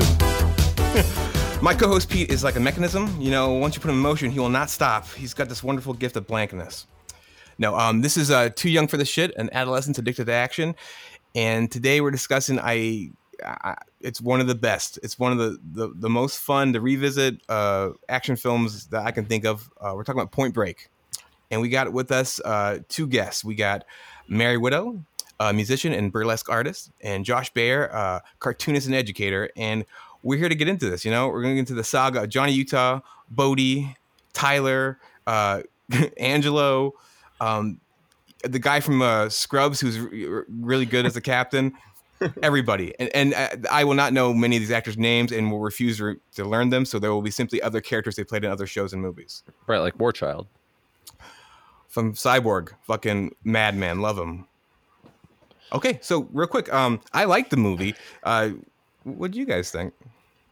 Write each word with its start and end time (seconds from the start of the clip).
My 1.62 1.74
co-host 1.74 2.10
Pete 2.10 2.30
is 2.30 2.42
like 2.42 2.56
a 2.56 2.60
mechanism. 2.60 3.16
You 3.20 3.30
know, 3.30 3.52
once 3.52 3.76
you 3.76 3.80
put 3.80 3.90
him 3.90 3.96
in 3.96 4.02
motion, 4.02 4.30
he 4.30 4.40
will 4.40 4.48
not 4.48 4.68
stop. 4.68 5.08
He's 5.12 5.34
got 5.34 5.48
this 5.48 5.62
wonderful 5.62 5.94
gift 5.94 6.16
of 6.16 6.26
blankness. 6.26 6.86
No, 7.58 7.78
um, 7.78 8.00
this 8.00 8.16
is 8.16 8.30
uh, 8.30 8.48
too 8.50 8.68
young 8.68 8.88
for 8.88 8.96
the 8.96 9.04
shit, 9.04 9.32
an 9.36 9.48
adolescent's 9.52 9.98
addicted 9.98 10.26
to 10.26 10.32
action, 10.32 10.74
and 11.36 11.70
today 11.70 12.00
we're 12.00 12.10
discussing. 12.10 12.58
I, 12.58 13.10
I 13.44 13.76
it's 14.00 14.20
one 14.20 14.40
of 14.40 14.48
the 14.48 14.56
best. 14.56 14.98
It's 15.04 15.16
one 15.16 15.30
of 15.30 15.38
the 15.38 15.58
the, 15.72 15.92
the 15.94 16.10
most 16.10 16.40
fun 16.40 16.72
to 16.72 16.80
revisit 16.80 17.40
uh, 17.48 17.90
action 18.08 18.34
films 18.34 18.86
that 18.86 19.06
I 19.06 19.12
can 19.12 19.24
think 19.26 19.44
of. 19.44 19.70
Uh, 19.80 19.92
we're 19.94 20.02
talking 20.02 20.20
about 20.20 20.32
Point 20.32 20.54
Break, 20.54 20.88
and 21.52 21.60
we 21.60 21.68
got 21.68 21.92
with 21.92 22.10
us 22.10 22.40
uh, 22.44 22.80
two 22.88 23.06
guests. 23.06 23.44
We 23.44 23.54
got 23.54 23.84
Mary 24.26 24.56
Widow, 24.56 25.04
a 25.50 25.52
musician 25.52 25.92
and 25.92 26.12
burlesque 26.12 26.48
artist, 26.48 26.90
and 27.00 27.24
Josh 27.24 27.52
Bayer, 27.52 27.86
a 27.86 28.22
cartoonist 28.38 28.86
and 28.86 28.94
educator. 28.94 29.50
And 29.56 29.84
we're 30.22 30.38
here 30.38 30.48
to 30.48 30.54
get 30.54 30.68
into 30.68 30.88
this. 30.88 31.04
You 31.04 31.10
know, 31.10 31.28
we're 31.28 31.42
going 31.42 31.52
to 31.52 31.56
get 31.56 31.60
into 31.60 31.74
the 31.74 31.84
saga 31.84 32.22
of 32.22 32.28
Johnny 32.28 32.52
Utah, 32.52 33.00
Bodhi, 33.30 33.96
Tyler, 34.32 34.98
uh, 35.26 35.62
Angelo, 36.18 36.94
um, 37.40 37.80
the 38.42 38.58
guy 38.58 38.80
from 38.80 39.02
uh, 39.02 39.28
Scrubs 39.28 39.80
who's 39.80 39.98
r- 39.98 40.46
really 40.48 40.86
good 40.86 41.06
as 41.06 41.16
a 41.16 41.20
captain. 41.20 41.72
Everybody, 42.42 42.94
and, 42.98 43.10
and 43.14 43.34
uh, 43.34 43.48
I 43.70 43.82
will 43.82 43.94
not 43.94 44.12
know 44.12 44.32
many 44.32 44.56
of 44.56 44.60
these 44.60 44.70
actors' 44.70 44.96
names, 44.96 45.32
and 45.32 45.50
will 45.50 45.58
refuse 45.58 45.98
to, 45.98 46.18
to 46.36 46.44
learn 46.44 46.70
them. 46.70 46.84
So 46.84 46.98
there 47.00 47.12
will 47.12 47.22
be 47.22 47.30
simply 47.30 47.60
other 47.60 47.80
characters 47.80 48.14
they 48.14 48.22
played 48.22 48.44
in 48.44 48.50
other 48.50 48.68
shows 48.68 48.92
and 48.92 49.02
movies. 49.02 49.42
Right, 49.66 49.80
like 49.80 49.98
War 49.98 50.12
Child. 50.12 50.46
From 51.88 52.14
Cyborg, 52.14 52.70
fucking 52.86 53.34
Madman, 53.42 54.00
love 54.00 54.16
him. 54.16 54.46
Okay, 55.74 55.98
so 56.00 56.28
real 56.32 56.46
quick, 56.46 56.72
um, 56.72 57.00
I 57.12 57.24
liked 57.24 57.50
the 57.50 57.56
movie. 57.56 57.94
Uh, 58.22 58.50
what 59.02 59.32
do 59.32 59.38
you 59.38 59.44
guys 59.44 59.70
think? 59.70 59.92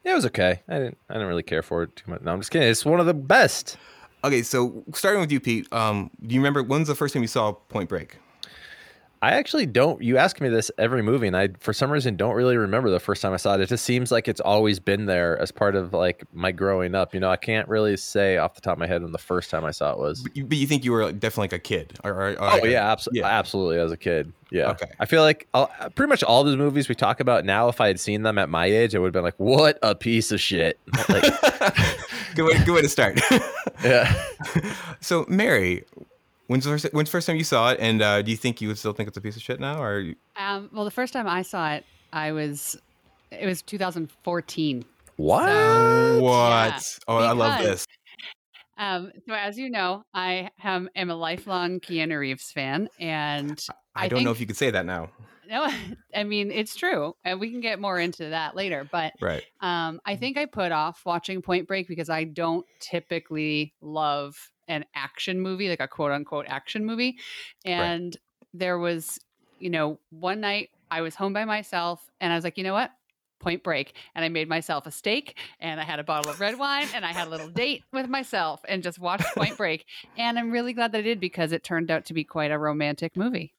Yeah, 0.04 0.12
it 0.12 0.16
was 0.16 0.26
okay. 0.26 0.60
I 0.68 0.78
didn't. 0.78 0.98
I 1.08 1.14
didn't 1.14 1.28
really 1.28 1.44
care 1.44 1.62
for 1.62 1.84
it 1.84 1.94
too 1.94 2.10
much. 2.10 2.22
No, 2.22 2.32
I'm 2.32 2.40
just 2.40 2.50
kidding. 2.50 2.68
It's 2.68 2.84
one 2.84 2.98
of 2.98 3.06
the 3.06 3.14
best. 3.14 3.76
Okay, 4.24 4.42
so 4.42 4.84
starting 4.94 5.20
with 5.20 5.30
you, 5.30 5.38
Pete. 5.40 5.72
Um, 5.72 6.10
do 6.26 6.34
you 6.34 6.40
remember 6.40 6.62
when's 6.62 6.88
the 6.88 6.94
first 6.96 7.14
time 7.14 7.22
you 7.22 7.28
saw 7.28 7.52
Point 7.52 7.88
Break? 7.88 8.18
I 9.22 9.34
actually 9.34 9.66
don't. 9.66 10.02
You 10.02 10.18
ask 10.18 10.40
me 10.40 10.48
this 10.48 10.68
every 10.78 11.00
movie, 11.00 11.28
and 11.28 11.36
I, 11.36 11.50
for 11.60 11.72
some 11.72 11.92
reason, 11.92 12.16
don't 12.16 12.34
really 12.34 12.56
remember 12.56 12.90
the 12.90 12.98
first 12.98 13.22
time 13.22 13.32
I 13.32 13.36
saw 13.36 13.54
it. 13.54 13.60
It 13.60 13.68
just 13.68 13.84
seems 13.84 14.10
like 14.10 14.26
it's 14.26 14.40
always 14.40 14.80
been 14.80 15.06
there 15.06 15.38
as 15.38 15.52
part 15.52 15.76
of 15.76 15.92
like 15.92 16.24
my 16.32 16.50
growing 16.50 16.96
up. 16.96 17.14
You 17.14 17.20
know, 17.20 17.30
I 17.30 17.36
can't 17.36 17.68
really 17.68 17.96
say 17.96 18.36
off 18.38 18.54
the 18.54 18.60
top 18.60 18.72
of 18.72 18.78
my 18.80 18.88
head 18.88 19.00
when 19.00 19.12
the 19.12 19.18
first 19.18 19.48
time 19.48 19.64
I 19.64 19.70
saw 19.70 19.92
it 19.92 19.98
was. 19.98 20.22
But 20.22 20.36
you, 20.36 20.44
but 20.44 20.58
you 20.58 20.66
think 20.66 20.84
you 20.84 20.90
were 20.90 21.12
definitely 21.12 21.44
like 21.44 21.52
a 21.52 21.58
kid? 21.60 21.96
Or, 22.02 22.10
or, 22.12 22.30
or 22.32 22.36
Oh 22.40 22.64
yeah, 22.64 22.92
abso- 22.92 23.08
yeah. 23.12 23.26
absolutely. 23.26 23.78
As 23.78 23.92
a 23.92 23.96
kid, 23.96 24.32
yeah. 24.50 24.70
Okay. 24.70 24.90
I 24.98 25.06
feel 25.06 25.22
like 25.22 25.46
I'll, 25.54 25.70
pretty 25.94 26.08
much 26.08 26.24
all 26.24 26.42
the 26.42 26.56
movies 26.56 26.88
we 26.88 26.96
talk 26.96 27.20
about 27.20 27.44
now, 27.44 27.68
if 27.68 27.80
I 27.80 27.86
had 27.86 28.00
seen 28.00 28.22
them 28.22 28.38
at 28.38 28.48
my 28.48 28.66
age, 28.66 28.92
I 28.96 28.98
would 28.98 29.06
have 29.06 29.12
been 29.12 29.22
like, 29.22 29.38
"What 29.38 29.78
a 29.82 29.94
piece 29.94 30.32
of 30.32 30.40
shit!" 30.40 30.80
Like, 31.08 31.22
good 32.34 32.44
way, 32.44 32.64
good 32.64 32.74
way 32.74 32.82
to 32.82 32.88
start. 32.88 33.20
yeah. 33.84 34.12
so, 35.00 35.24
Mary, 35.28 35.84
when's 36.52 36.64
the 36.64 36.70
first, 36.70 36.86
when's 36.92 37.08
the 37.08 37.12
first 37.12 37.26
time 37.26 37.36
you 37.36 37.44
saw 37.44 37.70
it, 37.72 37.78
and 37.80 38.00
uh, 38.02 38.22
do 38.22 38.30
you 38.30 38.36
think 38.36 38.60
you 38.60 38.68
would 38.68 38.78
still 38.78 38.92
think 38.92 39.08
it's 39.08 39.16
a 39.16 39.20
piece 39.20 39.34
of 39.36 39.42
shit 39.42 39.58
now, 39.58 39.82
or 39.82 39.98
you- 40.00 40.16
Um, 40.36 40.70
well, 40.72 40.84
the 40.84 40.90
first 40.90 41.12
time 41.12 41.26
I 41.26 41.42
saw 41.42 41.72
it, 41.72 41.84
I 42.12 42.32
was, 42.32 42.76
it 43.30 43.46
was 43.46 43.62
2014. 43.62 44.84
What? 45.16 46.20
what? 46.22 46.98
oh, 47.08 47.16
I 47.16 47.32
love 47.32 47.60
this. 47.62 47.86
Um, 48.78 49.12
so 49.28 49.34
as 49.34 49.58
you 49.58 49.70
know, 49.70 50.04
I 50.14 50.50
am, 50.62 50.88
am 50.96 51.10
a 51.10 51.14
lifelong 51.14 51.78
Keanu 51.80 52.18
Reeves 52.18 52.50
fan, 52.52 52.88
and 52.98 53.58
I, 53.94 54.04
I 54.04 54.08
don't 54.08 54.20
know 54.24 54.30
think- 54.30 54.36
if 54.36 54.40
you 54.40 54.46
could 54.46 54.56
say 54.56 54.70
that 54.70 54.86
now. 54.86 55.10
no, 55.48 55.70
I 56.14 56.24
mean 56.24 56.50
it's 56.50 56.74
true, 56.74 57.14
and 57.24 57.38
we 57.38 57.50
can 57.50 57.60
get 57.60 57.78
more 57.80 57.98
into 58.00 58.30
that 58.30 58.56
later. 58.56 58.88
But 58.90 59.12
Right. 59.20 59.42
um, 59.60 60.00
I 60.06 60.16
think 60.16 60.36
I 60.38 60.46
put 60.46 60.72
off 60.72 61.02
watching 61.04 61.42
Point 61.42 61.68
Break 61.68 61.86
because 61.88 62.08
I 62.10 62.24
don't 62.24 62.64
typically 62.80 63.74
love 63.82 64.34
an 64.72 64.84
action 64.94 65.40
movie, 65.40 65.68
like 65.68 65.80
a 65.80 65.88
quote 65.88 66.10
unquote 66.10 66.46
action 66.48 66.84
movie. 66.84 67.18
And 67.64 68.16
there 68.54 68.78
was, 68.78 69.18
you 69.58 69.70
know, 69.70 69.98
one 70.10 70.40
night 70.40 70.70
I 70.90 71.02
was 71.02 71.14
home 71.14 71.32
by 71.32 71.44
myself 71.44 72.10
and 72.20 72.32
I 72.32 72.36
was 72.36 72.44
like, 72.44 72.58
you 72.58 72.64
know 72.64 72.72
what? 72.72 72.90
Point 73.38 73.62
Break. 73.62 73.94
And 74.14 74.24
I 74.24 74.28
made 74.28 74.48
myself 74.48 74.86
a 74.86 74.90
steak 74.90 75.38
and 75.60 75.80
I 75.80 75.84
had 75.84 75.98
a 75.98 76.04
bottle 76.04 76.30
of 76.30 76.40
red 76.40 76.58
wine 76.58 76.88
and 76.94 77.04
I 77.04 77.12
had 77.12 77.28
a 77.28 77.30
little 77.30 77.48
date 77.48 77.82
with 77.92 78.08
myself 78.08 78.62
and 78.66 78.82
just 78.82 78.98
watched 78.98 79.26
Point 79.34 79.56
Break. 79.56 79.84
And 80.16 80.38
I'm 80.38 80.50
really 80.50 80.72
glad 80.72 80.92
that 80.92 80.98
I 80.98 81.02
did 81.02 81.20
because 81.20 81.52
it 81.52 81.62
turned 81.62 81.90
out 81.90 82.06
to 82.06 82.14
be 82.14 82.24
quite 82.24 82.50
a 82.50 82.58
romantic 82.58 83.16
movie. 83.16 83.54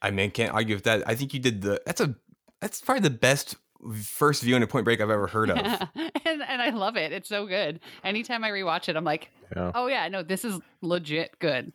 I 0.00 0.10
mean, 0.10 0.30
can't 0.30 0.52
argue 0.52 0.76
with 0.76 0.84
that. 0.84 1.02
I 1.08 1.14
think 1.14 1.34
you 1.34 1.40
did 1.40 1.62
the. 1.62 1.80
That's 1.86 2.00
a. 2.00 2.14
That's 2.60 2.80
probably 2.80 3.02
the 3.02 3.10
best 3.10 3.56
first 4.02 4.42
viewing 4.42 4.62
of 4.62 4.68
Point 4.68 4.84
Break 4.84 5.00
I've 5.00 5.10
ever 5.10 5.26
heard 5.26 5.50
of. 5.50 5.56
and, 5.94 6.42
and 6.42 6.62
I 6.62 6.70
love 6.70 6.96
it. 6.96 7.12
It's 7.12 7.28
so 7.28 7.46
good. 7.46 7.80
Anytime 8.04 8.44
I 8.44 8.50
rewatch 8.50 8.88
it, 8.88 8.96
I'm 8.96 9.04
like, 9.04 9.30
Yeah. 9.54 9.72
oh 9.74 9.86
yeah, 9.86 10.08
no, 10.08 10.22
this 10.22 10.44
is 10.44 10.58
legit 10.82 11.38
good. 11.38 11.72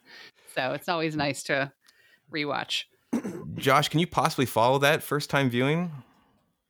So 0.55 0.73
it's 0.73 0.89
always 0.89 1.15
nice 1.15 1.43
to 1.43 1.71
rewatch. 2.31 2.83
Josh, 3.55 3.89
can 3.89 3.99
you 3.99 4.07
possibly 4.07 4.45
follow 4.45 4.79
that 4.79 5.03
first 5.03 5.29
time 5.29 5.49
viewing? 5.49 5.91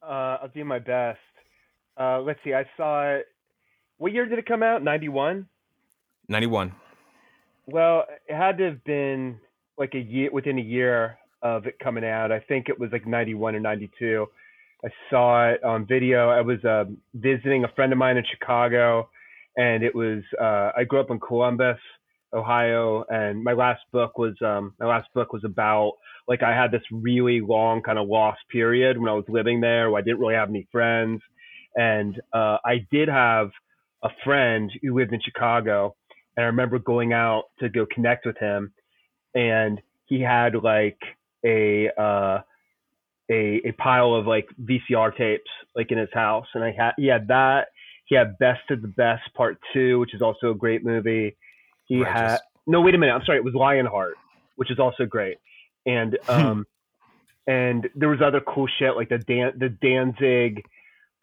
Uh, 0.02 0.38
I'll 0.42 0.52
do 0.54 0.66
my 0.66 0.80
best. 0.80 1.20
Uh, 2.00 2.20
let's 2.22 2.40
see. 2.44 2.54
I 2.54 2.66
saw 2.78 3.04
it. 3.16 3.26
What 3.98 4.12
year 4.12 4.26
did 4.26 4.40
it 4.40 4.46
come 4.48 4.64
out? 4.64 4.82
Ninety 4.84 5.10
one. 5.10 5.48
Ninety 6.28 6.48
one. 6.48 6.74
Well, 7.68 8.06
it 8.28 8.36
had 8.36 8.58
to 8.58 8.64
have 8.66 8.84
been 8.84 9.40
like 9.78 9.94
a 9.94 10.00
year 10.00 10.32
within 10.32 10.58
a 10.58 10.62
year 10.62 11.18
of 11.44 11.68
it 11.68 11.78
coming 11.80 12.04
out. 12.04 12.32
I 12.32 12.40
think 12.40 12.70
it 12.70 12.80
was 12.80 12.92
like 12.92 13.06
ninety 13.06 13.36
one 13.36 13.56
or 13.56 13.60
ninety 13.60 13.92
two. 14.00 14.28
I 14.84 14.90
saw 15.10 15.50
it 15.50 15.64
on 15.64 15.86
video. 15.86 16.30
I 16.30 16.42
was 16.42 16.64
uh, 16.66 16.86
visiting 17.14 17.64
a 17.64 17.72
friend 17.76 17.92
of 17.92 18.00
mine 18.00 18.18
in 18.18 18.24
Chicago, 18.30 19.10
and 19.56 19.84
it 19.84 19.94
was. 19.94 20.24
Uh, 20.40 20.72
I 20.76 20.84
grew 20.86 21.00
up 21.00 21.12
in 21.12 21.20
Columbus, 21.20 21.78
Ohio, 22.34 23.06
and 23.10 23.44
my 23.44 23.54
last 23.54 23.82
book 23.92 24.18
was 24.18 24.34
um, 24.44 24.74
my 24.80 24.88
last 24.88 25.08
book 25.14 25.34
was 25.34 25.44
about 25.46 25.94
like 26.28 26.42
I 26.42 26.56
had 26.56 26.72
this 26.72 26.82
really 26.92 27.42
long 27.42 27.82
kind 27.84 28.00
of 28.00 28.08
lost 28.08 28.40
period 28.52 28.98
when 28.98 29.10
I 29.10 29.14
was 29.14 29.26
living 29.28 29.62
there, 29.62 29.92
where 29.92 30.00
I 30.00 30.04
didn't 30.04 30.20
really 30.20 30.36
have 30.36 30.50
any 30.50 30.68
friends, 30.72 31.22
and 31.76 32.20
uh, 32.34 32.58
I 32.66 32.86
did 32.92 33.08
have 33.08 33.52
a 34.04 34.10
friend 34.24 34.72
who 34.82 34.98
lived 34.98 35.14
in 35.14 35.22
Chicago, 35.22 35.96
and 36.36 36.44
I 36.44 36.48
remember 36.48 36.80
going 36.80 37.14
out 37.14 37.44
to 37.60 37.70
go 37.70 37.86
connect 37.86 38.26
with 38.26 38.38
him, 38.40 38.74
and 39.36 39.80
he 40.06 40.22
had 40.22 40.56
like 40.56 40.98
a 41.46 41.90
uh, 42.00 42.40
a 43.32 43.62
a 43.66 43.72
pile 43.74 44.14
of 44.14 44.28
like 44.28 44.48
VCR 44.64 45.16
tapes 45.16 45.50
like 45.76 45.92
in 45.92 45.98
his 45.98 46.10
house, 46.14 46.48
and 46.54 46.64
I 46.64 46.72
had 46.72 46.92
he 46.98 47.08
had 47.08 47.28
that. 47.30 47.68
He 48.06 48.16
had 48.16 48.38
Best 48.40 48.70
of 48.72 48.82
the 48.82 48.90
Best 48.90 49.34
Part 49.36 49.58
Two, 49.74 50.00
which 50.00 50.14
is 50.14 50.22
also 50.22 50.52
a 50.52 50.56
great 50.56 50.84
movie. 50.84 51.38
He 51.88 52.04
Righteous. 52.04 52.14
had 52.20 52.38
no, 52.68 52.82
wait 52.82 52.94
a 52.94 52.98
minute, 52.98 53.14
I'm 53.14 53.24
sorry, 53.26 53.38
it 53.38 53.44
was 53.44 53.54
Lionheart, 53.56 54.16
which 54.58 54.70
is 54.70 54.80
also 54.80 55.06
great, 55.06 55.38
and 55.86 56.18
um, 56.28 56.68
and 57.48 57.90
there 57.96 58.10
was 58.10 58.22
other 58.22 58.42
cool 58.42 58.68
shit 58.68 58.96
like 58.96 59.10
the 59.10 59.18
Dan 59.18 59.54
the 59.58 59.70
Danzig 59.70 60.64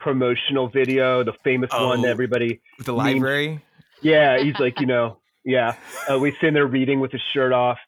promotional 0.01 0.69
video, 0.69 1.25
the 1.25 1.33
famous 1.45 1.71
one 1.73 2.03
that 2.03 2.09
Oh. 2.09 2.11
everybody 2.11 2.61
With 2.79 2.87
the 2.87 2.93
library. 2.93 3.61
yeah, 4.01 4.39
he's 4.43 4.59
like, 4.59 4.81
you 4.81 4.87
know, 4.87 5.19
yeah. 5.45 5.75
Uh, 6.11 6.19
we 6.19 6.33
sitting 6.41 6.55
there 6.55 6.67
reading 6.67 7.01
with 7.01 7.13
his 7.13 7.21
shirt 7.33 7.53
off, 7.53 7.79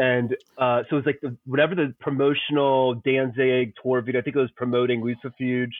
and 0.00 0.34
uh, 0.58 0.82
so 0.88 0.96
it 0.96 1.00
was 1.00 1.06
like 1.06 1.20
the, 1.20 1.36
whatever 1.44 1.74
the 1.74 1.94
promotional 2.00 2.94
Danzig 2.94 3.74
tour 3.82 4.00
video. 4.00 4.20
I 4.20 4.24
think 4.24 4.34
it 4.34 4.40
was 4.40 4.50
promoting 4.56 5.02
Lucifuge, 5.02 5.74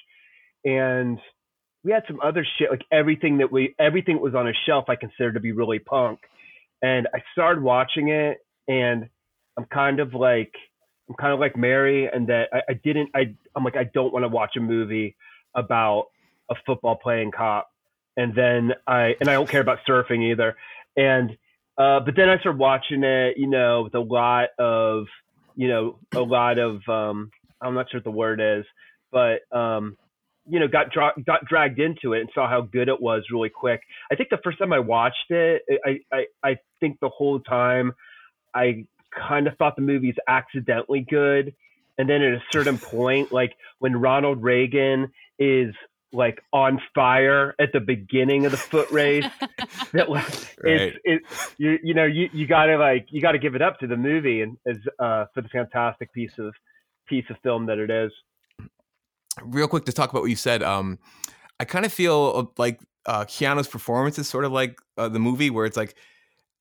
and 0.64 1.18
we 1.82 1.92
had 1.92 2.04
some 2.06 2.20
other 2.22 2.46
shit 2.58 2.70
like 2.70 2.82
everything 2.92 3.38
that 3.38 3.50
we 3.50 3.74
everything 3.78 4.16
that 4.16 4.22
was 4.22 4.34
on 4.34 4.46
a 4.46 4.52
shelf 4.66 4.84
I 4.88 4.96
considered 4.96 5.34
to 5.34 5.40
be 5.40 5.52
really 5.52 5.78
punk, 5.78 6.20
and 6.82 7.08
I 7.14 7.22
started 7.32 7.62
watching 7.62 8.10
it, 8.10 8.38
and 8.68 9.08
I'm 9.56 9.64
kind 9.64 9.98
of 9.98 10.14
like 10.14 10.52
I'm 11.08 11.16
kind 11.16 11.32
of 11.32 11.40
like 11.40 11.56
Mary, 11.56 12.06
and 12.06 12.28
that 12.28 12.50
I, 12.52 12.60
I 12.68 12.74
didn't 12.74 13.10
I 13.14 13.34
I'm 13.56 13.64
like 13.64 13.76
I 13.76 13.84
don't 13.84 14.12
want 14.12 14.24
to 14.24 14.28
watch 14.28 14.56
a 14.56 14.60
movie 14.60 15.16
about 15.54 16.08
a 16.50 16.54
football 16.66 16.96
playing 16.96 17.30
cop 17.32 17.70
and 18.16 18.34
then 18.34 18.72
I 18.86 19.16
and 19.20 19.28
I 19.28 19.32
don't 19.34 19.48
care 19.48 19.60
about 19.60 19.78
surfing 19.88 20.30
either. 20.30 20.56
And 20.96 21.36
uh, 21.80 22.00
but 22.00 22.14
then 22.14 22.28
I 22.28 22.38
started 22.38 22.58
watching 22.58 23.02
it, 23.02 23.38
you 23.38 23.46
know, 23.46 23.84
with 23.84 23.94
a 23.94 24.00
lot 24.00 24.48
of, 24.58 25.06
you 25.56 25.66
know, 25.66 25.98
a 26.12 26.20
lot 26.20 26.58
of 26.58 26.86
um, 26.88 27.30
I'm 27.62 27.74
not 27.74 27.90
sure 27.90 28.00
what 28.00 28.04
the 28.04 28.10
word 28.10 28.38
is, 28.38 28.66
but 29.10 29.40
um, 29.56 29.96
you 30.46 30.60
know, 30.60 30.68
got 30.68 30.90
dra- 30.90 31.14
got 31.24 31.46
dragged 31.46 31.78
into 31.78 32.12
it 32.12 32.20
and 32.20 32.28
saw 32.34 32.46
how 32.46 32.60
good 32.60 32.88
it 32.88 33.00
was 33.00 33.22
really 33.32 33.48
quick. 33.48 33.80
I 34.12 34.14
think 34.14 34.28
the 34.28 34.38
first 34.44 34.58
time 34.58 34.74
I 34.74 34.78
watched 34.78 35.30
it, 35.30 35.62
I 35.86 36.00
I, 36.12 36.24
I 36.42 36.56
think 36.80 37.00
the 37.00 37.08
whole 37.08 37.40
time 37.40 37.92
I 38.54 38.84
kind 39.18 39.46
of 39.46 39.56
thought 39.56 39.74
the 39.76 39.82
movie's 39.82 40.16
accidentally 40.28 41.06
good. 41.08 41.54
And 41.96 42.08
then 42.08 42.22
at 42.22 42.34
a 42.34 42.42
certain 42.50 42.78
point, 42.78 43.32
like 43.32 43.54
when 43.78 43.96
Ronald 43.96 44.42
Reagan 44.42 45.12
is 45.38 45.74
like 46.12 46.42
on 46.52 46.80
fire 46.94 47.54
at 47.60 47.72
the 47.72 47.80
beginning 47.80 48.44
of 48.46 48.50
the 48.52 48.56
foot 48.58 48.90
race, 48.90 49.24
that 49.92 50.08
like 50.10 50.24
Right. 50.62 50.94
it's 50.94 50.98
it 51.04 51.22
you 51.58 51.78
you 51.82 51.94
know 51.94 52.04
you 52.04 52.28
you 52.32 52.46
gotta 52.46 52.76
like 52.76 53.06
you 53.10 53.20
gotta 53.20 53.38
give 53.38 53.54
it 53.54 53.62
up 53.62 53.78
to 53.80 53.86
the 53.86 53.96
movie 53.96 54.42
and 54.42 54.56
as 54.66 54.76
uh 54.98 55.26
for 55.34 55.40
the 55.42 55.48
fantastic 55.48 56.12
piece 56.12 56.32
of 56.38 56.54
piece 57.08 57.24
of 57.30 57.36
film 57.42 57.66
that 57.66 57.78
it 57.78 57.90
is. 57.90 58.12
real 59.42 59.68
quick 59.68 59.84
to 59.86 59.92
talk 59.92 60.10
about 60.10 60.22
what 60.22 60.30
you 60.30 60.36
said. 60.36 60.62
Um, 60.62 60.98
I 61.58 61.64
kind 61.64 61.84
of 61.84 61.92
feel 61.92 62.32
uh, 62.36 62.60
like 62.62 62.80
uh, 63.06 63.24
Keanu's 63.24 63.68
performance 63.68 64.18
is 64.18 64.28
sort 64.28 64.44
of 64.44 64.52
like 64.52 64.78
uh, 64.96 65.08
the 65.08 65.18
movie 65.18 65.50
where 65.50 65.66
it's 65.66 65.76
like 65.76 65.94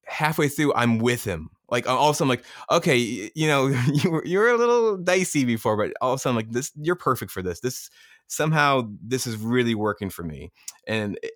halfway 0.06 0.48
through 0.48 0.74
I'm 0.74 0.98
with 1.00 1.24
him. 1.24 1.50
Like 1.72 1.88
all 1.88 2.10
of 2.10 2.16
a 2.16 2.18
sudden, 2.18 2.32
I'm 2.32 2.38
like, 2.38 2.46
okay, 2.72 2.98
you 3.36 3.48
know, 3.48 3.68
you 3.94 4.12
were 4.12 4.26
you 4.26 4.40
were 4.40 4.50
a 4.50 4.58
little 4.58 4.98
dicey 4.98 5.46
before, 5.46 5.78
but 5.78 5.94
all 6.02 6.14
of 6.14 6.18
a 6.18 6.20
sudden, 6.22 6.36
like 6.36 6.52
this, 6.52 6.72
you're 6.76 6.96
perfect 6.96 7.32
for 7.32 7.42
this. 7.42 7.60
This 7.60 7.90
somehow 8.28 8.90
this 9.02 9.26
is 9.28 9.38
really 9.38 9.76
working 9.76 10.10
for 10.10 10.24
me, 10.24 10.52
and 10.88 11.18
it- 11.24 11.34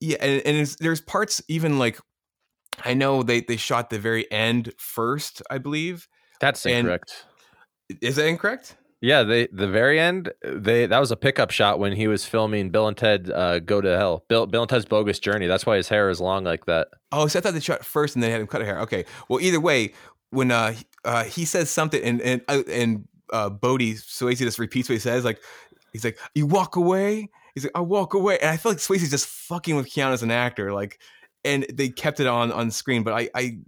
yeah, 0.00 0.18
and, 0.20 0.42
and 0.44 0.56
it's, 0.58 0.76
there's 0.76 1.00
parts 1.00 1.40
even 1.48 1.78
like 1.78 1.98
I 2.84 2.94
know 2.94 3.22
they 3.22 3.40
they 3.40 3.56
shot 3.56 3.90
the 3.90 3.98
very 3.98 4.30
end 4.30 4.72
first, 4.78 5.42
I 5.50 5.58
believe. 5.58 6.06
That's 6.40 6.66
incorrect. 6.66 7.24
Is 8.02 8.16
that 8.16 8.26
incorrect? 8.26 8.76
Yeah, 9.02 9.24
they 9.24 9.46
the 9.52 9.68
very 9.68 10.00
end. 10.00 10.32
They 10.42 10.86
that 10.86 10.98
was 10.98 11.10
a 11.10 11.16
pickup 11.16 11.50
shot 11.50 11.78
when 11.78 11.92
he 11.92 12.08
was 12.08 12.24
filming 12.24 12.70
Bill 12.70 12.88
and 12.88 12.96
Ted 12.96 13.30
uh, 13.30 13.58
Go 13.58 13.80
to 13.80 13.96
Hell. 13.96 14.24
Bill 14.28 14.46
Bill 14.46 14.62
and 14.62 14.70
Ted's 14.70 14.86
Bogus 14.86 15.18
Journey. 15.18 15.46
That's 15.46 15.66
why 15.66 15.76
his 15.76 15.88
hair 15.88 16.08
is 16.08 16.20
long 16.20 16.44
like 16.44 16.64
that. 16.64 16.88
Oh, 17.12 17.26
so 17.26 17.38
I 17.38 17.42
thought 17.42 17.52
they 17.52 17.60
shot 17.60 17.84
first 17.84 18.14
and 18.14 18.22
then 18.22 18.30
had 18.30 18.40
him 18.40 18.46
cut 18.46 18.62
hair. 18.62 18.80
Okay. 18.80 19.04
Well, 19.28 19.40
either 19.40 19.60
way, 19.60 19.92
when 20.30 20.50
uh, 20.50 20.74
uh 21.04 21.24
he 21.24 21.44
says 21.44 21.68
something 21.68 22.02
and 22.02 22.22
and 22.22 22.40
uh, 22.48 22.62
and 22.70 23.06
uh 23.32 23.50
Bodhi 23.50 23.94
Swayze 23.94 24.38
just 24.38 24.58
repeats 24.58 24.88
what 24.88 24.94
he 24.94 24.98
says, 24.98 25.24
like 25.24 25.40
he's 25.92 26.04
like, 26.04 26.18
"You 26.34 26.46
walk 26.46 26.76
away." 26.76 27.28
He's 27.54 27.64
like, 27.64 27.72
"I 27.74 27.80
walk 27.80 28.14
away," 28.14 28.38
and 28.38 28.50
I 28.50 28.56
feel 28.56 28.72
like 28.72 28.78
Swayze's 28.78 29.10
just 29.10 29.26
fucking 29.26 29.76
with 29.76 29.90
Keanu 29.90 30.12
as 30.12 30.22
an 30.22 30.30
actor, 30.30 30.72
like, 30.72 31.00
and 31.44 31.66
they 31.72 31.90
kept 31.90 32.18
it 32.18 32.26
on 32.26 32.50
on 32.50 32.70
screen, 32.70 33.02
but 33.02 33.12
I, 33.12 33.28
I 33.34 33.58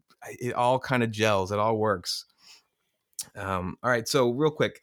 it 0.40 0.54
all 0.54 0.78
kind 0.78 1.02
of 1.02 1.10
gels, 1.10 1.52
it 1.52 1.58
all 1.58 1.76
works. 1.76 2.24
Um. 3.36 3.76
All 3.82 3.90
right. 3.90 4.08
So 4.08 4.30
real 4.30 4.50
quick, 4.50 4.80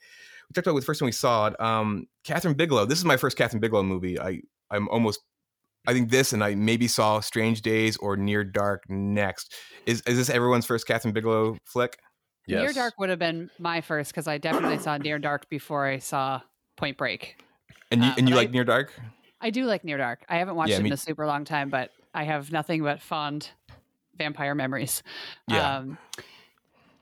we 0.50 0.54
talked 0.54 0.68
about 0.68 0.80
the 0.80 0.86
first 0.86 1.00
time 1.00 1.06
we 1.08 1.12
saw 1.12 1.48
it. 1.48 1.60
Um, 1.60 2.08
Kathryn 2.28 2.56
Bigelow. 2.58 2.86
This 2.86 3.00
is 3.00 3.06
my 3.06 3.18
first 3.18 3.38
Kathryn 3.38 3.60
Bigelow 3.62 3.84
movie. 3.84 4.20
I 4.20 4.42
I'm 4.72 4.88
almost 4.90 5.22
I 5.88 5.94
think 5.94 6.10
this 6.10 6.34
and 6.34 6.44
I 6.44 6.56
maybe 6.56 6.88
saw 6.88 7.20
Strange 7.20 7.62
Days 7.62 7.96
or 7.98 8.18
Near 8.18 8.44
Dark 8.44 8.90
next. 8.90 9.54
Is 9.86 10.02
is 10.02 10.18
this 10.18 10.30
everyone's 10.30 10.66
first 10.66 10.88
Kathryn 10.88 11.14
Bigelow 11.14 11.58
flick? 11.66 11.98
Yes. 12.48 12.62
Near 12.62 12.74
Dark 12.74 12.94
would 13.00 13.10
have 13.10 13.20
been 13.20 13.50
my 13.60 13.82
first 13.82 14.12
because 14.12 14.28
I 14.28 14.38
definitely 14.38 14.78
saw 14.78 14.98
Near 14.98 15.18
Dark 15.20 15.50
before 15.50 15.86
I 15.88 15.98
saw 16.00 16.42
Point 16.76 16.98
Break. 16.98 17.38
And 17.92 18.04
you 18.04 18.10
Uh, 18.10 18.16
and 18.18 18.30
you 18.30 18.36
but 18.36 18.40
I- 18.40 18.44
like 18.44 18.52
Near 18.52 18.64
Dark? 18.64 18.94
I 19.42 19.50
do 19.52 19.66
like 19.66 19.84
Near 19.84 19.98
Dark. 19.98 20.24
I 20.30 20.38
haven't 20.38 20.56
watched 20.56 20.72
Yeah, 20.72 20.78
it 20.78 20.84
me- 20.84 20.90
in 20.90 20.94
a 20.94 20.98
super 20.98 21.26
long 21.28 21.44
time, 21.46 21.70
but 21.70 21.92
I 22.14 22.24
have 22.24 22.52
nothing 22.52 22.82
but 22.84 23.02
fond 23.02 23.50
vampire 24.18 24.56
memories. 24.56 25.04
Yeah. 25.48 25.78
Um, 25.78 25.98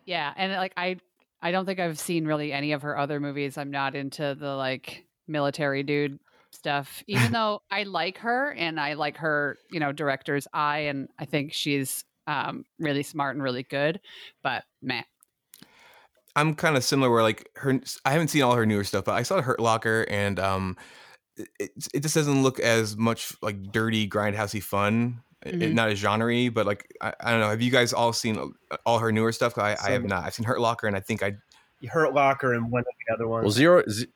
yeah, 0.05 0.33
and 0.35 0.51
like 0.53 0.73
I, 0.75 0.97
I 1.43 1.51
don't 1.51 1.65
think 1.65 1.79
I've 1.79 1.99
seen 1.99 2.25
really 2.25 2.53
any 2.53 2.71
of 2.71 2.81
her 2.83 2.97
other 2.97 3.19
movies. 3.19 3.57
I'm 3.57 3.69
not 3.69 3.95
into 3.95 4.33
the 4.33 4.55
like 4.55 5.05
military 5.27 5.83
dude 5.83 6.17
stuff, 6.51 7.03
even 7.07 7.31
though 7.33 7.61
I 7.69 7.83
like 7.83 8.17
her 8.19 8.51
and 8.53 8.79
I 8.79 8.93
like 8.93 9.17
her, 9.17 9.57
you 9.69 9.79
know, 9.81 9.91
director's 9.91 10.47
eye, 10.53 10.79
and 10.79 11.09
I 11.19 11.25
think 11.25 11.51
she's 11.53 12.05
um, 12.27 12.63
really 12.79 13.03
smart 13.03 13.35
and 13.35 13.43
really 13.43 13.63
good. 13.63 13.99
But 14.41 14.63
man, 14.81 15.03
I'm 16.35 16.55
kind 16.55 16.77
of 16.77 16.83
similar 16.85 17.11
where 17.11 17.23
like 17.23 17.49
her 17.55 17.79
I 18.05 18.11
haven't 18.11 18.29
seen 18.29 18.41
all 18.41 18.55
her 18.55 18.65
newer 18.65 18.85
stuff, 18.85 19.03
but 19.03 19.15
I 19.15 19.23
saw 19.23 19.41
Hurt 19.41 19.59
Locker 19.59 20.05
and 20.09 20.39
um 20.39 20.77
it, 21.35 21.49
it 21.59 21.71
it 21.93 21.99
just 21.99 22.15
doesn't 22.15 22.41
look 22.41 22.61
as 22.61 22.95
much 22.95 23.35
like 23.41 23.71
dirty 23.71 24.07
grindhousey 24.07 24.63
fun. 24.63 25.21
It- 25.45 25.55
Mhm. 25.59 25.73
not 25.73 25.89
as 25.89 25.99
genre 25.99 26.49
but 26.51 26.65
like 26.65 26.87
I, 27.01 27.13
I 27.19 27.31
don't 27.31 27.39
know. 27.41 27.49
Have 27.49 27.61
you 27.61 27.71
guys 27.71 27.91
all 27.93 28.13
seen 28.13 28.37
uh, 28.37 28.77
all 28.85 28.99
her 28.99 29.11
newer 29.11 29.31
stuff? 29.31 29.57
I, 29.57 29.75
I 29.83 29.91
have 29.91 30.05
not. 30.05 30.23
I've 30.23 30.33
seen 30.33 30.45
Hurt 30.45 30.59
Locker 30.61 30.87
and 30.87 30.95
I 30.95 30.99
think 31.01 31.21
I 31.23 31.35
Hurt 31.89 32.13
Locker 32.13 32.53
and 32.53 32.71
one 32.71 32.79
of 32.81 32.85
the 33.07 33.13
other 33.13 33.27
ones. 33.27 33.43
Well, 33.43 33.51
zero 33.51 33.83
Z- 33.89 34.07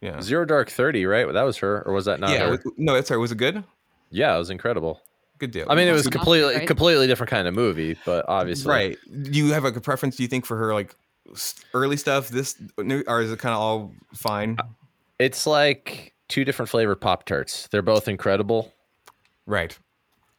yeah. 0.00 0.20
zero 0.20 0.44
dark 0.44 0.70
thirty, 0.70 1.06
right? 1.06 1.30
That 1.32 1.42
was 1.42 1.56
her, 1.58 1.82
or 1.86 1.92
was 1.92 2.04
that 2.06 2.20
not 2.20 2.30
yeah, 2.30 2.46
her? 2.50 2.56
w- 2.56 2.74
no, 2.78 2.94
that's 2.94 3.10
right. 3.10 3.16
Was 3.16 3.32
it 3.32 3.38
good? 3.38 3.62
yeah, 4.10 4.34
it 4.34 4.38
was 4.38 4.50
incredible. 4.50 5.00
Good 5.38 5.50
deal. 5.50 5.66
I 5.68 5.74
mean, 5.74 5.88
it 5.88 5.92
was 5.92 6.06
completely 6.06 6.54
Right? 6.54 6.66
completely 6.66 7.06
different 7.08 7.30
kind 7.30 7.48
of 7.48 7.54
movie, 7.54 7.96
but 8.06 8.24
obviously, 8.28 8.70
Right. 8.70 8.98
Do 9.22 9.30
you 9.32 9.52
have 9.52 9.64
like 9.64 9.76
a 9.76 9.80
preference? 9.80 10.16
Do 10.16 10.22
you 10.22 10.28
think 10.28 10.46
for 10.46 10.56
her 10.56 10.72
like 10.72 10.94
early 11.74 11.96
stuff, 11.96 12.28
this, 12.28 12.56
new 12.78 13.02
or 13.08 13.20
is 13.20 13.32
it 13.32 13.38
kind 13.40 13.52
of 13.54 13.60
all 13.60 13.92
fine? 14.14 14.56
It's 15.18 15.46
like 15.46 16.12
two 16.28 16.44
different 16.44 16.68
flavored 16.68 17.00
Pop 17.00 17.24
Tarts. 17.26 17.66
They're 17.68 17.82
both 17.82 18.06
incredible. 18.08 18.72
Right. 19.46 19.76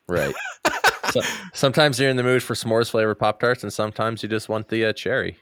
Right. 0.08 0.36
so, 1.12 1.22
sometimes 1.54 2.00
you're 2.00 2.10
in 2.10 2.18
the 2.18 2.24
mood 2.24 2.44
for 2.44 2.54
s'mores 2.54 2.90
flavored 2.92 3.20
Pop 3.20 3.40
Tarts, 3.40 3.64
and 3.64 3.72
sometimes 3.74 4.24
you 4.24 4.30
just 4.30 4.50
want 4.50 4.70
the 4.70 4.86
uh, 4.86 4.94
cherry. 4.94 5.38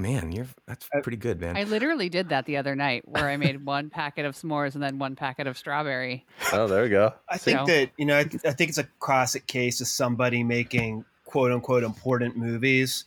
Man, 0.00 0.30
you're 0.30 0.46
that's 0.68 0.88
pretty 1.02 1.16
good, 1.16 1.40
man. 1.40 1.56
I 1.56 1.64
literally 1.64 2.08
did 2.08 2.28
that 2.28 2.46
the 2.46 2.56
other 2.56 2.76
night, 2.76 3.02
where 3.08 3.28
I 3.28 3.36
made 3.36 3.64
one 3.64 3.90
packet 3.90 4.24
of 4.24 4.36
s'mores 4.36 4.74
and 4.74 4.82
then 4.82 5.00
one 5.00 5.16
packet 5.16 5.48
of 5.48 5.58
strawberry. 5.58 6.24
Oh, 6.52 6.68
there 6.68 6.84
we 6.84 6.88
go. 6.88 7.14
I 7.28 7.36
think 7.36 7.58
So- 7.58 7.66
that 7.66 7.90
you 7.96 8.06
know, 8.06 8.16
I, 8.18 8.22
th- 8.22 8.44
I 8.44 8.52
think 8.52 8.68
it's 8.68 8.78
a 8.78 8.86
classic 9.00 9.48
case 9.48 9.80
of 9.80 9.88
somebody 9.88 10.44
making 10.44 11.04
quote 11.24 11.50
unquote 11.50 11.82
important 11.82 12.36
movies, 12.36 13.06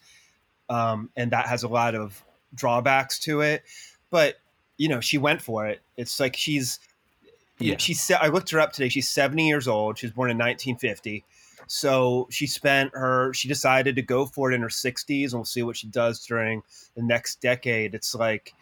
um, 0.70 1.10
and 1.16 1.32
that 1.32 1.46
has 1.46 1.64
a 1.64 1.70
lot 1.70 1.96
of 1.96 2.22
drawbacks 2.56 3.20
to 3.20 3.40
it. 3.40 3.64
But 4.10 4.42
you 4.78 4.90
know, 4.90 5.00
she 5.00 5.18
went 5.18 5.42
for 5.42 5.68
it. 5.68 5.80
It's 5.96 6.20
like 6.20 6.36
she's, 6.36 6.80
you 6.82 6.90
know, 6.90 6.91
Yeah. 7.63 7.78
she's. 7.78 8.02
se- 8.02 8.18
I 8.22 8.28
looked 8.28 8.50
her 8.52 8.60
up 8.60 8.74
today. 8.74 8.90
She's 8.90 9.10
seventy 9.10 9.48
years 9.48 9.68
old. 9.68 9.98
She 9.98 10.06
was 10.08 10.13
born 10.13 10.30
in 10.31 10.38
1950. 10.38 11.24
So 11.68 12.28
she 12.30 12.48
spent 12.48 12.92
her. 12.94 13.34
She 13.34 13.48
decided 13.48 13.96
to 13.96 14.02
go 14.02 14.25
for 14.25 14.52
it 14.52 14.56
in 14.56 14.62
her 14.62 14.68
60s, 14.68 15.25
and 15.25 15.34
we'll 15.34 15.46
see 15.46 15.63
what 15.63 15.78
she 15.78 15.88
does 15.88 16.25
during 16.25 16.63
the 16.96 17.04
next 17.04 17.40
decade. 17.40 17.96
It's 17.96 18.13
like, 18.13 18.54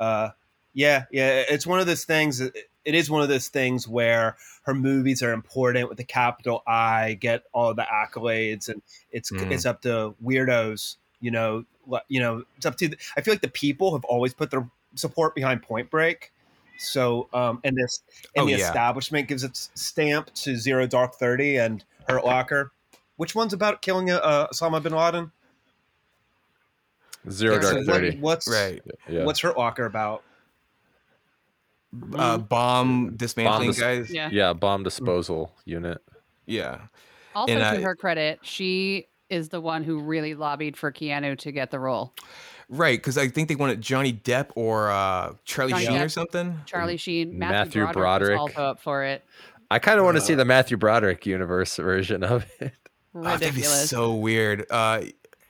uh, 0.00 0.30
yeah, 0.74 1.04
yeah. 1.12 1.44
It's 1.48 1.66
one 1.66 1.78
of 1.80 1.86
those 1.86 2.04
things. 2.04 2.40
It 2.40 2.54
is 2.94 3.10
one 3.10 3.22
of 3.22 3.28
those 3.28 3.48
things 3.48 3.86
where 3.86 4.36
her 4.62 4.74
movies 4.74 5.22
are 5.22 5.32
important 5.32 5.88
with 5.88 5.98
the 5.98 6.04
capital 6.04 6.62
I, 6.66 7.14
get 7.20 7.44
all 7.52 7.72
the 7.74 7.82
accolades, 7.84 8.68
and 8.68 8.82
it's 9.12 9.30
Mm. 9.30 9.50
it's 9.52 9.66
up 9.66 9.82
to 9.82 10.14
weirdos. 10.24 10.96
You 11.20 11.30
know, 11.30 11.64
you 12.08 12.20
know, 12.20 12.42
it's 12.56 12.66
up 12.66 12.76
to. 12.78 12.94
I 13.16 13.20
feel 13.20 13.32
like 13.34 13.42
the 13.42 13.48
people 13.48 13.92
have 13.94 14.04
always 14.04 14.34
put 14.34 14.50
their 14.50 14.68
support 14.96 15.34
behind 15.34 15.62
Point 15.62 15.90
Break. 15.90 16.32
So, 16.78 17.28
um, 17.32 17.60
and 17.64 17.76
this 17.76 18.02
and 18.34 18.42
Oh, 18.42 18.46
the 18.46 18.52
yeah. 18.58 18.66
establishment 18.66 19.28
gives 19.28 19.44
its 19.44 19.70
stamp 19.74 20.32
to 20.34 20.56
Zero 20.56 20.86
Dark 20.86 21.14
Thirty 21.14 21.56
and 21.56 21.84
Hurt 22.08 22.24
Locker. 22.24 22.72
Which 23.16 23.34
one's 23.34 23.52
about 23.52 23.80
killing 23.82 24.10
uh, 24.10 24.46
Osama 24.52 24.82
bin 24.82 24.92
Laden? 24.92 25.32
Zero 27.30 27.54
There's 27.58 27.64
dark 27.64 27.74
a- 27.74 27.78
what- 27.78 27.86
thirty. 27.86 28.16
what's 28.18 28.48
right. 28.48 28.82
Yeah. 29.08 29.24
what's 29.24 29.40
Hurt 29.40 29.56
Locker 29.56 29.84
about? 29.86 30.22
Uh, 32.14 32.36
bomb 32.38 33.16
dismantling 33.16 33.70
dis- 33.70 33.80
guys. 33.80 34.10
Yeah. 34.12 34.28
yeah, 34.30 34.52
bomb 34.52 34.82
disposal 34.82 35.54
unit. 35.64 35.98
Yeah. 36.44 36.82
Also, 37.34 37.52
And 37.54 37.60
to 37.60 37.80
I- 37.80 37.82
her 37.82 37.96
credit, 37.96 38.40
she 38.42 39.06
is 39.30 39.48
the 39.48 39.60
one 39.60 39.82
who 39.82 40.00
really 40.00 40.34
lobbied 40.34 40.76
for 40.76 40.92
Keanu 40.92 41.36
to 41.38 41.52
get 41.52 41.70
the 41.70 41.78
role. 41.80 42.12
Right, 42.68 42.98
because 42.98 43.16
I 43.16 43.28
think 43.28 43.48
they 43.48 43.54
wanted 43.54 43.80
Johnny 43.80 44.12
Depp 44.12 44.48
or 44.56 44.90
uh, 44.90 45.34
Charlie 45.44 45.72
Johnny 45.72 45.86
Sheen 45.86 46.00
or 46.00 46.08
something. 46.08 46.60
Charlie 46.66 46.96
Sheen, 46.96 47.38
Matthew, 47.38 47.82
Matthew 47.82 47.92
Broderick, 47.92 47.94
Broderick. 47.94 48.40
was 48.40 48.50
also 48.50 48.62
up 48.62 48.80
for 48.80 49.04
it. 49.04 49.24
I 49.70 49.78
kind 49.78 49.98
of 49.98 50.04
want 50.04 50.16
to 50.16 50.22
Uh, 50.22 50.26
see 50.26 50.34
the 50.34 50.44
Matthew 50.44 50.76
Broderick 50.76 51.26
universe 51.26 51.76
version 51.76 52.24
of 52.24 52.44
it. 52.60 52.72
Oh, 53.14 53.22
that'd 53.22 53.40
be 53.40 53.46
Ridiculous. 53.46 53.88
so 53.90 54.14
weird. 54.14 54.66
Uh, 54.70 55.02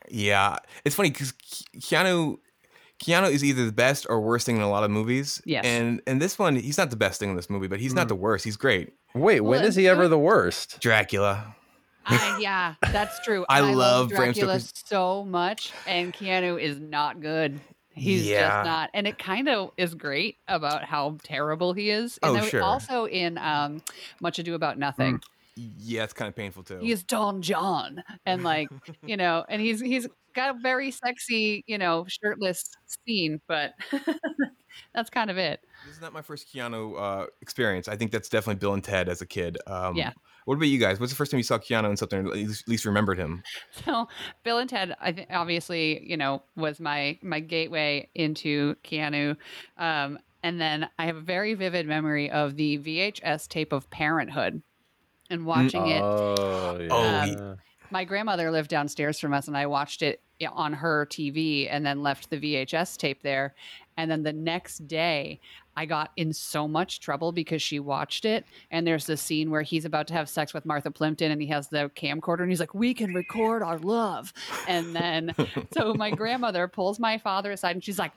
yeah, 0.09 0.57
it's 0.85 0.95
funny 0.95 1.11
because 1.11 1.33
Keanu, 1.79 2.39
Keanu 3.03 3.31
is 3.31 3.43
either 3.43 3.65
the 3.67 3.73
best 3.73 4.07
or 4.09 4.21
worst 4.21 4.47
thing 4.47 4.57
in 4.57 4.63
a 4.63 4.71
lot 4.71 4.85
of 4.85 4.91
movies. 4.91 5.43
Yes. 5.45 5.65
and 5.65 6.01
and 6.07 6.21
this 6.23 6.39
one, 6.39 6.57
he's 6.57 6.79
not 6.79 6.91
the 6.91 6.97
best 6.97 7.19
thing 7.19 7.31
in 7.31 7.37
this 7.37 7.51
movie, 7.51 7.67
but 7.67 7.81
he's 7.81 7.93
not 7.95 8.07
Mm. 8.07 8.11
the 8.11 8.15
worst. 8.17 8.45
He's 8.45 8.57
great. 8.57 8.93
Wait, 9.15 9.41
Well, 9.41 9.53
when 9.59 9.65
is 9.65 9.75
he 9.75 9.89
ever 9.89 10.07
the 10.07 10.19
worst? 10.19 10.81
Dracula. 10.81 11.57
I, 12.07 12.29
yeah, 12.29 12.77
that's 12.93 13.19
true. 13.21 13.45
I 13.49 13.61
And 13.61 13.77
love 13.77 14.09
Bram 14.09 14.33
Dracula 14.33 14.61
so 14.61 15.25
much, 15.25 15.75
and 15.87 16.13
Keanu 16.13 16.61
is 16.61 16.79
not 16.81 17.21
good. 17.21 17.61
He's 17.91 18.27
Yeah. 18.27 18.49
just 18.51 18.63
not, 18.63 18.91
and 18.95 19.07
it 19.07 19.19
kind 19.19 19.49
of 19.49 19.71
is 19.77 19.95
great 19.95 20.39
about 20.49 20.85
how 20.85 21.19
terrible 21.25 21.73
he 21.73 21.91
is. 21.91 22.19
And 22.23 22.37
Oh, 22.37 22.41
sure. 22.43 22.63
Also 22.63 23.07
in 23.07 23.39
um, 23.39 23.83
Much 24.21 24.39
Ado 24.39 24.55
About 24.55 24.79
Nothing, 24.79 25.21
Yeah, 25.57 26.05
it's 26.05 26.13
kind 26.13 26.29
of 26.29 26.37
painful 26.37 26.63
too. 26.65 26.79
he 26.81 26.93
is 26.93 27.03
Don 27.05 27.43
John, 27.43 28.03
and 28.27 28.43
like 28.43 28.69
you 29.07 29.17
know, 29.17 29.45
and 29.49 29.63
he's 29.63 29.81
he's 29.81 30.07
got 30.35 30.57
a 30.57 30.59
very 30.61 30.91
sexy, 30.91 31.65
you 31.67 31.79
know, 31.79 32.05
shirtless 32.09 32.63
scene, 32.87 33.41
but 33.49 33.73
that's 34.95 35.11
kind 35.11 35.31
of 35.31 35.39
it. 35.39 35.61
This 35.87 35.97
is 35.97 36.01
not 36.01 36.13
my 36.13 36.23
first 36.23 36.53
Keanu 36.53 37.01
uh, 37.01 37.27
experience. 37.41 37.89
I 37.89 37.97
think 37.97 38.11
that's 38.13 38.29
definitely 38.29 38.59
Bill 38.61 38.75
and 38.75 38.83
Ted 38.85 39.09
as 39.09 39.21
a 39.23 39.27
kid. 39.27 39.59
Um, 39.67 39.97
Yeah. 39.97 40.13
What 40.45 40.55
about 40.55 40.67
you 40.69 40.79
guys? 40.79 41.01
What's 41.01 41.11
the 41.13 41.17
first 41.17 41.33
time 41.33 41.39
you 41.39 41.43
saw 41.45 41.59
Keanu 41.59 41.91
in 41.91 41.97
something? 41.97 42.25
Or 42.27 42.31
at 42.31 42.37
least, 42.69 42.85
remembered 42.85 43.19
him. 43.19 43.43
So 43.85 44.07
Bill 44.45 44.59
and 44.59 44.71
Ted, 44.71 44.95
I 45.01 45.11
think 45.13 45.29
obviously, 45.31 46.09
you 46.09 46.17
know, 46.17 46.43
was 46.55 46.79
my 46.81 47.19
my 47.23 47.41
gateway 47.41 48.09
into 48.15 48.77
Keanu. 48.85 49.37
Um, 49.77 50.19
and 50.45 50.61
then 50.61 50.89
I 50.99 51.07
have 51.07 51.17
a 51.17 51.21
very 51.21 51.55
vivid 51.55 51.87
memory 51.89 52.31
of 52.31 52.55
the 52.57 52.79
VHS 52.79 53.49
tape 53.49 53.73
of 53.73 53.91
Parenthood 53.91 54.63
and 55.29 55.45
watching 55.45 55.89
it. 55.89 56.01
Oh, 56.03 56.79
yeah. 56.81 56.89
Oh, 56.93 57.43
Um, 57.51 57.57
My 57.91 58.05
grandmother 58.05 58.51
lived 58.53 58.71
downstairs 58.71 59.19
from 59.19 59.33
us, 59.35 59.49
and 59.49 59.57
I 59.57 59.67
watched 59.67 60.03
it 60.03 60.21
i- 60.21 60.26
on 60.51 60.73
her 60.73 61.07
TV 61.07 61.69
and 61.71 61.85
then 61.85 62.03
left 62.03 62.31
the 62.31 62.39
VHS 62.39 62.97
tape 62.97 63.23
there. 63.23 63.55
And 63.97 64.11
then 64.11 64.23
the 64.23 64.33
next 64.33 64.87
day, 64.87 65.41
I 65.77 65.85
got 65.85 66.11
in 66.17 66.33
so 66.33 66.67
much 66.67 67.01
trouble 67.01 67.33
because 67.33 67.63
she 67.63 67.81
watched 67.81 68.25
it. 68.25 68.45
And 68.71 68.87
there's 68.87 69.07
this 69.07 69.21
scene 69.21 69.51
where 69.51 69.63
he's 69.63 69.85
about 69.85 70.07
to 70.09 70.15
have 70.15 70.29
sex 70.29 70.55
with 70.55 70.65
Martha 70.65 70.91
Plimpton 70.91 71.31
and 71.31 71.41
he 71.41 71.49
has 71.49 71.69
the 71.69 71.91
camcorder 71.95 72.41
and 72.41 72.51
he's 72.51 72.61
like, 72.61 72.75
We 72.75 72.95
can 72.95 73.15
record 73.15 73.63
our 73.63 73.79
love. 73.79 74.33
And 74.67 74.95
then, 74.95 75.35
so 75.75 75.95
my 75.95 76.11
grandmother 76.11 76.67
pulls 76.67 76.99
my 76.99 77.19
father 77.19 77.53
aside 77.53 77.77
and 77.77 77.85
she's 77.85 77.99
like, 77.99 78.13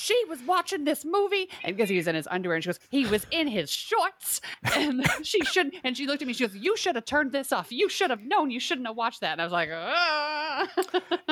she 0.00 0.16
was 0.28 0.40
watching 0.46 0.84
this 0.84 1.04
movie 1.04 1.48
and 1.64 1.76
because 1.76 1.88
he 1.90 1.96
was 1.96 2.06
in 2.06 2.14
his 2.14 2.26
underwear 2.30 2.56
and 2.56 2.64
she 2.64 2.68
goes 2.68 2.78
he 2.90 3.06
was 3.06 3.26
in 3.30 3.46
his 3.46 3.70
shorts 3.70 4.40
and 4.74 5.04
she 5.22 5.40
shouldn't 5.44 5.74
and 5.84 5.96
she 5.96 6.06
looked 6.06 6.22
at 6.22 6.28
me 6.28 6.32
she 6.34 6.46
goes 6.46 6.56
you 6.56 6.76
should 6.76 6.94
have 6.94 7.04
turned 7.04 7.32
this 7.32 7.52
off 7.52 7.70
you 7.70 7.88
should 7.88 8.10
have 8.10 8.22
known 8.22 8.50
you 8.50 8.58
shouldn't 8.60 8.86
have 8.86 8.96
watched 8.96 9.20
that 9.20 9.32
and 9.32 9.40
i 9.40 9.44
was 9.44 9.52
like 9.52 9.68
ah. 9.72 10.66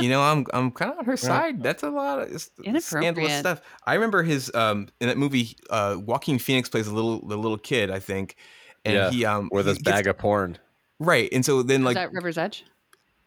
you 0.01 0.09
know, 0.09 0.23
I'm 0.23 0.47
I'm 0.53 0.71
kind 0.71 0.93
of 0.93 0.99
on 0.99 1.05
her 1.07 1.17
side. 1.17 1.63
That's 1.63 1.83
a 1.83 1.91
lot 1.91 2.21
of 2.21 2.33
s- 2.33 2.51
scandalous 2.55 2.93
Inappropriate. 2.95 3.31
stuff. 3.41 3.61
I 3.85 3.95
remember 3.95 4.23
his 4.23 4.55
um 4.55 4.89
in 5.01 5.09
that 5.09 5.19
movie, 5.19 5.57
uh, 5.71 5.97
Joaquin 5.99 6.39
Phoenix 6.39 6.69
plays 6.69 6.87
a 6.87 6.95
little 6.95 7.27
the 7.27 7.37
little 7.37 7.59
kid, 7.59 7.91
I 7.91 7.99
think, 7.99 8.37
and 8.85 8.95
Yeah, 8.95 9.11
he 9.11 9.25
um 9.25 9.49
with 9.53 9.67
he 9.67 9.71
his 9.71 9.79
gets- 9.79 9.97
bag 9.97 10.07
of 10.07 10.19
porn. 10.19 10.59
right, 11.01 11.29
and 11.33 11.45
so 11.45 11.63
then 11.63 11.83
Was 11.83 11.95
like 11.95 12.11
that 12.11 12.13
river's 12.13 12.39
edge 12.39 12.65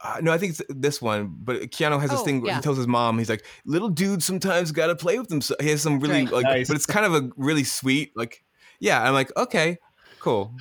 uh, 0.03 0.17
no, 0.21 0.31
I 0.31 0.37
think 0.37 0.51
it's 0.51 0.61
this 0.69 1.01
one, 1.01 1.35
but 1.39 1.61
Keanu 1.71 1.99
has 2.01 2.09
this 2.09 2.19
Oh, 2.19 2.23
thing 2.23 2.41
where 2.41 2.51
yeah. 2.51 2.55
he 2.57 2.61
tells 2.61 2.77
his 2.77 2.87
mom, 2.87 3.17
he's 3.19 3.29
like, 3.29 3.45
"Little 3.65 3.89
dude 3.89 4.23
sometimes 4.23 4.71
got 4.71 4.87
to 4.87 4.95
play 4.95 5.17
with 5.19 5.29
himself." 5.29 5.59
He 5.61 5.69
has 5.69 5.81
some 5.81 5.99
really 5.99 6.23
Right. 6.23 6.31
like, 6.33 6.43
Nice. 6.43 6.67
but 6.67 6.75
it's 6.75 6.85
kind 6.85 7.05
of 7.05 7.13
a 7.13 7.29
really 7.37 7.63
sweet 7.63 8.11
like, 8.15 8.43
yeah. 8.79 9.01
I'm 9.03 9.13
like, 9.13 9.31
okay, 9.37 9.77
cool, 10.19 10.53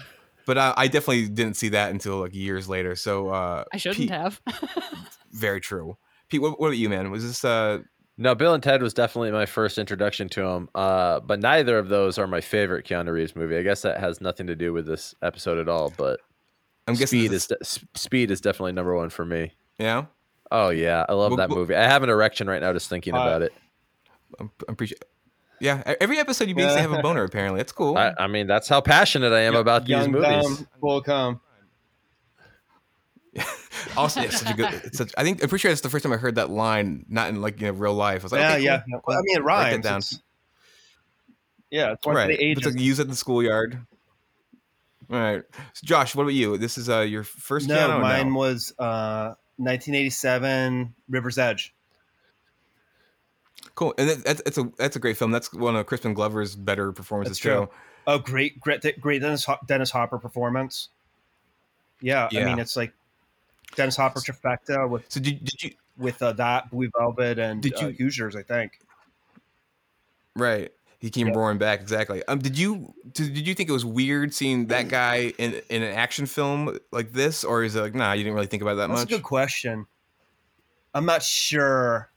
but 0.47 0.59
I, 0.59 0.75
I 0.77 0.87
definitely 0.89 1.29
didn't 1.29 1.55
see 1.57 1.71
that 1.71 1.91
until 1.91 2.17
like 2.19 2.35
years 2.35 2.69
later. 2.69 2.95
So 2.97 3.29
uh, 3.29 3.65
i 3.73 3.77
shouldn't 3.77 3.99
Pete, 3.99 4.11
have 4.11 4.41
very 5.33 5.61
true. 5.61 5.97
Pete, 6.29 6.41
what, 6.43 6.61
what 6.61 6.69
about 6.69 6.79
you, 6.79 6.89
man? 6.89 7.11
Was 7.11 7.25
this 7.27 7.45
uh 7.45 7.79
No, 8.19 8.35
Bill 8.35 8.53
and 8.55 8.63
Ted 8.63 8.83
was 8.83 8.93
definitely 8.95 9.31
my 9.33 9.47
first 9.47 9.79
introduction 9.79 10.29
to 10.31 10.43
him. 10.45 10.69
Uh, 10.75 11.21
but 11.21 11.41
neither 11.41 11.79
of 11.79 11.89
those 11.89 12.19
are 12.19 12.27
my 12.27 12.41
favorite 12.41 12.87
Keanu 12.87 13.13
Reeves 13.13 13.35
movie. 13.35 13.57
I 13.57 13.63
guess 13.63 13.83
that 13.83 13.99
has 14.01 14.21
nothing 14.21 14.47
to 14.49 14.55
do 14.57 14.73
with 14.73 14.87
this 14.87 15.15
episode 15.23 15.59
at 15.59 15.69
all. 15.69 15.93
But 15.97 16.21
I'm 16.87 16.95
guessing 16.95 17.21
Speed 17.21 17.33
is 17.33 17.47
de- 17.47 17.65
Speed 17.95 18.31
is 18.31 18.41
definitely 18.41 18.73
number 18.73 18.95
one 18.97 19.11
for 19.11 19.25
me. 19.25 19.53
yeah. 19.79 20.07
Oh 20.53 20.71
yeah, 20.71 21.07
I 21.09 21.13
love 21.13 21.31
Well, 21.31 21.37
that 21.37 21.49
well- 21.51 21.59
movie. 21.59 21.77
I 21.77 21.85
have 21.85 22.03
an 22.03 22.11
erection 22.11 22.49
right 22.49 22.61
now 22.61 22.73
just 22.73 22.89
thinking 22.89 23.15
Uh, 23.15 23.19
about 23.21 23.43
it. 23.43 23.53
I'm, 24.41 24.51
I'm 24.69 24.75
pretty. 24.77 24.95
Yeah, 25.61 25.83
every 26.01 26.19
episode 26.19 26.49
you 26.49 26.55
basically 26.55 26.81
have 26.81 26.93
a 26.93 27.03
boner. 27.03 27.23
Apparently, 27.23 27.59
that's 27.61 27.71
cool. 27.73 27.97
I, 27.97 28.15
I 28.19 28.27
mean, 28.27 28.47
that's 28.49 28.67
how 28.69 28.81
passionate 28.81 29.33
I 29.33 29.41
am 29.41 29.55
about 29.55 29.85
these 29.85 30.09
movies. 30.09 30.43
dumb, 30.43 30.69
full 30.81 31.03
come. 31.03 31.41
also, 33.97 34.21
it's 34.23 34.41
such 34.41 34.51
a 34.53 34.57
good. 34.57 34.95
Such, 34.95 35.13
I 35.17 35.23
think 35.23 35.43
I'm 35.43 35.49
pretty 35.49 35.61
sure 35.61 35.71
it's 35.71 35.83
the 35.83 35.89
first 35.91 36.03
time 36.03 36.13
I 36.13 36.17
heard 36.17 36.35
that 36.37 36.51
line, 36.51 37.05
not 37.09 37.29
in 37.29 37.41
like 37.41 37.61
you 37.61 37.69
know 37.69 37.73
real 37.75 37.95
life. 37.95 38.23
I 38.23 38.25
was 38.25 38.33
like, 38.33 38.41
yeah, 38.41 38.53
okay, 38.55 38.63
yeah. 38.65 38.83
cool. 38.91 39.03
Well, 39.07 39.19
I 39.19 39.23
mean, 39.23 39.37
it 39.37 39.45
Write 39.45 39.65
that 39.65 39.71
rhymes. 39.73 39.85
down. 39.85 39.99
It's- 39.99 40.21
yeah, 41.71 41.93
it's 41.93 42.05
one 42.05 42.17
right. 42.17 42.27
the 42.27 42.33
It's 42.33 42.43
ages. 42.61 42.67
like 42.75 42.83
use 42.83 42.99
it 42.99 43.03
in 43.03 43.11
the 43.11 43.17
schoolyard. 43.17 43.79
All 45.13 45.19
right, 45.19 45.43
so 45.73 45.85
Josh, 45.85 46.15
what 46.15 46.23
about 46.23 46.35
you? 46.35 46.57
This 46.57 46.79
is 46.79 46.89
uh 46.89 47.01
your 47.01 47.25
first 47.25 47.67
no, 47.69 47.97
or 47.97 47.99
mine 48.01 48.33
was 48.35 48.73
uh, 48.79 49.35
1987 49.57 50.95
River's 51.09 51.37
Edge. 51.39 51.75
cool, 53.75 53.93
and 53.99 54.09
that, 54.11 54.25
that's 54.25 54.43
it's 54.47 54.59
a 54.59 54.71
that's 54.79 54.95
a 54.97 55.01
great 55.01 55.17
film. 55.17 55.31
That's 55.33 55.53
one 55.53 55.75
of 55.75 55.85
Crispin 55.87 56.15
Glover's 56.15 56.55
better 56.55 56.93
performances 56.93 57.39
That's 57.39 57.41
true. 57.41 57.67
too. 57.67 57.71
Oh, 58.07 58.19
great, 58.19 58.61
great, 58.61 58.83
great 59.01 59.21
Dennis, 59.21 59.47
Dennis 59.67 59.91
Hopper 59.91 60.19
performance. 60.19 60.89
Yeah, 62.01 62.29
I 62.35 62.45
mean, 62.45 62.59
it's 62.59 62.77
like 62.77 62.93
Dennis 63.75 63.97
Hopper 63.97 64.21
trifecta 64.21 64.89
with 64.89 65.05
So 65.11 65.21
did, 65.21 65.45
did 65.45 65.63
you 65.63 65.71
with 65.99 66.23
uh, 66.23 66.33
that 66.35 66.71
Blue 66.71 66.89
Velvet 66.97 67.39
and 67.39 67.61
Did 67.63 67.75
uh, 67.83 67.89
you- 67.89 67.95
Hoosiers, 68.07 68.37
I 68.37 68.43
think. 68.43 68.79
right? 70.37 70.73
He 71.01 71.09
came 71.09 71.29
Yeah. 71.29 71.35
roaring 71.35 71.57
back 71.59 71.81
exactly. 71.81 72.23
Um, 72.29 72.41
did 72.41 72.59
you 72.59 72.93
did, 73.13 73.47
you 73.47 73.55
think 73.55 73.71
it 73.71 73.73
was 73.73 73.87
weird 73.87 74.35
seeing 74.35 74.67
that 74.67 74.89
guy 74.89 75.33
in 75.39 75.61
in 75.71 75.83
an 75.83 75.95
action 75.95 76.27
film 76.27 76.79
like 76.93 77.13
this, 77.13 77.43
or 77.43 77.65
is 77.65 77.75
it 77.75 77.81
like 77.81 77.95
nah, 77.95 78.13
you 78.13 78.23
didn't 78.23 78.35
really 78.35 78.47
think 78.47 78.63
about 78.63 78.73
it 78.73 78.77
that 78.77 78.89
That's 78.89 79.01
a 79.01 79.05
much? 79.05 79.09
good 79.09 79.23
question. 79.23 79.87
I'm 80.95 81.07
not 81.07 81.23
sure. 81.23 82.11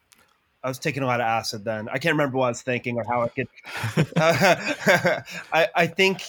I 0.64 0.68
was 0.68 0.80
taking 0.80 1.04
a 1.04 1.06
lot 1.06 1.20
of 1.22 1.26
acid 1.26 1.64
then. 1.66 1.88
I 1.90 1.98
can't 1.98 2.14
remember 2.14 2.38
what 2.38 2.46
I 2.46 2.50
was 2.50 2.62
thinking 2.62 2.98
or 2.98 3.04
how 3.04 3.22
I 3.22 3.28
could. 3.30 3.48
I, 5.54 5.68
I 5.76 5.88
think, 5.88 6.24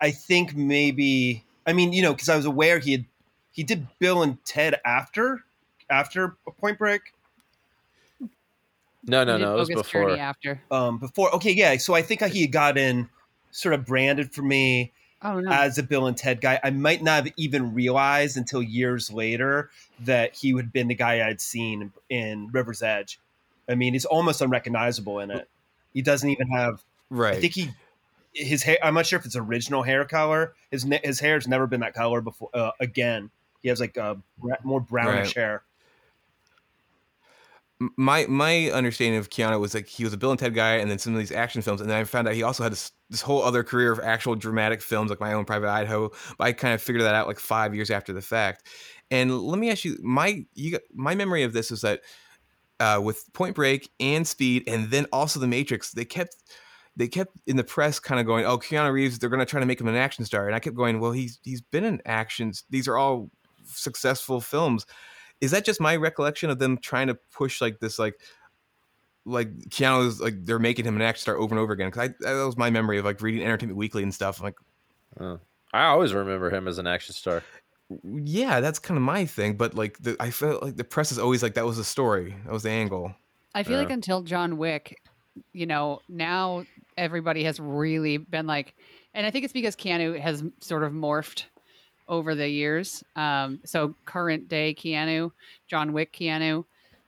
I 0.00 0.10
think 0.10 0.54
maybe. 0.54 1.44
I 1.66 1.72
mean, 1.72 1.92
you 1.92 2.02
know, 2.02 2.12
because 2.12 2.28
I 2.28 2.36
was 2.36 2.44
aware 2.44 2.78
he 2.78 2.92
had, 2.92 3.04
he 3.50 3.62
did 3.62 3.86
Bill 3.98 4.22
and 4.22 4.42
Ted 4.44 4.78
after, 4.84 5.42
after 5.90 6.36
a 6.46 6.50
Point 6.52 6.78
Break. 6.78 7.14
No, 9.08 9.24
no, 9.24 9.36
no. 9.38 9.54
It 9.54 9.58
was 9.58 9.68
Bogus 9.68 9.90
Journey 9.90 10.06
before. 10.12 10.18
after 10.20 10.62
Um, 10.70 10.98
before, 10.98 11.34
okay, 11.36 11.52
yeah. 11.52 11.76
So 11.78 11.94
I 11.94 12.02
think 12.02 12.22
he 12.24 12.42
had 12.42 12.52
gotten 12.52 13.08
sort 13.50 13.74
of 13.74 13.84
branded 13.86 14.32
for 14.32 14.42
me 14.42 14.92
oh 15.22 15.40
no 15.40 15.50
as 15.50 15.78
a 15.78 15.82
Bill 15.82 16.06
and 16.06 16.16
Ted 16.16 16.40
guy. 16.40 16.60
I 16.62 16.70
might 16.70 17.02
not 17.02 17.24
have 17.24 17.32
even 17.36 17.74
realized 17.74 18.36
until 18.36 18.62
years 18.62 19.10
later 19.10 19.70
that 20.00 20.34
he 20.36 20.54
had 20.56 20.72
been 20.72 20.88
the 20.88 20.94
guy 20.94 21.26
I'd 21.26 21.40
seen 21.40 21.92
in 22.08 22.48
River's 22.52 22.82
Edge. 22.82 23.18
I 23.68 23.74
mean, 23.74 23.92
he's 23.94 24.04
almost 24.04 24.40
unrecognizable 24.40 25.20
in 25.20 25.30
it. 25.30 25.48
He 25.94 26.02
doesn't 26.02 26.28
even 26.28 26.48
have. 26.48 26.82
right. 27.10 27.34
I 27.36 27.40
think 27.40 27.54
he 27.54 27.70
his 28.34 28.62
hair. 28.62 28.76
I'm 28.82 28.94
not 28.94 29.06
sure 29.06 29.18
if 29.18 29.24
it's 29.26 29.34
original 29.36 29.82
hair 29.82 30.04
color. 30.04 30.52
His 30.70 30.84
ne- 30.84 31.00
his 31.02 31.18
hair's 31.18 31.48
never 31.48 31.66
been 31.66 31.80
that 31.80 31.94
color 31.94 32.20
before. 32.20 32.50
Uh, 32.54 32.70
again, 32.78 33.30
he 33.62 33.68
has 33.68 33.80
like 33.80 33.96
a 33.96 34.18
more 34.62 34.80
brownish 34.80 35.28
Right. 35.28 35.34
hair. 35.36 35.62
My 37.96 38.26
my 38.26 38.70
understanding 38.72 39.20
of 39.20 39.30
Keanu 39.30 39.60
was 39.60 39.72
like 39.72 39.86
he 39.86 40.02
was 40.02 40.12
a 40.12 40.16
Bill 40.16 40.32
and 40.32 40.38
Ted 40.38 40.52
guy, 40.52 40.76
and 40.76 40.90
then 40.90 40.98
some 40.98 41.12
of 41.12 41.18
these 41.20 41.30
action 41.30 41.62
films, 41.62 41.80
and 41.80 41.88
then 41.88 41.96
I 41.96 42.02
found 42.02 42.26
out 42.26 42.34
he 42.34 42.42
also 42.42 42.64
had 42.64 42.72
this 42.72 42.90
this 43.08 43.20
whole 43.20 43.40
other 43.40 43.62
career 43.62 43.92
of 43.92 44.00
actual 44.00 44.34
dramatic 44.34 44.82
films, 44.82 45.10
like 45.10 45.20
My 45.20 45.32
Own 45.32 45.44
Private 45.44 45.68
Idaho. 45.68 46.10
But 46.38 46.44
I 46.44 46.52
kind 46.52 46.74
of 46.74 46.82
figured 46.82 47.04
that 47.04 47.14
out 47.14 47.28
like 47.28 47.38
five 47.38 47.76
years 47.76 47.90
after 47.90 48.12
the 48.12 48.20
fact. 48.20 48.66
And 49.12 49.40
let 49.40 49.60
me 49.60 49.70
ask 49.70 49.84
you, 49.84 49.96
my 50.02 50.44
you 50.54 50.80
my 50.92 51.14
memory 51.14 51.44
of 51.44 51.52
this 51.52 51.70
is 51.70 51.82
that 51.82 52.00
uh, 52.80 53.00
with 53.02 53.24
Point 53.32 53.54
Break 53.56 53.90
and 54.00 54.26
Speed, 54.26 54.64
and 54.66 54.90
then 54.90 55.06
also 55.12 55.40
The 55.40 55.46
Matrix, 55.46 55.92
they 55.92 56.04
kept 56.04 56.36
they 56.96 57.08
kept 57.08 57.36
in 57.46 57.56
the 57.56 57.64
press 57.64 58.00
kind 58.00 58.20
of 58.20 58.26
going, 58.26 58.44
"Oh, 58.44 58.58
Keanu 58.58 58.92
Reeves, 58.92 59.18
they're 59.18 59.30
going 59.30 59.40
to 59.40 59.46
try 59.46 59.60
to 59.60 59.66
make 59.66 59.80
him 59.80 59.88
an 59.88 59.94
action 59.94 60.24
star," 60.24 60.46
and 60.46 60.54
I 60.56 60.60
kept 60.60 60.76
going, 60.76 61.00
"Well, 61.00 61.12
he's 61.12 61.38
he's 61.44 61.60
been 61.62 61.84
in 61.84 62.02
actions. 62.06 62.64
These 62.70 62.88
are 62.88 62.96
all 62.98 63.30
successful 63.66 64.40
films." 64.40 64.84
Is 65.40 65.50
that 65.52 65.64
just 65.64 65.80
my 65.80 65.96
recollection 65.96 66.50
of 66.50 66.58
them 66.58 66.78
trying 66.78 67.06
to 67.08 67.14
push 67.14 67.60
like 67.60 67.78
this, 67.80 67.98
like 67.98 68.20
like 69.24 69.50
Keanu's 69.68 70.20
like 70.20 70.44
they're 70.44 70.58
making 70.58 70.84
him 70.84 70.96
an 70.96 71.02
action 71.02 71.20
star 71.22 71.36
over 71.36 71.54
and 71.54 71.60
over 71.60 71.72
again? 71.72 71.88
Because 71.90 72.10
that 72.20 72.32
was 72.44 72.56
my 72.56 72.70
memory 72.70 72.98
of 72.98 73.04
like 73.04 73.20
reading 73.20 73.42
Entertainment 73.44 73.76
Weekly 73.76 74.02
and 74.02 74.14
stuff. 74.14 74.38
I'm 74.40 74.44
like, 74.44 74.56
Oh. 75.20 75.40
I 75.72 75.84
always 75.86 76.14
remember 76.14 76.50
him 76.50 76.66
as 76.66 76.78
an 76.78 76.86
action 76.86 77.14
star. 77.14 77.42
yeah, 78.02 78.60
that's 78.60 78.78
kind 78.78 78.96
of 78.96 79.02
my 79.02 79.26
thing. 79.26 79.56
But 79.56 79.74
like, 79.74 79.98
the, 79.98 80.16
I 80.18 80.30
felt 80.30 80.62
like 80.62 80.76
the 80.76 80.84
press 80.84 81.12
is 81.12 81.18
always 81.18 81.42
like 81.42 81.54
that 81.54 81.66
was 81.66 81.76
the 81.76 81.84
story, 81.84 82.34
that 82.44 82.52
was 82.52 82.62
the 82.62 82.70
angle. 82.70 83.14
I 83.54 83.62
feel 83.64 83.78
like 83.78 83.90
until 83.90 84.22
John 84.22 84.56
Wick, 84.56 85.00
you 85.52 85.66
know, 85.66 86.00
now 86.08 86.64
everybody 86.96 87.44
has 87.44 87.58
really 87.60 88.16
been 88.16 88.46
like, 88.46 88.74
and 89.14 89.26
I 89.26 89.30
think 89.30 89.44
it's 89.44 89.52
because 89.52 89.74
Keanu 89.76 90.18
has 90.20 90.42
sort 90.60 90.84
of 90.84 90.92
morphed 90.92 91.44
over 92.08 92.34
the 92.34 92.48
years. 92.48 93.04
Um, 93.16 93.60
so 93.64 93.94
current 94.04 94.48
day 94.48 94.74
Keanu, 94.74 95.32
John 95.66 95.92
Wick 95.92 96.12
Keanu, 96.12 96.64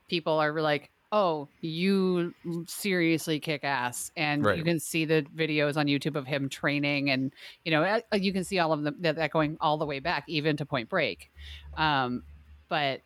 people 0.08 0.34
are 0.34 0.60
like, 0.60 0.90
oh, 1.12 1.48
you 1.60 2.32
seriously 2.66 3.40
kick 3.40 3.64
ass, 3.64 4.12
and 4.16 4.44
Right. 4.44 4.56
you 4.56 4.62
can 4.62 4.78
see 4.78 5.04
the 5.04 5.22
videos 5.36 5.76
on 5.76 5.86
YouTube 5.86 6.14
of 6.14 6.24
him 6.26 6.48
training, 6.48 7.10
and 7.10 7.32
you 7.64 7.72
know, 7.72 8.00
you 8.12 8.32
can 8.32 8.44
see 8.44 8.60
all 8.60 8.72
of 8.72 8.82
them 8.82 8.94
that, 9.00 9.16
that 9.16 9.32
going 9.32 9.56
all 9.60 9.76
the 9.76 9.86
way 9.86 9.98
back, 9.98 10.24
even 10.28 10.56
to 10.56 10.64
Point 10.64 10.88
Break. 10.88 11.30
Um, 11.76 12.22
but 12.68 13.00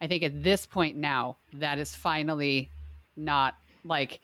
I 0.00 0.06
think 0.06 0.22
at 0.22 0.42
this 0.42 0.64
point 0.64 0.96
now, 0.96 1.36
that 1.52 1.78
is 1.78 1.94
finally 1.94 2.70
not 3.16 3.56
like 3.84 4.20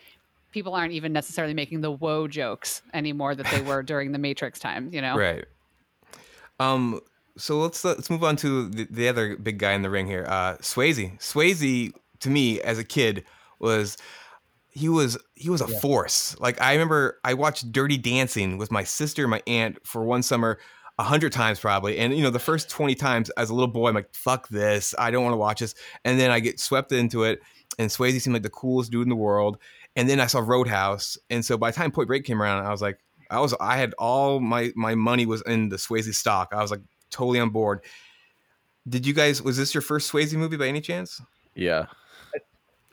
people 0.52 0.74
aren't 0.74 0.92
even 0.92 1.12
necessarily 1.12 1.52
making 1.52 1.82
the 1.82 1.90
woe 1.90 2.26
jokes 2.26 2.80
anymore 2.94 3.34
that 3.34 3.46
they 3.50 3.60
were 3.60 3.82
during 3.92 4.12
the 4.12 4.18
Matrix 4.18 4.58
time, 4.58 4.88
you 4.92 5.02
know? 5.02 5.14
Right. 5.14 5.44
Um. 6.58 7.00
So 7.38 7.60
let's 7.60 7.84
let's 7.84 8.10
move 8.10 8.24
on 8.24 8.36
to 8.36 8.68
the, 8.68 8.86
the 8.90 9.08
other 9.08 9.36
big 9.36 9.58
guy 9.58 9.72
in 9.72 9.82
the 9.82 9.90
ring 9.90 10.06
here, 10.06 10.24
uh, 10.28 10.56
Swayze. 10.56 11.18
Swayze 11.18 11.92
to 12.20 12.30
me 12.30 12.60
as 12.62 12.78
a 12.78 12.84
kid 12.84 13.24
was 13.58 13.98
he 14.70 14.88
was 14.88 15.18
he 15.34 15.50
was 15.50 15.60
a 15.60 15.68
force. 15.68 16.38
Like 16.38 16.60
I 16.60 16.72
remember 16.72 17.18
I 17.24 17.34
watched 17.34 17.72
Dirty 17.72 17.98
Dancing 17.98 18.58
with 18.58 18.70
my 18.70 18.84
sister 18.84 19.22
and 19.24 19.30
my 19.30 19.42
aunt 19.46 19.78
for 19.86 20.04
one 20.04 20.22
summer 20.22 20.58
a 20.98 21.02
hundred 21.02 21.32
times 21.32 21.60
probably. 21.60 21.98
And 21.98 22.16
you 22.16 22.22
know, 22.22 22.30
the 22.30 22.38
first 22.38 22.70
20 22.70 22.94
times 22.94 23.30
as 23.30 23.50
a 23.50 23.54
little 23.54 23.72
boy, 23.72 23.88
I'm 23.88 23.94
like, 23.94 24.14
fuck 24.14 24.48
this. 24.48 24.94
I 24.98 25.10
don't 25.10 25.24
want 25.24 25.34
to 25.34 25.38
watch 25.38 25.60
this. 25.60 25.74
And 26.04 26.18
then 26.18 26.30
I 26.30 26.40
get 26.40 26.60
swept 26.60 26.92
into 26.92 27.24
it. 27.24 27.40
And 27.78 27.90
Swayze 27.90 28.20
seemed 28.20 28.34
like 28.34 28.42
the 28.42 28.50
coolest 28.50 28.90
dude 28.90 29.02
in 29.02 29.08
the 29.08 29.16
world. 29.16 29.58
And 29.94 30.08
then 30.08 30.20
I 30.20 30.26
saw 30.26 30.40
Roadhouse. 30.40 31.18
And 31.28 31.44
so 31.44 31.58
by 31.58 31.70
the 31.70 31.76
time 31.76 31.90
Point 31.90 32.08
Break 32.08 32.24
came 32.24 32.40
around, 32.40 32.64
I 32.64 32.70
was 32.70 32.80
like, 32.80 32.98
I 33.30 33.40
was 33.40 33.54
I 33.60 33.76
had 33.76 33.94
all 33.98 34.40
my 34.40 34.72
my 34.76 34.94
money 34.94 35.26
was 35.26 35.42
in 35.42 35.68
the 35.68 35.76
Swayze 35.76 36.14
stock. 36.14 36.48
I 36.52 36.62
was 36.62 36.70
like 36.70 36.82
totally 37.10 37.40
on 37.40 37.50
board. 37.50 37.80
Did 38.88 39.06
you 39.06 39.12
guys 39.14 39.42
was 39.42 39.56
this 39.56 39.74
your 39.74 39.82
first 39.82 40.12
Swayze 40.12 40.32
movie 40.34 40.56
by 40.56 40.68
any 40.68 40.80
chance? 40.80 41.20
Yeah. 41.54 41.86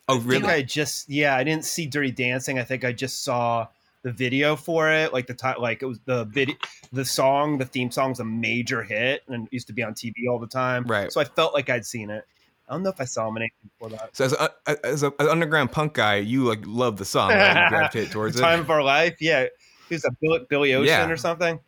Oh, 0.09 0.15
I 0.15 0.19
think 0.19 0.27
really? 0.27 0.47
I 0.47 0.61
just 0.61 1.09
yeah, 1.09 1.35
I 1.35 1.43
didn't 1.43 1.65
see 1.65 1.85
Dirty 1.85 2.11
Dancing. 2.11 2.59
I 2.59 2.63
think 2.63 2.83
I 2.83 2.91
just 2.91 3.23
saw 3.23 3.67
the 4.01 4.11
video 4.11 4.55
for 4.55 4.91
it, 4.91 5.13
like 5.13 5.27
the 5.27 5.33
ti 5.33 5.53
like 5.59 5.81
it 5.81 5.85
was 5.85 5.99
the 6.05 6.25
video, 6.25 6.55
the 6.91 7.05
song, 7.05 7.57
the 7.57 7.65
theme 7.65 7.89
song 7.89 8.15
song's 8.15 8.19
a 8.19 8.25
major 8.25 8.83
hit 8.83 9.23
and 9.29 9.47
it 9.47 9.53
used 9.53 9.67
to 9.67 9.73
be 9.73 9.81
on 9.81 9.93
TV 9.93 10.13
all 10.29 10.39
the 10.39 10.47
time. 10.47 10.83
Right. 10.83 11.11
So 11.11 11.21
I 11.21 11.23
felt 11.23 11.53
like 11.53 11.69
I'd 11.69 11.85
seen 11.85 12.09
it. 12.09 12.25
I 12.67 12.73
don't 12.73 12.83
know 12.83 12.89
if 12.89 12.99
I 12.99 13.05
saw 13.05 13.27
him 13.27 13.37
in 13.37 13.43
anything 13.43 13.69
before 13.77 13.89
that. 13.97 14.15
So 14.15 14.25
as, 14.25 14.33
a, 14.33 14.85
as 14.85 15.03
a, 15.03 15.07
an 15.19 15.27
underground 15.29 15.71
punk 15.71 15.93
guy, 15.93 16.15
you 16.15 16.43
like 16.45 16.63
love 16.65 16.97
the 16.97 17.05
song, 17.05 17.29
right? 17.31 17.63
You 17.63 17.69
gravitate 17.77 18.11
towards 18.11 18.39
Time 18.39 18.59
it. 18.59 18.61
of 18.63 18.69
Our 18.71 18.83
Life, 18.83 19.17
yeah. 19.21 19.47
Who's 19.89 20.01
that? 20.01 20.15
Billy, 20.21 20.39
Billy 20.49 20.73
Ocean 20.73 20.87
Yeah. 20.87 21.09
or 21.09 21.17
something? 21.17 21.59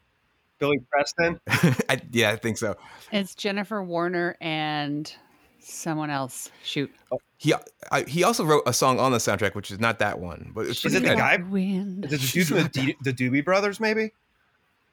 Billy 0.59 0.79
Preston. 0.91 1.39
I, 1.47 2.01
yeah, 2.11 2.31
I 2.31 2.35
think 2.35 2.57
so. 2.57 2.75
It's 3.11 3.35
Jennifer 3.35 3.83
Warnes 3.83 4.35
and 4.41 5.13
someone 5.59 6.09
else. 6.09 6.49
Shoot. 6.63 6.93
Oh, 7.11 7.19
he 7.37 7.53
I, 7.91 8.03
he 8.03 8.23
also 8.23 8.45
wrote 8.45 8.63
a 8.65 8.73
song 8.73 8.99
on 8.99 9.11
the 9.11 9.17
soundtrack, 9.17 9.55
which 9.55 9.71
is 9.71 9.79
not 9.79 9.99
that 9.99 10.19
one, 10.19 10.51
but 10.53 10.67
it's 10.67 10.83
Is 10.85 10.95
it 10.95 11.03
the 11.03 11.15
guy- 11.15 11.37
Wind. 11.37 12.05
Is 12.05 12.13
it 12.13 12.21
the 12.21 12.27
dude 12.27 12.47
from 12.47 12.57
the, 12.57 12.69
D- 12.69 12.95
the 13.03 13.13
Doobie 13.13 13.43
Brothers, 13.43 13.79
maybe? 13.79 14.11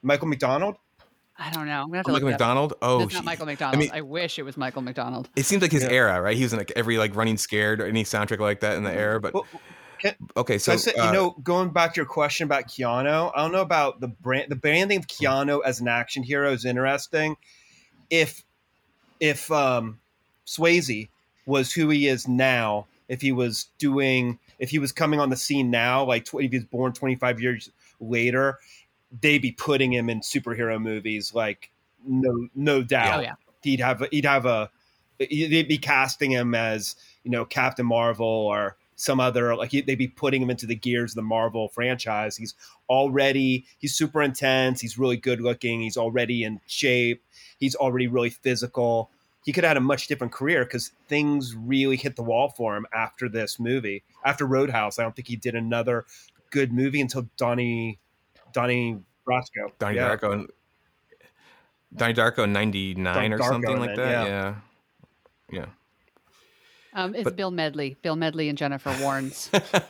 Michael 0.02 0.28
McDonald? 0.28 0.76
I 1.38 1.50
don't 1.50 1.66
know. 1.66 1.82
I'm 1.82 1.86
gonna 1.86 1.98
have 1.98 2.06
to 2.06 2.12
Michael 2.12 2.28
look 2.28 2.32
it 2.32 2.34
up. 2.34 2.40
McDonald. 2.40 2.74
Oh, 2.82 3.02
it's 3.02 3.14
not 3.14 3.24
Michael 3.24 3.46
McDonald. 3.46 3.76
I, 3.76 3.78
mean- 3.78 3.90
I 3.92 4.00
wish 4.00 4.38
it 4.38 4.42
was 4.42 4.56
Michael 4.56 4.82
McDonald. 4.82 5.28
It 5.36 5.46
seems 5.46 5.62
like 5.62 5.72
his 5.72 5.82
Yeah. 5.82 5.90
era, 5.90 6.20
right? 6.20 6.36
He 6.36 6.42
was 6.42 6.52
in 6.52 6.58
like 6.58 6.72
every 6.76 6.98
like 6.98 7.14
running 7.14 7.38
scared 7.38 7.80
or 7.80 7.86
any 7.86 8.04
soundtrack 8.04 8.40
like 8.40 8.60
that 8.60 8.76
in 8.76 8.82
the 8.82 8.90
mm-hmm. 8.90 8.98
era. 8.98 9.20
But 9.20 9.34
Well, 9.34 9.44
can- 9.44 9.60
okay, 10.36 10.58
So, 10.58 10.76
so 10.76 10.90
you 10.96 11.02
uh, 11.02 11.12
know, 11.12 11.30
going 11.42 11.70
back 11.70 11.94
to 11.94 11.98
your 11.98 12.06
question 12.06 12.44
about 12.44 12.68
Keanu, 12.68 13.32
I 13.34 13.42
don't 13.42 13.52
know 13.52 13.60
about 13.60 14.00
the 14.00 14.08
brand. 14.08 14.50
The 14.50 14.56
branding 14.56 14.98
of 14.98 15.06
Keanu 15.06 15.60
as 15.64 15.80
an 15.80 15.88
action 15.88 16.22
hero 16.22 16.52
is 16.52 16.64
interesting. 16.64 17.36
If 18.10 18.44
if 19.20 19.50
um, 19.50 20.00
Swayze 20.46 21.08
was 21.46 21.72
who 21.72 21.88
he 21.88 22.08
is 22.08 22.26
now, 22.26 22.86
if 23.08 23.20
he 23.20 23.32
was 23.32 23.68
doing, 23.78 24.38
if 24.58 24.70
he 24.70 24.78
was 24.78 24.92
coming 24.92 25.20
on 25.20 25.30
the 25.30 25.36
scene 25.36 25.70
now, 25.70 26.04
like 26.04 26.24
tw- 26.24 26.40
if 26.40 26.50
he 26.50 26.58
was 26.58 26.64
born 26.64 26.92
twenty 26.92 27.14
five 27.14 27.40
years 27.40 27.70
later, 28.00 28.58
they'd 29.20 29.42
be 29.42 29.52
putting 29.52 29.92
him 29.92 30.08
in 30.08 30.20
superhero 30.20 30.80
movies, 30.80 31.34
like 31.34 31.70
no 32.06 32.48
no 32.54 32.82
doubt. 32.82 33.20
Oh 33.20 33.22
yeah. 33.22 33.34
He'd 33.62 33.80
have 33.80 34.02
he'd 34.10 34.24
have 34.24 34.46
a 34.46 34.70
they'd 35.18 35.68
be 35.68 35.78
casting 35.78 36.30
him 36.30 36.54
as 36.54 36.96
you 37.22 37.30
know 37.30 37.44
Captain 37.44 37.86
Marvel 37.86 38.26
or 38.26 38.76
some 39.02 39.18
other 39.18 39.56
like 39.56 39.72
they'd 39.72 39.96
be 39.96 40.06
putting 40.06 40.40
him 40.40 40.48
into 40.48 40.64
the 40.64 40.76
gears 40.76 41.10
of 41.10 41.16
the 41.16 41.22
Marvel 41.22 41.68
franchise. 41.68 42.36
He's 42.36 42.54
already 42.88 43.66
he's 43.78 43.96
super 43.96 44.22
intense. 44.22 44.80
He's 44.80 44.96
really 44.96 45.16
good 45.16 45.40
looking. 45.40 45.80
He's 45.80 45.96
already 45.96 46.44
in 46.44 46.60
shape. 46.68 47.20
He's 47.58 47.74
already 47.74 48.06
really 48.06 48.30
physical. 48.30 49.10
He 49.44 49.52
could 49.52 49.64
have 49.64 49.70
had 49.70 49.76
a 49.76 49.80
much 49.80 50.06
different 50.06 50.32
career 50.32 50.64
because 50.64 50.92
things 51.08 51.56
really 51.56 51.96
hit 51.96 52.14
the 52.14 52.22
wall 52.22 52.50
for 52.56 52.76
him 52.76 52.86
after 52.94 53.28
this 53.28 53.58
movie. 53.58 54.04
After 54.24 54.46
Roadhouse, 54.46 55.00
I 55.00 55.02
don't 55.02 55.16
think 55.16 55.26
he 55.26 55.34
did 55.34 55.56
another 55.56 56.06
good 56.52 56.72
movie 56.72 57.00
until 57.00 57.28
Donnie 57.36 57.98
Donnie 58.52 59.00
Brasco. 59.26 59.72
Donnie 59.80 59.96
Yeah. 59.96 60.14
Darko 60.16 60.46
Donnie 61.96 62.14
Darko 62.14 62.44
in 62.44 62.52
'99 62.52 63.32
or 63.32 63.38
something 63.38 63.80
like 63.80 63.96
that. 63.96 64.28
yeah. 64.28 64.54
Yeah, 65.50 65.58
yeah. 65.58 65.66
Um, 66.94 67.14
it's 67.14 67.24
But- 67.24 67.36
Bill 67.36 67.50
Medley. 67.50 67.96
Bill 68.02 68.16
Medley 68.16 68.48
and 68.48 68.58
Jennifer 68.58 68.90
Warnes. 68.94 69.48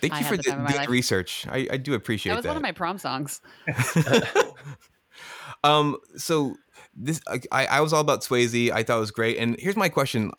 Thank 0.00 0.14
I 0.14 0.18
you 0.18 0.24
for 0.26 0.36
the 0.36 0.42
the, 0.42 0.50
time 0.50 0.84
the 0.84 0.90
research. 0.90 1.46
I, 1.48 1.66
I 1.70 1.76
do 1.76 1.94
appreciate 1.94 2.32
it. 2.32 2.34
that 2.34 2.38
was 2.38 2.44
that. 2.44 2.50
one 2.50 2.56
of 2.56 2.62
my 2.62 2.72
prom 2.72 2.98
songs. 2.98 3.40
um, 5.64 5.96
so 6.16 6.56
this 6.94 7.20
I, 7.30 7.66
I 7.66 7.80
was 7.80 7.92
all 7.92 8.00
about 8.00 8.20
Swayze. 8.20 8.70
I 8.70 8.82
thought 8.82 8.98
it 8.98 9.00
was 9.00 9.10
great. 9.12 9.38
And 9.38 9.56
here's 9.58 9.76
my 9.76 9.88
question: 9.88 10.32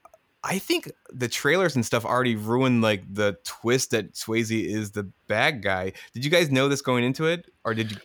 I 0.44 0.60
think 0.60 0.92
the 1.12 1.28
trailers 1.28 1.76
and 1.76 1.86
stuff 1.86 2.06
already 2.06 2.36
ruined 2.36 2.82
like 2.82 3.04
the 3.12 3.38
twist 3.44 3.92
that 3.92 4.14
Swayze 4.14 4.52
is 4.52 4.92
the 4.92 5.10
bad 5.28 5.64
guy. 5.64 5.94
Did 6.14 6.24
you 6.24 6.30
guys 6.30 6.52
know 6.52 6.70
this 6.70 6.82
going 6.82 7.04
into 7.04 7.26
it, 7.26 7.50
or 7.64 7.74
did 7.74 7.92
you? 7.92 7.98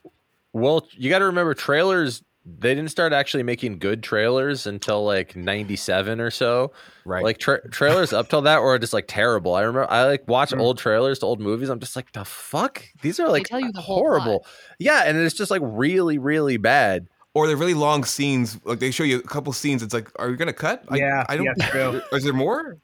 Well, 0.52 0.86
you 0.92 1.10
got 1.10 1.18
to 1.18 1.26
remember 1.26 1.52
trailers. 1.54 2.22
They 2.58 2.74
didn't 2.74 2.90
start 2.90 3.12
actually 3.12 3.42
making 3.42 3.78
good 3.78 4.02
trailers 4.02 4.66
until 4.66 5.04
like 5.04 5.36
'97 5.36 6.20
or 6.20 6.30
so. 6.30 6.72
Right. 7.04 7.22
Like 7.24 7.38
tra- 7.38 7.68
trailers 7.70 8.12
up 8.12 8.28
till 8.28 8.42
that 8.42 8.62
were 8.62 8.78
just 8.78 8.92
like 8.92 9.06
terrible. 9.08 9.54
I 9.54 9.60
remember 9.62 9.90
I 9.90 10.04
like 10.04 10.26
watch 10.28 10.50
Mm. 10.50 10.60
old 10.60 10.78
trailers 10.78 11.18
to 11.20 11.26
old 11.26 11.40
movies. 11.40 11.68
I'm 11.68 11.80
just 11.80 11.96
like, 11.96 12.12
the 12.12 12.24
fuck? 12.24 12.82
These 13.02 13.20
are 13.20 13.28
like 13.28 13.44
tell 13.46 13.60
you 13.60 13.72
the 13.72 13.80
horrible. 13.80 14.44
Yeah, 14.78 15.04
and 15.06 15.16
it's 15.18 15.34
just 15.34 15.50
like 15.50 15.62
really, 15.64 16.18
really 16.18 16.56
bad. 16.56 17.08
or 17.32 17.46
they're 17.46 17.56
really 17.56 17.74
long 17.74 18.02
scenes. 18.04 18.58
Like 18.64 18.80
they 18.80 18.90
show 18.90 19.04
you 19.04 19.18
a 19.18 19.22
couple 19.22 19.52
scenes. 19.52 19.82
It's 19.84 19.94
like, 19.94 20.10
are 20.18 20.28
you 20.30 20.36
gonna 20.36 20.52
cut? 20.52 20.84
Yeah, 20.92 21.24
I 21.28 21.36
don't. 21.36 21.46
yeah, 21.46 21.66
true. 21.68 22.02
Is 22.12 22.24
there 22.24 22.32
more? 22.32 22.78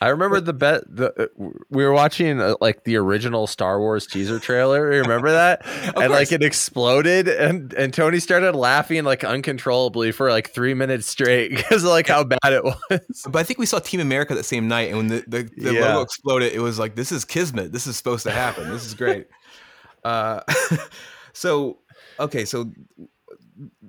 I 0.00 0.08
remember 0.08 0.40
the 0.40 0.52
bet. 0.52 0.82
The 0.86 1.12
uh, 1.18 1.48
we 1.70 1.84
were 1.84 1.92
watching 1.92 2.40
uh, 2.40 2.56
like 2.60 2.84
the 2.84 2.96
original 2.96 3.46
Star 3.46 3.78
Wars 3.78 4.06
teaser 4.06 4.38
trailer. 4.38 4.92
You 4.92 5.00
remember 5.00 5.32
that? 5.32 5.62
and 5.66 5.94
course. 5.94 6.10
like 6.10 6.32
it 6.32 6.42
exploded, 6.42 7.26
and 7.28 7.72
and 7.72 7.94
Tony 7.94 8.20
started 8.20 8.54
laughing 8.54 9.04
like 9.04 9.24
uncontrollably 9.24 10.12
for 10.12 10.30
like 10.30 10.50
three 10.50 10.74
minutes 10.74 11.06
straight 11.06 11.50
because 11.56 11.84
of 11.84 11.90
like 11.90 12.06
how 12.06 12.22
bad 12.24 12.38
it 12.44 12.64
was. 12.64 13.22
But 13.28 13.36
I 13.36 13.42
think 13.44 13.58
we 13.58 13.66
saw 13.66 13.78
Team 13.78 14.00
America 14.00 14.34
that 14.34 14.44
same 14.44 14.68
night, 14.68 14.88
and 14.88 14.96
when 14.98 15.06
the, 15.08 15.24
the, 15.26 15.50
the 15.56 15.74
Yeah. 15.74 15.80
logo 15.86 16.02
exploded, 16.02 16.52
it 16.52 16.60
was 16.60 16.78
like, 16.78 16.96
this 16.96 17.10
is 17.10 17.24
kismet. 17.24 17.72
This 17.72 17.86
is 17.86 17.96
supposed 17.96 18.24
to 18.24 18.30
happen. 18.30 18.68
This 18.68 18.84
is 18.84 18.94
great. 18.94 19.28
uh, 20.04 20.40
so, 21.32 21.78
okay, 22.20 22.44
so 22.44 22.70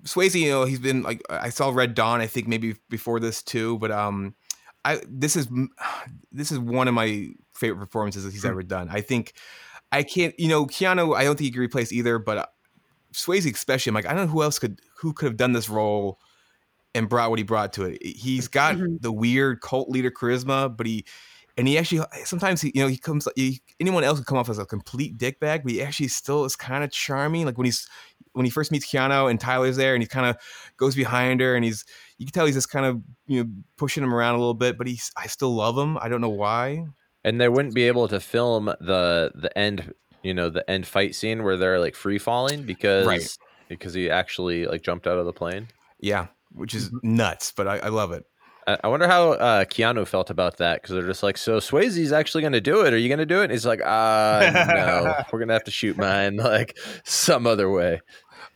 Swayze, 0.04 0.40
you 0.40 0.50
know, 0.50 0.66
he's 0.66 0.80
been 0.80 1.04
like, 1.04 1.22
I 1.30 1.50
saw 1.50 1.72
Red 1.72 1.96
Dawn, 1.96 2.22
I 2.22 2.28
think 2.28 2.48
maybe 2.48 2.76
before 2.90 3.20
this 3.20 3.42
too, 3.44 3.78
but 3.80 3.92
um, 3.92 4.36
I 4.86 5.02
this 5.10 5.36
is 5.36 5.48
this 6.32 6.52
is 6.52 6.60
one 6.60 6.88
of 6.88 6.94
my 6.94 7.30
favorite 7.54 7.80
performances 7.80 8.24
that 8.24 8.32
he's 8.32 8.46
ever 8.46 8.64
done. 8.64 8.88
I 8.90 9.02
think 9.02 9.34
I 9.92 10.04
can't, 10.04 10.38
you 10.40 10.48
know, 10.48 10.66
Keanu, 10.66 11.16
I 11.16 11.24
don't 11.24 11.36
think 11.38 11.46
he 11.46 11.52
can 11.52 11.62
replace 11.62 11.92
either, 11.92 12.20
but 12.20 12.38
uh, 12.38 12.46
Swayze 13.14 13.52
especially, 13.52 13.90
I'm 13.92 13.96
like, 13.96 14.06
I 14.06 14.14
don't 14.14 14.28
know 14.28 14.32
who 14.32 14.44
else 14.44 14.60
could 14.60 14.80
who 14.98 15.14
could 15.14 15.26
have 15.26 15.38
done 15.38 15.54
this 15.54 15.70
role 15.70 16.20
and 16.94 17.10
brought 17.10 17.30
what 17.30 17.40
he 17.40 17.44
brought 17.44 17.74
to 17.74 17.84
it. 17.84 18.06
He's 18.06 18.48
got 18.48 18.76
Mhm. 18.76 19.02
the 19.02 19.12
weird 19.12 19.62
cult 19.62 19.90
leader 19.90 20.12
charisma, 20.12 20.76
but 20.76 20.86
he 20.86 21.06
and 21.58 21.68
he 21.68 21.78
actually 21.78 22.06
sometimes 22.26 22.62
he 22.62 22.72
you 22.76 22.82
know 22.82 22.88
he 22.88 22.98
comes 22.98 23.28
he, 23.36 23.62
anyone 23.80 24.04
else 24.04 24.20
could 24.20 24.28
come 24.28 24.38
off 24.38 24.50
as 24.50 24.60
a 24.60 24.66
complete 24.66 25.18
dickbag, 25.18 25.64
but 25.64 25.72
he 25.72 25.82
actually 25.82 26.10
still 26.10 26.46
is 26.46 26.56
kind 26.56 26.84
of 26.84 26.92
charming. 26.92 27.46
Like 27.46 27.58
when 27.58 27.66
he's 27.66 27.88
when 28.36 28.46
he 28.46 28.50
first 28.52 28.72
meets 28.72 28.86
Keanu 28.86 29.30
and 29.30 29.40
Tyler's 29.40 29.78
there 29.78 29.96
and 29.96 30.04
he 30.04 30.08
kind 30.08 30.28
of 30.28 30.38
goes 30.78 30.96
behind 30.96 31.42
her 31.42 31.56
and 31.56 31.64
he's 31.66 31.84
you 32.18 32.26
can 32.26 32.34
tell 32.34 32.46
he's 32.46 32.56
just 32.56 32.70
kind 32.70 32.86
of 32.86 33.02
you 33.28 33.44
know 33.44 33.50
pushing 33.78 34.04
him 34.04 34.14
around 34.14 34.36
a 34.36 34.38
little 34.38 34.54
bit, 34.54 34.78
but 34.78 34.88
he's 34.88 35.12
I 35.18 35.28
still 35.28 35.54
love 35.56 35.78
him. 35.78 35.98
I 35.98 36.10
don't 36.10 36.22
know 36.22 36.30
why. 36.30 36.86
And 37.24 37.42
they 37.42 37.50
wouldn't 37.50 37.74
be 37.74 37.84
able 37.88 38.08
to 38.10 38.20
film 38.20 38.66
the 38.66 39.32
the 39.34 39.58
end, 39.58 39.94
you 40.22 40.34
know, 40.34 40.50
the 40.50 40.70
end 40.70 40.86
fight 40.86 41.16
scene 41.16 41.44
where 41.44 41.58
they're 41.58 41.80
like 41.80 41.96
free 41.96 42.20
falling 42.20 42.64
because 42.64 43.08
Right. 43.08 43.38
because 43.68 43.94
he 43.94 44.10
actually 44.10 44.66
like 44.66 44.84
jumped 44.84 45.08
out 45.08 45.18
of 45.18 45.26
the 45.26 45.34
plane. 45.34 45.68
Yeah, 46.00 46.28
which 46.52 46.76
is 46.76 46.92
nuts, 47.02 47.52
but 47.56 47.68
I, 47.68 47.78
I 47.78 47.88
love 47.88 48.12
it. 48.12 48.26
I 48.68 48.88
wonder 48.88 49.08
how 49.08 49.34
uh, 49.34 49.66
Keanu 49.66 50.08
felt 50.08 50.32
about 50.32 50.58
that 50.58 50.82
because 50.82 50.96
they're 50.96 51.06
just 51.06 51.22
like, 51.22 51.38
so 51.38 51.60
Swayze's 51.60 52.12
actually 52.12 52.42
going 52.42 52.54
to 52.54 52.62
do 52.62 52.82
it. 52.82 52.94
Are 52.94 52.98
you 52.98 53.10
going 53.10 53.20
to 53.20 53.26
do 53.28 53.42
it? 53.42 53.44
And 53.44 53.52
he's 53.52 53.64
like, 53.66 53.80
uh, 53.80 54.52
no, 54.68 55.14
we're 55.32 55.38
going 55.38 55.50
to 55.50 55.54
have 55.54 55.66
to 55.66 55.72
shoot 55.72 55.96
mine 55.98 56.38
like 56.38 56.76
some 57.04 57.46
other 57.46 57.70
way. 57.70 58.02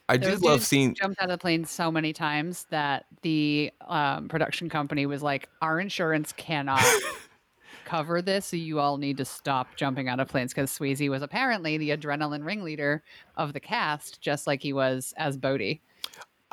I 0.09 0.17
do 0.17 0.35
love 0.37 0.63
seeing 0.63 0.95
jumped 0.95 1.21
out 1.21 1.29
of 1.29 1.37
the 1.37 1.37
plane 1.37 1.65
so 1.65 1.91
many 1.91 2.13
times 2.13 2.65
that 2.71 3.05
the 3.21 3.71
um, 3.87 4.27
production 4.27 4.67
company 4.67 5.05
was 5.05 5.21
like, 5.21 5.47
"Our 5.61 5.79
insurance 5.79 6.33
cannot 6.33 6.83
cover 7.85 8.21
this, 8.21 8.47
so 8.47 8.57
you 8.57 8.79
all 8.79 8.97
need 8.97 9.17
to 9.17 9.25
stop 9.25 9.75
jumping 9.75 10.09
out 10.09 10.19
of 10.19 10.27
planes." 10.27 10.51
Because 10.51 10.71
Swayze 10.71 11.07
was 11.09 11.21
apparently 11.21 11.77
the 11.77 11.91
adrenaline 11.91 12.43
ringleader 12.43 13.03
of 13.37 13.53
the 13.53 13.59
cast, 13.59 14.19
just 14.19 14.47
like 14.47 14.63
he 14.63 14.73
was 14.73 15.13
as 15.15 15.37
Bodhi. 15.37 15.81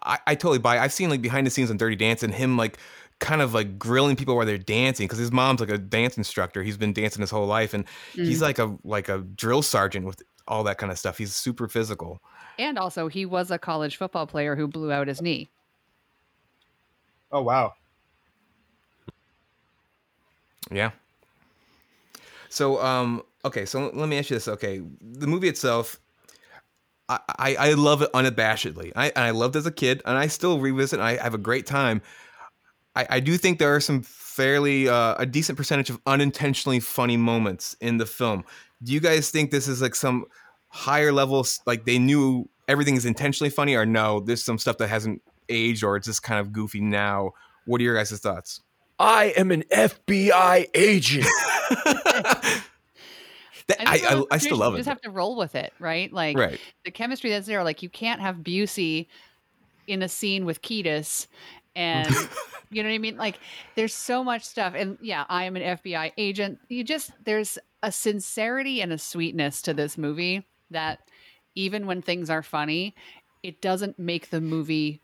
I, 0.02 0.18
I 0.26 0.34
totally 0.34 0.58
buy. 0.58 0.78
I've 0.78 0.92
seen 0.92 1.08
like 1.08 1.22
behind 1.22 1.46
the 1.46 1.50
scenes 1.50 1.70
on 1.70 1.78
Dirty 1.78 1.96
Dancing, 1.96 2.32
him 2.32 2.58
like 2.58 2.78
kind 3.18 3.40
of 3.40 3.54
like 3.54 3.78
grilling 3.78 4.16
people 4.16 4.36
while 4.36 4.44
they're 4.44 4.58
dancing 4.58 5.06
because 5.06 5.18
his 5.18 5.32
mom's 5.32 5.60
like 5.60 5.70
a 5.70 5.78
dance 5.78 6.18
instructor. 6.18 6.62
He's 6.62 6.76
been 6.76 6.92
dancing 6.92 7.22
his 7.22 7.30
whole 7.30 7.46
life, 7.46 7.72
and 7.72 7.86
he's 8.12 8.42
like 8.42 8.58
a 8.58 8.76
like 8.84 9.08
a 9.08 9.18
drill 9.18 9.62
sergeant 9.62 10.04
with 10.04 10.22
all 10.46 10.64
that 10.64 10.78
kind 10.78 10.92
of 10.92 10.98
stuff. 10.98 11.16
He's 11.18 11.34
super 11.34 11.68
physical. 11.68 12.20
And 12.58 12.78
also, 12.78 13.08
he 13.08 13.26
was 13.26 13.50
a 13.50 13.58
college 13.58 13.96
football 13.96 14.26
player 14.26 14.56
who 14.56 14.66
blew 14.66 14.92
out 14.92 15.08
his 15.08 15.20
knee. 15.20 15.50
Oh 17.30 17.42
wow. 17.42 17.74
Yeah. 20.70 20.92
So 22.48 22.80
um 22.80 23.22
okay, 23.44 23.66
so 23.66 23.90
let 23.92 24.08
me 24.08 24.18
ask 24.18 24.30
you 24.30 24.36
this. 24.36 24.48
Okay, 24.48 24.82
the 25.00 25.26
movie 25.26 25.48
itself. 25.48 26.00
I, 27.08 27.18
I, 27.28 27.56
I 27.56 27.72
love 27.74 28.02
it 28.02 28.12
unabashedly. 28.12 28.92
I, 28.96 29.10
and 29.10 29.18
I 29.24 29.30
loved 29.30 29.54
it 29.54 29.60
as 29.60 29.66
a 29.66 29.70
kid, 29.70 30.02
and 30.04 30.18
I 30.18 30.26
still 30.26 30.58
revisit. 30.58 30.98
And 30.98 31.06
I 31.06 31.22
have 31.22 31.34
a 31.34 31.38
great 31.38 31.64
time. 31.64 32.02
I, 32.96 33.06
I 33.10 33.20
do 33.20 33.36
think 33.36 33.60
there 33.60 33.74
are 33.74 33.80
some 33.80 34.02
fairly 34.02 34.88
uh, 34.88 35.14
a 35.18 35.26
decent 35.26 35.56
percentage 35.56 35.90
of 35.90 36.00
unintentionally 36.06 36.80
funny 36.80 37.16
moments 37.16 37.76
in 37.80 37.98
the 37.98 38.06
film. 38.06 38.44
Do 38.82 38.92
you 38.92 39.00
guys 39.00 39.30
think 39.30 39.50
this 39.50 39.68
is 39.68 39.80
like 39.80 39.94
some 39.94 40.26
higher 40.76 41.12
levels 41.12 41.60
like 41.66 41.84
they 41.84 41.98
knew 41.98 42.48
everything 42.68 42.96
is 42.96 43.04
intentionally 43.06 43.50
funny, 43.50 43.74
or 43.74 43.86
no? 43.86 44.20
There's 44.20 44.44
some 44.44 44.58
stuff 44.58 44.78
that 44.78 44.88
hasn't 44.88 45.22
aged, 45.48 45.82
or 45.82 45.96
it's 45.96 46.06
just 46.06 46.22
kind 46.22 46.40
of 46.40 46.52
goofy 46.52 46.80
now. 46.80 47.32
What 47.64 47.80
are 47.80 47.84
your 47.84 47.94
guys' 47.96 48.18
thoughts? 48.20 48.60
I 48.98 49.34
am 49.36 49.50
an 49.50 49.64
FBI 49.72 50.66
agent. 50.74 51.26
That, 53.68 53.80
And 53.80 53.88
I, 53.88 53.94
I, 53.94 53.96
I 53.96 54.38
still 54.38 54.56
situations 54.56 54.58
love 54.60 54.72
You 54.74 54.76
it. 54.76 54.78
just 54.78 54.88
have 54.88 55.00
to 55.00 55.10
roll 55.10 55.36
with 55.36 55.56
it, 55.56 55.72
right? 55.80 56.12
Like 56.12 56.38
Right. 56.38 56.60
the 56.84 56.92
chemistry 56.92 57.30
that's 57.30 57.48
there. 57.48 57.64
Like 57.64 57.82
you 57.82 57.88
can't 57.88 58.20
have 58.20 58.36
Busey 58.36 59.08
in 59.88 60.02
a 60.04 60.08
scene 60.08 60.44
with 60.44 60.62
Kiedis, 60.62 61.26
and 61.74 62.08
you 62.70 62.84
know 62.84 62.88
what 62.88 62.94
I 62.94 62.98
mean. 62.98 63.16
Like 63.16 63.40
there's 63.74 63.92
so 63.92 64.22
much 64.22 64.44
stuff, 64.44 64.74
and 64.76 64.98
yeah, 65.00 65.24
I 65.28 65.44
am 65.46 65.56
an 65.56 65.78
FBI 65.78 66.12
agent. 66.16 66.60
You 66.68 66.84
just 66.84 67.10
there's 67.24 67.58
a 67.82 67.90
sincerity 67.90 68.80
and 68.82 68.92
a 68.92 68.98
sweetness 68.98 69.62
to 69.62 69.74
this 69.74 69.98
movie 69.98 70.46
that 70.70 71.00
even 71.54 71.86
when 71.86 72.02
things 72.02 72.30
are 72.30 72.42
funny, 72.42 72.94
it 73.42 73.60
doesn't 73.60 73.98
make 73.98 74.30
the 74.30 74.40
movie 74.40 75.00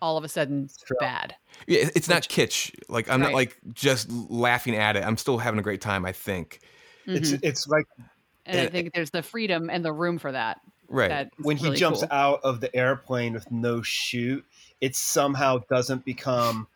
all 0.00 0.16
of 0.16 0.24
a 0.24 0.28
sudden 0.28 0.68
bad. 0.98 1.36
Yeah, 1.68 1.88
it's 1.94 2.08
not 2.08 2.22
kitsch. 2.24 2.74
Like 2.88 3.08
I'm 3.08 3.20
not 3.20 3.32
like 3.32 3.56
just 3.72 4.10
laughing 4.10 4.74
at 4.74 4.96
it. 4.96 5.04
I'm 5.04 5.16
still 5.16 5.38
having 5.38 5.60
a 5.60 5.62
great 5.62 5.80
time. 5.80 6.04
I 6.04 6.12
think. 6.12 6.60
It's 7.06 7.32
Mhm. 7.32 7.40
it's 7.42 7.68
like 7.68 7.86
and 8.46 8.58
I 8.58 8.62
and- 8.64 8.72
think 8.72 8.94
there's 8.94 9.10
the 9.10 9.22
freedom 9.22 9.70
and 9.70 9.84
the 9.84 9.92
room 9.92 10.18
for 10.18 10.32
that. 10.32 10.60
Right. 10.88 11.08
That 11.08 11.26
is 11.38 11.44
when 11.44 11.56
he 11.56 11.72
jumps 11.74 12.00
cool. 12.00 12.08
out 12.10 12.40
of 12.42 12.60
the 12.60 12.74
airplane 12.74 13.32
with 13.32 13.50
no 13.52 13.80
chute, 13.82 14.44
it 14.80 14.96
somehow 14.96 15.58
doesn't 15.70 16.04
become 16.04 16.66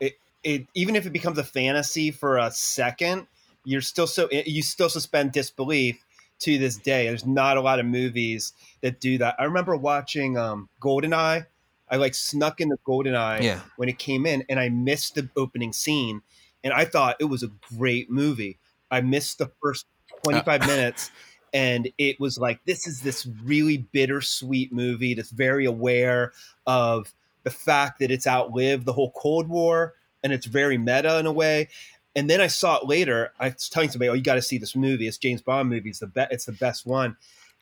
it, 0.00 0.14
it 0.42 0.66
even 0.74 0.96
if 0.96 1.04
it 1.06 1.10
becomes 1.10 1.36
a 1.38 1.44
fantasy 1.44 2.10
for 2.10 2.38
a 2.38 2.50
second, 2.50 3.26
you're 3.64 3.82
still 3.82 4.06
so 4.06 4.28
you 4.30 4.62
still 4.62 4.88
suspend 4.88 5.32
disbelief 5.32 6.02
to 6.42 6.58
this 6.58 6.76
day. 6.76 7.06
There's 7.06 7.26
not 7.26 7.56
a 7.56 7.60
lot 7.60 7.80
of 7.80 7.86
movies 7.86 8.52
that 8.80 9.00
do 9.00 9.18
that. 9.18 9.36
I 9.38 9.44
remember 9.44 9.76
watching 9.76 10.36
um 10.38 10.68
Goldeneye. 10.80 11.46
I 11.90 11.96
like 11.96 12.14
snuck 12.14 12.60
into 12.60 12.76
Goldeneye 12.86 13.42
Yeah. 13.42 13.60
when 13.76 13.88
it 13.88 13.98
came 13.98 14.24
in 14.26 14.44
and 14.48 14.58
I 14.58 14.68
missed 14.70 15.14
the 15.14 15.28
opening 15.36 15.72
scene 15.72 16.22
and 16.64 16.72
I 16.72 16.84
thought 16.84 17.16
it 17.20 17.24
was 17.26 17.42
a 17.42 17.50
great 17.76 18.10
movie. 18.10 18.58
I 18.90 19.00
missed 19.02 19.38
the 19.38 19.50
first 19.62 19.86
25 20.24 20.66
minutes 20.66 21.10
and 21.52 21.90
it 21.98 22.18
was 22.18 22.38
like 22.38 22.60
this 22.64 22.86
is 22.86 23.02
this 23.02 23.26
really 23.44 23.78
bittersweet 23.92 24.72
movie 24.72 25.14
that's 25.14 25.30
very 25.30 25.66
aware 25.66 26.32
of 26.66 27.12
the 27.44 27.50
fact 27.50 27.98
that 27.98 28.10
it's 28.10 28.26
outlived 28.26 28.86
the 28.86 28.92
whole 28.92 29.12
Cold 29.12 29.48
War 29.48 29.94
and 30.22 30.32
it's 30.32 30.46
very 30.46 30.78
meta 30.78 31.18
in 31.18 31.26
a 31.26 31.32
way. 31.32 31.68
And 32.14 32.28
then 32.28 32.40
I 32.40 32.46
saw 32.46 32.78
it 32.78 32.86
later. 32.86 33.32
I 33.40 33.48
was 33.48 33.68
telling 33.68 33.90
somebody, 33.90 34.08
"Oh, 34.10 34.14
you 34.14 34.22
got 34.22 34.34
to 34.34 34.42
see 34.42 34.58
this 34.58 34.76
movie. 34.76 35.06
It's 35.06 35.18
James 35.18 35.40
Bond 35.40 35.68
movie. 35.68 35.90
It's 35.90 36.00
the 36.00 36.06
best. 36.06 36.32
It's 36.32 36.44
the 36.44 36.52
best 36.52 36.86
one." 36.86 37.16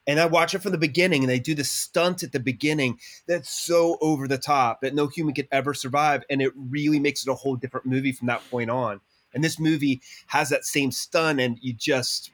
And 0.07 0.19
I 0.19 0.27
watch 0.27 0.55
it 0.55 0.61
from 0.61 0.73
the 0.73 0.79
beginning, 0.79 1.23
and 1.23 1.31
they 1.31 1.39
do 1.39 1.55
this 1.55 1.71
stunt 1.71 2.23
at 2.23 2.33
the 2.33 2.41
beginning 2.41 2.99
that's 3.29 3.51
so 3.51 3.99
over 4.01 4.27
the 4.27 4.39
top 4.39 4.81
that 4.81 4.95
no 4.95 5.07
human 5.07 5.35
could 5.35 5.47
ever 5.53 5.75
survive, 5.75 6.25
and 6.31 6.41
it 6.43 6.53
really 6.57 6.99
makes 6.99 7.23
it 7.23 7.31
a 7.31 7.35
whole 7.35 7.55
different 7.55 7.87
movie 7.87 8.13
from 8.13 8.27
that 8.27 8.43
point 8.51 8.71
on. 8.71 9.01
And 9.35 9.45
this 9.45 9.61
movie 9.61 10.01
has 10.29 10.49
that 10.49 10.65
same 10.65 10.91
stunt, 10.91 11.39
and 11.39 11.59
you 11.61 11.73
just, 11.75 12.33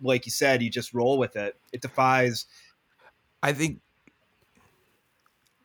like 0.00 0.24
you 0.24 0.32
said, 0.32 0.62
you 0.62 0.70
just 0.70 0.94
roll 0.94 1.18
with 1.18 1.36
it. 1.36 1.56
It 1.72 1.82
defies. 1.82 2.46
I 3.42 3.52
think. 3.52 3.80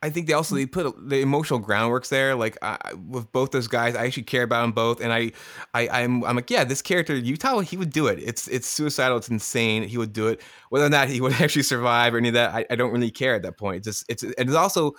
I 0.01 0.09
think 0.09 0.27
they 0.27 0.33
also 0.33 0.55
they 0.55 0.65
put 0.65 1.09
the 1.09 1.21
emotional 1.21 1.59
groundworks 1.59 2.09
there. 2.09 2.35
Like 2.35 2.57
I, 2.61 2.93
with 3.07 3.31
both 3.31 3.51
those 3.51 3.67
guys, 3.67 3.95
I 3.95 4.05
actually 4.05 4.23
care 4.23 4.43
about 4.43 4.61
them 4.61 4.71
both, 4.71 5.01
and 5.01 5.11
I, 5.11 5.31
I, 5.73 5.87
I'm, 5.89 6.23
I'm 6.23 6.35
like, 6.35 6.49
yeah, 6.49 6.63
this 6.63 6.81
character, 6.81 7.15
Utah, 7.15 7.59
he 7.59 7.75
would 7.77 7.91
do 7.91 8.07
it. 8.07 8.19
It's, 8.21 8.47
it's 8.47 8.67
suicidal. 8.67 9.17
It's 9.17 9.29
insane. 9.29 9.83
He 9.83 9.97
would 9.97 10.13
do 10.13 10.27
it. 10.27 10.41
Whether 10.69 10.85
or 10.85 10.89
not 10.89 11.09
he 11.09 11.21
would 11.21 11.33
actually 11.33 11.63
survive 11.63 12.13
or 12.13 12.17
any 12.17 12.27
of 12.27 12.33
that, 12.35 12.53
I, 12.53 12.65
I 12.69 12.75
don't 12.75 12.91
really 12.91 13.11
care 13.11 13.35
at 13.35 13.41
that 13.43 13.57
point. 13.57 13.77
It's 13.77 13.85
just, 13.87 14.05
it's, 14.09 14.23
and 14.23 14.33
it's 14.37 14.55
also, 14.55 14.91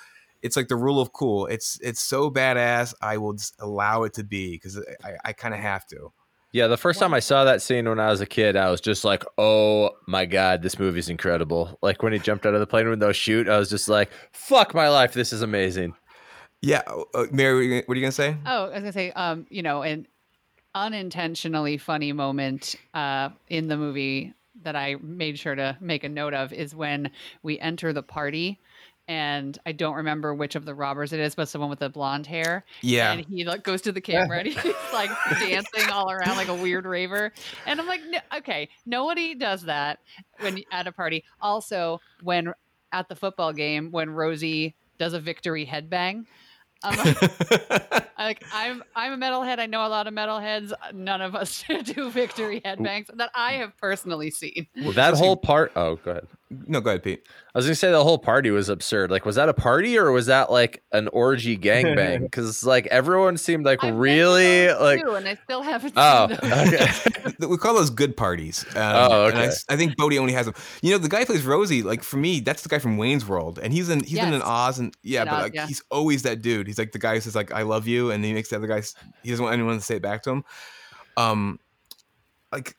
it's 0.42 0.56
like 0.56 0.68
the 0.68 0.76
rule 0.76 1.00
of 1.00 1.12
cool. 1.12 1.46
It's, 1.46 1.78
it's 1.80 2.00
so 2.00 2.30
badass. 2.30 2.94
I 3.00 3.18
will 3.18 3.35
just 3.35 3.54
allow 3.61 4.02
it 4.04 4.14
to 4.14 4.24
be 4.24 4.52
because 4.52 4.80
I, 5.04 5.12
I 5.24 5.32
kind 5.32 5.54
of 5.54 5.61
have 5.61 5.87
to. 5.88 6.12
Yeah, 6.57 6.69
the 6.69 6.79
first 6.79 6.99
time 6.99 7.12
I 7.12 7.21
saw 7.21 7.45
that 7.45 7.61
scene 7.61 7.87
when 7.87 8.01
I 8.01 8.09
was 8.09 8.23
a 8.23 8.27
kid, 8.27 8.57
I 8.57 8.71
was 8.71 8.81
just 8.81 9.05
like, 9.05 9.25
"Oh 9.37 9.90
my 10.07 10.25
god, 10.25 10.62
this 10.62 10.79
movie's 10.79 11.11
incredible!" 11.11 11.79
Like 11.83 12.03
when 12.03 12.14
he 12.14 12.19
jumped 12.19 12.47
out 12.47 12.55
of 12.55 12.61
the 12.61 12.66
plane 12.66 12.88
with 12.88 12.99
no 12.99 13.12
chute, 13.12 13.47
I 13.47 13.59
was 13.59 13.69
just 13.69 13.90
like, 13.90 14.11
"Fuck 14.33 14.73
my 14.73 14.88
life, 14.88 15.12
this 15.12 15.35
is 15.35 15.42
amazing." 15.42 15.92
Yeah, 16.62 16.81
uh, 17.12 17.27
Mary, 17.31 17.83
what 17.85 17.92
are 17.92 17.99
you 17.99 18.01
gonna 18.01 18.11
say? 18.11 18.38
Oh, 18.47 18.62
I 18.62 18.69
was 18.69 18.79
gonna 18.79 18.92
say, 18.92 19.12
um, 19.12 19.45
you 19.51 19.62
know, 19.62 19.83
an 19.83 20.07
unintentionally 20.75 21.77
funny 21.77 22.14
moment 22.14 22.77
uh, 22.95 23.29
in 23.49 23.69
the 23.69 23.77
movie 23.77 24.33
that 24.62 24.75
I 24.75 24.97
made 25.03 25.38
sure 25.38 25.57
to 25.57 25.77
make 25.83 26.05
a 26.05 26.09
note 26.09 26.33
of 26.33 26.55
is 26.55 26.75
when 26.75 27.11
we 27.42 27.61
enter 27.61 27.92
the 27.92 28.03
party, 28.03 28.59
and 29.09 29.59
I 29.64 29.73
don't 29.73 29.95
remember 29.95 30.35
which 30.35 30.55
of 30.55 30.64
the 30.64 30.75
robbers 30.75 31.12
it 31.12 31.21
is, 31.21 31.35
but 31.35 31.49
someone 31.49 31.71
with 31.71 31.79
the 31.79 31.88
blonde 31.88 32.27
hair. 32.27 32.64
Yeah, 32.81 33.12
And 33.12 33.25
he 33.25 33.45
like 33.45 33.62
goes 33.62 33.83
to 33.83 33.92
the 33.92 34.01
camera 34.01 34.38
and 34.38 34.49
he's 34.49 34.64
like 34.92 35.11
dancing 35.40 35.90
all 35.90 36.11
around 36.11 36.37
like 36.37 36.49
a 36.49 36.55
weird 36.55 36.87
raver. 36.87 37.33
And 37.66 37.81
I'm 37.81 37.87
like, 37.87 38.01
no, 38.09 38.19
okay, 38.38 38.69
nobody 38.85 39.35
does 39.35 39.62
that 39.62 40.01
when 40.40 40.62
at 40.73 40.87
a 40.87 40.92
party. 40.92 41.25
Also, 41.40 42.01
when 42.23 42.53
at 42.92 43.09
the 43.09 43.16
football 43.16 43.53
game, 43.53 43.90
when 43.92 44.11
Rosie 44.11 44.75
does 44.99 45.12
a 45.12 45.21
victory 45.21 45.66
headbang. 45.66 46.27
I'm 46.83 46.99
like, 46.99 48.09
like 48.19 48.45
I'm 48.53 48.83
I'm 48.95 49.12
a 49.12 49.16
metalhead. 49.16 49.59
I 49.59 49.66
know 49.66 49.87
a 49.87 49.88
lot 49.88 50.07
of 50.07 50.14
metalheads. 50.14 50.73
None 50.92 51.23
of 51.23 51.35
us 51.35 51.64
do 51.85 52.11
victory 52.11 52.61
headbangs 52.61 53.07
that 53.16 53.31
I 53.35 53.55
have 53.55 53.77
personally 53.79 54.31
seen. 54.31 54.66
that 54.95 55.14
whole 55.14 55.37
part. 55.37 55.73
Oh, 55.75 55.97
go 55.97 56.11
ahead. 56.12 56.27
No, 56.48 56.80
go 56.80 56.90
ahead, 56.90 57.02
Pete. 57.02 57.26
I 57.54 57.59
was 57.59 57.66
gonna 57.66 57.74
say 57.74 57.90
the 57.90 58.04
whole 58.04 58.18
party 58.18 58.50
was 58.50 58.68
absurd. 58.68 59.11
Like, 59.11 59.24
was 59.24 59.35
that 59.35 59.48
a 59.48 59.52
party 59.54 59.98
or 59.98 60.12
was 60.12 60.26
that 60.26 60.48
like 60.48 60.80
an 60.92 61.09
orgy 61.09 61.59
gangbang? 61.59 62.20
Because 62.22 62.62
like 62.64 62.87
everyone 62.87 63.37
seemed 63.37 63.64
like 63.64 63.82
I've 63.82 63.96
really 63.96 64.66
those 64.66 64.80
like. 64.80 65.00
too, 65.02 65.11
and 65.16 65.26
I 65.28 65.35
still 65.42 65.62
haven't 65.62 65.94
Oh, 65.96 66.28
seen 66.28 66.38
those. 66.50 67.06
okay. 67.09 67.32
we 67.48 67.56
call 67.56 67.74
those 67.74 67.90
good 67.90 68.16
parties. 68.16 68.64
Um, 68.76 68.82
Oh, 68.85 69.26
and 69.26 69.37
I, 69.38 69.40
okay. 69.40 69.46
s- 69.48 69.64
I 69.68 69.76
think 69.76 69.96
Bodhi 69.96 70.20
only 70.20 70.35
has 70.35 70.46
them. 70.46 70.54
You 70.82 70.92
know, 70.92 70.98
the 70.98 71.09
guy 71.09 71.20
who 71.20 71.26
plays 71.26 71.42
Rosie. 71.42 71.82
Like 71.82 72.04
for 72.04 72.16
me, 72.16 72.38
that's 72.38 72.62
the 72.62 72.68
guy 72.68 72.78
from 72.78 72.96
Wayne's 72.96 73.26
World, 73.26 73.59
and 73.61 73.72
he's 73.72 73.88
in 73.88 74.04
he's 74.04 74.20
been 74.20 74.28
in 74.28 74.35
Yes. 74.35 74.42
Oz, 74.44 74.78
and 74.78 74.94
yeah, 75.02 75.22
In 75.22 75.28
but 75.28 75.35
Oz, 75.35 75.42
like 75.42 75.54
yeah. 75.54 75.66
he's 75.66 75.82
always 75.90 76.22
that 76.22 76.42
dude. 76.42 76.68
He's 76.68 76.78
like 76.78 76.92
the 76.92 77.00
guy 77.00 77.14
who 77.14 77.20
says 77.22 77.35
like 77.35 77.50
"I 77.50 77.62
love 77.62 77.88
you," 77.88 78.12
and 78.12 78.24
he 78.24 78.32
makes 78.32 78.50
the 78.50 78.56
other 78.56 78.68
guys. 78.68 78.94
He 79.24 79.30
doesn't 79.30 79.42
want 79.44 79.54
anyone 79.54 79.74
to 79.78 79.82
say 79.82 79.96
it 79.96 80.02
back 80.02 80.22
to 80.22 80.30
him. 80.30 80.44
Um, 81.16 81.59
like, 82.52 82.76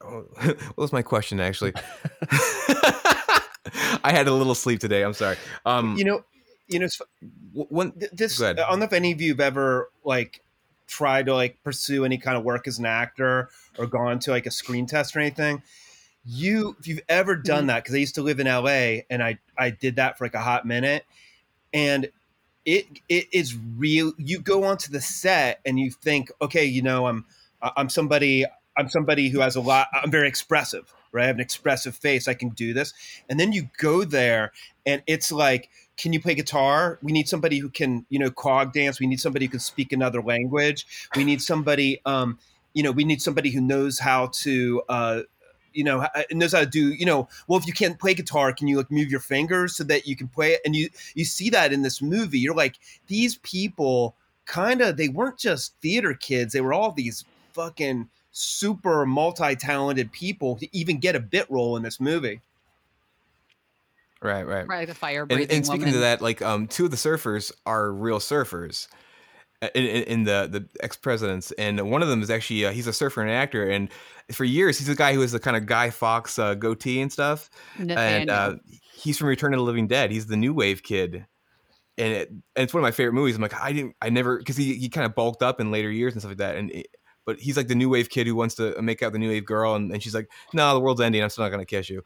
what 0.00 0.76
was 0.76 0.92
my 0.92 1.02
question 1.02 1.40
actually? 1.40 1.72
I 4.04 4.10
had 4.12 4.28
a 4.28 4.32
little 4.34 4.54
sleep 4.54 4.80
today. 4.80 5.02
I'm 5.02 5.14
sorry. 5.14 5.36
Um, 5.64 5.96
You 5.98 6.04
know, 6.04 6.24
you 6.68 6.78
know, 6.78 6.84
it's 6.86 7.00
w- 7.52 7.66
one. 7.68 7.92
this 8.12 8.40
I 8.42 8.52
don't 8.54 8.78
know 8.78 8.84
if 8.84 8.92
any 8.92 9.12
of 9.12 9.20
you 9.20 9.30
have 9.32 9.40
ever 9.40 9.90
like 10.04 10.40
tried 10.86 11.26
to 11.26 11.34
like 11.34 11.62
pursue 11.64 12.04
any 12.04 12.18
kind 12.18 12.36
of 12.36 12.44
work 12.44 12.66
as 12.68 12.78
an 12.78 12.86
actor 12.86 13.48
or 13.78 13.86
gone 13.86 14.18
to 14.20 14.30
like 14.30 14.46
a 14.46 14.50
screen 14.50 14.86
test 14.86 15.16
or 15.16 15.20
anything. 15.20 15.62
You, 16.26 16.76
if 16.78 16.86
you've 16.88 17.02
ever 17.08 17.36
done 17.36 17.64
Mhm. 17.64 17.68
that, 17.68 17.82
because 17.84 17.94
I 17.94 17.98
used 17.98 18.14
to 18.14 18.22
live 18.22 18.40
in 18.40 18.46
LA 18.46 19.02
and 19.10 19.22
I 19.22 19.38
I 19.58 19.70
did 19.70 19.96
that 19.96 20.16
for 20.18 20.24
like 20.24 20.34
a 20.34 20.40
hot 20.40 20.66
minute, 20.66 21.04
and 21.72 22.10
it 22.64 22.86
it 23.08 23.26
is 23.32 23.56
real. 23.76 24.12
You 24.16 24.40
go 24.40 24.64
onto 24.64 24.90
the 24.90 25.00
set 25.02 25.60
and 25.66 25.78
you 25.78 25.90
think, 25.90 26.30
okay, 26.40 26.64
you 26.64 26.80
know, 26.82 27.06
I'm 27.06 27.26
I'm 27.60 27.88
somebody 27.90 28.46
I'm 28.76 28.88
somebody 28.88 29.28
who 29.28 29.40
has 29.40 29.56
a 29.56 29.60
lot. 29.60 29.88
I'm 29.92 30.10
very 30.10 30.28
expressive, 30.28 30.92
right? 31.12 31.24
I 31.24 31.26
have 31.26 31.36
an 31.36 31.42
expressive 31.42 31.94
face. 31.94 32.28
I 32.28 32.34
can 32.34 32.50
do 32.50 32.72
this, 32.74 32.92
and 33.28 33.38
then 33.38 33.52
you 33.52 33.68
go 33.78 34.04
there 34.04 34.52
and 34.86 35.02
it's 35.06 35.32
like 35.32 35.70
can 35.96 36.12
you 36.12 36.20
play 36.20 36.34
guitar 36.34 36.98
we 37.02 37.12
need 37.12 37.28
somebody 37.28 37.58
who 37.58 37.68
can 37.68 38.04
you 38.08 38.18
know 38.18 38.30
cog 38.30 38.72
dance 38.72 39.00
we 39.00 39.06
need 39.06 39.20
somebody 39.20 39.46
who 39.46 39.50
can 39.50 39.60
speak 39.60 39.92
another 39.92 40.22
language 40.22 40.86
we 41.16 41.24
need 41.24 41.40
somebody 41.40 42.00
um 42.04 42.38
you 42.74 42.82
know 42.82 42.90
we 42.90 43.04
need 43.04 43.22
somebody 43.22 43.50
who 43.50 43.60
knows 43.60 43.98
how 43.98 44.26
to 44.28 44.82
uh 44.88 45.22
you 45.72 45.84
know 45.84 46.06
knows 46.32 46.52
how 46.52 46.60
to 46.60 46.66
do 46.66 46.92
you 46.94 47.06
know 47.06 47.28
well 47.48 47.58
if 47.58 47.66
you 47.66 47.72
can't 47.72 47.98
play 47.98 48.14
guitar 48.14 48.52
can 48.52 48.68
you 48.68 48.76
like 48.76 48.90
move 48.90 49.10
your 49.10 49.20
fingers 49.20 49.76
so 49.76 49.84
that 49.84 50.06
you 50.06 50.16
can 50.16 50.28
play 50.28 50.52
it 50.52 50.60
and 50.64 50.76
you 50.76 50.88
you 51.14 51.24
see 51.24 51.50
that 51.50 51.72
in 51.72 51.82
this 51.82 52.00
movie 52.00 52.38
you're 52.38 52.54
like 52.54 52.76
these 53.06 53.36
people 53.38 54.16
kind 54.46 54.80
of 54.80 54.96
they 54.96 55.08
weren't 55.08 55.38
just 55.38 55.74
theater 55.80 56.14
kids 56.14 56.52
they 56.52 56.60
were 56.60 56.74
all 56.74 56.92
these 56.92 57.24
fucking 57.52 58.08
super 58.36 59.06
multi-talented 59.06 60.10
people 60.10 60.56
to 60.56 60.76
even 60.76 60.98
get 60.98 61.14
a 61.14 61.20
bit 61.20 61.48
role 61.48 61.76
in 61.76 61.82
this 61.82 62.00
movie 62.00 62.40
right, 64.24 64.46
right. 64.46 64.66
Right, 64.66 64.88
the 64.88 64.94
fire 64.94 65.20
and, 65.20 65.28
breathing 65.28 65.56
and 65.56 65.66
speaking 65.66 65.80
woman. 65.82 65.94
to 65.94 66.00
that, 66.00 66.20
like 66.20 66.42
um, 66.42 66.66
two 66.66 66.86
of 66.86 66.90
the 66.90 66.96
surfers 66.96 67.52
are 67.64 67.92
real 67.92 68.18
surfers 68.18 68.88
uh, 69.62 69.68
in, 69.74 69.84
in, 69.84 70.02
in 70.04 70.24
the 70.24 70.48
the 70.50 70.68
ex 70.82 70.96
presidents, 70.96 71.52
and 71.52 71.90
one 71.90 72.02
of 72.02 72.08
them 72.08 72.22
is 72.22 72.30
actually 72.30 72.64
uh, 72.64 72.72
he's 72.72 72.86
a 72.86 72.92
surfer 72.92 73.22
and 73.22 73.30
actor, 73.30 73.68
and 73.68 73.88
for 74.32 74.44
years 74.44 74.78
he's 74.78 74.88
a 74.88 74.96
guy 74.96 75.12
who 75.12 75.20
was 75.20 75.32
the 75.32 75.38
kind 75.38 75.56
of 75.56 75.66
Guy 75.66 75.90
Fawkes 75.90 76.38
uh, 76.38 76.54
goatee 76.54 77.00
and 77.00 77.12
stuff, 77.12 77.50
and 77.78 77.88
Nathaniel. 77.88 78.34
uh, 78.34 78.54
he's 78.94 79.18
from 79.18 79.28
Return 79.28 79.52
of 79.52 79.58
the 79.58 79.64
Living 79.64 79.86
Dead. 79.86 80.10
He's 80.10 80.26
the 80.26 80.36
new 80.36 80.54
wave 80.54 80.82
kid. 80.82 81.26
And, 81.96 82.12
it, 82.12 82.28
and 82.28 82.42
it's 82.56 82.74
one 82.74 82.80
of 82.80 82.82
my 82.82 82.90
favorite 82.90 83.12
movies. 83.12 83.36
I'm 83.36 83.42
like, 83.42 83.54
I 83.54 83.72
didn't, 83.72 83.94
I 84.02 84.10
never, 84.10 84.38
because 84.38 84.56
he, 84.56 84.74
he 84.74 84.88
kind 84.88 85.06
of 85.06 85.14
bulked 85.14 85.44
up 85.44 85.60
in 85.60 85.70
later 85.70 85.88
years 85.92 86.12
and 86.12 86.20
stuff 86.20 86.30
like 86.30 86.38
that. 86.38 86.56
And 86.56 86.72
it, 86.72 86.88
but 87.24 87.38
he's 87.40 87.56
like 87.56 87.68
the 87.68 87.74
new 87.74 87.88
wave 87.88 88.10
kid 88.10 88.26
who 88.26 88.34
wants 88.34 88.54
to 88.56 88.80
make 88.82 89.02
out 89.02 89.12
the 89.12 89.18
new 89.18 89.28
wave 89.30 89.44
girl, 89.44 89.74
and, 89.74 89.92
and 89.92 90.02
she's 90.02 90.14
like, 90.14 90.30
"No, 90.52 90.74
the 90.74 90.80
world's 90.80 91.00
ending. 91.00 91.22
I'm 91.22 91.30
still 91.30 91.44
not 91.44 91.50
gonna 91.50 91.64
kiss 91.64 91.88
you." 91.88 92.02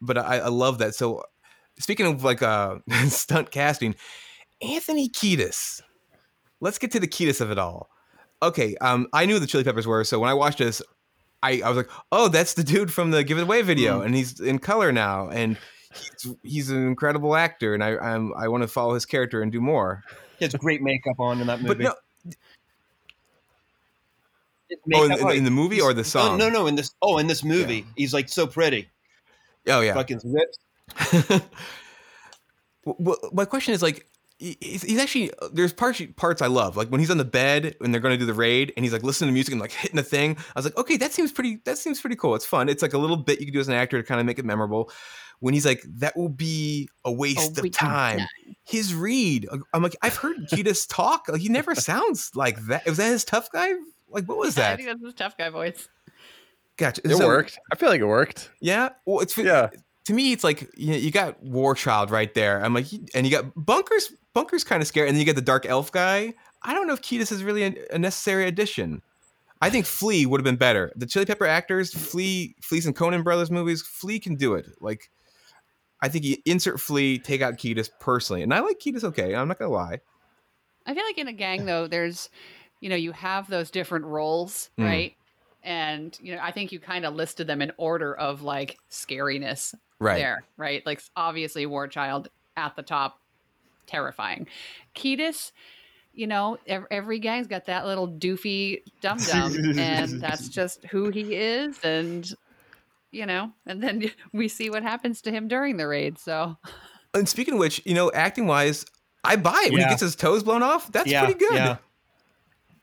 But 0.00 0.18
I, 0.18 0.38
I 0.38 0.48
love 0.48 0.78
that. 0.78 0.94
So 0.94 1.24
speaking 1.78 2.06
of 2.06 2.24
like 2.24 2.42
uh 2.42 2.76
stunt 3.08 3.50
casting, 3.50 3.94
Anthony 4.62 5.08
Kiedis. 5.08 5.82
Let's 6.60 6.78
get 6.78 6.90
to 6.92 7.00
the 7.00 7.08
Kiedis 7.08 7.40
of 7.40 7.50
it 7.50 7.58
all. 7.58 7.90
okay, 8.42 8.76
um, 8.80 9.08
I 9.12 9.26
knew 9.26 9.34
who 9.34 9.40
the 9.40 9.46
Chili 9.46 9.64
Peppers 9.64 9.86
were, 9.86 10.04
so 10.04 10.18
when 10.18 10.30
I 10.30 10.34
watched 10.34 10.58
this, 10.58 10.82
I, 11.42 11.60
I 11.64 11.68
was 11.68 11.76
like, 11.76 11.90
oh, 12.12 12.28
that's 12.28 12.54
the 12.54 12.64
dude 12.64 12.92
from 12.92 13.10
the 13.10 13.24
Give 13.24 13.38
It 13.38 13.42
Away 13.42 13.62
video, 13.62 14.00
and 14.00 14.14
he's 14.14 14.40
in 14.40 14.58
color 14.58 14.92
now, 14.92 15.28
and 15.28 15.58
he's, 15.92 16.34
he's 16.42 16.70
an 16.70 16.86
incredible 16.86 17.36
actor, 17.36 17.74
and 17.74 17.84
I 17.84 17.96
I'm, 17.96 18.32
I 18.34 18.48
want 18.48 18.62
to 18.62 18.68
follow 18.68 18.94
his 18.94 19.06
character 19.06 19.42
and 19.42 19.52
do 19.52 19.60
more. 19.60 20.02
He 20.38 20.44
has 20.44 20.54
great 20.54 20.82
makeup 20.82 21.18
on 21.18 21.40
in 21.40 21.46
that 21.46 21.60
movie. 21.62 21.84
But 21.84 21.94
no, 22.24 22.34
oh, 24.94 25.04
in, 25.04 25.12
in, 25.12 25.30
in 25.38 25.44
the 25.44 25.50
movie 25.50 25.80
or 25.80 25.92
the 25.94 26.00
Oh, 26.00 26.04
song? 26.04 26.38
no, 26.38 26.48
no, 26.48 26.66
in 26.66 26.74
this. 26.74 26.92
Oh, 27.02 27.18
in 27.18 27.26
this 27.26 27.42
movie, 27.44 27.86
he's 27.96 28.12
like 28.14 28.28
so 28.28 28.46
pretty. 28.46 28.88
Oh 29.68 29.80
yeah. 29.80 29.94
Fucking 29.94 30.20
lips. 30.24 31.40
well, 32.84 33.18
my 33.32 33.44
question 33.44 33.74
is 33.74 33.82
like 33.82 34.06
he's, 34.38 34.82
he's 34.82 34.98
actually 34.98 35.32
uh, 35.42 35.48
there's 35.52 35.72
parts 35.72 36.00
parts 36.16 36.42
I 36.42 36.46
love 36.46 36.76
like 36.76 36.88
when 36.88 37.00
he's 37.00 37.10
on 37.10 37.18
the 37.18 37.24
bed 37.24 37.74
and 37.80 37.92
they're 37.92 38.00
going 38.00 38.14
to 38.14 38.18
do 38.18 38.26
the 38.26 38.34
raid 38.34 38.72
and 38.76 38.84
he's 38.84 38.92
like 38.92 39.02
listening 39.02 39.28
to 39.28 39.32
music 39.34 39.52
and 39.52 39.60
like 39.60 39.72
hitting 39.72 39.98
a 39.98 40.02
thing. 40.02 40.36
I 40.38 40.58
was 40.58 40.64
like, 40.64 40.76
okay, 40.76 40.96
that 40.98 41.12
seems 41.12 41.32
pretty. 41.32 41.60
That 41.64 41.78
seems 41.78 42.00
pretty 42.00 42.16
cool. 42.16 42.34
It's 42.34 42.46
fun. 42.46 42.68
It's 42.68 42.82
like 42.82 42.94
a 42.94 42.98
little 42.98 43.16
bit 43.16 43.40
you 43.40 43.46
can 43.46 43.54
do 43.54 43.60
as 43.60 43.68
an 43.68 43.74
actor 43.74 44.00
to 44.00 44.06
kind 44.06 44.20
of 44.20 44.26
make 44.26 44.38
it 44.38 44.44
memorable. 44.44 44.90
When 45.40 45.52
he's 45.52 45.66
like, 45.66 45.82
that 45.98 46.16
will 46.16 46.30
be 46.30 46.88
a 47.04 47.12
waste 47.12 47.38
A 47.38 47.42
of 47.60 47.64
waste 47.64 47.66
of 47.66 47.72
time. 47.72 48.18
time. 48.20 48.28
His 48.64 48.94
read, 48.94 49.46
uh, 49.52 49.58
I'm 49.74 49.82
like, 49.82 49.94
I've 50.00 50.16
heard 50.16 50.36
Kiedis 50.50 50.86
talk. 50.88 51.28
Like, 51.28 51.42
he 51.42 51.50
never 51.50 51.74
sounds 51.74 52.30
like 52.34 52.58
that. 52.68 52.86
Was 52.86 52.96
that 52.96 53.08
his 53.10 53.22
tough 53.22 53.50
guy? 53.52 53.72
Like, 54.08 54.24
what 54.28 54.38
was 54.38 54.54
that? 54.56 54.64
I 54.66 54.70
that? 54.70 54.76
think 54.76 54.88
that's 54.88 55.04
his 55.04 55.14
tough 55.14 55.36
guy 55.36 55.48
voice. 55.50 55.88
Gotcha. 56.76 57.00
It 57.04 57.16
So- 57.16 57.26
worked. 57.26 57.58
I 57.72 57.76
feel 57.76 57.88
like 57.88 58.00
it 58.00 58.06
worked. 58.06 58.50
Yeah. 58.60 58.90
Well, 59.04 59.20
it's 59.20 59.36
Yeah. 59.36 59.70
to 60.04 60.12
me, 60.12 60.32
it's 60.32 60.44
like 60.44 60.68
you, 60.76 60.90
know, 60.92 60.96
you 60.96 61.10
got 61.10 61.42
War 61.42 61.74
Child 61.74 62.10
right 62.10 62.32
there. 62.34 62.62
I'm 62.64 62.74
like, 62.74 62.86
and 63.14 63.26
you 63.26 63.30
got 63.32 63.46
Bunkers. 63.56 64.12
Bunkers 64.34 64.64
kind 64.64 64.82
of 64.82 64.86
scary, 64.86 65.08
and 65.08 65.14
then 65.16 65.20
you 65.20 65.24
get 65.24 65.36
the 65.36 65.40
Dark 65.42 65.64
Elf 65.66 65.90
guy. 65.90 66.34
I 66.62 66.74
don't 66.74 66.86
know 66.86 66.92
if 66.92 67.00
Kiedis 67.00 67.32
is 67.32 67.42
really 67.42 67.62
a, 67.64 67.74
a 67.92 67.98
necessary 67.98 68.46
addition. 68.46 69.00
I 69.62 69.70
think 69.70 69.86
Flea 69.86 70.26
would 70.26 70.38
have 70.38 70.44
been 70.44 70.56
better. 70.56 70.92
The 70.96 71.06
Chili 71.06 71.24
Pepper 71.24 71.46
actors, 71.46 71.90
Flea, 71.94 72.54
Flea's 72.60 72.84
and 72.84 72.94
Coen 72.94 73.24
Brothers 73.24 73.50
movies, 73.50 73.80
Flea 73.80 74.18
can 74.20 74.34
do 74.34 74.52
it. 74.54 74.66
Like, 74.82 75.10
I 76.02 76.08
think 76.08 76.26
you 76.26 76.36
insert 76.44 76.78
Flea, 76.78 77.18
take 77.18 77.40
out 77.40 77.54
Kiedis 77.54 77.88
personally, 77.98 78.42
and 78.42 78.52
I 78.52 78.60
like 78.60 78.78
Kiedis. 78.78 79.02
Okay, 79.04 79.34
I'm 79.34 79.48
not 79.48 79.58
gonna 79.58 79.70
lie. 79.70 80.00
I 80.84 80.92
feel 80.94 81.04
like 81.04 81.16
in 81.16 81.28
a 81.28 81.32
gang 81.32 81.64
though, 81.64 81.86
there's, 81.86 82.28
you 82.80 82.88
know, 82.88 82.96
you 82.96 83.12
have 83.12 83.48
those 83.48 83.70
different 83.70 84.04
roles, 84.04 84.70
Mm. 84.78 84.84
right? 84.84 85.16
And 85.62 86.16
you 86.22 86.34
know, 86.36 86.40
I 86.42 86.52
think 86.52 86.70
you 86.72 86.78
kind 86.78 87.04
of 87.04 87.14
listed 87.14 87.46
them 87.46 87.60
in 87.62 87.72
order 87.76 88.14
of 88.14 88.42
like 88.42 88.78
scariness 88.90 89.74
Right. 89.98 90.16
there, 90.16 90.44
right? 90.56 90.84
Like 90.86 91.02
obviously 91.16 91.66
War 91.66 91.88
Child 91.88 92.28
at 92.56 92.76
the 92.76 92.82
top, 92.82 93.18
terrifying. 93.86 94.46
Kiedis, 94.94 95.52
you 96.12 96.26
know, 96.26 96.58
ev- 96.66 96.86
every 96.90 97.18
gang's 97.18 97.46
got 97.46 97.66
that 97.66 97.84
little 97.86 98.08
doofy 98.08 98.82
dum 99.00 99.18
dum, 99.18 99.54
and 99.78 100.20
that's 100.20 100.48
just 100.48 100.84
who 100.86 101.10
he 101.10 101.34
is, 101.34 101.78
and 101.82 102.30
you 103.10 103.26
know, 103.26 103.52
and 103.66 103.82
then 103.82 104.10
we 104.32 104.48
see 104.48 104.70
what 104.70 104.82
happens 104.82 105.22
to 105.22 105.30
him 105.30 105.48
during 105.48 105.76
the 105.78 105.86
raid. 105.86 106.18
So 106.18 106.56
And 107.14 107.28
speaking 107.28 107.54
of 107.54 107.60
which, 107.60 107.80
you 107.84 107.94
know, 107.94 108.10
acting 108.12 108.46
wise, 108.46 108.84
I 109.24 109.36
buy 109.36 109.64
it 109.66 109.72
when 109.72 109.80
he 109.82 109.88
gets 109.88 110.02
his 110.02 110.14
toes 110.16 110.42
blown 110.42 110.62
off. 110.62 110.92
That's 110.92 111.10
yeah, 111.10 111.24
pretty 111.24 111.38
good. 111.38 111.54
Yeah. 111.54 111.76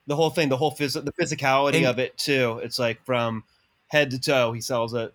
The 0.07 0.15
whole 0.15 0.29
thing, 0.29 0.49
the 0.49 0.57
whole 0.57 0.71
phys- 0.75 1.03
the 1.03 1.13
physicality 1.13 1.77
And- 1.77 1.85
of 1.85 1.99
it 1.99 2.17
too. 2.17 2.59
It's 2.63 2.77
like 2.79 3.03
from 3.05 3.43
head 3.87 4.11
to 4.11 4.19
toe, 4.19 4.51
he 4.51 4.61
sells 4.61 4.93
it. 4.93 5.13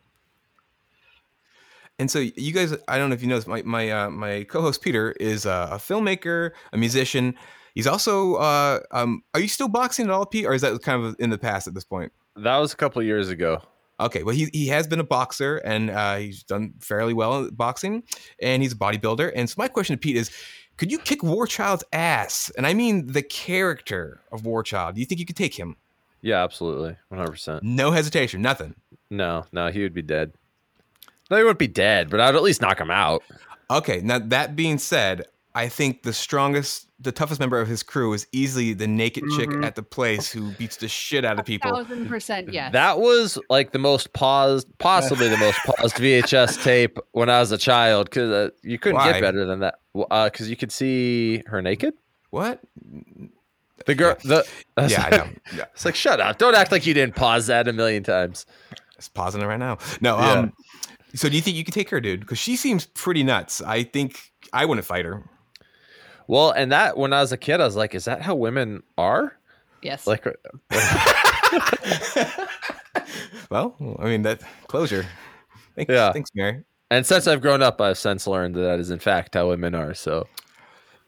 And 1.99 2.11
so 2.11 2.21
you 2.21 2.53
guys, 2.53 2.73
I 2.87 2.97
don't 2.97 3.09
know 3.11 3.15
if 3.15 3.23
you 3.23 3.29
know, 3.29 3.41
my 3.47 3.63
my 3.63 3.91
uh, 3.91 4.11
my 4.11 4.45
co-host 4.45 4.83
Peter 4.83 5.13
is 5.19 5.47
uh, 5.47 5.69
a 5.73 5.77
filmmaker, 5.77 6.53
a 6.73 6.77
musician. 6.79 7.35
He's 7.75 7.87
also, 7.87 8.35
uh, 8.37 8.81
um, 8.93 9.23
are 9.35 9.41
you 9.41 9.49
still 9.49 9.69
boxing 9.69 10.07
at 10.07 10.11
all, 10.11 10.27
Pete, 10.27 10.47
or 10.47 10.55
is 10.55 10.63
that 10.63 10.81
kind 10.83 11.05
of 11.05 11.17
in 11.19 11.31
the 11.31 11.39
past 11.39 11.67
at 11.69 11.75
this 11.75 11.85
point? 11.85 12.13
That 12.37 12.57
was 12.59 12.73
a 12.73 12.77
couple 12.77 13.03
years 13.03 13.29
ago. 13.29 13.63
Okay, 14.01 14.23
well 14.23 14.35
he 14.35 14.49
he 14.53 14.69
has 14.69 14.87
been 14.87 15.01
a 15.01 15.05
boxer 15.05 15.57
and 15.59 15.91
uh, 15.91 16.17
he's 16.17 16.45
done 16.45 16.75
fairly 16.79 17.15
well 17.15 17.45
at 17.47 17.57
boxing, 17.57 18.05
and 18.41 18.63
he's 18.63 18.73
a 18.73 18.77
bodybuilder. 18.77 19.33
And 19.35 19.51
so 19.51 19.57
my 19.59 19.67
question 19.67 19.97
to 19.97 20.01
Pete 20.01 20.17
is, 20.17 20.31
could 20.79 20.91
you 20.91 20.99
kick 20.99 21.23
War 21.23 21.47
Child's 21.47 21.85
ass? 21.93 22.51
And 22.57 22.67
I 22.67 22.73
mean 22.73 23.09
the 23.13 23.23
character 23.23 24.21
of 24.33 24.47
War 24.47 24.63
Child. 24.63 24.95
Do 24.95 25.01
you 25.01 25.07
think 25.07 25.19
you 25.21 25.27
could 25.27 25.37
take 25.37 25.59
him? 25.59 25.77
Yeah, 26.23 26.43
absolutely. 26.43 26.97
100%. 27.13 27.63
No 27.63 27.91
hesitation, 27.91 28.41
nothing. 28.43 28.75
No, 29.11 29.45
no, 29.53 29.69
he 29.71 29.83
would 29.83 29.95
be 29.95 30.03
dead. 30.03 30.33
No, 31.31 31.37
he 31.37 31.43
wouldn't 31.43 31.59
be 31.59 31.69
dead, 31.69 32.09
but 32.11 32.21
I'd 32.21 32.35
at 32.35 32.43
least 32.43 32.63
knock 32.63 32.81
him 32.81 32.91
out. 32.91 33.23
Okay, 33.71 34.01
now 34.03 34.19
that 34.19 34.57
being 34.57 34.79
said, 34.79 35.25
I 35.55 35.69
think 35.69 36.03
the 36.03 36.13
strongest, 36.13 36.89
the 37.01 37.13
toughest 37.13 37.39
member 37.41 37.61
of 37.61 37.69
his 37.69 37.83
crew 37.83 38.13
is 38.15 38.27
easily 38.33 38.73
the 38.75 38.87
naked 38.87 39.25
chick 39.37 39.49
Mhm. 39.51 39.65
at 39.65 39.75
the 39.75 39.83
place 39.83 40.31
who 40.33 40.53
beats 40.53 40.77
the 40.77 40.89
shit 40.89 41.25
out 41.25 41.39
of 41.39 41.45
people. 41.45 41.71
thousand 41.71 42.09
percent 42.09 42.53
yes. 42.53 42.73
That 42.73 42.99
was 42.99 43.39
like 43.51 43.73
the 43.73 43.79
most 43.79 44.13
paused, 44.13 44.67
possibly 44.79 45.29
the 45.29 45.37
most 45.37 45.59
paused 45.67 45.97
VHS 45.97 46.63
tape 46.63 46.99
when 47.13 47.29
I 47.29 47.41
was 47.41 47.53
a 47.53 47.59
child 47.59 48.09
because 48.11 48.31
uh, 48.31 48.51
you 48.63 48.79
couldn't 48.79 48.97
Why? 48.99 49.13
get 49.13 49.21
better 49.21 49.45
than 49.45 49.61
that. 49.61 49.77
Because 50.09 50.49
you 50.51 50.57
could 50.57 50.73
see 50.73 51.43
her 51.47 51.63
naked. 51.63 51.95
What? 52.31 52.61
The 53.87 53.95
girl, 53.95 54.17
the 54.25 54.47
Yeah, 54.77 55.05
I 55.07 55.17
know. 55.17 55.29
Yeah, 55.57 55.65
It's 55.75 55.85
like 55.85 55.95
shut 55.95 56.21
up! 56.21 56.39
Don't 56.39 56.55
act 56.55 56.73
like 56.73 56.85
you 56.87 56.95
didn't 56.95 57.15
pause 57.15 57.47
that 57.47 57.69
a 57.69 57.73
million 57.73 58.03
times. 58.03 58.45
it's 58.97 59.09
pausing 59.09 59.41
it 59.41 59.47
right 59.47 59.59
now. 59.59 59.79
No. 60.01 60.19
Yeah. 60.19 60.33
Um. 60.33 60.53
So 61.15 61.29
do 61.29 61.37
you 61.37 61.43
think 61.43 61.57
you 61.57 61.65
could 61.65 61.75
take 61.75 61.89
her, 61.91 62.01
dude? 62.01 62.21
Because 62.21 62.39
she 62.39 62.55
seems 62.57 62.85
pretty 62.87 63.23
nuts. 63.23 63.63
I 63.63 63.83
think 63.83 64.31
I 64.53 64.67
wouldn't 64.67 64.85
fight 64.87 65.05
her. 65.07 65.23
Well, 66.27 66.51
and 66.51 66.71
that 66.73 66.99
when 66.99 67.13
I 67.15 67.21
was 67.23 67.33
a 67.33 67.39
kid, 67.39 67.61
I 67.61 67.65
was 67.65 67.77
like, 67.77 67.95
"Is 67.95 68.05
that 68.05 68.21
how 68.21 68.35
women 68.35 68.83
are?" 68.99 69.39
yes. 69.81 70.07
Like, 70.07 70.27
uh, 70.27 70.33
Well, 73.51 73.75
I 73.99 74.05
mean 74.05 74.23
that 74.23 74.43
closure. 74.67 75.07
Thanks, 75.75 75.91
Yeah. 75.93 76.13
Thanks, 76.13 76.31
Mary. 76.35 76.65
And 76.91 77.07
since 77.07 77.27
I've 77.27 77.41
grown 77.41 77.63
up, 77.63 77.81
I've 77.81 77.99
since 77.99 78.27
learned 78.27 78.55
that 78.55 78.61
that 78.61 78.81
is 78.81 78.91
in 78.91 78.99
fact 78.99 79.35
how 79.35 79.49
women 79.49 79.75
are. 79.75 79.95
So 79.95 80.27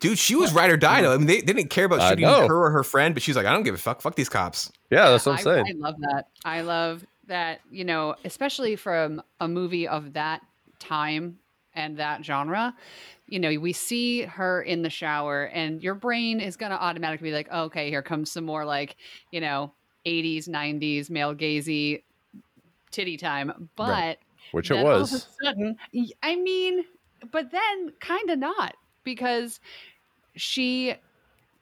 Dude, 0.00 0.18
she 0.18 0.34
was 0.34 0.54
ride 0.54 0.70
or 0.70 0.78
die. 0.78 1.02
Though. 1.02 1.12
I 1.12 1.18
mean, 1.18 1.26
they, 1.26 1.40
they 1.40 1.52
didn't 1.52 1.68
care 1.68 1.84
about 1.84 2.08
shooting 2.08 2.26
her 2.26 2.56
or 2.56 2.70
her 2.70 2.82
friend, 2.82 3.14
but 3.14 3.22
she's 3.22 3.36
like, 3.36 3.44
I 3.44 3.52
don't 3.52 3.64
give 3.64 3.74
a 3.74 3.78
fuck. 3.78 4.00
Fuck 4.00 4.16
these 4.16 4.30
cops. 4.30 4.72
yeah, 4.90 5.10
that's 5.10 5.26
what 5.26 5.32
I'm 5.32 5.38
I, 5.38 5.42
saying. 5.42 5.66
I 5.68 5.72
love 5.78 5.94
that. 6.00 6.28
I 6.44 6.60
love 6.62 7.06
that, 7.26 7.60
you 7.70 7.84
know, 7.84 8.16
especially 8.24 8.76
from 8.76 9.22
a 9.40 9.46
movie 9.46 9.86
of 9.86 10.14
that 10.14 10.40
time 10.78 11.38
and 11.74 11.98
that 11.98 12.24
genre. 12.24 12.74
You 13.26 13.38
know, 13.40 13.54
we 13.58 13.74
see 13.74 14.22
her 14.22 14.62
in 14.62 14.82
the 14.82 14.90
shower, 14.90 15.44
and 15.44 15.82
your 15.82 15.94
brain 15.94 16.40
is 16.40 16.56
going 16.56 16.72
to 16.72 16.82
automatically 16.82 17.28
be 17.28 17.34
like, 17.34 17.48
oh, 17.52 17.64
okay, 17.64 17.90
here 17.90 18.02
comes 18.02 18.32
some 18.32 18.44
more 18.44 18.64
like, 18.64 18.96
you 19.30 19.40
know, 19.40 19.72
80s, 20.06 20.48
90s, 20.48 21.10
male 21.10 21.34
gazy 21.34 22.02
titty 22.90 23.18
time. 23.18 23.68
But 23.76 23.88
Right. 23.88 24.18
Which 24.52 24.70
it 24.70 24.76
then 24.76 24.86
all 24.92 25.04
of 25.04 25.12
a 25.12 25.20
was. 25.20 25.28
sudden, 25.44 25.76
I 26.22 26.36
mean, 26.36 26.84
but 27.30 27.50
then 27.50 27.92
kind 28.00 28.30
of 28.30 28.38
not 28.38 28.76
because 29.04 29.60
she 30.36 30.96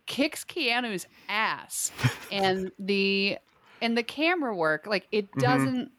kicks 0.07 0.45
Keanu's 0.45 1.07
ass, 1.29 1.93
and 2.31 2.73
the 2.79 3.39
and 3.81 3.97
the 3.99 4.03
camera 4.03 4.57
work 4.57 4.87
like 4.87 5.09
it 5.13 5.37
Mhm. 5.37 5.39
doesn't 5.39 5.93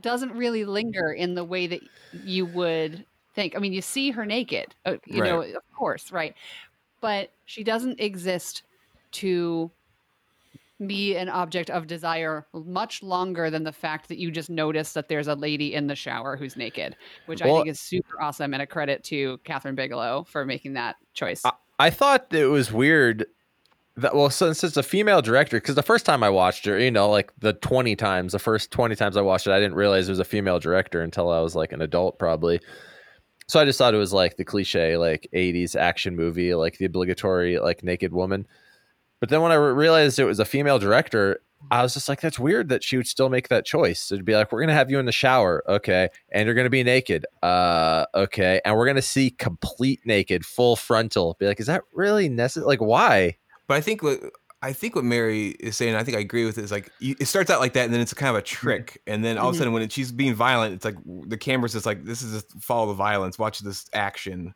doesn't 0.00 0.32
really 0.32 0.64
linger 0.64 1.12
in 1.12 1.34
the 1.34 1.44
way 1.44 1.66
that 1.66 1.82
you 2.12 2.46
would 2.46 3.06
think. 3.34 3.56
I 3.56 3.60
mean, 3.60 3.72
you 3.72 3.82
see 3.82 4.10
her 4.12 4.26
naked, 4.26 4.74
uh, 4.86 4.98
you 5.06 5.22
know, 5.22 5.40
of 5.42 5.62
course, 5.76 6.12
right, 6.12 6.34
but 7.00 7.30
she 7.46 7.64
doesn't 7.64 8.00
exist 8.00 8.62
to 9.12 9.72
be 10.84 11.16
an 11.16 11.28
object 11.28 11.70
of 11.70 11.86
desire 11.86 12.46
much 12.52 13.02
longer 13.02 13.48
than 13.48 13.64
the 13.64 13.72
fact 13.72 14.08
that 14.08 14.18
you 14.18 14.30
just 14.30 14.50
notice 14.50 14.92
that 14.92 15.08
there's 15.08 15.28
a 15.28 15.34
lady 15.34 15.74
in 15.74 15.86
the 15.86 15.94
shower 15.94 16.36
who's 16.36 16.56
naked, 16.56 16.96
which 17.26 17.40
I 17.40 17.46
think 17.46 17.68
is 17.68 17.80
super 17.80 18.20
awesome 18.20 18.52
and 18.52 18.62
a 18.62 18.66
credit 18.66 19.02
to 19.04 19.38
Kathryn 19.38 19.74
Bigelow 19.74 20.24
for 20.24 20.44
making 20.44 20.74
that 20.74 20.96
choice. 21.14 21.42
I, 21.44 21.52
I 21.78 21.90
thought 21.90 22.32
it 22.32 22.46
was 22.46 22.70
weird 22.70 23.26
that 23.96 24.14
well, 24.14 24.28
since 24.28 24.62
it's 24.62 24.76
a 24.76 24.82
female 24.82 25.22
director, 25.22 25.56
because 25.58 25.74
the 25.74 25.82
first 25.82 26.04
time 26.04 26.22
I 26.22 26.28
watched 26.28 26.66
her, 26.66 26.78
you 26.78 26.90
know, 26.90 27.08
like 27.08 27.32
the 27.38 27.54
twenty 27.54 27.96
times, 27.96 28.32
the 28.32 28.38
first 28.38 28.70
twenty 28.70 28.94
times 28.94 29.16
I 29.16 29.22
watched 29.22 29.46
it, 29.46 29.52
I 29.52 29.58
didn't 29.58 29.76
realize 29.76 30.08
it 30.08 30.12
was 30.12 30.18
a 30.18 30.24
female 30.24 30.58
director 30.58 31.00
until 31.00 31.30
I 31.30 31.40
was 31.40 31.54
like 31.54 31.72
an 31.72 31.80
adult, 31.80 32.18
probably. 32.18 32.60
So 33.48 33.60
I 33.60 33.64
just 33.64 33.78
thought 33.78 33.94
it 33.94 33.98
was 33.98 34.12
like 34.12 34.36
the 34.36 34.44
cliche, 34.44 34.98
like 34.98 35.28
'80s 35.32 35.76
action 35.76 36.14
movie, 36.14 36.54
like 36.54 36.76
the 36.76 36.84
obligatory 36.84 37.58
like 37.58 37.82
naked 37.82 38.12
woman. 38.12 38.46
But 39.20 39.28
then 39.30 39.40
when 39.42 39.52
I 39.52 39.54
realized 39.56 40.18
it 40.18 40.24
was 40.24 40.38
a 40.38 40.44
female 40.44 40.78
director, 40.78 41.40
I 41.70 41.82
was 41.82 41.94
just 41.94 42.08
like, 42.08 42.20
that's 42.20 42.38
weird 42.38 42.68
that 42.68 42.84
she 42.84 42.96
would 42.96 43.06
still 43.06 43.28
make 43.28 43.48
that 43.48 43.64
choice. 43.64 44.12
It'd 44.12 44.24
be 44.24 44.34
like, 44.36 44.52
we're 44.52 44.60
gonna 44.60 44.74
have 44.74 44.90
you 44.90 44.98
in 44.98 45.06
the 45.06 45.12
shower, 45.12 45.64
okay, 45.68 46.08
and 46.30 46.46
you're 46.46 46.54
gonna 46.54 46.70
be 46.70 46.84
naked, 46.84 47.24
uh, 47.42 48.04
okay, 48.14 48.60
and 48.64 48.76
we're 48.76 48.86
gonna 48.86 49.02
see 49.02 49.30
complete 49.30 50.00
naked, 50.04 50.44
full 50.44 50.76
frontal. 50.76 51.34
Be 51.40 51.46
like, 51.46 51.58
is 51.58 51.66
that 51.66 51.82
really 51.92 52.28
necessary? 52.28 52.66
Like, 52.66 52.80
why? 52.80 53.36
But 53.66 53.78
I 53.78 53.80
think 53.80 54.02
what 54.02 54.20
I 54.62 54.72
think 54.72 54.94
what 54.96 55.04
Mary 55.04 55.48
is 55.60 55.76
saying, 55.76 55.94
I 55.96 56.02
think 56.02 56.16
I 56.16 56.20
agree 56.20 56.44
with 56.44 56.58
it, 56.58 56.64
is 56.64 56.70
like 56.72 56.90
it 57.00 57.26
starts 57.26 57.50
out 57.50 57.60
like 57.60 57.72
that, 57.72 57.84
and 57.86 57.92
then 57.92 58.00
it's 58.00 58.14
kind 58.14 58.30
of 58.30 58.36
a 58.36 58.42
trick, 58.42 59.00
and 59.06 59.24
then 59.24 59.36
all 59.38 59.48
of 59.48 59.54
a 59.54 59.56
Mhm. 59.56 59.58
sudden 59.58 59.72
when 59.72 59.82
it, 59.82 59.92
she's 59.92 60.12
being 60.12 60.34
violent, 60.34 60.74
it's 60.74 60.84
like 60.84 60.96
the 61.26 61.36
camera's 61.36 61.72
just 61.72 61.86
like 61.86 62.04
this 62.04 62.22
is 62.22 62.32
just 62.42 62.62
follow 62.62 62.86
the 62.86 62.94
violence, 62.94 63.38
watch 63.38 63.58
this 63.60 63.86
action. 63.92 64.54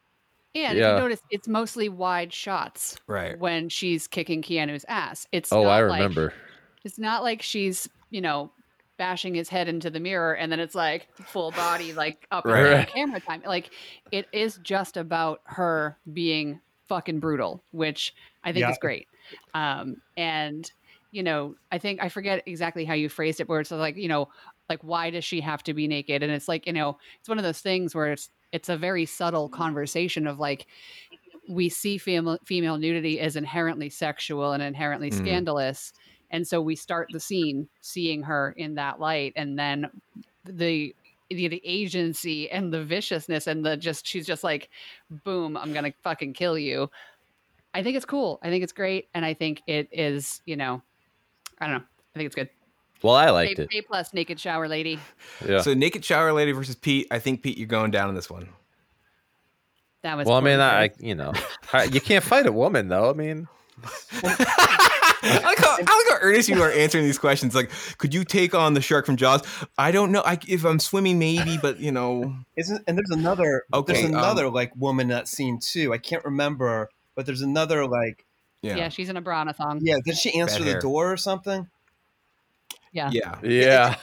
And 0.55 0.77
yeah. 0.79 0.91
if 0.93 0.95
you 0.97 1.03
notice, 1.03 1.21
it's 1.31 1.49
mostly 1.49 1.89
wide 1.89 2.33
shots 2.33 2.97
Right. 3.07 3.39
when 3.39 3.69
she's 3.69 4.07
kicking 4.07 4.43
Keanu's 4.43 4.85
ass. 4.89 5.27
It's 5.33 5.53
Oh, 5.53 5.63
not 5.65 5.71
I 5.71 5.83
like- 5.83 5.99
remember. 5.99 6.35
it's 6.85 6.99
not 6.99 7.23
like 7.23 7.43
she's 7.43 7.89
you 8.11 8.21
know 8.21 8.51
bashing 8.97 9.35
his 9.35 9.49
head 9.49 9.67
into 9.69 9.89
the 9.89 10.01
mirror 10.01 10.35
and 10.35 10.51
then 10.53 10.61
it's 10.61 10.75
like 10.75 11.09
full 11.15 11.51
body 11.53 11.93
like 11.95 12.27
up 12.31 12.45
and 12.45 12.53
Right. 12.53 12.73
Right. 12.73 12.89
camera 12.89 13.21
time 13.21 13.43
like 13.47 13.71
it 14.13 14.27
is 14.33 14.59
just 14.63 14.97
about 14.99 15.41
her 15.45 15.97
being 16.13 16.61
fucking 16.87 17.19
brutal 17.21 17.63
which 17.71 18.15
i 18.45 18.53
think 18.53 18.63
Yeah. 18.65 18.71
is 18.73 18.79
great 18.79 19.07
um 19.55 20.03
and 20.19 20.71
you 21.13 21.23
know 21.23 21.55
i 21.73 21.79
think 21.79 22.03
i 22.03 22.09
forget 22.11 22.43
exactly 22.47 22.85
how 22.85 22.93
you 22.95 23.09
phrased 23.09 23.41
it 23.41 23.49
where 23.49 23.61
it's 23.61 23.71
like 23.71 23.97
you 23.97 24.09
know 24.09 24.29
like 24.69 24.83
why 24.83 25.09
does 25.09 25.25
she 25.25 25.41
have 25.41 25.63
to 25.63 25.73
be 25.73 25.89
naked 25.89 26.23
and 26.23 26.31
it's 26.33 26.49
like 26.49 26.67
you 26.67 26.73
know 26.75 26.99
it's 27.21 27.29
one 27.29 27.39
of 27.39 27.45
those 27.45 27.61
things 27.61 27.95
where 27.95 28.13
it's 28.13 28.29
it's 28.53 28.69
a 28.69 28.77
very 28.77 29.07
subtle 29.07 29.49
conversation 29.49 30.27
of 30.27 30.39
like 30.39 30.67
we 31.49 31.69
see 31.69 31.99
female 31.99 32.39
female 32.45 32.79
nudity 32.79 33.21
as 33.21 33.37
inherently 33.37 33.89
sexual 33.91 34.53
and 34.53 34.63
inherently 34.63 35.11
Mhm. 35.11 35.19
scandalous 35.19 35.93
and 36.31 36.47
so 36.47 36.61
we 36.61 36.77
start 36.77 37.09
the 37.13 37.19
scene 37.21 37.69
seeing 37.81 38.23
her 38.23 38.53
in 38.57 38.75
that 38.77 39.01
light 39.01 39.33
and 39.37 39.59
then 39.59 39.91
the 40.45 40.95
the, 41.29 41.47
the 41.49 41.63
agency 41.65 42.51
and 42.51 42.73
the 42.73 42.85
viciousness 42.85 43.47
and 43.47 43.65
the 43.65 43.77
just 43.77 44.07
she's 44.07 44.27
just 44.27 44.43
like 44.45 44.69
boom 45.25 45.57
i'm 45.57 45.73
gonna 45.73 45.93
fucking 46.03 46.33
kill 46.33 46.59
you. 46.59 46.91
I 47.73 47.85
think 47.85 47.97
it's 47.97 48.05
cool. 48.05 48.41
I 48.43 48.51
think 48.51 48.65
it's 48.65 48.73
great 48.73 49.09
and 49.15 49.25
i 49.25 49.35
think 49.35 49.63
it 49.67 49.89
is 49.93 50.43
you 50.45 50.57
know 50.57 50.83
i 51.59 51.67
don't 51.67 51.77
know. 51.79 51.85
I 52.15 52.19
think 52.19 52.27
it's 52.27 52.35
good 52.35 52.51
Well, 53.03 53.15
I 53.15 53.31
liked 53.31 53.59
a, 53.59 53.63
it. 53.63 53.69
a 53.73 53.83
plus 53.83 54.13
naked 54.13 54.39
shower 54.39 54.69
lady 54.69 54.99
Yeah. 55.47 55.61
So 55.61 55.75
naked 55.75 56.05
shower 56.05 56.33
lady 56.33 56.53
versus 56.53 56.75
Pete. 56.75 57.07
I 57.11 57.19
think 57.19 57.43
Pete, 57.43 57.59
you're 57.59 57.67
going 57.67 57.91
down 57.91 58.09
in 58.09 58.15
this 58.15 58.31
one. 58.31 58.49
that 60.03 60.17
was 60.17 60.27
Well, 60.27 60.37
I 60.37 60.41
mean, 60.41 60.59
poorly 60.59 60.63
I, 60.63 60.91
you 60.99 61.15
know, 61.15 61.33
I, 61.73 61.85
you 61.85 62.01
can't 62.01 62.25
fight 62.25 62.47
a 62.47 62.53
woman 62.53 62.89
though. 62.89 63.11
I 63.11 63.13
mean, 63.15 63.49
I 65.23 65.41
like 65.45 65.59
how 65.59 65.77
I 65.77 65.79
like 65.79 65.87
how 65.87 66.19
earnest 66.23 66.49
you 66.49 66.63
are 66.63 66.71
answering 66.71 67.05
these 67.05 67.19
questions. 67.19 67.55
Like, 67.55 67.71
could 67.99 68.15
you 68.15 68.25
take 68.25 68.55
on 68.55 68.75
the 68.75 68.81
shark 68.81 69.07
from 69.07 69.17
Jaws? 69.17 69.43
I 69.79 69.91
don't 69.91 70.13
know. 70.13 70.23
I, 70.25 70.39
if 70.49 70.65
I'm 70.65 70.79
swimming, 70.79 71.19
maybe, 71.19 71.59
but 71.61 71.79
you 71.79 71.93
know, 71.93 72.35
Isn't 72.57 72.83
and 72.87 72.97
there's 72.97 73.11
another 73.11 73.65
Okay, 73.73 73.93
there's 73.93 74.05
um, 74.07 74.15
another 74.15 74.49
like 74.49 74.75
woman 74.77 75.05
in 75.05 75.09
that 75.11 75.29
scene 75.29 75.59
too. 75.59 75.93
I 75.93 75.99
can't 75.99 76.25
remember, 76.25 76.89
but 77.15 77.27
there's 77.27 77.43
another 77.43 77.87
like 77.87 78.25
yeah, 78.63 78.77
yeah. 78.77 78.89
she's 78.89 79.09
in 79.09 79.17
a 79.17 79.21
bra 79.21 79.43
and 79.43 79.51
a 79.51 79.53
thong 79.53 79.81
yeah. 79.83 79.97
Did 80.05 80.17
she 80.17 80.39
answer 80.39 80.63
the 80.63 80.79
door 80.81 81.13
or 81.13 81.17
something? 81.17 81.69
Yeah. 82.93 83.11
yeah. 83.13 83.39
yeah, 83.43 83.97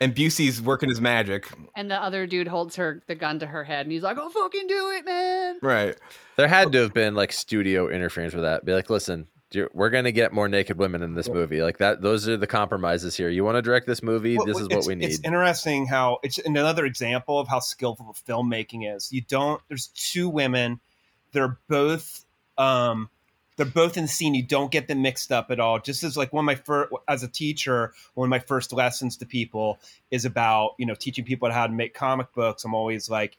And 0.00 0.14
Busey's 0.14 0.60
working 0.60 0.88
his 0.88 1.00
magic, 1.00 1.48
and 1.76 1.90
the 1.90 2.02
other 2.02 2.26
dude 2.26 2.48
holds 2.48 2.76
her 2.76 3.02
the 3.06 3.14
gun 3.14 3.38
to 3.40 3.46
her 3.46 3.64
head 3.64 3.86
and 3.86 3.92
he's 3.92 4.02
like 4.02 4.18
oh 4.20 4.28
fucking 4.28 4.66
do 4.66 4.90
it 4.90 5.04
man 5.04 5.58
right? 5.62 5.96
there 6.36 6.48
had 6.48 6.72
to 6.72 6.78
have 6.78 6.94
been 6.94 7.14
like 7.14 7.32
studio 7.32 7.88
interference 7.88 8.34
with 8.34 8.44
that. 8.44 8.64
Be 8.64 8.72
like, 8.72 8.90
listen, 8.90 9.26
we're 9.72 9.90
gonna 9.90 10.12
get 10.12 10.32
more 10.32 10.48
naked 10.48 10.78
women 10.78 11.02
in 11.02 11.14
this 11.14 11.28
movie. 11.28 11.62
Like 11.62 11.78
that. 11.78 12.00
Those 12.00 12.28
are 12.28 12.36
the 12.36 12.46
compromises 12.46 13.16
here. 13.16 13.28
You 13.28 13.44
want 13.44 13.56
to 13.56 13.62
direct 13.62 13.86
this 13.86 14.02
movie? 14.02 14.36
Well, 14.36 14.46
this 14.46 14.58
is 14.58 14.68
what 14.68 14.86
we 14.86 14.94
need. 14.94 15.06
It's 15.10 15.20
interesting 15.24 15.86
how 15.86 16.18
it's 16.22 16.38
another 16.38 16.86
example 16.86 17.38
of 17.38 17.48
how 17.48 17.60
skillful 17.60 18.16
filmmaking 18.26 18.94
is. 18.94 19.12
You 19.12 19.22
don't. 19.22 19.60
There's 19.68 19.88
two 19.88 20.28
women. 20.28 20.80
They're 21.32 21.58
both. 21.68 22.24
Um, 22.58 23.08
they're 23.62 23.72
both 23.72 23.96
in 23.96 24.04
the 24.04 24.08
scene. 24.08 24.34
You 24.34 24.42
don't 24.42 24.72
get 24.72 24.88
them 24.88 25.02
mixed 25.02 25.30
up 25.30 25.50
at 25.50 25.60
all. 25.60 25.78
Just 25.78 26.02
as 26.02 26.16
like 26.16 26.32
one 26.32 26.42
of 26.42 26.46
my 26.46 26.56
first, 26.56 26.92
as 27.08 27.22
a 27.22 27.28
teacher, 27.28 27.92
one 28.14 28.26
of 28.26 28.30
my 28.30 28.40
first 28.40 28.72
lessons 28.72 29.16
to 29.18 29.26
people 29.26 29.78
is 30.10 30.24
about 30.24 30.72
you 30.78 30.86
know 30.86 30.94
teaching 30.94 31.24
people 31.24 31.50
how 31.50 31.66
to 31.66 31.72
make 31.72 31.94
comic 31.94 32.32
books. 32.34 32.64
I'm 32.64 32.74
always 32.74 33.08
like, 33.08 33.36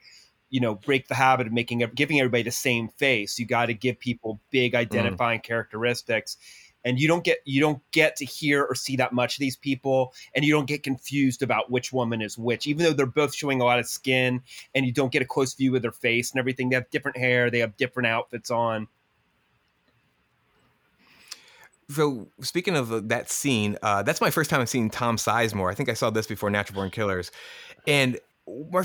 you 0.49 0.61
know, 0.61 0.75
break 0.75 1.07
the 1.07 1.15
habit 1.15 1.47
of 1.47 1.53
making 1.53 1.79
giving 1.93 2.19
everybody 2.19 2.43
the 2.43 2.51
same 2.51 2.87
face. 2.87 3.37
You 3.37 3.45
got 3.45 3.65
to 3.65 3.73
give 3.73 3.99
people 3.99 4.39
big 4.49 4.71
mm-hmm. 4.71 4.81
identifying 4.81 5.41
characteristics 5.41 6.37
and 6.85 6.99
you 6.99 7.07
don't 7.07 7.23
get 7.23 7.39
you 7.45 7.61
don't 7.61 7.81
get 7.91 8.15
to 8.17 8.25
hear 8.25 8.63
or 8.63 8.75
see 8.75 8.95
that 8.97 9.13
much 9.13 9.35
of 9.35 9.39
these 9.39 9.55
people 9.55 10.13
and 10.35 10.43
you 10.43 10.53
don't 10.53 10.67
get 10.67 10.83
confused 10.83 11.41
about 11.41 11.71
which 11.71 11.93
woman 11.93 12.21
is 12.21 12.37
which 12.37 12.67
even 12.67 12.83
though 12.83 12.93
they're 12.93 13.05
both 13.05 13.33
showing 13.33 13.61
a 13.61 13.63
lot 13.63 13.79
of 13.79 13.87
skin 13.87 14.41
and 14.75 14.85
you 14.85 14.91
don't 14.91 15.11
get 15.11 15.21
a 15.21 15.25
close 15.25 15.53
view 15.53 15.75
of 15.75 15.81
their 15.81 15.91
face 15.91 16.31
and 16.31 16.39
everything 16.39 16.69
they 16.69 16.75
have 16.75 16.89
different 16.89 17.17
hair 17.17 17.49
they 17.49 17.59
have 17.59 17.77
different 17.77 18.07
outfits 18.07 18.51
on 18.51 18.87
So 21.93 22.27
speaking 22.41 22.75
of 22.75 22.91
uh, 22.91 23.01
that 23.05 23.29
scene, 23.29 23.77
uh, 23.81 24.03
that's 24.03 24.21
my 24.21 24.29
first 24.29 24.49
time 24.49 24.65
seeing 24.65 24.89
Tom 24.89 25.17
Sizemore. 25.17 25.71
I 25.71 25.75
think 25.75 25.89
I 25.89 25.93
saw 25.93 26.09
this 26.09 26.27
before 26.27 26.49
Natural 26.49 26.75
Born 26.75 26.89
Killers, 26.89 27.31
and 27.87 28.19
my 28.45 28.83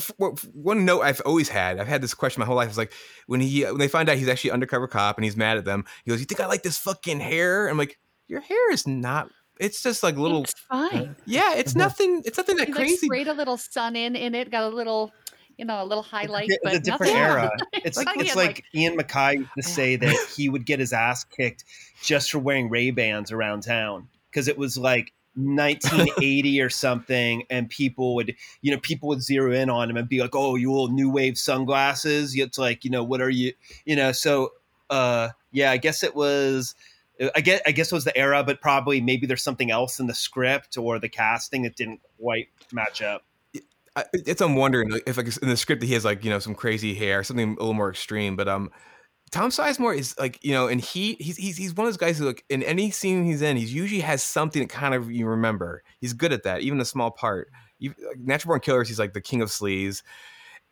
one 0.53 0.85
note 0.85 1.01
I've 1.03 1.21
always 1.27 1.49
had, 1.49 1.81
I've 1.81 1.89
had 1.89 2.01
this 2.01 2.15
question 2.15 2.41
my 2.41 2.47
whole 2.47 2.57
life. 2.57 2.71
Is 2.71 2.79
like 2.79 2.93
when 3.27 3.41
he 3.41 3.65
when 3.65 3.79
they 3.79 3.89
find 3.89 4.09
out 4.09 4.17
he's 4.17 4.29
actually 4.29 4.53
undercover 4.53 4.87
cop 4.87 5.17
and 5.17 5.25
he's 5.25 5.37
mad 5.37 5.57
at 5.57 5.65
them. 5.65 5.85
He 6.05 6.11
goes, 6.11 6.21
"You 6.21 6.27
think 6.27 6.41
I 6.41 6.47
like 6.47 6.63
this 6.63 6.79
fucking 6.79 7.21
hair?" 7.21 7.69
I'm 7.69 7.77
like, 7.79 7.99
"Your 8.29 8.41
hair 8.41 8.73
is 8.73 8.87
not. 8.87 9.31
It's 9.59 9.83
just 9.83 10.05
like 10.05 10.17
little. 10.17 10.45
it's 10.45 10.55
fine 10.69 11.17
Yeah, 11.27 11.55
it's 11.57 11.75
nothing. 11.75 12.23
It's 12.25 12.39
nothing 12.39 12.59
that 12.59 12.69
He's 12.69 12.77
like 12.77 12.85
crazy. 12.85 13.07
sprayed 13.07 13.27
a 13.27 13.33
little 13.33 13.57
sun 13.57 13.97
in 13.97 14.15
in 14.15 14.35
it, 14.37 14.53
got 14.53 14.73
a 14.73 14.75
little, 14.75 15.13
you 15.59 15.65
know, 15.65 15.83
a 15.83 15.85
little 15.85 16.03
highlight, 16.03 16.47
it's 16.49 16.59
but 16.63 16.75
a 16.75 16.81
different 16.81 17.13
nothing- 17.13 17.17
era. 17.17 17.51
it's 17.73 17.97
Like, 17.99 18.07
like 18.07 18.21
it's 18.21 18.37
like, 18.37 18.47
like- 18.49 18.65
ian 18.75 18.97
MacKaye 18.97 19.39
used 19.39 19.51
to 19.57 19.63
say 19.63 19.97
that 19.97 20.17
he 20.37 20.49
would 20.49 20.65
get 20.65 20.79
his 20.79 20.93
ass 20.93 21.25
kicked 21.25 21.65
just 22.03 22.31
for 22.31 22.39
wearing 22.39 22.71
ray 22.71 22.91
bans 22.91 23.31
around 23.33 23.63
town 23.65 24.09
because 24.31 24.49
it 24.49 24.57
was 24.57 24.79
like 24.79 25.13
1980 25.35 26.61
or 26.61 26.71
something 26.71 27.45
and 27.51 27.69
people 27.71 28.15
would 28.17 28.35
you 28.63 28.73
know 28.73 28.79
people 28.81 29.09
would 29.09 29.23
zero 29.23 29.53
in 29.53 29.71
on 29.71 29.89
him 29.91 29.97
and 29.97 30.09
be 30.09 30.21
like 30.21 30.35
oh 30.35 30.57
you 30.57 30.73
old 30.73 30.93
new 30.93 31.11
wave 31.11 31.39
sunglasses? 31.39 32.35
It's 32.37 32.59
like 32.59 32.85
you 32.85 32.91
know 32.91 33.05
what 33.05 33.21
are 33.21 33.31
you 33.31 33.53
you 33.85 33.95
know 33.97 34.11
so 34.13 34.53
uh 34.91 35.29
yeah 35.53 35.71
i 35.71 35.77
guess 35.77 36.03
it 36.03 36.15
was 36.17 36.75
i 37.35 37.41
guess 37.41 37.61
i 37.67 37.73
guess 37.73 37.93
it 37.93 37.95
was 37.95 38.05
the 38.05 38.17
era 38.17 38.43
but 38.43 38.61
probably 38.61 39.01
maybe 39.01 39.27
there's 39.27 39.43
something 39.43 39.71
else 39.71 40.01
in 40.01 40.07
the 40.07 40.15
script 40.15 40.77
or 40.79 40.99
the 40.99 41.09
casting 41.09 41.63
that 41.63 41.77
didn't 41.77 42.01
quite 42.21 42.49
match 42.73 43.03
up 43.03 43.23
I, 43.99 44.05
it's 44.13 44.41
I'm 44.41 44.55
wondering 44.55 44.91
if 45.07 45.17
like 45.17 45.27
in 45.43 45.49
the 45.49 45.57
script 45.57 45.81
that 45.81 45.87
he 45.87 45.95
has 45.95 46.05
like 46.05 46.25
you 46.25 46.31
know 46.31 46.39
some 46.39 46.55
crazy 46.55 46.95
hair, 46.95 47.25
something 47.25 47.49
a 47.49 47.61
little 47.61 47.75
more 47.75 47.91
extreme. 47.91 48.37
But 48.37 48.49
um, 48.49 48.71
Tom 49.31 49.51
Sizemore 49.51 49.97
is 49.97 50.17
like 50.19 50.43
you 50.45 50.53
know, 50.53 50.69
and 50.69 50.81
he 50.81 51.15
he's 51.15 51.37
he's 51.37 51.57
he's 51.57 51.75
one 51.75 51.87
of 51.87 51.93
those 51.93 51.99
guys 51.99 52.19
who 52.19 52.27
like 52.27 52.45
in 52.49 52.63
any 52.63 52.91
scene 52.91 53.25
he's 53.25 53.43
in, 53.43 53.57
he's 53.57 53.75
usually 53.75 54.01
has 54.01 54.23
something 54.23 54.63
that 54.63 54.71
kind 54.71 54.95
of 54.95 55.11
you 55.11 55.27
remember. 55.27 55.83
He's 56.01 56.13
good 56.13 56.33
at 56.33 56.45
that, 56.45 56.63
even 56.63 56.81
a 56.81 56.85
small 56.85 57.11
part. 57.11 57.51
You, 57.79 57.95
like, 58.07 58.19
Natural 58.19 58.51
Born 58.51 58.61
Killers, 58.61 58.89
he's 58.89 58.99
like 58.99 59.13
the 59.13 59.21
king 59.21 59.43
of 59.43 59.49
sleaze, 59.49 60.03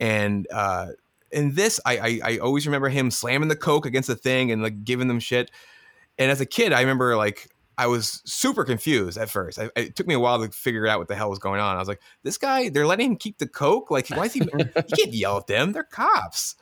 and 0.01 0.47
uh, 0.53 0.89
in 1.33 1.55
this, 1.55 1.81
I, 1.85 1.99
I 1.99 2.21
I 2.33 2.39
always 2.39 2.67
remember 2.67 2.89
him 2.89 3.11
slamming 3.11 3.49
the 3.49 3.57
coke 3.57 3.87
against 3.87 4.09
the 4.09 4.17
thing 4.17 4.53
and 4.53 4.63
like 4.63 4.85
giving 4.85 5.09
them 5.09 5.21
shit. 5.21 5.51
And 6.19 6.31
as 6.31 6.41
a 6.41 6.47
kid, 6.47 6.73
I 6.73 6.81
remember 6.81 7.17
like 7.17 7.49
I 7.79 7.87
was 7.89 8.23
super 8.25 8.65
confused 8.65 9.19
at 9.19 9.29
first. 9.29 9.59
I, 9.59 9.69
it 9.77 9.97
took 9.97 10.07
me 10.07 10.15
a 10.15 10.21
while 10.21 10.43
to 10.43 10.51
figure 10.51 10.87
out 10.87 10.99
what 10.99 11.09
the 11.09 11.15
hell 11.17 11.29
was 11.31 11.39
going 11.39 11.61
on. 11.61 11.77
I 11.77 11.79
was 11.79 11.89
like, 11.89 12.01
this 12.23 12.39
guy, 12.39 12.71
they're 12.71 12.87
letting 12.87 13.13
him 13.13 13.17
keep 13.17 13.39
the 13.39 13.47
coke. 13.47 13.91
Like, 13.91 14.09
why 14.09 14.25
is 14.25 14.33
he? 14.33 14.41
you 14.41 14.49
can't 14.97 15.13
yell 15.13 15.37
at 15.39 15.47
them. 15.47 15.73
They're 15.73 15.83
cops. 15.85 16.57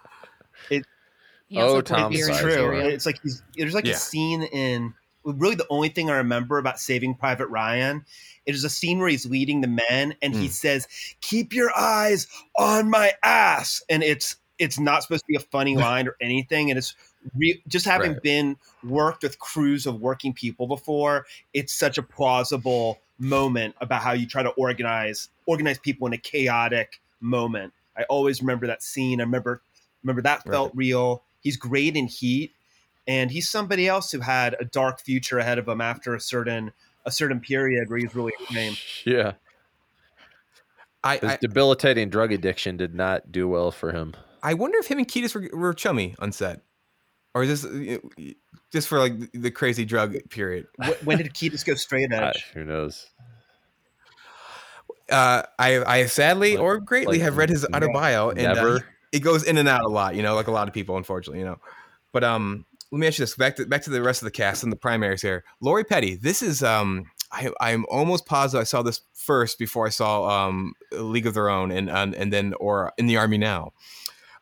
He 1.48 1.60
Oh, 1.60 1.76
put 1.76 1.86
Tom 1.86 2.12
it's 2.12 2.28
Sizemore. 2.28 2.40
true. 2.40 2.52
cereal. 2.52 2.86
It's 2.88 3.06
like 3.06 3.20
he's, 3.22 3.42
there's 3.56 3.74
like 3.74 3.84
Yeah. 3.84 3.92
a 3.92 3.96
scene 3.96 4.42
in 4.44 4.94
really 5.24 5.54
the 5.54 5.66
only 5.70 5.88
thing 5.88 6.10
I 6.10 6.16
remember 6.16 6.58
about 6.58 6.80
Saving 6.80 7.14
Private 7.14 7.46
Ryan. 7.48 8.04
It 8.46 8.54
is 8.54 8.64
a 8.64 8.70
scene 8.70 8.98
where 8.98 9.08
he's 9.08 9.26
leading 9.26 9.60
the 9.60 9.68
men 9.90 10.14
and 10.22 10.34
he 10.34 10.46
Mm. 10.48 10.50
says, 10.50 10.88
"Keep 11.20 11.52
your 11.52 11.70
eyes 11.76 12.26
on 12.56 12.90
my 12.90 13.12
ass," 13.22 13.82
and 13.88 14.02
it's 14.02 14.36
it's 14.58 14.78
not 14.78 15.02
supposed 15.02 15.22
to 15.24 15.28
be 15.28 15.36
a 15.36 15.40
funny 15.40 15.76
line 15.76 16.08
or 16.08 16.16
anything, 16.20 16.70
and 16.70 16.78
it's 16.78 16.94
re- 17.34 17.62
just 17.68 17.84
having 17.86 18.12
Right. 18.12 18.22
been 18.22 18.56
worked 18.82 19.22
with 19.22 19.38
crews 19.38 19.86
of 19.86 20.00
working 20.00 20.32
people 20.32 20.66
before. 20.66 21.26
It's 21.52 21.72
such 21.72 21.98
a 21.98 22.02
plausible 22.02 22.98
moment 23.18 23.74
about 23.80 24.02
how 24.02 24.12
you 24.12 24.26
try 24.26 24.42
to 24.42 24.50
organize 24.50 25.28
organize 25.46 25.78
people 25.78 26.06
in 26.06 26.12
a 26.12 26.18
chaotic 26.18 27.00
moment. 27.20 27.72
I 27.96 28.02
always 28.04 28.40
remember 28.40 28.66
that 28.66 28.82
scene. 28.82 29.20
I 29.20 29.24
remember 29.24 29.62
remember 30.02 30.22
that 30.22 30.44
felt 30.44 30.72
real. 30.74 31.22
He's 31.40 31.56
great 31.56 31.96
in 31.96 32.06
Heat, 32.06 32.52
and 33.06 33.30
he's 33.30 33.48
somebody 33.48 33.86
else 33.86 34.10
who 34.10 34.20
had 34.20 34.56
a 34.58 34.64
dark 34.64 35.00
future 35.00 35.38
ahead 35.38 35.58
of 35.58 35.68
him 35.68 35.80
after 35.80 36.14
a 36.14 36.20
certain 36.20 36.72
a 37.06 37.10
certain 37.12 37.38
period 37.40 37.88
where 37.88 37.98
he's 37.98 38.14
really 38.14 38.32
acclaimed. 38.40 38.78
yeah. 39.04 39.32
I, 41.02 41.18
His 41.18 41.30
I 41.32 41.38
debilitating 41.40 42.08
drug 42.08 42.32
addiction 42.32 42.78
did 42.78 42.94
not 42.94 43.30
do 43.30 43.46
well 43.46 43.70
for 43.70 43.92
him. 43.92 44.14
I 44.42 44.54
wonder 44.54 44.78
if 44.78 44.86
him 44.86 44.98
and 44.98 45.06
Kiedis 45.06 45.34
were, 45.34 45.56
were 45.56 45.74
chummy 45.74 46.14
on 46.18 46.32
set, 46.32 46.62
or 47.34 47.42
is 47.42 47.62
this 47.62 47.98
uh, 48.18 48.22
just 48.72 48.88
for 48.88 48.98
like 48.98 49.32
the 49.32 49.50
crazy 49.50 49.84
drug 49.84 50.16
period? 50.30 50.66
When 51.04 51.18
did 51.18 51.32
Kiedis 51.34 51.64
go 51.64 51.74
straight 51.74 52.12
Uh, 52.12 52.32
edge? 52.34 52.46
who 52.54 52.64
knows? 52.64 53.06
Uh, 55.10 55.42
I 55.58 55.82
I 55.84 56.06
sadly 56.06 56.52
Like- 56.52 56.60
or 56.62 56.80
greatly 56.80 57.18
like 57.18 57.24
have 57.24 57.36
read 57.36 57.50
his 57.50 57.64
autobio, 57.66 58.30
and 58.36 58.58
uh, 58.58 58.78
it 59.12 59.20
goes 59.20 59.44
in 59.44 59.58
and 59.58 59.68
out 59.68 59.82
a 59.82 59.88
lot, 59.88 60.14
you 60.14 60.22
know, 60.22 60.34
like 60.34 60.46
a 60.46 60.50
lot 60.52 60.66
of 60.68 60.74
people, 60.74 60.96
unfortunately, 60.96 61.40
you 61.40 61.44
know. 61.44 61.58
But 62.12 62.24
um, 62.24 62.64
let 62.90 62.98
me 63.00 63.06
ask 63.06 63.18
you 63.18 63.24
this: 63.24 63.34
back 63.36 63.56
to 63.56 63.66
back 63.66 63.82
to 63.82 63.90
the 63.90 64.02
rest 64.02 64.22
of 64.22 64.26
the 64.26 64.30
cast 64.30 64.62
and 64.62 64.72
the 64.72 64.76
primaries 64.76 65.20
here. 65.20 65.44
Lori 65.60 65.84
Petty. 65.84 66.14
This 66.14 66.40
is 66.42 66.62
um, 66.62 67.04
I 67.30 67.50
I'm 67.60 67.84
almost 67.90 68.24
positive 68.24 68.62
I 68.62 68.64
saw 68.64 68.80
this 68.82 69.02
first 69.12 69.58
before 69.58 69.86
I 69.86 69.90
saw 69.90 70.46
um, 70.46 70.72
League 70.92 71.26
of 71.26 71.34
Their 71.34 71.50
Own, 71.50 71.70
and 71.70 71.90
and, 71.90 72.14
and 72.14 72.32
then 72.32 72.54
or 72.58 72.92
in 72.96 73.06
the 73.06 73.18
Army 73.18 73.36
now. 73.38 73.72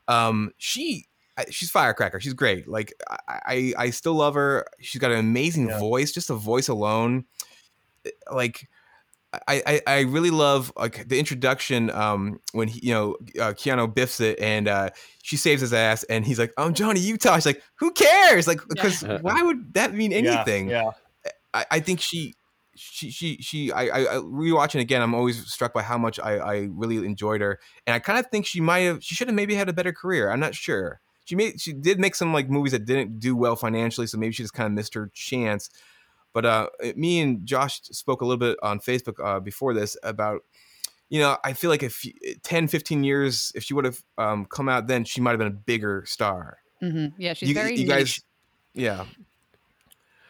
Um, 0.06 0.52
she. 0.58 1.06
I- 1.36 1.46
She's 1.50 1.70
firecracker. 1.70 2.20
She's 2.20 2.34
great. 2.34 2.68
Like 2.68 2.92
I, 3.08 3.40
I, 3.46 3.74
I 3.78 3.90
still 3.90 4.14
love 4.14 4.34
her. 4.34 4.66
She's 4.80 5.00
got 5.00 5.10
an 5.12 5.18
amazing 5.18 5.68
Yeah. 5.68 5.78
voice. 5.78 6.12
Just 6.12 6.30
a 6.30 6.34
voice 6.34 6.68
alone. 6.68 7.24
like 8.32 8.68
I, 9.48 9.62
I, 9.66 9.80
I 9.86 10.00
really 10.00 10.30
love 10.30 10.70
like 10.76 11.08
the 11.08 11.18
introduction 11.18 11.90
um 11.90 12.38
when 12.52 12.68
he 12.68 12.80
you 12.88 12.92
know 12.92 13.16
uh, 13.40 13.52
Keanu 13.54 13.94
biffs 13.94 14.20
it 14.20 14.38
and 14.38 14.68
uh 14.68 14.90
she 15.22 15.38
saves 15.38 15.62
his 15.62 15.72
ass 15.72 16.02
and 16.04 16.26
he's 16.26 16.38
like 16.38 16.52
I'm 16.58 16.74
Johnny 16.74 17.00
Utah 17.00 17.36
she's 17.36 17.46
like 17.46 17.62
who 17.76 17.92
cares 17.92 18.46
like 18.46 18.60
because 18.68 19.02
Yeah. 19.02 19.18
why 19.22 19.40
would 19.40 19.72
that 19.72 19.94
mean 19.94 20.12
anything 20.12 20.68
Yeah. 20.68 20.90
I, 21.54 21.64
I 21.70 21.80
think 21.80 22.00
she 22.00 22.34
she 22.74 23.10
she 23.10 23.36
she 23.40 23.72
I 23.72 23.84
I 23.84 24.16
rewatching 24.16 24.80
again 24.80 25.00
I'm 25.00 25.14
always 25.14 25.46
struck 25.50 25.72
by 25.72 25.80
how 25.82 25.96
much 25.96 26.20
I 26.20 26.36
I 26.36 26.68
really 26.70 26.96
enjoyed 27.06 27.40
her 27.40 27.58
and 27.86 27.94
I 27.94 28.00
kind 28.00 28.18
of 28.18 28.26
think 28.26 28.44
she 28.44 28.60
might 28.60 28.80
have 28.80 29.02
she 29.02 29.14
should 29.14 29.28
have 29.28 29.34
maybe 29.34 29.54
had 29.54 29.68
a 29.70 29.72
better 29.72 29.92
career 29.94 30.30
I'm 30.30 30.40
not 30.40 30.54
sure 30.54 31.00
she 31.24 31.36
made 31.36 31.60
she 31.60 31.72
did 31.72 31.98
make 31.98 32.14
some 32.14 32.32
like 32.32 32.48
movies 32.50 32.72
that 32.72 32.84
didn't 32.84 33.18
do 33.20 33.36
well 33.36 33.56
financially 33.56 34.06
so 34.06 34.18
maybe 34.18 34.32
she 34.32 34.42
just 34.42 34.54
kind 34.54 34.66
of 34.66 34.72
missed 34.72 34.94
her 34.94 35.10
chance 35.14 35.70
but 36.32 36.44
uh 36.44 36.68
me 36.96 37.20
and 37.20 37.46
Josh 37.46 37.80
spoke 37.82 38.20
a 38.20 38.24
little 38.24 38.38
bit 38.38 38.58
on 38.62 38.80
Facebook 38.80 39.14
uh 39.24 39.40
before 39.40 39.74
this 39.74 39.96
about 40.02 40.40
you 41.10 41.20
know 41.20 41.36
I 41.44 41.52
feel 41.52 41.70
like 41.70 41.82
if 41.82 42.04
10 42.42 42.68
15 42.68 43.04
years 43.04 43.52
if 43.54 43.62
she 43.62 43.74
would 43.74 43.84
have 43.84 44.02
um 44.18 44.46
come 44.46 44.68
out 44.68 44.86
then 44.86 45.04
she 45.04 45.20
might 45.20 45.30
have 45.30 45.38
been 45.38 45.48
a 45.48 45.50
bigger 45.50 46.04
star 46.06 46.58
hmm 46.80 47.06
Yeah, 47.18 47.34
she's 47.34 47.48
you, 47.48 47.54
very 47.54 47.76
you 47.76 47.84
niche. 47.86 47.88
guys 47.88 48.20
yeah 48.74 49.04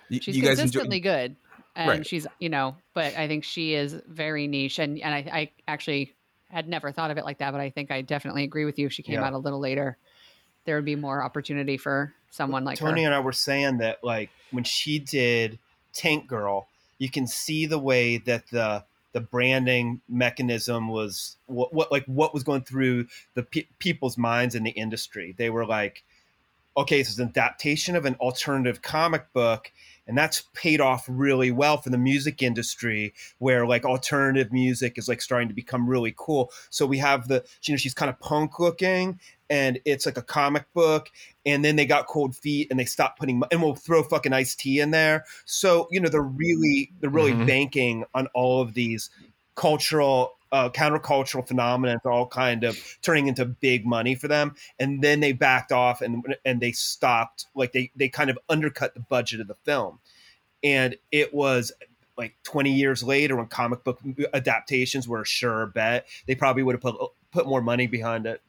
You- 0.08 0.20
she's 0.20 0.36
you 0.36 0.42
guys 0.42 0.58
enjoy 0.58 0.80
consistently 0.80 1.00
good 1.00 1.36
and 1.74 1.88
Right. 1.88 2.06
she's 2.06 2.26
you 2.38 2.48
know 2.50 2.76
but 2.94 3.16
i 3.16 3.26
think 3.28 3.44
she 3.44 3.74
is 3.74 3.96
very 4.06 4.46
niche 4.46 4.78
and 4.78 4.98
and 5.00 5.14
I, 5.14 5.18
I 5.18 5.50
actually 5.66 6.14
had 6.50 6.68
never 6.68 6.92
thought 6.92 7.10
of 7.10 7.16
it 7.16 7.24
like 7.24 7.38
that 7.38 7.52
but 7.52 7.60
i 7.60 7.70
think 7.70 7.90
i 7.90 8.02
definitely 8.02 8.44
agree 8.44 8.64
with 8.66 8.78
you 8.78 8.86
if 8.86 8.92
she 8.92 9.02
came 9.02 9.14
Yeah. 9.14 9.24
out 9.24 9.32
a 9.32 9.38
little 9.38 9.58
later 9.60 9.96
there 10.64 10.76
would 10.76 10.84
be 10.84 10.96
more 10.96 11.22
opportunity 11.22 11.76
for 11.76 12.12
someone 12.30 12.64
like 12.64 12.78
Tony 12.78 13.02
her 13.02 13.06
and 13.06 13.14
I 13.14 13.20
were 13.20 13.32
saying 13.32 13.78
that 13.78 14.02
like 14.02 14.30
when 14.50 14.64
she 14.64 14.98
did 14.98 15.58
Tank 15.92 16.26
Girl, 16.26 16.68
you 16.98 17.10
can 17.10 17.26
see 17.26 17.66
the 17.66 17.78
way 17.78 18.18
that 18.18 18.48
the 18.50 18.84
the 19.12 19.20
branding 19.20 20.00
mechanism 20.08 20.88
was 20.88 21.36
what, 21.46 21.72
what 21.72 21.92
like 21.92 22.04
what 22.06 22.32
was 22.32 22.42
going 22.42 22.62
through 22.62 23.06
the 23.34 23.42
pe- 23.42 23.66
people's 23.78 24.16
minds 24.16 24.54
in 24.54 24.62
the 24.62 24.70
industry. 24.70 25.34
They 25.36 25.50
were 25.50 25.66
like, 25.66 26.02
okay, 26.76 26.98
this 26.98 27.10
is 27.10 27.18
an 27.18 27.28
adaptation 27.28 27.94
of 27.94 28.06
an 28.06 28.14
alternative 28.16 28.80
comic 28.80 29.30
book, 29.32 29.70
and 30.06 30.16
that's 30.16 30.44
paid 30.54 30.80
off 30.80 31.04
really 31.08 31.50
well 31.50 31.76
for 31.76 31.90
the 31.90 31.98
music 31.98 32.42
industry, 32.42 33.12
where 33.38 33.66
like 33.66 33.84
alternative 33.84 34.52
music 34.52 34.96
is 34.96 35.08
like 35.08 35.20
starting 35.20 35.48
to 35.48 35.54
become 35.54 35.86
really 35.86 36.14
cool. 36.16 36.50
So 36.70 36.86
we 36.86 36.98
have 36.98 37.28
the 37.28 37.44
you 37.64 37.74
know 37.74 37.78
she's 37.78 37.94
kind 37.94 38.08
of 38.08 38.18
punk 38.18 38.58
looking, 38.58 39.20
and 39.52 39.78
it's 39.84 40.06
like 40.06 40.16
a 40.16 40.22
comic 40.22 40.64
book, 40.72 41.10
and 41.44 41.62
then 41.62 41.76
they 41.76 41.84
got 41.84 42.06
cold 42.06 42.34
feet 42.34 42.68
and 42.70 42.80
they 42.80 42.86
stopped 42.86 43.18
putting 43.18 43.42
and 43.52 43.62
we'll 43.62 43.74
throw 43.74 44.02
fucking 44.02 44.32
Ice-T 44.32 44.80
in 44.80 44.92
there. 44.92 45.26
So 45.44 45.88
you 45.90 46.00
know 46.00 46.08
they're 46.08 46.22
really 46.22 46.90
they're 47.00 47.10
really 47.10 47.34
Mhm. 47.34 47.46
banking 47.46 48.04
on 48.14 48.28
all 48.28 48.62
of 48.62 48.72
these 48.72 49.10
cultural 49.54 50.38
uh, 50.52 50.70
countercultural 50.70 51.46
phenomena 51.46 51.98
are 52.04 52.10
all 52.10 52.26
kind 52.26 52.64
of 52.64 52.78
turning 53.02 53.26
into 53.26 53.44
big 53.44 53.86
money 53.86 54.14
for 54.14 54.28
them. 54.28 54.54
And 54.78 55.02
then 55.02 55.20
they 55.20 55.32
backed 55.32 55.70
off 55.70 56.00
and 56.00 56.34
and 56.46 56.60
they 56.62 56.72
stopped 56.72 57.46
like 57.54 57.72
they 57.72 57.90
they 57.94 58.08
kind 58.08 58.30
of 58.30 58.38
undercut 58.48 58.94
the 58.94 59.00
budget 59.00 59.40
of 59.40 59.48
the 59.48 59.56
film. 59.64 59.98
And 60.64 60.96
it 61.10 61.34
was 61.34 61.72
like 62.16 62.36
20 62.44 62.72
years 62.72 63.02
later 63.02 63.36
when 63.36 63.46
comic 63.46 63.84
book 63.84 64.00
adaptations 64.32 65.06
were 65.06 65.22
a 65.22 65.26
sure 65.26 65.66
bet 65.66 66.06
they 66.26 66.34
probably 66.34 66.62
would 66.62 66.74
have 66.74 66.82
put 66.82 66.96
put 67.30 67.46
more 67.46 67.60
money 67.62 67.86
behind 67.86 68.26
it 68.26 68.40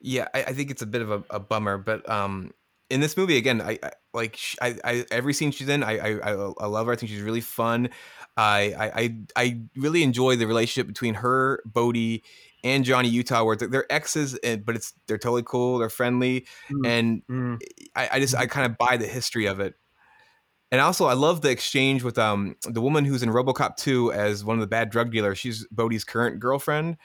Yeah, 0.00 0.28
I, 0.34 0.44
I 0.44 0.52
think 0.52 0.70
it's 0.70 0.82
a 0.82 0.86
bit 0.86 1.02
of 1.02 1.10
a, 1.10 1.24
a 1.30 1.40
bummer, 1.40 1.78
but 1.78 2.08
um, 2.08 2.52
in 2.90 3.00
this 3.00 3.16
movie 3.16 3.36
again, 3.36 3.60
I, 3.60 3.78
I 3.82 3.90
like 4.14 4.38
I, 4.60 4.76
I 4.84 5.04
every 5.10 5.32
scene 5.32 5.50
she's 5.50 5.68
in, 5.68 5.82
I, 5.82 5.98
I 5.98 6.18
I 6.60 6.66
love 6.66 6.86
her. 6.86 6.92
I 6.92 6.96
think 6.96 7.10
she's 7.10 7.22
really 7.22 7.40
fun. 7.40 7.90
I 8.36 8.92
I 8.94 9.16
I, 9.34 9.60
really 9.76 10.02
enjoy 10.02 10.36
the 10.36 10.46
relationship 10.46 10.86
between 10.86 11.14
her, 11.14 11.62
Bodhi, 11.64 12.22
and 12.62 12.84
Johnny 12.84 13.08
Utah, 13.08 13.44
where 13.44 13.56
they're, 13.56 13.68
they're 13.68 13.92
exes, 13.92 14.34
and, 14.36 14.64
but 14.64 14.76
it's 14.76 14.92
they're 15.08 15.18
totally 15.18 15.42
cool, 15.44 15.78
they're 15.78 15.88
friendly, 15.90 16.46
Mm. 16.70 16.86
and 17.28 17.62
I, 17.94 18.08
I 18.12 18.20
just 18.20 18.34
I 18.34 18.46
kind 18.46 18.70
of 18.70 18.78
buy 18.78 18.96
the 18.96 19.06
history 19.06 19.46
of 19.46 19.60
it. 19.60 19.74
And 20.72 20.80
also, 20.80 21.06
I 21.06 21.14
love 21.14 21.40
the 21.42 21.50
exchange 21.50 22.02
with 22.02 22.18
um 22.18 22.56
the 22.68 22.80
woman 22.80 23.04
who's 23.04 23.22
in 23.22 23.30
RoboCop 23.30 23.76
2 23.76 24.12
as 24.12 24.44
one 24.44 24.56
of 24.56 24.60
the 24.60 24.66
bad 24.66 24.90
drug 24.90 25.12
dealers. 25.12 25.38
She's 25.38 25.66
Bodhi's 25.70 26.04
current 26.04 26.40
girlfriend, 26.40 26.96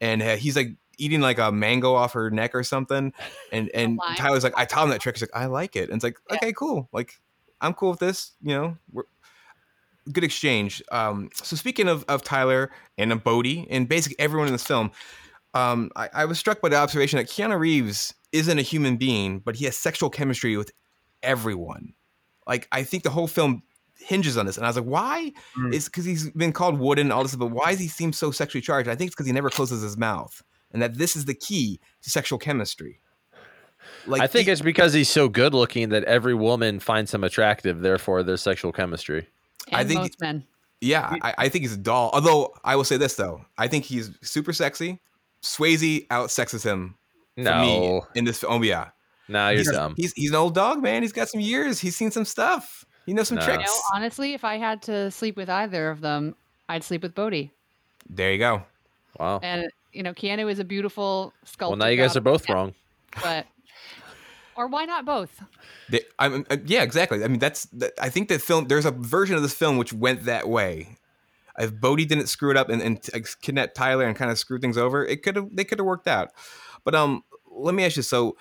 and 0.00 0.22
uh, 0.22 0.36
he's 0.36 0.56
like 0.56 0.76
eating 1.00 1.20
like 1.20 1.38
a 1.38 1.50
mango 1.50 1.94
off 1.94 2.12
her 2.12 2.30
neck 2.30 2.54
or 2.54 2.62
something. 2.62 3.12
And 3.52 3.70
and. 3.74 3.98
Tyler's 4.16 4.44
like, 4.44 4.54
I 4.56 4.64
taught 4.64 4.84
him 4.84 4.90
that 4.90 5.00
trick. 5.00 5.16
He's 5.16 5.22
like, 5.22 5.34
I 5.34 5.46
like 5.46 5.74
it. 5.74 5.88
And 5.88 5.96
it's 5.96 6.04
like, 6.04 6.18
Yeah. 6.28 6.36
okay, 6.36 6.52
cool. 6.52 6.88
Like, 6.92 7.20
I'm 7.60 7.74
cool 7.74 7.90
with 7.90 7.98
this. 8.00 8.32
You 8.42 8.54
know, 8.54 8.76
we're 8.92 9.04
good 10.12 10.24
exchange. 10.24 10.82
Um, 10.92 11.30
so 11.34 11.56
speaking 11.56 11.88
of 11.88 12.04
of 12.08 12.22
Tyler 12.22 12.70
and 12.98 13.12
of 13.12 13.24
Bodhi 13.24 13.66
and 13.70 13.88
basically 13.88 14.18
everyone 14.18 14.46
in 14.46 14.52
this 14.52 14.66
film, 14.66 14.90
um, 15.54 15.90
I, 15.96 16.08
I 16.14 16.24
was 16.26 16.38
struck 16.38 16.60
by 16.60 16.68
the 16.68 16.76
observation 16.76 17.16
that 17.18 17.26
Keanu 17.26 17.58
Reeves 17.58 18.14
isn't 18.32 18.58
a 18.58 18.62
human 18.62 18.96
being, 18.96 19.40
but 19.40 19.56
he 19.56 19.64
has 19.64 19.76
sexual 19.76 20.10
chemistry 20.10 20.56
with 20.56 20.70
everyone. 21.22 21.94
Like 22.46 22.68
I 22.72 22.84
think 22.84 23.02
the 23.02 23.10
whole 23.10 23.26
film 23.26 23.62
hinges 23.98 24.36
on 24.36 24.46
this, 24.46 24.56
and 24.56 24.64
I 24.64 24.68
was 24.68 24.76
like, 24.76 24.86
why? 24.86 25.32
Mm. 25.58 25.74
It's 25.74 25.86
because 25.86 26.04
he's 26.04 26.30
been 26.30 26.52
called 26.52 26.78
wooden 26.78 27.08
and 27.08 27.12
all 27.12 27.22
this, 27.22 27.36
but 27.36 27.48
why 27.48 27.72
does 27.72 27.80
he 27.80 27.88
seem 27.88 28.12
so 28.12 28.30
sexually 28.30 28.62
charged? 28.62 28.88
I 28.88 28.94
think 28.94 29.08
it's 29.08 29.14
because 29.14 29.26
he 29.26 29.32
never 29.32 29.50
closes 29.50 29.82
his 29.82 29.96
mouth, 29.96 30.42
and 30.72 30.80
that 30.82 30.98
this 30.98 31.16
is 31.16 31.24
the 31.24 31.34
key 31.34 31.80
to 32.02 32.10
sexual 32.10 32.38
chemistry. 32.38 33.00
Like 34.06 34.22
I 34.22 34.26
think 34.26 34.46
he- 34.46 34.52
it's 34.52 34.60
because 34.62 34.92
he's 34.92 35.08
so 35.08 35.28
good 35.28 35.54
looking 35.54 35.88
that 35.90 36.04
every 36.04 36.34
woman 36.34 36.80
finds 36.80 37.12
him 37.12 37.24
attractive. 37.24 37.80
Therefore, 37.80 38.22
there's 38.22 38.42
sexual 38.42 38.72
chemistry. 38.72 39.26
and 39.68 39.76
I 39.76 39.84
think- 39.84 40.00
most 40.00 40.20
men 40.20 40.44
Yeah, 40.80 41.14
I, 41.22 41.34
I 41.38 41.48
think 41.48 41.62
he's 41.62 41.74
a 41.74 41.78
doll. 41.78 42.10
Although 42.12 42.54
I 42.64 42.76
will 42.76 42.84
say 42.84 42.96
this 42.96 43.14
though, 43.14 43.44
I 43.58 43.68
think 43.68 43.84
he's 43.84 44.10
super 44.22 44.52
sexy. 44.52 45.00
Swayze 45.42 46.06
outsexes 46.08 46.64
him 46.64 46.96
for 47.36 47.42
me 47.42 47.44
No, 47.44 48.06
in 48.14 48.24
this 48.24 48.38
film. 48.40 48.52
Oh 48.54 48.62
yeah, 48.62 48.90
no, 49.28 49.48
you're 49.48 49.58
he's, 49.58 49.70
dumb. 49.70 49.94
He's 49.96 50.12
he's 50.14 50.30
an 50.30 50.36
old 50.36 50.54
dog, 50.54 50.82
man. 50.82 51.02
He's 51.02 51.12
got 51.12 51.28
some 51.28 51.40
years. 51.40 51.80
He's 51.80 51.96
seen 51.96 52.10
some 52.10 52.24
stuff. 52.24 52.84
He 53.06 53.14
knows 53.14 53.28
some 53.28 53.36
No. 53.36 53.42
you 53.46 53.48
tricks. 53.54 53.64
know 53.70 53.80
honestly 53.96 54.34
if 54.34 54.44
i 54.44 54.56
had 54.58 54.82
to 54.82 55.10
sleep 55.10 55.36
with 55.36 55.48
either 55.48 55.88
of 55.90 56.00
them 56.00 56.36
i'd 56.68 56.84
sleep 56.84 57.02
with 57.02 57.14
bodhi 57.14 57.50
There 58.08 58.30
you 58.30 58.38
go. 58.38 58.62
Wow. 59.18 59.40
and 59.42 59.68
you 59.92 60.02
know 60.02 60.12
keanu 60.12 60.50
is 60.50 60.58
a 60.58 60.64
beautiful 60.64 61.32
sculptor 61.44 61.70
Well, 61.70 61.78
now 61.78 61.90
you 61.90 61.96
guys 61.96 62.16
are 62.16 62.20
both 62.20 62.48
wrong. 62.48 62.74
but 63.22 63.46
or 64.56 64.66
why 64.68 64.84
not 64.84 65.04
both 65.04 65.42
They, 65.88 66.02
I'm, 66.18 66.44
uh, 66.50 66.58
yeah, 66.66 66.82
exactly. 66.82 67.24
I 67.24 67.28
mean, 67.28 67.38
that's. 67.38 67.64
That, 67.72 67.92
I 68.00 68.10
think 68.10 68.28
that 68.28 68.40
film. 68.40 68.68
There's 68.68 68.84
a 68.84 68.90
version 68.90 69.34
of 69.36 69.42
this 69.42 69.54
film 69.54 69.76
which 69.76 69.92
went 69.92 70.24
that 70.24 70.48
way. 70.48 70.96
If 71.58 71.80
Bodhi 71.80 72.04
didn't 72.04 72.28
screw 72.28 72.50
it 72.50 72.56
up 72.56 72.68
and, 72.68 72.80
and 72.80 73.00
kidnap 73.42 73.74
Tyler 73.74 74.06
and 74.06 74.14
kind 74.14 74.30
of 74.30 74.38
screw 74.38 74.58
things 74.58 74.78
over, 74.78 75.04
it 75.04 75.22
could 75.22 75.34
have. 75.36 75.48
They 75.50 75.64
could 75.64 75.78
have 75.78 75.86
worked 75.86 76.06
out. 76.06 76.30
But 76.84 76.94
um, 76.94 77.24
let 77.50 77.74
me 77.74 77.84
ask 77.84 77.96
you. 77.96 78.02
So, 78.02 78.36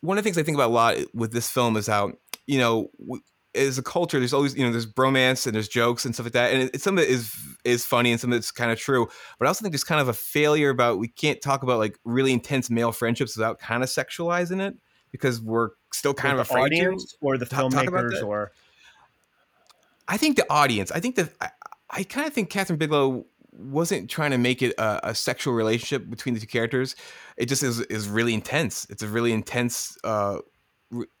one 0.00 0.16
of 0.16 0.22
the 0.22 0.28
things 0.28 0.38
I 0.38 0.42
think 0.42 0.56
about 0.56 0.70
a 0.70 0.74
lot 0.74 0.96
with 1.12 1.32
this 1.32 1.50
film 1.50 1.76
is 1.76 1.86
how 1.86 2.12
you 2.46 2.58
know. 2.58 2.90
As 3.56 3.78
a 3.78 3.82
culture, 3.82 4.18
there's 4.18 4.32
always 4.34 4.56
you 4.56 4.64
know 4.64 4.70
there's 4.70 4.86
bromance 4.86 5.46
and 5.46 5.54
there's 5.54 5.68
jokes 5.68 6.04
and 6.04 6.14
stuff 6.14 6.26
like 6.26 6.32
that, 6.34 6.52
and 6.52 6.62
it, 6.74 6.80
some 6.80 6.98
of 6.98 7.04
it 7.04 7.10
is 7.10 7.34
is 7.64 7.84
funny 7.84 8.12
and 8.12 8.20
some 8.20 8.32
of 8.32 8.36
it's 8.38 8.50
kind 8.50 8.70
of 8.70 8.78
true. 8.78 9.08
But 9.38 9.46
I 9.46 9.48
also 9.48 9.62
think 9.62 9.72
there's 9.72 9.84
kind 9.84 10.00
of 10.00 10.08
a 10.08 10.12
failure 10.12 10.70
about 10.70 10.98
we 10.98 11.08
can't 11.08 11.40
talk 11.40 11.62
about 11.62 11.78
like 11.78 11.98
really 12.04 12.32
intense 12.32 12.70
male 12.70 12.92
friendships 12.92 13.36
without 13.36 13.58
kind 13.58 13.82
of 13.82 13.88
sexualizing 13.88 14.60
it 14.60 14.76
because 15.10 15.40
we're 15.40 15.70
still 15.92 16.14
kind 16.14 16.36
Or 16.36 16.40
of 16.40 16.50
afraid 16.50 16.70
to. 16.70 16.76
audience 16.76 17.16
or 17.20 17.38
the 17.38 17.46
Talk- 17.46 17.72
filmmakers 17.72 18.22
or 18.22 18.52
I 20.08 20.16
think 20.16 20.36
the 20.36 20.46
audience. 20.50 20.92
I 20.92 21.00
think 21.00 21.16
that 21.16 21.30
I, 21.40 21.50
I 21.90 22.02
kind 22.04 22.26
of 22.26 22.32
think 22.32 22.50
Kathryn 22.50 22.78
Bigelow 22.78 23.24
wasn't 23.52 24.10
trying 24.10 24.30
to 24.32 24.38
make 24.38 24.62
it 24.62 24.74
a, 24.78 25.10
a 25.10 25.14
sexual 25.14 25.54
relationship 25.54 26.08
between 26.10 26.34
the 26.34 26.40
two 26.40 26.46
characters. 26.46 26.94
It 27.36 27.46
just 27.46 27.62
is 27.62 27.80
is 27.82 28.08
really 28.08 28.34
intense. 28.34 28.86
It's 28.90 29.02
a 29.02 29.08
really 29.08 29.32
intense 29.32 29.96
uh, 30.04 30.38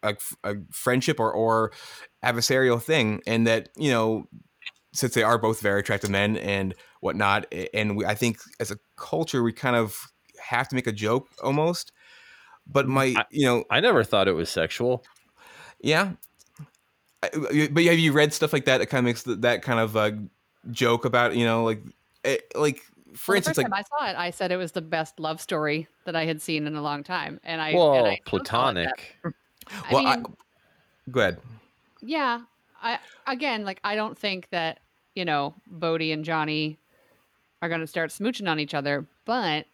a, 0.02 0.16
a 0.44 0.54
friendship 0.72 1.18
or 1.20 1.32
or 1.32 1.72
adversarial 2.24 2.80
thing, 2.82 3.20
and 3.26 3.46
that 3.46 3.68
you 3.76 3.90
know 3.90 4.28
since 4.92 5.14
they 5.14 5.22
are 5.22 5.38
both 5.38 5.60
very 5.60 5.80
attractive 5.80 6.10
men 6.10 6.36
and 6.38 6.74
whatnot, 7.00 7.46
and 7.74 7.96
we, 7.96 8.04
I 8.06 8.14
think 8.14 8.38
as 8.60 8.70
a 8.70 8.78
culture 8.96 9.42
we 9.42 9.52
kind 9.52 9.76
of 9.76 9.96
have 10.42 10.68
to 10.68 10.74
make 10.74 10.86
a 10.86 10.92
joke 10.92 11.28
almost. 11.42 11.92
But 12.66 12.88
my, 12.88 13.14
I- 13.16 13.24
you 13.30 13.46
know, 13.46 13.64
I 13.70 13.80
never 13.80 14.02
thought 14.04 14.26
it 14.28 14.32
was 14.32 14.48
sexual. 14.50 15.04
yeah. 15.80 16.12
I- 17.22 17.68
But 17.72 17.84
have 17.84 17.98
you 17.98 18.12
read 18.12 18.32
stuff 18.32 18.52
like 18.52 18.64
that 18.66 18.78
that 18.78 18.86
kind 18.86 19.00
of 19.00 19.04
makes 19.04 19.22
th- 19.24 19.40
that 19.40 19.62
kind 19.62 19.80
of 19.80 19.96
uh, 19.96 20.12
joke 20.70 21.04
about 21.04 21.36
you 21.36 21.44
know 21.44 21.64
like 21.64 21.82
eh, 22.24 22.38
like 22.54 22.82
for 23.14 23.32
Well, 23.32 23.36
instance 23.38 23.56
the 23.56 23.62
like 23.64 23.70
time 23.72 23.74
I 23.74 23.82
saw 23.82 24.10
it, 24.10 24.16
I 24.16 24.30
said 24.30 24.52
it 24.52 24.56
was 24.56 24.72
the 24.72 24.82
best 24.82 25.18
love 25.20 25.40
story 25.40 25.88
that 26.04 26.14
I 26.16 26.24
had 26.26 26.42
seen 26.42 26.66
in 26.66 26.76
a 26.76 26.82
long 26.82 27.02
time, 27.02 27.40
and 27.44 27.60
I 27.60 27.70
and 27.70 27.78
Well, 27.78 28.06
I 28.06 28.20
still 28.26 28.44
call 28.44 28.68
it 28.68 28.78
that. 28.82 28.94
platonic. 28.98 29.16
I 29.70 29.92
well 29.92 30.06
I, 30.06 30.16
mean, 30.16 30.26
go 31.10 31.20
ahead 31.20 31.38
yeah. 32.06 32.42
I 32.82 32.98
again, 33.26 33.64
like 33.64 33.80
I 33.84 33.96
don't 33.96 34.16
think 34.16 34.48
that 34.50 34.80
you 35.14 35.24
know 35.24 35.54
Bodhi 35.66 36.12
and 36.12 36.24
Johnny 36.24 36.78
are 37.62 37.68
going 37.68 37.80
to 37.80 37.86
start 37.86 38.10
smooching 38.10 38.48
on 38.48 38.60
each 38.60 38.74
other, 38.74 39.06
but 39.24 39.66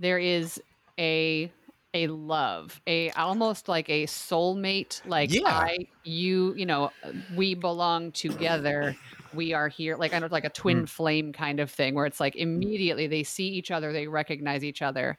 there 0.00 0.18
is 0.18 0.60
a 0.98 1.50
a 1.94 2.06
love, 2.08 2.80
a 2.86 3.10
almost 3.10 3.68
like 3.68 3.88
a 3.88 4.04
soulmate, 4.04 5.00
like 5.06 5.32
Yeah. 5.32 5.46
I, 5.46 5.78
you, 6.04 6.54
you 6.54 6.66
know, 6.66 6.90
we 7.34 7.54
belong 7.54 8.12
together. 8.12 8.94
We 9.32 9.54
are 9.54 9.68
here, 9.68 9.96
like 9.96 10.12
kind 10.12 10.24
of 10.24 10.30
like 10.30 10.44
a 10.44 10.50
twin 10.50 10.82
mm. 10.82 10.88
flame 10.88 11.32
kind 11.32 11.60
of 11.60 11.70
thing, 11.70 11.94
where 11.94 12.06
it's 12.06 12.20
like 12.20 12.34
mm. 12.34 12.40
immediately 12.40 13.06
they 13.06 13.22
see 13.22 13.48
each 13.48 13.70
other, 13.70 13.92
they 13.92 14.06
recognize 14.06 14.64
each 14.64 14.82
other, 14.82 15.18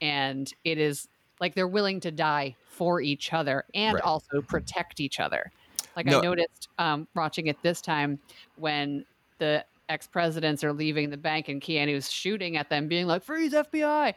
and 0.00 0.52
it 0.64 0.78
is 0.78 1.08
like 1.40 1.54
they're 1.54 1.68
willing 1.68 2.00
to 2.00 2.10
die 2.10 2.56
for 2.72 3.00
each 3.00 3.32
other 3.32 3.64
and 3.74 3.94
Right. 3.94 4.02
also 4.02 4.40
protect 4.42 4.98
each 5.00 5.20
other. 5.20 5.52
Like 5.94 6.06
No. 6.06 6.18
I 6.18 6.22
noticed 6.22 6.68
um, 6.78 7.06
watching 7.14 7.46
it 7.48 7.56
this 7.62 7.80
time 7.82 8.18
when 8.56 9.04
the 9.38 9.64
ex 9.88 10.06
presidents 10.06 10.64
are 10.64 10.72
leaving 10.72 11.10
the 11.10 11.16
bank 11.18 11.48
and 11.48 11.60
Keanu's 11.60 12.10
shooting 12.10 12.56
at 12.56 12.70
them, 12.70 12.88
being 12.88 13.06
like, 13.06 13.22
"Freeze, 13.22 13.52
FBI!" 13.52 14.14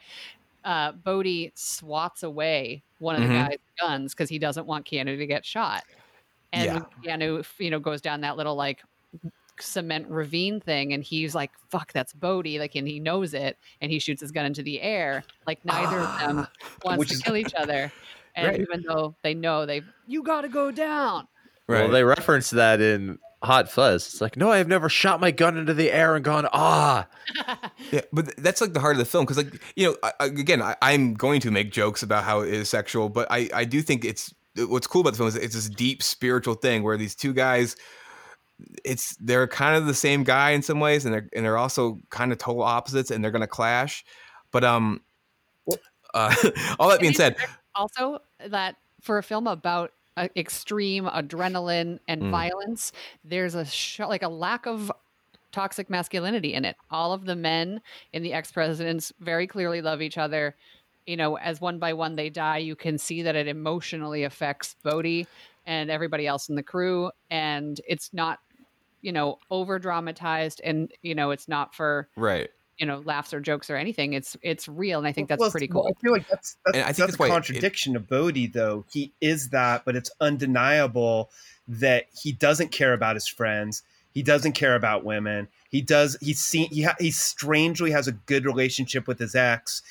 Uh, 0.64 0.92
Bodhi 0.94 1.52
swats 1.54 2.24
away 2.24 2.82
one 3.00 3.16
of 3.16 3.22
the 3.22 3.28
Mhm. 3.28 3.50
guy's 3.50 3.58
guns 3.80 4.14
because 4.14 4.30
he 4.30 4.40
doesn't 4.40 4.66
want 4.66 4.86
Keanu 4.86 5.18
to 5.18 5.28
get 5.28 5.46
shot. 5.46 5.84
And 6.54 6.74
when 6.76 6.86
Keanu, 7.20 7.46
you 7.60 7.70
know, 7.70 7.80
goes 7.80 8.00
down 8.02 8.22
that 8.22 8.38
little 8.38 8.56
like 8.56 8.82
cement 9.60 10.08
ravine 10.10 10.60
thing, 10.62 10.94
and 10.94 11.04
he's 11.04 11.36
like, 11.36 11.52
"Fuck, 11.70 11.92
that's 11.94 12.14
Bodhi!" 12.14 12.58
Like, 12.60 12.76
and 12.76 12.88
he 12.88 13.00
knows 13.00 13.34
it, 13.34 13.58
and 13.82 13.92
he 13.92 14.00
shoots 14.00 14.22
his 14.22 14.32
gun 14.32 14.46
into 14.46 14.64
the 14.64 14.82
air. 14.82 15.24
Like, 15.48 15.64
neither 15.66 16.00
of 16.00 16.20
them 16.20 16.48
wants 16.86 17.08
to 17.08 17.14
is- 17.16 17.22
kill 17.22 17.36
each 17.36 17.54
other. 17.56 17.92
And 18.36 18.48
Right. 18.48 18.60
even 18.62 18.84
though 18.88 19.16
they 19.24 19.34
know 19.34 19.66
they, 19.66 19.82
you 20.08 20.24
got 20.24 20.42
to 20.42 20.50
go 20.50 20.72
down. 20.72 21.28
Right. 21.68 21.82
Well, 21.84 21.90
they 21.92 22.04
reference 22.04 22.50
that 22.52 22.82
in 22.82 23.18
Hot 23.42 23.72
Fuzz. 23.72 24.06
It's 24.08 24.22
like, 24.22 24.38
no, 24.38 24.52
I've 24.52 24.68
never 24.68 24.90
shot 24.90 25.20
my 25.20 25.32
gun 25.32 25.58
into 25.58 25.74
the 25.74 25.92
air 25.92 26.16
and 26.16 26.24
gone, 26.26 26.48
ah. 26.54 27.08
Yeah, 27.92 28.02
but 28.12 28.36
that's 28.38 28.62
like 28.62 28.74
the 28.74 28.80
heart 28.80 28.94
of 28.96 29.00
the 29.00 29.06
film 29.06 29.26
because, 29.26 29.38
like, 29.38 29.62
you 29.76 29.88
know, 29.88 29.98
I, 30.04 30.12
I- 30.20 30.26
again, 30.26 30.62
I, 30.62 30.76
I'm 30.82 31.14
going 31.14 31.40
to 31.42 31.52
make 31.52 31.72
jokes 31.72 32.04
about 32.04 32.24
how 32.24 32.42
it 32.42 32.54
is 32.54 32.70
sexual, 32.70 33.10
but 33.10 33.28
I, 33.32 33.50
I 33.54 33.66
do 33.66 33.82
think 33.82 34.04
it's 34.06 34.34
what's 34.58 34.88
cool 34.88 35.02
about 35.02 35.12
the 35.12 35.18
film 35.18 35.28
is 35.28 35.36
it's 35.36 35.56
this 35.56 35.70
deep 35.70 36.02
spiritual 36.04 36.54
thing 36.56 36.84
where 36.84 36.98
these 36.98 37.16
two 37.16 37.34
guys, 37.34 37.76
it's 38.86 39.16
they're 39.18 39.48
kind 39.48 39.76
of 39.76 39.86
the 39.86 39.94
same 39.94 40.24
guy 40.24 40.52
in 40.52 40.62
some 40.62 40.80
ways, 40.80 41.04
and 41.06 41.14
they're 41.14 41.28
and 41.36 41.44
they're 41.46 41.58
also 41.58 42.00
kind 42.10 42.32
of 42.32 42.38
total 42.38 42.64
opposites, 42.64 43.12
and 43.12 43.24
they're 43.24 43.32
gonna 43.32 43.48
clash. 43.48 44.06
But 44.52 44.64
um, 44.64 45.02
uh, 46.14 46.34
all 46.80 46.90
that 46.90 47.02
being 47.02 47.14
said, 47.14 47.36
also 47.76 48.20
that 48.40 48.78
for 49.02 49.18
a 49.18 49.24
film 49.24 49.48
about 49.48 49.92
uh, 50.18 50.30
extreme 50.36 51.06
adrenaline 51.06 52.00
and 52.08 52.24
Mm. 52.24 52.32
violence 52.32 52.92
there's 53.24 53.56
a 53.56 53.66
sh- 53.66 54.00
like 54.00 54.24
a 54.24 54.30
lack 54.30 54.66
of 54.66 54.92
toxic 55.52 55.90
masculinity 55.90 56.54
in 56.54 56.66
it 56.66 56.76
all 56.90 57.14
of 57.14 57.26
the 57.26 57.36
men 57.36 57.82
in 58.14 58.24
the 58.24 58.34
ex-presidents 58.34 59.12
very 59.20 59.48
clearly 59.48 59.82
love 59.82 60.02
each 60.02 60.18
other 60.18 60.56
you 61.06 61.16
know 61.18 61.38
as 61.38 61.62
one 61.62 61.80
by 61.80 61.94
one 61.94 62.16
they 62.16 62.30
die 62.30 62.58
you 62.58 62.76
can 62.76 62.98
see 62.98 63.22
that 63.22 63.36
it 63.36 63.48
emotionally 63.48 64.24
affects 64.24 64.76
bodhi 64.84 65.28
and 65.66 65.90
everybody 65.92 66.28
else 66.28 66.50
in 66.50 66.56
the 66.56 66.64
crew 66.64 67.12
and 67.30 67.80
it's 67.88 68.14
not 68.14 68.40
you 69.02 69.12
know 69.12 69.40
over 69.52 69.80
dramatized 69.80 70.62
and 70.64 70.92
you 71.04 71.16
know 71.16 71.32
it's 71.32 71.48
not 71.48 71.74
for 71.76 72.10
right? 72.16 72.50
You 72.78 72.86
know 72.86 73.02
laughs 73.06 73.34
or 73.34 73.40
jokes 73.40 73.70
or 73.70 73.76
anything 73.78 74.14
it's 74.14 74.36
it's 74.42 74.68
real 74.68 74.98
and 75.00 75.08
i 75.08 75.12
think 75.12 75.30
that's 75.30 75.40
Well, 75.40 75.50
pretty 75.52 75.70
well, 75.72 75.84
cool 75.84 75.94
I 75.98 76.02
feel 76.02 76.12
like 76.12 76.28
that's 76.28 76.58
that's, 76.66 76.78
And 76.78 76.84
I 76.84 76.88
think 76.88 76.98
that's 76.98 77.12
that's 77.12 77.16
a 77.16 77.18
why 77.18 77.28
it- 77.28 77.30
contradiction 77.30 77.96
of 77.96 78.08
Bodhi, 78.08 78.48
though. 78.48 78.86
He 78.92 79.14
is 79.22 79.50
that, 79.50 79.84
but 79.86 79.96
it's 79.96 80.12
undeniable 80.20 81.30
that 81.68 82.06
he 82.22 82.32
doesn't 82.34 82.72
care 82.72 82.94
about 82.94 83.16
his 83.16 83.28
friends. 83.28 83.82
He 84.14 84.24
doesn't 84.24 84.54
care 84.54 84.76
about 84.76 85.04
women. 85.04 85.48
He 85.70 85.82
does. 85.82 86.18
He's 86.22 86.40
seen. 86.40 86.70
He 86.70 86.84
ha, 86.84 86.96
he 87.00 87.12
strangely 87.12 87.92
has 87.92 88.08
a 88.08 88.14
good 88.14 88.46
relationship 88.46 89.08
with 89.08 89.20
his 89.20 89.36
ex, 89.36 89.82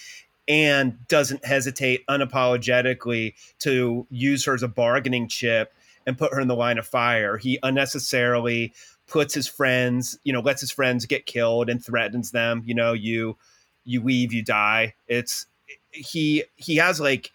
and 0.49 0.99
doesn't 1.09 1.45
hesitate 1.45 2.07
unapologetically 2.07 3.35
to 3.61 4.07
use 4.11 4.45
her 4.45 4.55
as 4.55 4.63
a 4.63 4.69
bargaining 4.69 5.29
chip 5.29 5.73
and 6.07 6.19
put 6.19 6.33
her 6.35 6.41
in 6.41 6.49
the 6.49 6.57
line 6.57 6.79
of 6.79 6.87
fire. 6.87 7.37
He 7.39 7.59
unnecessarily 7.63 8.73
puts 9.07 9.35
his 9.35 9.47
friends, 9.47 10.19
you 10.25 10.33
know, 10.33 10.41
lets 10.41 10.61
his 10.61 10.71
friends 10.71 11.07
get 11.07 11.27
killed 11.27 11.69
and 11.69 11.85
threatens 11.85 12.31
them. 12.31 12.63
You 12.65 12.75
know, 12.75 12.93
you 12.93 13.37
you 13.85 14.03
leave, 14.03 14.33
you 14.33 14.43
die. 14.43 14.95
It's 15.09 15.47
he 15.91 16.45
he 16.57 16.77
has 16.77 17.01
like 17.01 17.31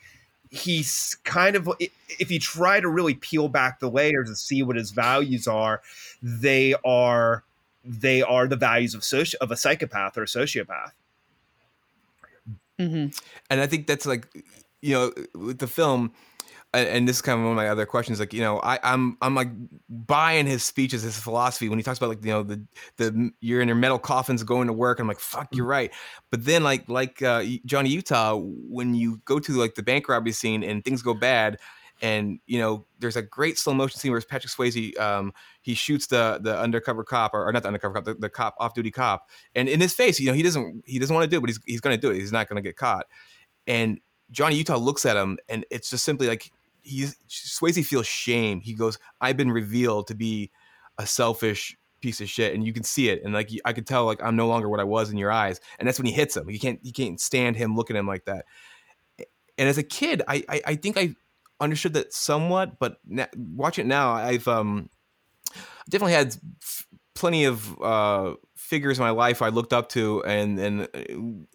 he's 0.49 1.17
kind 1.23 1.55
of 1.55 1.69
if 1.79 2.31
you 2.31 2.39
try 2.39 2.79
to 2.79 2.89
really 2.89 3.13
peel 3.13 3.47
back 3.47 3.79
the 3.79 3.89
layers 3.89 4.27
and 4.27 4.37
see 4.37 4.63
what 4.63 4.75
his 4.75 4.91
values 4.91 5.47
are, 5.47 5.81
they 6.21 6.73
are 6.83 7.43
they 7.83 8.21
are 8.21 8.47
the 8.47 8.55
values 8.55 8.93
of 8.93 9.01
soci- 9.01 9.35
of 9.35 9.51
a 9.51 9.55
psychopath 9.55 10.17
or 10.17 10.23
a 10.23 10.27
sociopath. 10.27 10.91
hmm 12.77 13.07
and 13.49 13.61
I 13.61 13.67
think 13.67 13.87
that's 13.87 14.05
like, 14.05 14.27
you 14.81 14.93
know, 14.93 15.13
with 15.35 15.59
the 15.59 15.67
film, 15.67 16.13
and, 16.73 17.07
this 17.07 17.17
is 17.17 17.21
kind 17.21 17.39
of 17.39 17.43
one 17.43 17.53
of 17.53 17.57
my 17.57 17.67
other 17.67 17.85
questions. 17.85 18.19
Like, 18.19 18.33
you 18.33 18.41
know, 18.41 18.59
I, 18.59 18.79
I'm 18.83 19.17
I'm 19.21 19.33
like 19.33 19.49
buying 19.89 20.45
his 20.45 20.63
speeches, 20.63 21.01
his 21.01 21.17
philosophy 21.17 21.67
when 21.67 21.79
he 21.79 21.83
talks 21.83 21.97
about 21.97 22.09
like, 22.09 22.23
you 22.23 22.31
know, 22.31 22.43
the 22.43 22.63
the 22.97 23.31
you're 23.39 23.61
in 23.61 23.67
your 23.67 23.75
metal 23.75 23.99
coffins 23.99 24.43
going 24.43 24.67
to 24.67 24.73
work. 24.73 24.99
I'm 24.99 25.07
like, 25.07 25.19
fuck, 25.19 25.47
you're 25.51 25.65
right. 25.65 25.91
But 26.29 26.45
then 26.45 26.63
like 26.63 26.87
like 26.87 27.21
uh, 27.21 27.43
Johnny 27.65 27.89
Utah, 27.89 28.35
when 28.37 28.93
you 28.93 29.21
go 29.25 29.39
to 29.39 29.53
like 29.53 29.75
the 29.75 29.83
bank 29.83 30.07
robbery 30.07 30.31
scene 30.31 30.63
and 30.63 30.83
things 30.83 31.01
go 31.01 31.13
bad. 31.13 31.57
And 32.01 32.39
you 32.45 32.59
know, 32.59 32.85
there's 32.99 33.17
a 33.17 33.21
great 33.21 33.57
slow 33.57 33.73
motion 33.73 33.99
scene 33.99 34.11
where 34.11 34.21
Patrick 34.21 34.53
Swayze 34.53 34.97
um, 34.99 35.33
he 35.61 35.73
shoots 35.73 36.07
the 36.07 36.39
the 36.41 36.57
undercover 36.57 37.03
cop 37.03 37.33
or, 37.33 37.45
or 37.45 37.51
not 37.51 37.63
the 37.63 37.67
undercover 37.67 37.95
cop, 37.95 38.05
the, 38.05 38.13
the 38.13 38.29
cop 38.29 38.55
off 38.57 38.73
duty 38.73 38.91
cop, 38.91 39.27
and 39.53 39.67
in 39.67 39.81
his 39.81 39.93
face, 39.93 40.17
you 40.17 40.27
know, 40.27 40.33
he 40.33 40.41
doesn't 40.41 40.83
he 40.85 40.97
doesn't 40.97 41.13
want 41.13 41.25
to 41.25 41.29
do 41.29 41.37
it, 41.37 41.41
but 41.41 41.49
he's 41.49 41.59
he's 41.65 41.81
going 41.81 41.93
to 41.93 41.99
do 41.99 42.11
it. 42.11 42.19
He's 42.19 42.31
not 42.31 42.47
going 42.47 42.55
to 42.55 42.65
get 42.65 42.77
caught. 42.77 43.05
And 43.67 43.99
Johnny 44.31 44.55
Utah 44.55 44.77
looks 44.77 45.05
at 45.05 45.17
him, 45.17 45.39
and 45.49 45.65
it's 45.71 45.89
just 45.89 46.05
simply 46.05 46.27
like 46.27 46.51
he's 46.89 47.15
Swayze 47.29 47.85
feels 47.85 48.07
shame. 48.07 48.61
He 48.61 48.73
goes, 48.73 48.97
"I've 49.21 49.37
been 49.37 49.51
revealed 49.51 50.07
to 50.07 50.15
be 50.15 50.51
a 50.97 51.05
selfish 51.05 51.77
piece 52.01 52.21
of 52.21 52.29
shit," 52.29 52.53
and 52.53 52.65
you 52.65 52.73
can 52.73 52.83
see 52.83 53.09
it. 53.09 53.21
And 53.23 53.33
like 53.33 53.49
I 53.65 53.73
could 53.73 53.87
tell, 53.87 54.05
like 54.05 54.21
I'm 54.23 54.35
no 54.35 54.47
longer 54.47 54.69
what 54.69 54.79
I 54.79 54.85
was 54.85 55.11
in 55.11 55.17
your 55.17 55.31
eyes. 55.31 55.59
And 55.77 55.87
that's 55.87 55.99
when 55.99 56.05
he 56.05 56.11
hits 56.11 56.35
him. 56.35 56.47
He 56.47 56.59
can't 56.59 56.79
he 56.83 56.91
can't 56.91 57.19
stand 57.19 57.55
him 57.55 57.75
looking 57.75 57.95
at 57.95 57.99
him 57.99 58.07
like 58.07 58.25
that. 58.25 58.45
And 59.57 59.69
as 59.69 59.77
a 59.77 59.83
kid, 59.83 60.21
I 60.27 60.43
I, 60.49 60.61
I 60.65 60.75
think 60.75 60.97
I 60.97 61.15
understood 61.59 61.93
that 61.93 62.13
somewhat, 62.13 62.79
but 62.79 62.97
na- 63.05 63.27
watching 63.35 63.85
it 63.85 63.89
now, 63.89 64.13
I've 64.13 64.47
um 64.47 64.89
definitely 65.89 66.13
had 66.13 66.35
f- 66.61 66.87
plenty 67.15 67.45
of 67.45 67.81
uh, 67.81 68.33
figures 68.55 68.97
in 68.97 69.03
my 69.03 69.09
life 69.09 69.41
I 69.41 69.49
looked 69.49 69.73
up 69.73 69.89
to, 69.89 70.23
and 70.23 70.59
and 70.59 70.87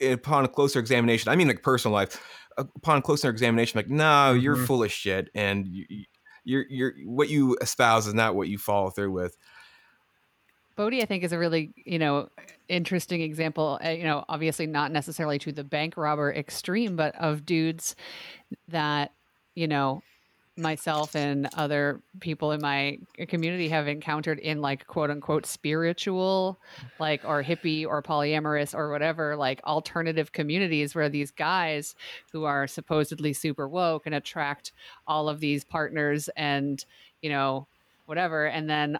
uh, 0.02 0.12
upon 0.12 0.44
a 0.44 0.48
closer 0.48 0.78
examination, 0.78 1.30
I 1.30 1.36
mean 1.36 1.48
like 1.48 1.62
personal 1.62 1.94
life, 1.94 2.20
upon 2.56 3.02
closer 3.02 3.30
examination, 3.30 3.78
like 3.78 3.88
no, 3.88 4.32
you're 4.32 4.56
Mhm. 4.56 4.66
full 4.66 4.82
of 4.82 4.92
shit, 4.92 5.30
and 5.34 5.66
you, 5.66 6.04
you're 6.44 6.66
you're 6.68 6.92
what 7.04 7.28
you 7.28 7.56
espouse 7.60 8.06
is 8.06 8.14
not 8.14 8.34
what 8.34 8.48
you 8.48 8.58
follow 8.58 8.90
through 8.90 9.12
with. 9.12 9.36
Bodhi, 10.76 11.02
I 11.02 11.04
think, 11.06 11.22
is 11.22 11.32
a 11.32 11.38
really 11.38 11.72
you 11.76 11.98
know 11.98 12.28
interesting 12.68 13.20
example. 13.20 13.78
Uh, 13.84 13.90
you 13.90 14.04
know, 14.04 14.24
obviously 14.28 14.66
not 14.66 14.90
necessarily 14.90 15.38
to 15.40 15.52
the 15.52 15.64
bank 15.64 15.96
robber 15.96 16.32
extreme, 16.32 16.96
but 16.96 17.14
of 17.16 17.46
dudes 17.46 17.94
that 18.68 19.12
you 19.54 19.68
know 19.68 20.02
myself 20.56 21.16
and 21.16 21.48
other 21.56 22.00
people 22.20 22.52
in 22.52 22.60
my 22.60 22.98
community 23.26 23.68
have 23.68 23.88
encountered 23.88 24.38
in 24.38 24.60
like 24.60 24.86
quote 24.86 25.10
unquote 25.10 25.46
spiritual 25.46 26.58
like 27.00 27.24
or 27.24 27.42
hippie 27.42 27.84
or 27.84 28.00
polyamorous 28.00 28.72
or 28.72 28.90
whatever 28.90 29.34
like 29.34 29.60
alternative 29.64 30.30
communities 30.30 30.94
where 30.94 31.08
these 31.08 31.32
guys 31.32 31.96
who 32.32 32.44
are 32.44 32.68
supposedly 32.68 33.32
super 33.32 33.66
woke 33.66 34.06
and 34.06 34.14
attract 34.14 34.70
all 35.08 35.28
of 35.28 35.40
these 35.40 35.64
partners 35.64 36.28
and 36.36 36.84
you 37.20 37.30
know 37.30 37.66
whatever 38.06 38.46
and 38.46 38.70
then 38.70 38.98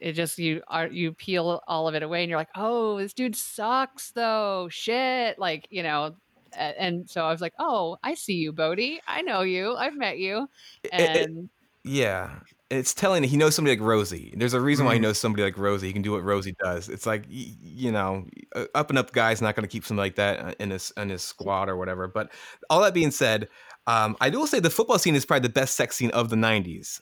it 0.00 0.12
just 0.12 0.38
you 0.38 0.62
are 0.68 0.88
you 0.88 1.12
peel 1.12 1.62
all 1.66 1.88
of 1.88 1.94
it 1.94 2.02
away 2.02 2.22
and 2.22 2.28
you're 2.28 2.38
like 2.38 2.48
oh 2.56 2.98
this 2.98 3.12
dude 3.12 3.36
sucks 3.36 4.10
though. 4.10 4.68
Shit. 4.70 5.38
Like 5.38 5.66
you 5.70 5.82
know 5.82 6.14
and 6.56 7.08
so 7.10 7.24
i 7.24 7.30
was 7.30 7.40
like 7.40 7.54
oh 7.58 7.96
i 8.02 8.14
see 8.14 8.34
you 8.34 8.52
Bodhi. 8.52 9.00
i 9.06 9.22
know 9.22 9.42
you 9.42 9.74
i've 9.76 9.94
met 9.96 10.18
you 10.18 10.48
It- 10.84 10.90
it- 10.94 11.24
and 11.28 11.48
yeah, 11.84 12.40
it's 12.68 12.92
telling 12.92 13.22
that 13.22 13.28
he 13.28 13.38
knows 13.38 13.54
somebody 13.54 13.74
like 13.78 13.86
Rosie. 13.86 14.34
There's 14.36 14.52
a 14.52 14.60
reason 14.60 14.84
why 14.84 14.92
he 14.94 14.98
Mhm. 14.98 15.04
knows 15.04 15.18
somebody 15.18 15.42
like 15.44 15.56
Rosie. 15.56 15.86
He 15.86 15.92
can 15.94 16.02
do 16.02 16.12
what 16.12 16.22
Rosie 16.22 16.54
does. 16.62 16.90
It's 16.90 17.06
like 17.06 17.24
you 17.28 17.90
know, 17.92 18.26
up 18.74 18.90
and 18.90 18.98
up 18.98 19.12
guy's 19.12 19.40
not 19.40 19.54
going 19.56 19.62
to 19.62 19.68
keep 19.72 19.86
somebody 19.86 20.08
like 20.08 20.16
that 20.16 20.40
uh, 20.40 20.52
in 20.58 20.70
his 20.70 20.92
in 20.98 21.08
his 21.08 21.22
squad 21.22 21.70
or 21.70 21.76
whatever. 21.78 22.06
But 22.08 22.30
all 22.68 22.82
that 22.82 22.92
being 22.92 23.12
said, 23.12 23.48
um, 23.86 24.16
I 24.20 24.28
will 24.28 24.46
say 24.46 24.60
the 24.60 24.68
football 24.68 24.98
scene 24.98 25.14
is 25.14 25.24
probably 25.24 25.48
the 25.48 25.52
best 25.54 25.76
sex 25.76 25.96
scene 25.96 26.10
of 26.10 26.28
the 26.28 26.36
'90s. 26.36 27.00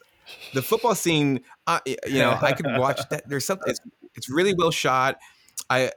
The 0.53 0.61
football 0.61 0.95
scene, 0.95 1.41
uh, 1.65 1.79
you 1.85 2.19
know, 2.19 2.37
I 2.41 2.53
could 2.53 2.67
watch 2.77 3.01
that. 3.09 3.27
There's 3.27 3.43
something. 3.45 3.69
It's, 3.69 3.81
it's 4.15 4.29
really 4.29 4.53
well 4.57 4.71
shot. 4.71 5.17
I. 5.69 5.91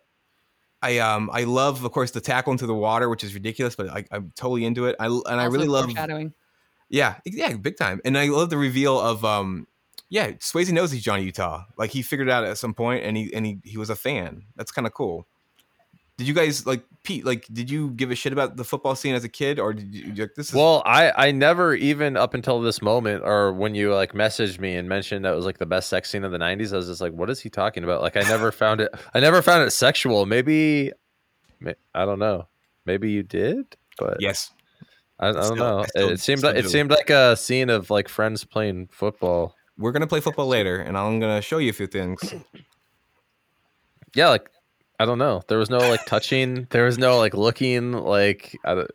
I 0.82 0.98
um 0.98 1.30
I 1.32 1.44
love 1.44 1.84
of 1.84 1.92
course 1.92 2.10
the 2.10 2.20
tackle 2.20 2.52
into 2.52 2.66
the 2.66 2.74
water 2.74 3.08
which 3.08 3.24
is 3.24 3.34
ridiculous 3.34 3.76
but 3.76 3.88
I, 3.88 4.04
I'm 4.10 4.32
totally 4.36 4.64
into 4.64 4.86
it 4.86 4.96
I 4.98 5.06
and 5.06 5.40
I 5.40 5.44
really 5.44 5.68
love 5.68 5.86
foreshadowing 5.86 6.34
yeah, 6.90 7.18
yeah, 7.24 7.54
big 7.56 7.76
time. 7.76 8.00
And 8.04 8.18
I 8.18 8.26
love 8.26 8.50
the 8.50 8.58
reveal 8.58 9.00
of 9.00 9.24
um 9.24 9.66
yeah, 10.10 10.32
Swayze 10.32 10.72
knows 10.72 10.90
he's 10.90 11.04
Johnny 11.04 11.22
Utah. 11.22 11.64
Like 11.78 11.92
he 11.92 12.02
figured 12.02 12.28
it 12.28 12.32
out 12.32 12.44
at 12.44 12.58
some 12.58 12.74
point 12.74 13.04
and 13.04 13.16
he 13.16 13.32
and 13.32 13.46
he, 13.46 13.60
he 13.64 13.78
was 13.78 13.88
a 13.88 13.96
fan. 13.96 14.42
That's 14.56 14.72
kind 14.72 14.86
of 14.86 14.92
cool. 14.92 15.26
Did 16.20 16.28
you 16.28 16.34
guys 16.34 16.66
like 16.66 16.84
Pete? 17.02 17.24
Like, 17.24 17.46
did 17.50 17.70
you 17.70 17.92
give 17.92 18.10
a 18.10 18.14
shit 18.14 18.34
about 18.34 18.56
the 18.58 18.62
football 18.64 18.94
scene 18.94 19.14
as 19.14 19.24
a 19.24 19.28
kid, 19.28 19.58
or 19.58 19.72
did 19.72 19.94
you 19.94 20.12
like 20.14 20.34
this? 20.34 20.50
Is, 20.50 20.54
Well, 20.54 20.82
I 20.84 21.10
I 21.16 21.32
never 21.32 21.74
even 21.74 22.18
up 22.18 22.34
until 22.34 22.60
this 22.60 22.82
moment, 22.82 23.22
or 23.24 23.54
when 23.54 23.74
you 23.74 23.94
like 23.94 24.12
messaged 24.12 24.58
me 24.60 24.76
and 24.76 24.86
mentioned 24.86 25.24
that 25.24 25.34
was 25.34 25.46
like 25.46 25.56
the 25.56 25.64
best 25.64 25.88
sex 25.88 26.10
scene 26.10 26.22
of 26.24 26.30
the 26.32 26.36
'90s, 26.38 26.74
I 26.74 26.76
was 26.76 26.88
just 26.88 27.00
like, 27.00 27.14
"What 27.14 27.30
is 27.30 27.40
he 27.40 27.48
talking 27.48 27.84
about?" 27.84 28.02
Like, 28.02 28.18
I 28.18 28.20
never 28.20 28.52
found 28.62 28.82
it. 28.82 28.90
I 29.14 29.20
never 29.20 29.40
found 29.40 29.66
it 29.66 29.70
sexual. 29.70 30.26
Maybe, 30.26 30.92
may- 31.58 31.74
I 31.94 32.04
don't 32.04 32.18
know. 32.18 32.48
Maybe 32.84 33.10
you 33.10 33.22
did, 33.22 33.76
but 33.98 34.18
yes, 34.20 34.50
I, 35.18 35.28
I 35.28 35.32
don't 35.32 35.42
Still- 35.44 35.56
know. 35.56 35.78
I 35.80 35.86
still- 35.86 36.08
it 36.10 36.20
seemed 36.20 36.42
like 36.42 36.56
it 36.56 36.62
do. 36.62 36.68
seemed 36.68 36.90
like 36.90 37.08
a 37.08 37.34
scene 37.34 37.70
of 37.70 37.88
like 37.88 38.10
friends 38.10 38.44
playing 38.44 38.88
football. 38.92 39.54
we're 39.78 39.92
gonna 39.92 40.06
play 40.06 40.20
football 40.20 40.48
later, 40.48 40.76
and 40.76 40.98
I'm 40.98 41.18
gonna 41.18 41.40
show 41.40 41.56
you 41.56 41.70
a 41.70 41.72
few 41.72 41.86
things. 41.86 42.20
Yeah, 44.14 44.28
like 44.28 44.50
I 45.00 45.06
don't 45.06 45.16
know. 45.16 45.40
There 45.48 45.56
was 45.56 45.70
no 45.70 45.78
like 45.78 46.04
touching. 46.04 46.66
There 46.68 46.84
was 46.84 46.98
no 46.98 47.16
like 47.16 47.32
looking. 47.32 47.92
Like 47.92 48.60
I 48.66 48.74
don't, 48.74 48.90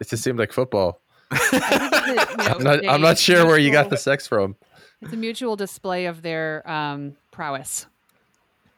it 0.00 0.08
just 0.08 0.22
seemed 0.22 0.38
like 0.38 0.52
football. 0.52 1.00
I'm 1.32 2.62
not. 2.62 2.88
I'm 2.88 3.00
not 3.00 3.18
sure 3.18 3.44
where 3.44 3.58
you 3.58 3.72
got 3.72 3.90
the 3.90 3.96
sex 3.96 4.28
from. 4.28 4.54
It's 5.02 5.12
a 5.12 5.16
mutual 5.16 5.56
display 5.56 6.06
of 6.06 6.22
their 6.22 6.62
um, 6.70 7.16
prowess, 7.32 7.86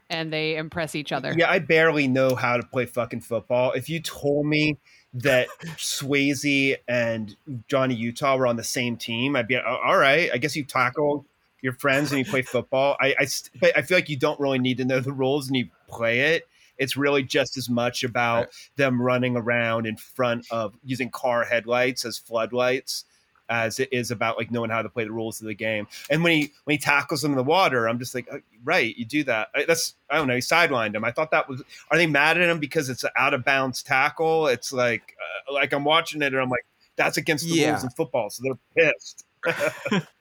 and 0.09 0.32
they 0.32 0.57
impress 0.57 0.94
each 0.94 1.12
other. 1.12 1.34
Yeah, 1.36 1.51
I 1.51 1.59
barely 1.59 2.09
know 2.09 2.34
how 2.34 2.57
to 2.57 2.62
play 2.62 2.86
fucking 2.86 3.20
football. 3.20 3.72
If 3.72 3.90
you 3.90 4.01
told 4.01 4.46
me 4.46 4.78
that 5.12 5.49
Swayze 5.76 6.76
and 6.88 7.36
Johnny 7.68 7.94
Utah 7.94 8.38
were 8.38 8.46
on 8.46 8.57
the 8.57 8.64
same 8.64 8.96
team, 8.96 9.36
I'd 9.36 9.49
be 9.49 9.57
"Oh, 9.57 9.78
all 9.84 9.99
right. 9.99 10.30
I 10.32 10.38
guess 10.38 10.57
you 10.57 10.64
tackle 10.64 11.26
your 11.61 11.74
friends 11.74 12.11
and 12.11 12.18
you 12.18 12.24
play 12.24 12.40
football. 12.40 12.96
I, 13.01 13.14
I, 13.18 13.26
but 13.61 13.76
I 13.76 13.82
feel 13.82 13.99
like 13.99 14.09
you 14.09 14.16
don't 14.16 14.40
really 14.40 14.59
need 14.59 14.78
to 14.78 14.86
know 14.86 15.01
the 15.01 15.12
rules 15.12 15.49
and 15.49 15.57
you 15.57 15.68
play 15.89 16.20
it. 16.34 16.47
It's 16.76 16.97
really 16.97 17.24
just 17.24 17.57
as 17.57 17.68
much 17.68 18.05
about 18.05 18.36
Right. 18.45 18.49
them 18.76 19.03
running 19.03 19.36
around 19.36 19.86
in 19.86 19.97
front 19.97 20.47
of 20.51 20.74
using 20.84 21.11
car 21.11 21.45
headlights 21.45 22.05
as 22.05 22.18
floodlights 22.18 23.05
as 23.51 23.80
it 23.80 23.89
is 23.93 24.11
about 24.11 24.36
like 24.36 24.51
knowing 24.51 24.68
how 24.70 24.82
to 24.82 24.91
play 24.91 25.05
the 25.05 25.11
rules 25.11 25.41
of 25.41 25.47
the 25.47 25.55
game. 25.55 25.89
And 26.11 26.22
when 26.22 26.32
he 26.32 26.53
when 26.64 26.74
he 26.74 26.78
tackles 26.78 27.22
them 27.22 27.32
in 27.32 27.36
the 27.39 27.43
water, 27.43 27.89
I'm 27.89 27.99
just 27.99 28.14
like, 28.14 28.28
oh, 28.30 28.41
right, 28.62 28.95
you 28.97 29.05
do 29.07 29.24
that. 29.24 29.49
That's 29.66 29.95
I 30.11 30.16
don't 30.16 30.28
know. 30.28 30.34
He 30.34 30.41
sidelined 30.41 30.95
him. 30.95 31.03
I 31.05 31.11
thought 31.12 31.30
that 31.30 31.49
was. 31.49 31.62
Are 31.91 31.97
they 31.97 32.07
mad 32.07 32.39
at 32.39 32.49
him 32.49 32.59
because 32.61 32.91
it's 32.91 33.05
an 33.05 33.11
out 33.16 33.32
of 33.34 33.45
bounds 33.45 33.82
tackle? 33.82 34.49
It's 34.49 34.72
like 34.72 35.16
uh, 35.49 35.53
like 35.55 35.72
I'm 35.72 35.84
watching 35.84 36.20
it 36.22 36.26
and 36.34 36.36
I'm 36.43 36.51
like, 36.51 36.66
that's 36.97 37.16
against 37.16 37.49
the 37.49 37.55
Yeah. 37.55 37.70
rules 37.70 37.84
in 37.84 37.91
football, 37.91 38.28
so 38.30 38.43
they're 38.45 38.93
pissed. 38.93 39.24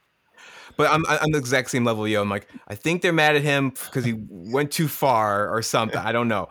But 0.78 0.92
I'm 0.92 1.04
I'm 1.08 1.32
the 1.32 1.40
exact 1.40 1.72
same 1.72 1.84
level, 1.84 2.08
yo. 2.08 2.22
I'm 2.22 2.30
like, 2.30 2.48
I 2.68 2.76
think 2.76 3.02
they're 3.02 3.14
mad 3.14 3.36
at 3.36 3.42
him 3.42 3.70
because 3.70 4.06
he 4.06 4.16
went 4.30 4.72
too 4.72 4.88
far 4.88 5.50
or 5.50 5.62
something. 5.62 5.98
I 5.98 6.12
don't 6.12 6.28
know. 6.28 6.48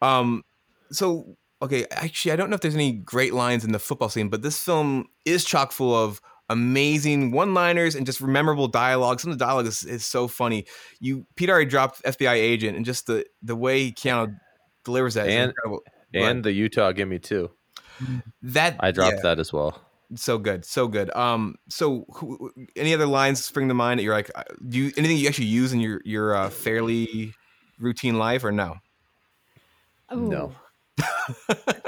Um, 0.00 0.42
so 0.90 1.36
okay, 1.60 1.86
actually, 1.90 2.32
I 2.32 2.36
don't 2.36 2.50
know 2.50 2.54
if 2.54 2.60
there's 2.60 2.74
any 2.74 2.92
great 2.92 3.34
lines 3.34 3.64
in 3.64 3.72
the 3.72 3.78
football 3.78 4.08
scene, 4.08 4.28
but 4.28 4.42
this 4.42 4.60
film 4.62 5.06
is 5.24 5.44
chock 5.44 5.72
full 5.72 5.94
of 5.94 6.20
amazing 6.50 7.30
one-liners 7.30 7.94
and 7.94 8.06
just 8.06 8.22
memorable 8.22 8.68
dialogue. 8.68 9.20
Some 9.20 9.32
of 9.32 9.38
the 9.38 9.44
dialogue 9.44 9.66
is, 9.66 9.84
is 9.84 10.06
so 10.06 10.28
funny. 10.28 10.64
You 10.98 11.26
Pete 11.36 11.50
already 11.50 11.68
dropped 11.68 12.02
FBI 12.04 12.34
agent, 12.34 12.76
and 12.76 12.86
just 12.86 13.06
the 13.06 13.26
the 13.42 13.56
way 13.56 13.90
Keanu 13.92 14.34
delivers 14.84 15.14
that 15.14 15.28
And- 15.28 15.50
incredible. 15.50 15.82
And 16.14 16.42
the 16.42 16.52
Utah 16.52 16.92
give 16.92 17.06
me 17.06 17.18
two. 17.18 17.50
that 18.42 18.76
I 18.80 18.92
dropped 18.92 19.16
yeah. 19.16 19.22
that 19.22 19.38
as 19.38 19.52
well. 19.52 19.78
So 20.14 20.38
good 20.38 20.64
so 20.64 20.88
good. 20.88 21.14
Um 21.14 21.56
so 21.68 22.06
who, 22.14 22.52
any 22.76 22.94
other 22.94 23.06
lines 23.06 23.44
spring 23.44 23.68
to 23.68 23.74
mind 23.74 24.00
that 24.00 24.04
you're 24.04 24.14
like 24.14 24.30
uh, 24.34 24.44
do 24.68 24.78
you 24.78 24.92
anything 24.96 25.16
you 25.16 25.28
actually 25.28 25.46
use 25.46 25.72
in 25.72 25.80
your 25.80 26.00
your 26.04 26.34
uh, 26.34 26.50
fairly 26.50 27.34
routine 27.78 28.18
life 28.18 28.44
or 28.44 28.52
no? 28.52 28.76
No. 30.10 30.52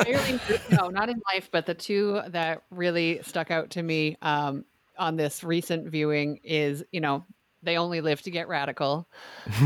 Fairly, 0.05 0.39
no, 0.71 0.89
not 0.89 1.09
in 1.09 1.21
life, 1.33 1.49
but 1.51 1.67
the 1.67 1.75
two 1.75 2.21
that 2.29 2.63
really 2.71 3.21
stuck 3.23 3.51
out 3.51 3.71
to 3.71 3.83
me 3.83 4.17
um, 4.23 4.65
on 4.99 5.17
this 5.17 5.43
recent 5.43 5.89
viewing 5.89 6.39
is, 6.45 6.85
you 6.93 7.01
know, 7.01 7.25
they 7.63 7.77
only 7.77 8.01
live 8.01 8.23
to 8.23 8.31
get 8.31 8.49
radical, 8.49 9.07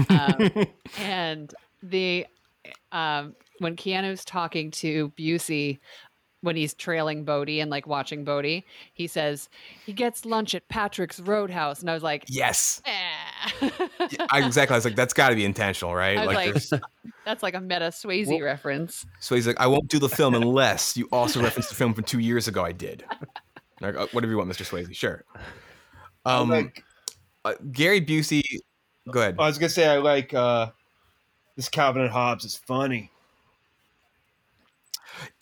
um, 0.09 0.51
and 0.99 1.55
the 1.83 2.27
um, 2.93 3.35
when 3.59 3.77
Keanu's 3.77 4.25
talking 4.25 4.71
to 4.73 5.11
Busey 5.11 5.79
when 6.45 6.57
he's 6.57 6.75
trailing 6.75 7.25
Bodhi 7.25 7.59
and 7.61 7.71
like 7.71 7.87
watching 7.87 8.23
Bodhi, 8.25 8.65
he 8.93 9.07
says 9.07 9.49
he 9.85 9.93
gets 9.93 10.25
lunch 10.25 10.55
at 10.55 10.69
Patrick's 10.69 11.19
Roadhouse, 11.19 11.81
and 11.81 11.91
I 11.91 11.95
was 11.95 12.03
like, 12.03 12.25
yes. 12.29 12.81
Eh. 12.87 13.71
I, 14.31 14.45
exactly. 14.47 14.75
I 14.75 14.77
was 14.77 14.85
like 14.85 14.97
that's 14.97 15.13
got 15.13 15.31
to 15.31 15.35
be 15.35 15.45
intentional 15.45 15.95
right? 15.95 16.17
I 16.17 16.27
was 16.27 16.35
like, 16.35 16.53
there's 16.53 16.73
that's 17.25 17.43
like 17.43 17.55
a 17.55 17.61
meta 17.61 17.87
Swayze 17.87 18.29
Well- 18.29 18.41
reference. 18.41 19.05
so 19.21 19.35
he's 19.35 19.47
like 19.47 19.59
i 19.61 19.67
won't 19.67 19.89
do 19.89 19.99
the 19.99 20.09
film 20.09 20.35
unless 20.35 20.97
you 20.97 21.09
also 21.13 21.43
reference 21.43 21.69
the 21.69 21.75
film 21.75 21.95
from 21.95 22.05
two 22.05 22.21
years 22.21 22.49
ago 22.49 22.65
i 22.65 22.73
did. 22.73 23.05
Like, 23.81 23.97
uh, 23.97 24.07
whatever 24.13 24.31
you 24.31 24.39
want 24.39 24.51
mr 24.51 24.65
swayze 24.65 24.95
sure. 24.95 25.25
Um 26.25 26.49
like, 26.51 26.83
uh, 27.45 27.55
gary 27.73 28.01
busey 28.01 28.43
go 29.11 29.21
ahead. 29.21 29.37
I 29.39 29.47
was 29.47 29.59
gonna 29.59 29.69
say 29.69 29.87
I 29.87 29.99
like 29.99 30.33
uh, 30.33 30.71
this 31.57 31.69
Calvin 31.69 32.03
and 32.03 32.11
Hobbes 32.11 32.45
is 32.45 32.57
funny. 32.57 33.11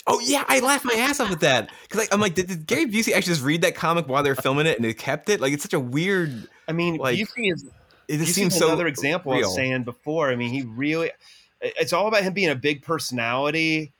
Oh 0.07 0.21
yeah, 0.21 0.45
I 0.49 0.61
laughed 0.61 0.85
my 0.85 0.95
ass 0.95 1.21
off 1.21 1.31
at 1.31 1.41
that 1.41 1.71
because 1.83 1.99
like, 1.99 2.13
I'm 2.13 2.21
like, 2.21 2.35
did, 2.35 2.49
did 2.49 2.67
Gary 2.67 2.87
Busey 2.87 3.13
actually 3.13 3.35
just 3.35 3.45
read 3.45 3.63
that 3.63 3.75
comic 3.77 4.09
while 4.09 4.23
they're 4.23 4.35
filming 4.35 4.67
it 4.67 4.77
and 4.77 4.85
they 4.85 4.95
kept 4.95 5.29
it? 5.29 5.41
Like, 5.41 5.53
it's 5.53 5.63
such 5.63 5.75
a 5.75 5.81
weird. 5.81 6.33
I 6.67 6.73
mean, 6.73 6.97
Like, 6.97 7.19
Busey 7.19 7.53
is 7.53 7.65
It 8.09 8.19
just 8.19 8.31
Busey's 8.31 8.35
seems 8.35 8.59
so 8.59 8.67
another 8.67 8.87
example 8.89 9.33
I 9.33 9.37
real. 9.37 9.49
was 9.49 9.55
saying 9.55 9.85
before. 9.85 10.31
I 10.31 10.37
mean, 10.37 10.51
he 10.51 10.63
really 10.63 11.11
it's 11.61 11.93
all 11.93 12.09
about 12.09 12.23
him 12.25 12.33
being 12.33 12.51
a 12.51 12.57
big 12.57 12.83
personality. 12.83 13.93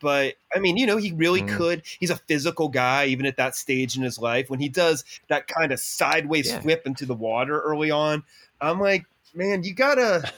But 0.00 0.36
I 0.54 0.60
mean, 0.60 0.78
you 0.78 0.86
know, 0.86 0.96
he 0.96 1.12
really 1.12 1.42
Mhm. 1.42 1.48
could. 1.48 1.82
He's 1.98 2.08
a 2.08 2.16
physical 2.16 2.68
guy, 2.70 3.04
even 3.06 3.26
at 3.26 3.36
that 3.36 3.54
stage 3.54 3.98
in 3.98 4.02
his 4.02 4.18
life. 4.18 4.48
When 4.48 4.58
he 4.58 4.70
does 4.70 5.04
that 5.28 5.46
kind 5.46 5.72
of 5.72 5.80
sideways 5.80 6.50
Yeah. 6.50 6.60
flip 6.60 6.86
into 6.86 7.04
the 7.04 7.14
water 7.14 7.60
early 7.60 7.90
on, 7.90 8.22
I'm 8.62 8.80
like, 8.80 9.04
man, 9.34 9.62
you 9.62 9.74
gotta, 9.74 10.32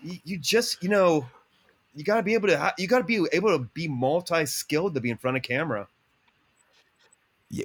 you, 0.00 0.18
you 0.22 0.38
just, 0.38 0.80
you 0.84 0.88
know, 0.88 1.26
you 1.98 2.04
gotta 2.04 2.22
be 2.22 2.34
able 2.34 2.48
to, 2.48 2.74
you 2.78 2.86
gotta 2.86 3.04
be 3.04 3.26
able 3.32 3.50
to 3.58 3.64
be 3.74 3.88
multi-skilled 3.88 4.94
to 4.94 5.00
be 5.00 5.10
in 5.10 5.18
front 5.18 5.36
of 5.36 5.42
camera. 5.42 5.88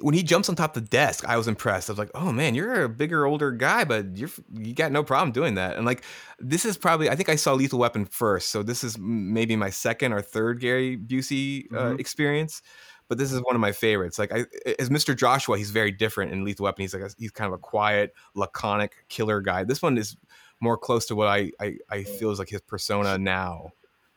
When 0.00 0.14
he 0.14 0.22
jumps 0.22 0.48
on 0.48 0.54
top 0.56 0.74
of 0.78 0.82
the 0.82 0.88
desk, 0.88 1.26
I 1.28 1.36
was 1.36 1.46
impressed. 1.46 1.90
I 1.90 1.92
was 1.92 1.98
like, 1.98 2.10
"Oh 2.14 2.32
man, 2.32 2.54
you're 2.54 2.84
a 2.84 2.88
bigger, 2.88 3.26
older 3.26 3.52
guy, 3.52 3.84
but 3.84 4.16
you're 4.16 4.30
you 4.54 4.72
got 4.74 4.90
no 4.92 5.04
problem 5.04 5.30
doing 5.30 5.56
that." 5.56 5.76
And 5.76 5.84
like, 5.84 6.02
this 6.38 6.64
is 6.64 6.78
probably 6.78 7.10
I 7.10 7.16
think 7.16 7.28
I 7.28 7.36
saw 7.36 7.52
Lethal 7.52 7.78
Weapon 7.78 8.06
first, 8.06 8.48
so 8.48 8.62
this 8.62 8.82
is 8.82 8.96
maybe 8.98 9.56
my 9.56 9.68
second 9.68 10.14
or 10.14 10.22
third 10.22 10.60
Gary 10.60 10.96
Busey 10.96 11.66
uh, 11.74 11.92
Mhm. 11.92 12.00
experience. 12.00 12.62
But 13.08 13.18
this 13.18 13.30
is 13.30 13.40
one 13.42 13.54
of 13.54 13.60
my 13.60 13.72
favorites. 13.72 14.18
Like, 14.18 14.32
I, 14.32 14.46
as 14.78 14.88
Mr. 14.88 15.14
Joshua, 15.14 15.58
he's 15.58 15.70
very 15.70 15.90
different 15.92 16.32
in 16.32 16.42
Lethal 16.42 16.64
Weapon. 16.64 16.80
He's 16.80 16.94
like 16.94 17.02
a, 17.02 17.10
he's 17.18 17.30
kind 17.30 17.48
of 17.48 17.52
a 17.52 17.58
quiet, 17.58 18.14
laconic 18.34 19.04
killer 19.10 19.42
guy. 19.42 19.64
This 19.64 19.82
one 19.82 19.98
is 19.98 20.16
more 20.60 20.78
close 20.78 21.04
to 21.06 21.14
what 21.14 21.28
I 21.28 21.52
I, 21.60 21.76
I 21.90 22.04
feel 22.04 22.30
is 22.30 22.38
like 22.38 22.48
his 22.48 22.62
persona 22.62 23.18
now. 23.18 23.72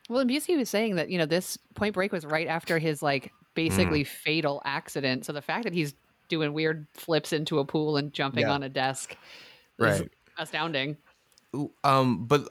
Well, 0.08 0.20
and 0.20 0.30
Busey 0.30 0.56
was 0.56 0.68
saying 0.70 0.96
that 0.96 1.10
you 1.10 1.18
know 1.18 1.26
this 1.26 1.56
Point 1.74 1.94
Break 1.94 2.12
was 2.12 2.24
right 2.24 2.46
after 2.48 2.78
his 2.78 3.02
like 3.02 3.32
basically 3.54 4.04
fatal 4.04 4.62
accident. 4.64 5.24
So 5.24 5.32
the 5.32 5.42
fact 5.42 5.64
that 5.64 5.72
he's 5.72 5.94
doing 6.28 6.52
weird 6.52 6.86
flips 6.94 7.32
into 7.32 7.58
a 7.58 7.64
pool 7.64 7.96
and 7.96 8.12
jumping 8.12 8.42
Yeah. 8.46 8.52
on 8.52 8.62
a 8.62 8.68
desk, 8.68 9.12
is 9.12 10.00
Right. 10.00 10.10
astounding. 10.38 10.96
Um, 11.82 12.26
but 12.26 12.46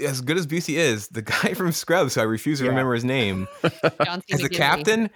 as 0.00 0.20
good 0.22 0.38
as 0.38 0.46
Busey 0.46 0.74
is, 0.76 1.08
the 1.08 1.22
guy 1.44 1.54
from 1.54 1.72
Scrubs, 1.72 2.14
who 2.14 2.22
I 2.22 2.24
refuse 2.24 2.58
to 2.58 2.64
Yeah. 2.64 2.70
remember 2.70 2.94
his 2.94 3.04
name, 3.04 3.46
John 4.04 4.22
C. 4.22 4.32
as 4.34 4.40
the 4.40 4.48
captain, 4.48 5.10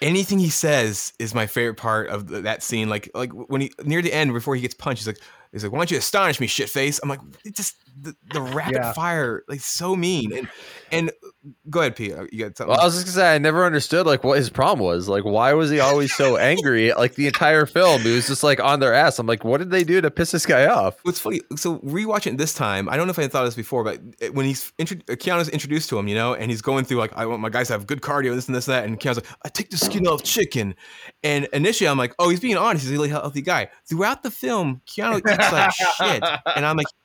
anything 0.00 0.38
he 0.38 0.48
says 0.50 1.12
is 1.18 1.34
my 1.34 1.46
favorite 1.46 1.74
part 1.76 2.08
of 2.08 2.28
th- 2.28 2.44
that 2.44 2.62
scene. 2.62 2.88
Like, 2.88 3.10
like 3.14 3.32
when 3.32 3.60
he 3.62 3.72
near 3.84 4.00
the 4.02 4.12
end 4.12 4.32
before 4.32 4.54
he 4.54 4.60
gets 4.62 4.74
punched, 4.74 5.00
he's 5.00 5.06
like, 5.08 5.18
he's 5.52 5.64
like, 5.64 5.72
"Why 5.72 5.78
don't 5.78 5.90
you 5.90 5.98
astonish 5.98 6.38
me, 6.40 6.46
shit 6.46 6.70
face?" 6.70 7.00
I'm 7.02 7.08
like, 7.08 7.20
it 7.44 7.56
just 7.56 7.74
the, 8.00 8.14
the 8.32 8.40
rapid 8.40 8.74
Yeah. 8.76 8.92
fire, 8.92 9.44
like 9.48 9.60
so 9.60 9.96
mean. 9.96 10.32
And 10.36 10.48
and 10.92 11.08
uh, 11.10 11.48
go 11.68 11.80
ahead, 11.80 11.96
Pete. 11.96 12.12
Uh, 12.12 12.26
you 12.32 12.44
got 12.44 12.56
something? 12.56 12.70
Well, 12.72 12.80
I 12.80 12.84
was 12.84 12.94
just 12.94 13.06
gonna 13.06 13.14
say 13.14 13.34
I 13.34 13.38
never 13.38 13.64
understood 13.64 14.06
like 14.06 14.24
what 14.24 14.38
his 14.38 14.50
problem 14.50 14.84
was. 14.86 15.08
Like, 15.08 15.24
why 15.24 15.52
was 15.54 15.70
he 15.70 15.80
always 15.80 16.14
so 16.14 16.36
angry? 16.36 16.92
Like 16.92 17.14
the 17.14 17.26
entire 17.26 17.66
film, 17.66 18.02
he 18.02 18.14
was 18.14 18.26
just 18.26 18.42
like 18.42 18.60
on 18.60 18.80
their 18.80 18.92
ass. 18.94 19.18
I'm 19.18 19.26
like, 19.26 19.44
what 19.44 19.58
did 19.58 19.70
they 19.70 19.84
do 19.84 20.00
to 20.00 20.10
piss 20.10 20.30
this 20.32 20.46
guy 20.46 20.66
off? 20.66 20.98
What's 21.02 21.20
funny? 21.20 21.40
So 21.56 21.78
rewatching 21.78 22.38
this 22.38 22.54
time, 22.54 22.88
I 22.88 22.96
don't 22.96 23.06
know 23.06 23.12
if 23.12 23.18
I 23.18 23.22
had 23.22 23.32
thought 23.32 23.42
of 23.44 23.48
this 23.48 23.54
before, 23.54 23.84
but 23.84 24.00
eh, 24.20 24.28
when 24.28 24.46
he's 24.46 24.72
intro- 24.78 24.98
uh, 25.08 25.12
Keanu's 25.14 25.48
introduced 25.48 25.88
to 25.90 25.98
him, 25.98 26.08
you 26.08 26.14
know, 26.14 26.34
and 26.34 26.50
he's 26.50 26.62
going 26.62 26.84
through 26.84 26.98
like, 26.98 27.12
I 27.16 27.26
want 27.26 27.40
my 27.40 27.48
guys 27.50 27.68
to 27.68 27.74
have 27.74 27.86
good 27.86 28.00
cardio, 28.00 28.34
this 28.34 28.46
and 28.48 28.54
this 28.56 28.68
and 28.68 28.74
that, 28.74 28.84
and 28.84 28.98
Keanu's 28.98 29.16
like, 29.16 29.26
I 29.44 29.48
take 29.48 29.70
the 29.70 29.76
skin 29.76 30.06
off 30.06 30.22
chicken, 30.22 30.74
and 31.22 31.46
initially 31.52 31.88
I'm 31.88 31.98
like, 31.98 32.14
oh, 32.18 32.28
he's 32.28 32.40
being 32.40 32.56
honest, 32.56 32.82
he's 32.84 32.90
a 32.90 32.94
really 32.94 33.08
healthy 33.08 33.42
guy. 33.42 33.68
Throughout 33.88 34.22
the 34.22 34.30
film, 34.30 34.80
Keanu 34.86 35.18
eats 35.18 35.52
like 35.52 35.72
shit, 35.72 36.22
and 36.56 36.66
I'm 36.66 36.76
like, 36.76 36.86
I'm 36.86 36.99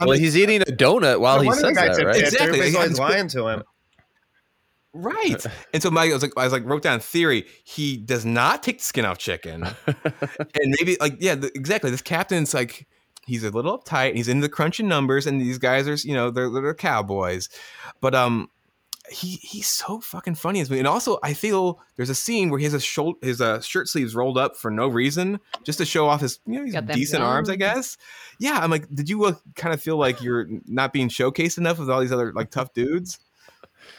well, 0.00 0.18
he's 0.18 0.36
eating 0.36 0.62
a 0.62 0.66
donut 0.66 1.20
while 1.20 1.42
No 1.42 1.50
he 1.50 1.52
says 1.52 1.74
that, 1.74 2.04
right? 2.04 2.14
pissed. 2.14 2.34
Exactly. 2.34 2.60
Everybody's 2.60 2.72
He 2.72 2.78
always 2.78 2.98
lying 2.98 3.28
to 3.28 3.48
him. 3.48 3.62
right. 4.92 5.46
And 5.72 5.82
so 5.82 5.90
my, 5.90 6.04
I 6.04 6.12
was 6.12 6.22
like, 6.22 6.32
I 6.36 6.44
was 6.44 6.52
like, 6.52 6.64
wrote 6.64 6.82
down 6.82 7.00
theory. 7.00 7.46
He 7.64 7.96
does 7.96 8.24
not 8.24 8.62
take 8.62 8.78
the 8.78 8.84
skin 8.84 9.04
off 9.04 9.18
chicken, 9.18 9.62
and 9.86 10.74
maybe 10.80 10.96
like 11.00 11.16
yeah, 11.20 11.34
the, 11.34 11.50
exactly. 11.54 11.90
This 11.90 12.02
captain's 12.02 12.52
like 12.54 12.86
he's 13.26 13.44
a 13.44 13.50
little 13.50 13.78
uptight. 13.78 14.08
And 14.08 14.16
he's 14.16 14.28
into 14.28 14.42
the 14.42 14.48
crunching 14.48 14.88
numbers, 14.88 15.26
and 15.26 15.40
these 15.40 15.58
guys 15.58 15.86
are 15.88 15.94
you 16.06 16.14
know 16.14 16.30
they're, 16.30 16.50
they're 16.50 16.74
cowboys, 16.74 17.48
but 18.00 18.14
um. 18.14 18.48
He 19.08 19.38
he's 19.42 19.66
so 19.66 20.00
fucking 20.00 20.34
funny 20.34 20.60
as 20.60 20.70
me. 20.70 20.78
And 20.78 20.86
also, 20.86 21.18
I 21.22 21.34
feel 21.34 21.80
there's 21.96 22.10
a 22.10 22.14
scene 22.14 22.50
where 22.50 22.58
he 22.58 22.64
has 22.64 22.72
his 22.72 22.84
shoulder, 22.84 23.18
his 23.22 23.40
uh, 23.40 23.60
shirt 23.60 23.88
sleeves 23.88 24.14
rolled 24.14 24.38
up 24.38 24.56
for 24.56 24.70
no 24.70 24.88
reason, 24.88 25.40
just 25.64 25.78
to 25.78 25.86
show 25.86 26.06
off 26.06 26.20
his 26.20 26.40
you 26.46 26.58
know 26.58 26.64
his 26.64 26.96
decent 26.96 27.22
arms, 27.22 27.48
I 27.48 27.56
guess. 27.56 27.96
Yeah, 28.38 28.58
I'm 28.60 28.70
like, 28.70 28.88
did 28.94 29.08
you 29.08 29.24
uh, 29.24 29.34
kind 29.56 29.74
of 29.74 29.80
feel 29.80 29.96
like 29.96 30.22
you're 30.22 30.46
not 30.66 30.92
being 30.92 31.08
showcased 31.08 31.58
enough 31.58 31.78
with 31.78 31.90
all 31.90 32.00
these 32.00 32.12
other 32.12 32.32
like 32.32 32.50
tough 32.50 32.72
dudes? 32.74 33.18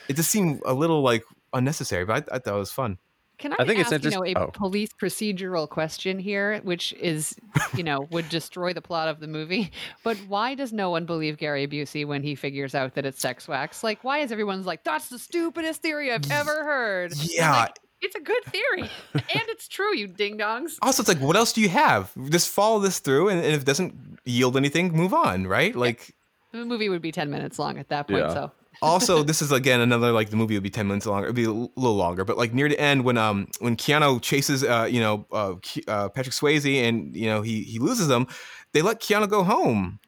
It 0.08 0.16
just 0.16 0.30
seemed 0.30 0.62
a 0.66 0.74
little 0.74 1.02
like 1.02 1.24
unnecessary, 1.54 2.06
but 2.06 2.28
I, 2.32 2.36
I 2.36 2.40
thought 2.40 2.56
it 2.56 2.60
was 2.60 2.72
fun. 2.72 2.98
Can 3.42 3.54
I, 3.54 3.56
I 3.60 3.66
think 3.66 3.80
it's 3.80 3.92
ask, 3.92 4.04
you 4.04 4.12
know, 4.12 4.24
a 4.24 4.36
oh. 4.36 4.48
police 4.54 4.92
procedural 4.94 5.68
question 5.68 6.20
here, 6.20 6.62
which 6.64 6.94
is, 6.94 7.36
you 7.76 7.82
know, 7.82 8.08
would 8.12 8.30
destroy 8.30 8.72
the 8.72 8.84
plot 8.84 9.08
of 9.08 9.20
the 9.20 9.28
movie. 9.28 9.72
But 10.04 10.18
why 10.28 10.56
does 10.56 10.72
no 10.72 10.90
one 10.90 11.06
believe 11.06 11.38
Gary 11.38 11.68
Busey 11.68 12.06
when 12.06 12.24
he 12.24 12.36
figures 12.36 12.76
out 12.76 12.96
that 12.96 13.06
it's 13.06 13.20
sex 13.20 13.48
wax? 13.48 13.84
Like, 13.84 14.04
why 14.04 14.20
is 14.20 14.32
everyone's 14.32 14.66
like, 14.66 14.84
that's 14.84 15.10
the 15.10 15.18
stupidest 15.20 15.82
theory 15.82 16.12
I've 16.12 16.30
ever 16.32 16.64
heard? 16.64 17.14
Yeah. 17.18 17.52
like, 17.52 17.80
it's 18.02 18.16
a 18.16 18.20
good 18.20 18.44
theory, 18.46 18.90
and 19.14 19.44
it's 19.48 19.68
true, 19.68 19.96
you 19.96 20.08
ding 20.08 20.38
dongs. 20.38 20.78
Also, 20.82 21.02
it's 21.02 21.08
like, 21.08 21.20
what 21.20 21.36
else 21.36 21.54
do 21.54 21.62
you 21.62 21.70
have? 21.70 22.12
Just 22.30 22.50
follow 22.50 22.80
this 22.80 23.00
through, 23.00 23.30
and, 23.30 23.40
and 23.40 23.54
if 23.54 23.62
it 23.62 23.66
doesn't 23.66 24.20
yield 24.26 24.58
anything, 24.58 24.92
move 24.92 25.14
on, 25.14 25.46
right? 25.46 25.76
Like, 25.76 26.16
The 26.52 26.66
movie 26.66 26.90
would 26.90 27.02
be 27.02 27.12
ten 27.12 27.30
minutes 27.30 27.60
long 27.60 27.78
at 27.78 27.90
that 27.90 28.08
point. 28.08 28.26
Yeah. 28.26 28.34
So 28.34 28.52
also 28.82 29.24
this 29.24 29.42
is 29.42 29.52
again 29.52 29.80
another 29.80 30.12
like 30.12 30.30
the 30.30 30.36
movie 30.36 30.56
would 30.56 30.64
be 30.64 30.70
10 30.70 30.88
minutes 30.88 31.06
longer 31.06 31.26
it'd 31.28 31.36
be 31.36 31.44
a 31.44 31.52
little 31.52 31.96
longer 31.96 32.26
but 32.26 32.38
like 32.38 32.54
near 32.54 32.68
the 32.68 32.80
end 32.80 33.04
when 33.04 33.18
um 33.18 33.48
when 33.60 33.76
keanu 33.76 34.22
chases 34.22 34.64
uh 34.64 34.88
you 34.90 35.00
know 35.00 35.26
uh, 35.32 35.54
uh 35.88 36.10
patrick 36.10 36.34
swayze 36.34 36.66
and 36.88 37.16
you 37.16 37.28
know 37.28 37.42
he 37.42 37.64
he 37.64 37.80
loses 37.80 38.08
them 38.08 38.26
they 38.74 38.82
let 38.82 39.00
keanu 39.00 39.30
go 39.30 39.44
home 39.44 40.00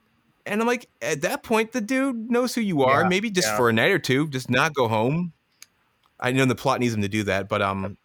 and 0.45 0.59
i'm 0.61 0.67
like 0.67 0.89
at 1.01 1.21
that 1.21 1.43
point 1.43 1.71
the 1.71 1.81
dude 1.81 2.29
knows 2.31 2.55
who 2.55 2.61
you 2.61 2.83
are 2.83 3.03
Yeah, 3.03 3.07
maybe 3.09 3.29
just 3.29 3.47
yeah. 3.49 3.57
for 3.57 3.69
a 3.69 3.73
night 3.73 3.91
or 3.91 3.99
two 3.99 4.27
just 4.29 4.49
not 4.49 4.73
go 4.73 4.87
home 4.87 5.33
i 6.19 6.31
know 6.31 6.45
the 6.45 6.55
plot 6.55 6.79
needs 6.79 6.93
him 6.93 7.01
to 7.01 7.07
do 7.09 7.23
that 7.23 7.47
but 7.47 7.61
um 7.61 7.97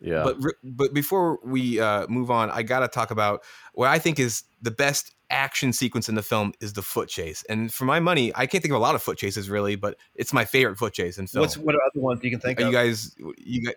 Yeah. 0.00 0.22
but 0.22 0.36
but 0.64 0.94
before 0.94 1.38
we 1.44 1.80
uh, 1.80 2.06
move 2.08 2.30
on, 2.30 2.50
I 2.50 2.62
gotta 2.62 2.88
talk 2.88 3.10
about 3.10 3.44
what 3.74 3.88
I 3.88 3.98
think 4.00 4.18
is 4.18 4.42
the 4.62 4.70
best 4.72 5.14
action 5.30 5.72
sequence 5.72 6.08
in 6.08 6.14
the 6.14 6.22
film 6.22 6.52
is 6.60 6.72
the 6.72 6.82
foot 6.82 7.08
chase. 7.08 7.44
And 7.48 7.72
for 7.72 7.84
my 7.84 8.00
money, 8.00 8.32
I 8.34 8.46
can't 8.46 8.62
think 8.62 8.72
of 8.72 8.78
a 8.78 8.82
lot 8.82 8.94
of 8.94 9.02
foot 9.02 9.18
chases 9.18 9.50
really, 9.50 9.76
but 9.76 9.96
it's 10.14 10.32
my 10.32 10.44
favorite 10.44 10.78
foot 10.78 10.94
chase 10.94 11.18
in 11.18 11.26
film. 11.26 11.42
What's 11.42 11.56
what 11.56 11.74
other 11.74 12.00
ones 12.00 12.20
you 12.22 12.30
can 12.30 12.40
think 12.40 12.60
Are 12.60 12.64
of? 12.64 12.68
you 12.68 12.74
guys 12.74 13.14
you 13.36 13.64
got 13.64 13.74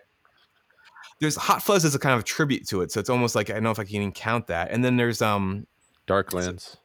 there's 1.20 1.36
Hot 1.36 1.62
Fuzz 1.62 1.84
is 1.84 1.94
a 1.94 1.98
kind 1.98 2.16
of 2.16 2.24
tribute 2.24 2.66
to 2.68 2.80
it, 2.82 2.90
so 2.90 2.98
it's 2.98 3.10
almost 3.10 3.34
like 3.34 3.48
I 3.48 3.54
don't 3.54 3.62
know 3.62 3.70
if 3.70 3.78
I 3.78 3.84
can 3.84 3.96
even 3.96 4.12
count 4.12 4.48
that. 4.48 4.70
And 4.70 4.84
then 4.84 4.96
there's 4.96 5.22
um 5.22 5.66
Darklands. 6.06 6.76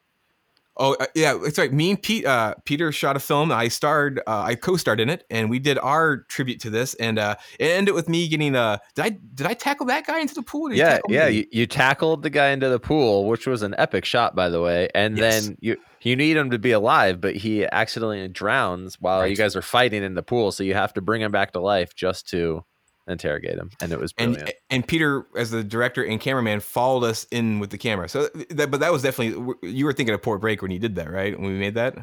Oh 0.78 0.94
uh, 1.00 1.06
yeah, 1.14 1.36
it's 1.42 1.58
right. 1.58 1.72
Me 1.72 1.90
and 1.90 2.02
Pete, 2.02 2.24
uh, 2.24 2.54
Peter 2.64 2.92
shot 2.92 3.16
a 3.16 3.20
film. 3.20 3.50
I 3.50 3.68
starred, 3.68 4.20
uh, 4.26 4.42
I 4.42 4.54
co-starred 4.54 5.00
in 5.00 5.10
it, 5.10 5.24
and 5.28 5.50
we 5.50 5.58
did 5.58 5.76
our 5.78 6.18
tribute 6.28 6.60
to 6.60 6.70
this. 6.70 6.94
And 6.94 7.18
uh, 7.18 7.34
it 7.58 7.66
ended 7.66 7.94
with 7.94 8.08
me 8.08 8.28
getting. 8.28 8.54
Uh, 8.54 8.78
did 8.94 9.04
I 9.04 9.08
did 9.10 9.46
I 9.46 9.54
tackle 9.54 9.86
that 9.86 10.06
guy 10.06 10.20
into 10.20 10.34
the 10.34 10.42
pool? 10.42 10.72
Yeah, 10.72 11.00
yeah. 11.08 11.26
You, 11.26 11.46
you 11.50 11.66
tackled 11.66 12.22
the 12.22 12.30
guy 12.30 12.48
into 12.50 12.68
the 12.68 12.78
pool, 12.78 13.26
which 13.26 13.46
was 13.46 13.62
an 13.62 13.74
epic 13.76 14.04
shot, 14.04 14.36
by 14.36 14.48
the 14.48 14.60
way. 14.60 14.88
And 14.94 15.18
Yes. 15.18 15.46
then 15.46 15.56
you 15.60 15.76
you 16.00 16.14
need 16.14 16.36
him 16.36 16.50
to 16.50 16.58
be 16.58 16.70
alive, 16.70 17.20
but 17.20 17.34
he 17.34 17.66
accidentally 17.66 18.28
drowns 18.28 19.00
while 19.00 19.26
you 19.26 19.34
guys 19.36 19.56
are 19.56 19.62
fighting 19.62 20.04
in 20.04 20.14
the 20.14 20.22
pool. 20.22 20.52
So 20.52 20.62
you 20.62 20.74
have 20.74 20.94
to 20.94 21.00
bring 21.00 21.22
him 21.22 21.32
back 21.32 21.52
to 21.52 21.60
life 21.60 21.94
just 21.96 22.28
to 22.30 22.64
interrogate 23.08 23.58
him. 23.58 23.70
And 23.80 23.92
it 23.92 23.98
was 23.98 24.12
brilliant. 24.12 24.42
and 24.42 24.52
and 24.70 24.86
Peter, 24.86 25.26
as 25.36 25.50
the 25.50 25.64
director 25.64 26.04
and 26.04 26.20
cameraman, 26.20 26.60
followed 26.60 27.04
us 27.04 27.26
in 27.30 27.58
with 27.58 27.70
the 27.70 27.78
camera. 27.78 28.08
So 28.08 28.28
that, 28.50 28.70
but 28.70 28.80
that 28.80 28.92
was 28.92 29.02
definitely 29.02 29.54
you 29.62 29.84
were 29.84 29.92
thinking 29.92 30.14
of 30.14 30.22
Point 30.22 30.40
Break 30.40 30.62
when 30.62 30.70
you 30.70 30.78
did 30.78 30.94
that, 30.96 31.10
right? 31.10 31.38
When 31.38 31.50
we 31.50 31.58
made 31.58 31.74
that 31.74 31.96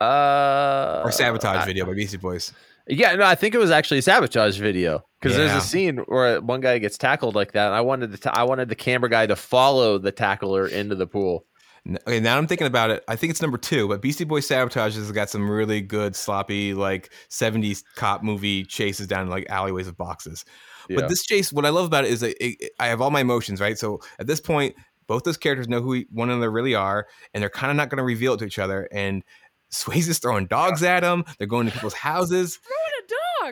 uh, 0.00 1.02
or 1.04 1.12
sabotage 1.12 1.62
I- 1.62 1.66
video 1.66 1.84
by 1.86 1.94
Beastie 1.94 2.16
Boys. 2.16 2.52
Yeah, 2.86 3.14
no, 3.14 3.24
I 3.24 3.36
think 3.36 3.54
it 3.54 3.58
was 3.58 3.70
actually 3.70 3.98
a 3.98 4.02
sabotage 4.02 4.58
video 4.58 5.04
because 5.20 5.36
there's 5.36 5.52
a 5.52 5.60
scene 5.60 5.98
where 6.08 6.40
one 6.40 6.60
guy 6.60 6.78
gets 6.78 6.98
tackled 6.98 7.36
like 7.36 7.52
that, 7.52 7.66
and 7.66 7.74
I 7.74 7.82
wanted 7.82 8.10
the 8.10 8.18
ta- 8.18 8.32
I 8.34 8.42
wanted 8.42 8.68
the 8.68 8.74
camera 8.74 9.08
guy 9.08 9.26
to 9.26 9.36
follow 9.36 9.96
the 9.98 10.10
tackler 10.10 10.66
into 10.66 10.96
the 10.96 11.06
pool. 11.06 11.44
N- 11.86 11.98
Okay, 12.06 12.20
now 12.20 12.36
I'm 12.38 12.46
thinking 12.46 12.66
about 12.66 12.90
it. 12.90 13.02
I 13.08 13.16
think 13.16 13.30
it's 13.30 13.42
number 13.42 13.58
two, 13.58 13.88
but 13.88 14.00
Beastie 14.02 14.24
Boys 14.24 14.46
Sabotage 14.46 14.96
has 14.96 15.10
got 15.12 15.30
some 15.30 15.50
really 15.50 15.80
good 15.80 16.14
sloppy 16.16 16.74
like 16.74 17.12
70s 17.30 17.82
cop 17.96 18.22
movie 18.22 18.64
chases 18.64 19.06
down 19.06 19.28
like 19.28 19.48
alleyways 19.48 19.88
of 19.88 19.96
boxes. 19.96 20.44
Yeah. 20.88 20.96
But 21.00 21.08
this 21.08 21.24
chase, 21.24 21.52
what 21.52 21.64
I 21.66 21.70
love 21.70 21.86
about 21.86 22.04
it 22.04 22.10
is 22.10 22.20
that 22.20 22.36
it, 22.44 22.56
it- 22.60 22.72
I 22.78 22.86
have 22.88 23.00
all 23.00 23.10
my 23.10 23.20
emotions, 23.20 23.60
right? 23.60 23.78
So 23.78 24.00
at 24.18 24.26
this 24.26 24.40
point, 24.40 24.74
both 25.06 25.24
those 25.24 25.36
characters 25.36 25.68
know 25.68 25.80
who 25.80 26.04
one 26.10 26.30
another 26.30 26.50
really 26.50 26.74
are, 26.74 27.06
and 27.34 27.42
they're 27.42 27.50
kind 27.50 27.70
of 27.70 27.76
not 27.76 27.88
going 27.88 27.98
to 27.98 28.04
reveal 28.04 28.34
it 28.34 28.38
to 28.38 28.44
each 28.44 28.58
other. 28.60 28.88
And 28.92 29.24
Swayze's 29.72 30.18
throwing 30.18 30.46
dogs 30.46 30.82
at 30.82 31.00
them. 31.00 31.24
They're 31.38 31.46
going 31.46 31.66
to 31.66 31.72
people's 31.72 31.94
houses. 31.94 32.58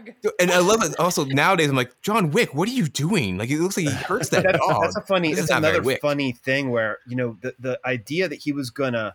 Throwing 0.05 0.17
a 0.19 0.23
dog. 0.23 0.33
And 0.41 0.51
I 0.51 0.59
love 0.59 0.83
it. 0.83 0.99
Also, 0.99 1.25
nowadays, 1.25 1.69
I'm 1.69 1.77
like, 1.77 2.01
John 2.03 2.31
Wick, 2.31 2.55
what 2.55 2.69
are 2.69 2.73
you 2.73 2.87
doing? 2.89 3.39
Like, 3.39 3.51
it 3.51 3.59
looks 3.61 3.77
like 3.77 3.87
he 3.87 3.93
hurts 3.95 4.29
that 4.31 4.45
that's, 4.45 4.59
dog. 4.59 4.83
that's 4.83 4.97
a 4.97 5.03
funny. 5.03 5.31
This 5.31 5.49
That's 5.49 5.59
another 5.59 5.97
funny 5.99 6.33
thing 6.33 6.71
where 6.71 6.99
you 7.07 7.17
know 7.17 7.37
the 7.41 7.55
the 7.59 7.81
idea 7.85 8.29
that 8.29 8.37
he 8.37 8.53
was 8.53 8.71
gonna 8.71 9.15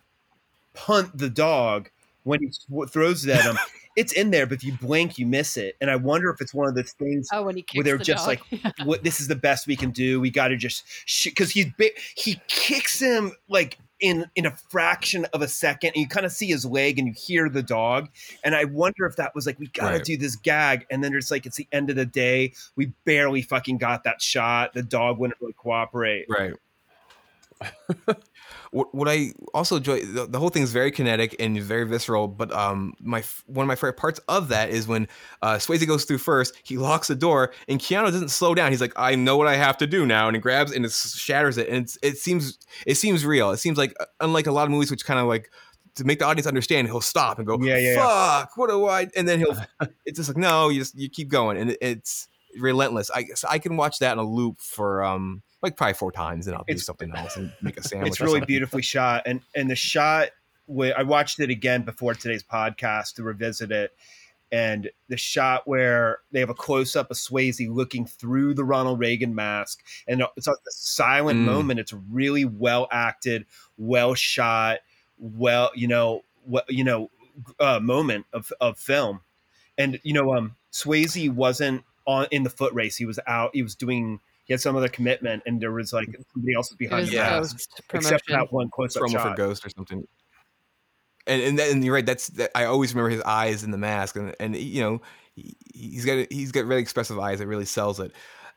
punt 0.74 1.16
the 1.16 1.30
dog 1.30 1.90
when 2.24 2.40
he 2.40 2.50
sw- 2.50 2.90
throws 2.90 3.24
it 3.26 3.36
at 3.36 3.44
him. 3.44 3.56
it's 3.96 4.12
in 4.12 4.30
there, 4.30 4.46
but 4.46 4.54
if 4.56 4.64
you 4.64 4.72
blink, 4.80 5.18
you 5.18 5.26
miss 5.26 5.56
it. 5.56 5.76
And 5.80 5.90
I 5.90 5.96
wonder 5.96 6.30
if 6.30 6.40
it's 6.40 6.52
one 6.52 6.68
of 6.68 6.74
those 6.74 6.92
things 6.92 7.28
Oh, 7.32 7.44
when 7.44 7.56
he 7.56 7.62
kicks 7.62 7.76
where 7.76 7.84
they're 7.84 7.98
the 7.98 8.04
just 8.04 8.26
dog. 8.26 8.38
like, 8.64 8.74
"What? 8.84 9.04
This 9.04 9.20
is 9.20 9.28
the 9.28 9.36
best 9.36 9.66
we 9.66 9.76
can 9.76 9.90
do. 9.90 10.20
We 10.20 10.30
got 10.30 10.48
to 10.48 10.56
just 10.56 10.84
because 11.24 11.50
he's 11.50 11.66
big. 11.76 11.92
He 12.16 12.40
kicks 12.48 12.98
him 13.00 13.32
like." 13.48 13.78
In, 14.04 14.26
in 14.34 14.44
a 14.44 14.50
fraction 14.50 15.24
of 15.32 15.40
a 15.40 15.48
second, 15.48 15.92
and 15.94 15.96
you 15.96 16.06
kind 16.06 16.26
of 16.26 16.32
see 16.32 16.48
his 16.48 16.66
leg, 16.66 16.98
and 16.98 17.08
you 17.08 17.14
hear 17.16 17.48
the 17.48 17.62
dog, 17.62 18.10
and 18.44 18.54
I 18.54 18.64
wonder 18.64 19.06
if 19.06 19.16
that 19.16 19.34
was 19.34 19.46
like 19.46 19.58
we 19.58 19.68
gotta 19.68 19.96
Right. 19.96 20.04
do 20.04 20.16
this 20.18 20.36
gag, 20.36 20.84
and 20.90 21.02
then 21.02 21.14
it's 21.14 21.30
like 21.30 21.46
it's 21.46 21.56
the 21.56 21.66
end 21.72 21.88
of 21.88 21.96
the 21.96 22.04
day, 22.04 22.52
we 22.76 22.92
barely 23.06 23.40
fucking 23.40 23.78
got 23.78 24.04
that 24.04 24.20
shot. 24.20 24.74
The 24.74 24.82
dog 24.82 25.18
wouldn't 25.18 25.40
really 25.40 25.54
cooperate. 25.54 26.26
Right. 26.28 26.52
what, 28.74 28.92
what 28.92 29.08
I 29.08 29.32
also 29.54 29.76
enjoy 29.76 30.00
the, 30.00 30.26
the 30.26 30.40
whole 30.40 30.48
thing 30.48 30.64
is 30.64 30.72
very 30.72 30.90
kinetic 30.90 31.36
and 31.38 31.60
very 31.62 31.84
visceral. 31.86 32.26
But 32.26 32.52
um, 32.52 32.94
my 33.00 33.22
one 33.46 33.62
of 33.62 33.68
my 33.68 33.76
favorite 33.76 33.96
parts 33.96 34.18
of 34.28 34.48
that 34.48 34.70
is 34.70 34.88
when 34.88 35.06
uh, 35.42 35.54
Swayze 35.54 35.86
goes 35.86 36.04
through 36.04 36.18
first. 36.18 36.56
He 36.64 36.76
locks 36.76 37.06
the 37.06 37.14
door, 37.14 37.52
and 37.68 37.78
Keanu 37.78 38.06
doesn't 38.06 38.30
slow 38.30 38.52
down. 38.52 38.72
He's 38.72 38.80
like, 38.80 38.92
"I 38.96 39.14
know 39.14 39.36
what 39.36 39.46
I 39.46 39.54
have 39.54 39.78
to 39.78 39.86
do 39.86 40.04
now," 40.04 40.26
and 40.26 40.34
he 40.34 40.40
grabs 40.40 40.72
and 40.72 40.84
it 40.84 40.90
shatters 40.90 41.56
it. 41.56 41.68
And 41.68 41.84
it's, 41.84 41.96
it 42.02 42.18
seems 42.18 42.58
it 42.84 42.96
seems 42.96 43.24
real. 43.24 43.52
It 43.52 43.58
seems 43.58 43.78
like 43.78 43.94
uh, 44.00 44.06
unlike 44.18 44.48
a 44.48 44.52
lot 44.52 44.64
of 44.64 44.70
movies, 44.70 44.90
which 44.90 45.04
kind 45.04 45.20
of 45.20 45.26
like 45.26 45.52
to 45.94 46.04
make 46.04 46.18
the 46.18 46.24
audience 46.24 46.48
understand, 46.48 46.88
he'll 46.88 47.00
stop 47.00 47.38
and 47.38 47.46
go, 47.46 47.56
Yeah, 47.60 47.78
yeah, 47.78 47.94
yeah. 47.94 48.40
"Fuck, 48.40 48.56
what 48.56 48.70
do 48.70 48.86
I?" 48.86 49.06
And 49.14 49.28
then 49.28 49.38
he'll. 49.38 49.56
it's 50.04 50.18
just 50.18 50.30
like 50.30 50.36
no, 50.36 50.68
you 50.68 50.80
just 50.80 50.98
you 50.98 51.08
keep 51.08 51.28
going, 51.28 51.58
and 51.58 51.70
it, 51.70 51.78
it's 51.80 52.26
relentless. 52.58 53.08
I 53.10 53.22
guess 53.22 53.44
I 53.44 53.60
can 53.60 53.76
watch 53.76 54.00
that 54.00 54.14
in 54.14 54.18
a 54.18 54.24
loop 54.24 54.60
for 54.60 55.04
um 55.04 55.44
like 55.64 55.76
probably 55.76 55.94
four 55.94 56.12
times, 56.12 56.46
and 56.46 56.54
I'll 56.56 56.64
do 56.64 56.78
something 56.78 57.10
else 57.16 57.36
and 57.36 57.52
make 57.62 57.76
a 57.76 57.82
sandwich. 57.82 58.12
it's 58.12 58.20
really 58.20 58.40
beautifully 58.40 58.82
shot 58.82 59.22
and 59.26 59.40
and 59.56 59.68
the 59.70 59.74
shot 59.76 60.28
where 60.66 60.98
i 60.98 61.02
watched 61.02 61.40
it 61.40 61.50
again 61.50 61.82
before 61.82 62.14
today's 62.14 62.42
podcast 62.42 63.14
to 63.16 63.22
revisit 63.22 63.70
it 63.70 63.90
and 64.52 64.88
the 65.08 65.16
shot 65.16 65.66
where 65.66 66.18
they 66.32 66.38
have 66.40 66.48
a 66.50 66.54
close-up 66.54 67.10
of 67.10 67.16
Swayze 67.16 67.68
looking 67.68 68.06
through 68.06 68.54
the 68.54 68.62
Ronald 68.64 68.98
Reagan 69.00 69.34
mask 69.34 69.82
and 70.06 70.22
it's 70.36 70.46
like 70.46 70.56
a 70.56 70.70
silent 70.70 71.40
Mm. 71.40 71.44
moment 71.46 71.80
it's 71.80 71.92
really 71.92 72.44
well 72.44 72.86
acted 72.92 73.44
well 73.76 74.14
shot 74.14 74.78
well 75.18 75.70
you 75.74 75.88
know 75.88 76.22
what 76.44 76.64
you 76.70 76.84
know 76.84 77.10
uh, 77.58 77.80
moment 77.80 78.26
of, 78.32 78.52
of 78.60 78.78
film 78.78 79.20
and 79.76 79.98
you 80.02 80.12
know 80.14 80.34
um 80.34 80.54
Swayze 80.72 81.30
wasn't 81.32 81.84
on 82.06 82.26
in 82.30 82.42
the 82.42 82.50
foot 82.50 82.72
race 82.74 82.96
he 82.96 83.04
was 83.06 83.18
out 83.26 83.50
he 83.54 83.62
was 83.62 83.74
doing 83.74 84.20
he 84.44 84.52
had 84.52 84.60
some 84.60 84.76
other 84.76 84.88
commitment 84.88 85.42
and 85.46 85.60
there 85.60 85.72
was 85.72 85.92
like 85.92 86.08
somebody 86.32 86.54
else 86.54 86.70
was 86.70 86.76
behind 86.76 87.00
was 87.02 87.10
the 87.10 87.16
Yeah. 87.16 87.40
mask 87.40 87.56
except 87.56 87.82
for 87.88 87.98
promotion. 87.98 88.20
that 88.28 88.52
one 88.52 88.70
close 88.70 88.96
up 88.96 89.02
promo 89.02 89.12
for 89.12 89.18
shot. 89.18 89.36
Ghost 89.36 89.66
or 89.66 89.70
something. 89.70 90.06
And 91.26 91.42
and, 91.42 91.58
that, 91.58 91.70
and 91.70 91.82
you're 91.84 91.94
right. 91.94 92.04
That's 92.04 92.28
that, 92.28 92.50
I 92.54 92.64
always 92.66 92.94
remember 92.94 93.08
his 93.10 93.22
eyes 93.22 93.64
in 93.64 93.70
the 93.70 93.78
mask, 93.78 94.16
and 94.16 94.34
and 94.38 94.54
you 94.54 94.82
know 94.82 95.00
he, 95.34 95.56
he's 95.72 96.04
got 96.04 96.30
he's 96.30 96.52
got 96.52 96.66
really 96.66 96.82
expressive 96.82 97.18
eyes 97.18 97.38
that 97.38 97.46
really 97.46 97.64
sells 97.64 97.98
it. 97.98 98.12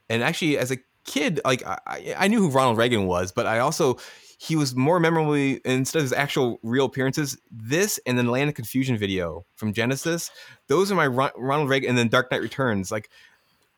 And 0.10 0.22
actually, 0.22 0.58
as 0.58 0.70
a 0.72 0.78
kid, 1.06 1.40
like 1.46 1.66
I, 1.66 1.78
I- 1.88 2.16
I 2.18 2.28
knew 2.28 2.40
who 2.42 2.50
Ronald 2.50 2.78
Reagan 2.78 3.08
was, 3.08 3.32
but 3.32 3.46
I 3.48 3.60
also 3.60 3.98
he 4.40 4.58
was 4.58 4.76
more 4.76 5.00
memorably 5.00 5.62
instead 5.64 6.00
of 6.00 6.04
his 6.04 6.12
actual 6.14 6.60
real 6.62 6.86
appearances. 6.86 7.38
This 7.50 8.02
and 8.06 8.18
then 8.18 8.28
Land 8.28 8.50
of 8.50 8.56
Confusion 8.56 8.98
video 8.98 9.46
from 9.56 9.72
Genesis. 9.72 10.30
Those 10.68 10.92
are 10.92 10.96
my 10.96 11.08
Ron, 11.08 11.32
Ronald 11.38 11.70
Reagan, 11.70 11.88
and 11.92 11.98
then 11.98 12.10
Dark 12.10 12.30
Knight 12.32 12.42
Returns. 12.42 12.92
Like 12.92 13.10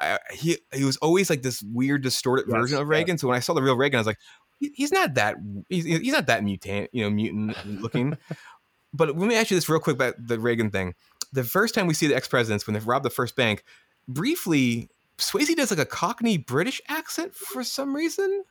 I, 0.02 0.18
he 0.32 0.58
he 0.74 0.84
was 0.86 0.98
always 0.98 1.30
like 1.30 1.42
this 1.42 1.62
weird 1.62 2.02
distorted 2.04 2.46
Yes, 2.48 2.56
version 2.58 2.78
of 2.80 2.88
yeah. 2.88 2.92
Reagan. 2.94 3.18
So 3.18 3.28
when 3.28 3.36
I 3.38 3.42
saw 3.42 3.54
the 3.54 3.62
real 3.62 3.76
Reagan, 3.76 3.98
I 3.98 4.02
was 4.02 4.08
like, 4.08 4.20
he- 4.60 4.72
he's 4.76 4.92
not 4.92 5.16
that 5.16 5.36
he's, 5.68 5.84
he's 5.86 6.14
not 6.14 6.28
that 6.28 6.44
mutant, 6.44 6.90
you 6.94 7.04
know, 7.04 7.10
mutant 7.10 7.82
looking. 7.82 8.18
but 8.94 9.10
let 9.18 9.28
me 9.28 9.36
ask 9.36 9.52
you 9.52 9.58
this 9.58 9.68
real 9.70 9.80
quick 9.80 9.96
about 9.96 10.16
the 10.18 10.40
Reagan 10.40 10.70
thing. 10.72 10.96
The 11.34 11.44
first 11.44 11.76
time 11.76 11.86
we 11.88 11.94
see 11.94 12.08
the 12.08 12.16
ex 12.16 12.28
presidents 12.28 12.66
when 12.66 12.74
they 12.74 12.80
robbed 12.80 13.06
the 13.06 13.10
first 13.10 13.36
bank, 13.36 13.64
briefly, 14.08 14.90
Swayze 15.18 15.54
does 15.56 15.70
like 15.70 15.80
a 15.80 15.86
Cockney 15.86 16.38
British 16.38 16.82
accent 16.88 17.36
for 17.36 17.64
some 17.64 17.96
reason, 17.96 18.44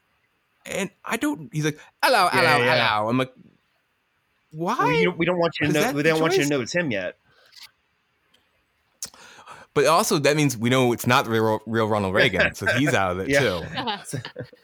and 0.67 0.91
I 1.05 1.17
don't. 1.17 1.49
He's 1.53 1.65
like, 1.65 1.79
"Hello, 2.03 2.29
hello, 2.31 2.43
Yeah, 2.43 2.59
yeah. 2.59 2.89
hello." 2.97 3.09
I'm 3.09 3.19
like, 3.19 3.33
why? 4.51 4.93
You 4.99 5.07
don't- 5.07 5.19
we 5.19 5.27
don't 5.27 5.39
want 5.39 5.55
you 5.61 5.67
to 5.69 5.73
know. 5.73 5.93
We 5.93 6.03
don't 6.03 6.21
want 6.21 6.37
you 6.37 6.43
to 6.45 6.49
know 6.49 6.61
it's 6.61 6.75
him 6.75 6.91
yet. 6.91 7.17
But 9.79 9.87
also 9.87 10.19
that 10.19 10.37
means 10.37 10.57
we 10.57 10.71
know 10.71 10.93
it's 10.93 11.07
not 11.07 11.25
the 11.27 11.31
real, 11.31 11.61
real 11.67 11.87
Ronald 11.87 12.13
Reagan, 12.13 12.53
so 12.57 12.67
he's 12.79 12.95
out 12.95 13.13
of 13.13 13.21
it 13.21 13.29
Yeah. 13.29 14.03
too. 14.11 14.19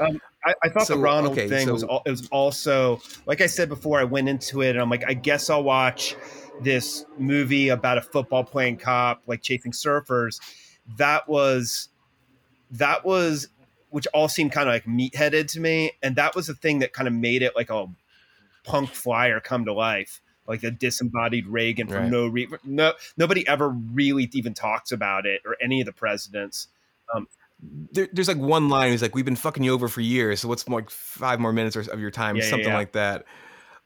Um, 0.00 0.20
I, 0.44 0.54
I 0.64 0.68
thought 0.70 0.86
So, 0.88 0.96
the 0.96 1.00
Ronald 1.00 1.34
okay, 1.34 1.48
thing 1.48 1.66
so- 1.66 1.72
was 1.74 1.84
al- 1.84 2.02
it 2.04 2.10
was 2.10 2.26
also 2.30 3.00
like 3.26 3.40
I 3.40 3.46
said 3.46 3.68
before. 3.68 4.00
I 4.00 4.04
went 4.04 4.28
into 4.28 4.62
it 4.62 4.70
and 4.70 4.80
I'm 4.80 4.90
like, 4.90 5.04
I 5.06 5.14
guess 5.14 5.48
I'll 5.50 5.62
watch 5.62 6.16
this 6.60 7.04
movie 7.18 7.68
about 7.68 7.98
a 7.98 8.02
football 8.02 8.42
playing 8.42 8.78
cop 8.78 9.22
like 9.28 9.42
chasing 9.42 9.70
surfers. 9.70 10.40
That 10.96 11.28
was 11.28 11.88
that 12.72 13.04
was 13.04 13.48
which 13.90 14.06
all 14.14 14.26
seemed 14.28 14.50
kind 14.50 14.68
of 14.68 14.74
like 14.74 14.86
meatheaded 14.86 15.46
to 15.52 15.60
me, 15.60 15.92
and 16.02 16.16
that 16.16 16.34
was 16.34 16.46
the 16.48 16.54
thing 16.54 16.80
that 16.80 16.92
kind 16.94 17.06
of 17.06 17.14
made 17.14 17.42
it 17.42 17.54
like 17.54 17.70
a 17.70 17.86
punk 18.64 18.90
flyer 18.90 19.38
come 19.38 19.66
to 19.66 19.72
life, 19.72 20.20
like 20.46 20.60
the 20.60 20.70
disembodied 20.70 21.46
Reagan 21.46 21.88
for 21.88 21.96
Right. 21.98 22.10
no 22.10 22.26
reason. 22.26 22.58
No, 22.64 22.92
nobody 23.16 23.46
ever 23.46 23.68
really 23.68 24.28
even 24.32 24.54
talks 24.54 24.92
about 24.92 25.26
it 25.26 25.42
or 25.46 25.56
any 25.62 25.80
of 25.80 25.86
the 25.86 25.92
presidents. 25.92 26.68
Um, 27.14 27.28
there, 27.92 28.08
there's 28.12 28.28
like 28.28 28.38
one 28.38 28.68
line. 28.68 28.90
He's 28.90 29.02
like, 29.02 29.14
"We've 29.14 29.24
been 29.24 29.36
fucking 29.36 29.62
you 29.62 29.72
over 29.72 29.86
for 29.88 30.00
years. 30.00 30.40
So 30.40 30.48
what's 30.48 30.66
more, 30.68 30.80
like 30.80 30.90
five 30.90 31.38
more 31.38 31.52
minutes 31.52 31.76
of 31.76 32.00
your 32.00 32.10
time, 32.10 32.36
Yeah, 32.36 32.42
yeah, 32.44 32.50
something 32.50 32.68
yeah. 32.68 32.76
like 32.76 32.92
that." 32.92 33.24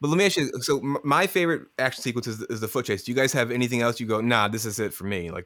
But 0.00 0.08
let 0.08 0.16
me 0.18 0.26
ask 0.26 0.36
you. 0.36 0.50
So 0.60 0.78
m- 0.78 0.98
my 1.04 1.26
favorite 1.26 1.62
action 1.78 2.02
sequence 2.02 2.26
is, 2.26 2.40
is 2.42 2.60
the 2.60 2.68
foot 2.68 2.86
chase. 2.86 3.02
Do 3.04 3.12
you 3.12 3.16
guys 3.16 3.32
have 3.32 3.50
anything 3.50 3.80
else? 3.82 3.98
You 4.00 4.06
go, 4.06 4.20
nah, 4.20 4.48
this 4.48 4.64
is 4.64 4.78
it 4.78 4.92
for 4.92 5.04
me. 5.04 5.30
Like, 5.30 5.44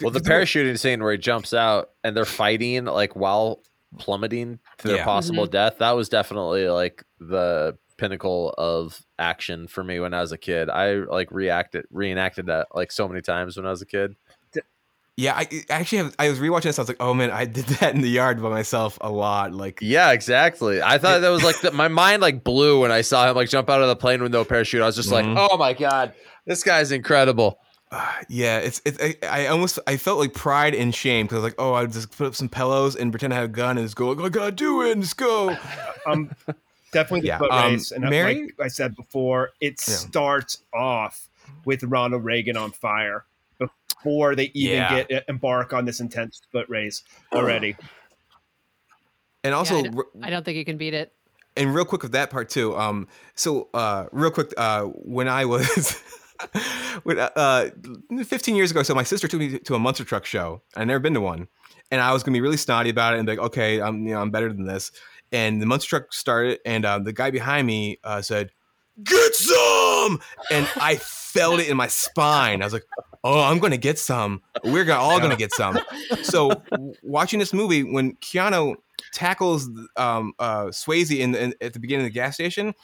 Well, 0.00 0.10
the 0.10 0.20
parachuting 0.20 0.78
scene 0.78 1.02
where 1.02 1.12
he 1.12 1.18
jumps 1.18 1.54
out 1.54 1.90
and 2.02 2.16
they're 2.16 2.24
fighting 2.24 2.86
like 2.86 3.14
while 3.14 3.60
plummeting 3.98 4.58
to 4.78 4.88
their 4.88 4.96
Yeah. 4.98 5.04
possible 5.04 5.44
mm-hmm. 5.44 5.52
death, 5.52 5.78
that 5.78 5.92
was 5.92 6.08
definitely 6.08 6.68
like 6.68 7.04
the 7.20 7.76
pinnacle 8.02 8.52
of 8.58 9.00
action 9.18 9.68
for 9.68 9.84
me 9.84 10.00
when 10.00 10.12
I 10.12 10.20
was 10.20 10.32
a 10.32 10.38
kid. 10.38 10.68
I 10.68 10.94
like 10.94 11.30
reacted 11.30 11.84
reenacted 11.90 12.46
that 12.46 12.66
like 12.74 12.90
so 12.90 13.06
many 13.06 13.20
times 13.22 13.56
when 13.56 13.64
I 13.66 13.70
was 13.70 13.80
a 13.82 13.86
kid. 13.86 14.16
Yeah, 15.18 15.34
I, 15.34 15.42
I 15.42 15.64
actually 15.68 15.98
have. 15.98 16.14
I 16.18 16.30
was 16.30 16.38
rewatching 16.38 16.62
this. 16.62 16.78
I 16.78 16.82
was 16.82 16.88
like, 16.88 16.96
oh 16.98 17.12
man, 17.12 17.30
I 17.30 17.44
did 17.44 17.64
that 17.80 17.94
in 17.94 18.00
the 18.00 18.08
yard 18.08 18.42
by 18.42 18.48
myself 18.48 18.96
a 19.02 19.10
lot. 19.10 19.52
Like, 19.52 19.78
Yeah, 19.82 20.10
exactly. 20.12 20.80
I 20.82 20.96
thought 20.98 21.20
that 21.20 21.28
was 21.28 21.44
like 21.44 21.60
the, 21.60 21.70
my 21.70 21.88
mind 21.88 22.22
like 22.22 22.42
blew 22.42 22.80
when 22.80 22.90
I 22.90 23.02
saw 23.02 23.28
him 23.28 23.36
like 23.36 23.50
jump 23.50 23.68
out 23.68 23.82
of 23.82 23.88
the 23.88 23.96
plane 23.96 24.22
with 24.22 24.32
no 24.32 24.44
parachute. 24.44 24.80
I 24.82 24.86
was 24.86 24.96
just 24.96 25.10
Mhm. 25.10 25.34
like, 25.36 25.50
oh 25.50 25.56
my 25.58 25.74
god, 25.74 26.14
this 26.46 26.62
guy's 26.64 26.90
incredible. 26.92 27.58
yeah, 28.30 28.58
it's 28.60 28.80
it's. 28.86 28.98
I, 29.02 29.16
I 29.42 29.46
almost 29.48 29.78
I 29.86 29.98
felt 29.98 30.18
like 30.18 30.32
pride 30.32 30.74
and 30.74 30.94
shame 30.94 31.26
because 31.26 31.42
like, 31.42 31.56
oh, 31.58 31.74
I 31.74 31.82
would 31.82 31.92
just 31.92 32.16
put 32.16 32.26
up 32.28 32.34
some 32.34 32.48
pillows 32.48 32.96
and 32.96 33.12
pretend 33.12 33.34
I 33.34 33.36
had 33.36 33.44
a 33.44 33.48
gun 33.48 33.76
and 33.76 33.84
just 33.86 33.96
go, 33.96 34.08
like, 34.12 34.24
I 34.24 34.28
gotta 34.30 34.50
do 34.52 34.80
it, 34.80 34.92
and 34.92 35.02
just 35.02 35.18
go. 35.18 35.54
um, 36.06 36.30
definitely 36.92 37.22
the 37.22 37.26
Yeah, 37.28 37.38
foot 37.38 37.50
um, 37.50 37.72
race. 37.72 37.90
And 37.90 38.04
uh, 38.04 38.10
Mary? 38.10 38.42
like 38.58 38.66
I 38.66 38.68
said 38.68 38.94
before, 38.94 39.50
it 39.60 39.80
Yeah. 39.86 39.94
starts 39.94 40.62
off 40.72 41.28
with 41.64 41.82
Ronald 41.82 42.24
Reagan 42.24 42.56
on 42.56 42.70
fire 42.70 43.24
before 43.58 44.34
they 44.36 44.50
even 44.54 44.76
Yeah. 44.78 45.02
get 45.04 45.24
embark 45.28 45.72
on 45.72 45.84
this 45.84 45.98
intense 46.00 46.40
foot 46.52 46.68
race 46.68 47.02
already. 47.32 47.76
And 49.44 49.54
also, 49.54 49.78
I 49.78 49.82
don't- 49.82 49.96
r- 49.98 50.06
I 50.22 50.30
don't 50.30 50.44
think 50.44 50.56
you 50.56 50.64
can 50.64 50.76
beat 50.76 50.94
it. 50.94 51.12
and 51.56 51.74
real 51.74 51.84
quick 51.84 52.02
with 52.02 52.12
that 52.12 52.30
part 52.30 52.48
too. 52.48 52.74
Um, 52.78 53.08
so 53.34 53.68
uh, 53.74 54.06
real 54.12 54.30
quick, 54.30 54.54
uh, 54.56 54.84
when 54.84 55.28
I 55.28 55.44
was. 55.44 56.00
when, 57.04 57.18
uh, 57.18 57.68
15 58.24 58.56
years 58.56 58.70
ago, 58.70 58.82
so 58.82 58.94
my 58.94 59.02
sister 59.02 59.28
took 59.28 59.38
me 59.38 59.58
to 59.58 59.74
a 59.74 59.78
monster 59.78 60.02
truck 60.04 60.24
show. 60.24 60.62
I'd 60.76 60.86
never 60.88 60.98
been 60.98 61.14
to 61.14 61.20
one, 61.20 61.48
and 61.90 62.00
I 62.00 62.12
was 62.12 62.22
gonna 62.22 62.34
be 62.36 62.40
really 62.40 62.56
snotty 62.56 62.90
about 62.90 63.14
it 63.14 63.18
and 63.18 63.26
be 63.26 63.32
like, 63.32 63.46
"Okay, 63.46 63.80
I'm 63.80 64.06
you 64.06 64.14
know 64.14 64.20
I'm 64.20 64.30
better 64.30 64.52
than 64.52 64.64
this." 64.66 64.92
And 65.32 65.62
the 65.62 65.66
monster 65.66 65.88
truck 65.88 66.12
started, 66.12 66.60
and 66.66 66.84
uh, 66.84 66.98
the 66.98 67.12
guy 67.12 67.30
behind 67.30 67.66
me 67.66 67.98
uh, 68.04 68.20
said, 68.20 68.50
"Get 69.02 69.34
some!" 69.34 70.20
And 70.50 70.68
I 70.76 70.96
felt 70.96 71.60
it 71.60 71.68
in 71.68 71.76
my 71.76 71.86
spine. 71.88 72.60
I 72.60 72.66
was 72.66 72.74
like, 72.74 72.84
"Oh, 73.24 73.40
I'm 73.40 73.58
gonna 73.58 73.78
get 73.78 73.98
some. 73.98 74.42
We're 74.62 74.92
all 74.92 75.18
gonna 75.20 75.36
get 75.36 75.52
some." 75.52 75.78
So 76.22 76.62
watching 77.02 77.38
this 77.38 77.54
movie, 77.54 77.82
when 77.82 78.16
Keanu 78.16 78.74
tackles 79.14 79.70
um, 79.96 80.34
uh, 80.38 80.66
Swayze 80.66 81.18
in, 81.18 81.34
in 81.34 81.54
at 81.62 81.72
the 81.72 81.80
beginning 81.80 82.06
of 82.06 82.12
the 82.12 82.14
gas 82.14 82.34
station, 82.34 82.74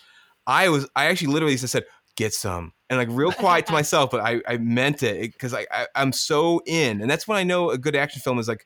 I 0.46 0.70
was 0.70 0.88
I 0.96 1.06
actually 1.06 1.32
literally 1.34 1.56
just 1.56 1.70
said, 1.70 1.84
"Get 2.16 2.32
some," 2.32 2.72
and 2.88 2.98
like 2.98 3.08
real 3.10 3.32
quiet 3.32 3.66
to 3.66 3.72
myself, 3.72 4.10
but 4.10 4.20
I, 4.20 4.40
I 4.48 4.56
meant 4.56 5.02
it 5.02 5.32
because 5.32 5.52
I, 5.52 5.66
I 5.70 5.86
I'm 5.94 6.12
so 6.12 6.62
in, 6.66 7.02
and 7.02 7.10
that's 7.10 7.28
when 7.28 7.36
I 7.36 7.44
know 7.44 7.68
a 7.70 7.76
good 7.76 7.94
action 7.94 8.22
film 8.22 8.38
is 8.38 8.48
like. 8.48 8.64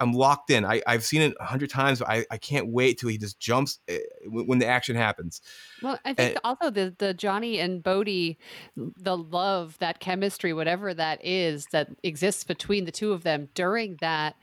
I'm 0.00 0.12
locked 0.12 0.50
in. 0.50 0.64
I, 0.64 0.82
I've 0.86 1.04
seen 1.04 1.22
it 1.22 1.34
a 1.40 1.44
hundred 1.44 1.70
times, 1.70 1.98
but 1.98 2.08
I, 2.08 2.24
I 2.30 2.36
can't 2.38 2.68
wait 2.68 2.98
till 2.98 3.08
he 3.08 3.18
just 3.18 3.38
jumps 3.40 3.80
eh, 3.88 3.98
when, 4.26 4.58
the 4.58 4.66
action 4.66 4.94
happens. 4.96 5.40
Well, 5.82 5.98
I 6.04 6.14
think 6.14 6.38
also 6.44 6.70
the 6.70 6.94
the 6.98 7.14
Johnny 7.14 7.58
and 7.58 7.82
Bodhi, 7.82 8.38
the 8.76 9.16
love, 9.16 9.76
that 9.78 10.00
chemistry, 10.00 10.52
whatever 10.52 10.94
that 10.94 11.24
is 11.24 11.66
that 11.72 11.88
exists 12.02 12.44
between 12.44 12.84
the 12.84 12.92
two 12.92 13.12
of 13.12 13.22
them 13.22 13.48
during 13.54 13.96
that 14.00 14.36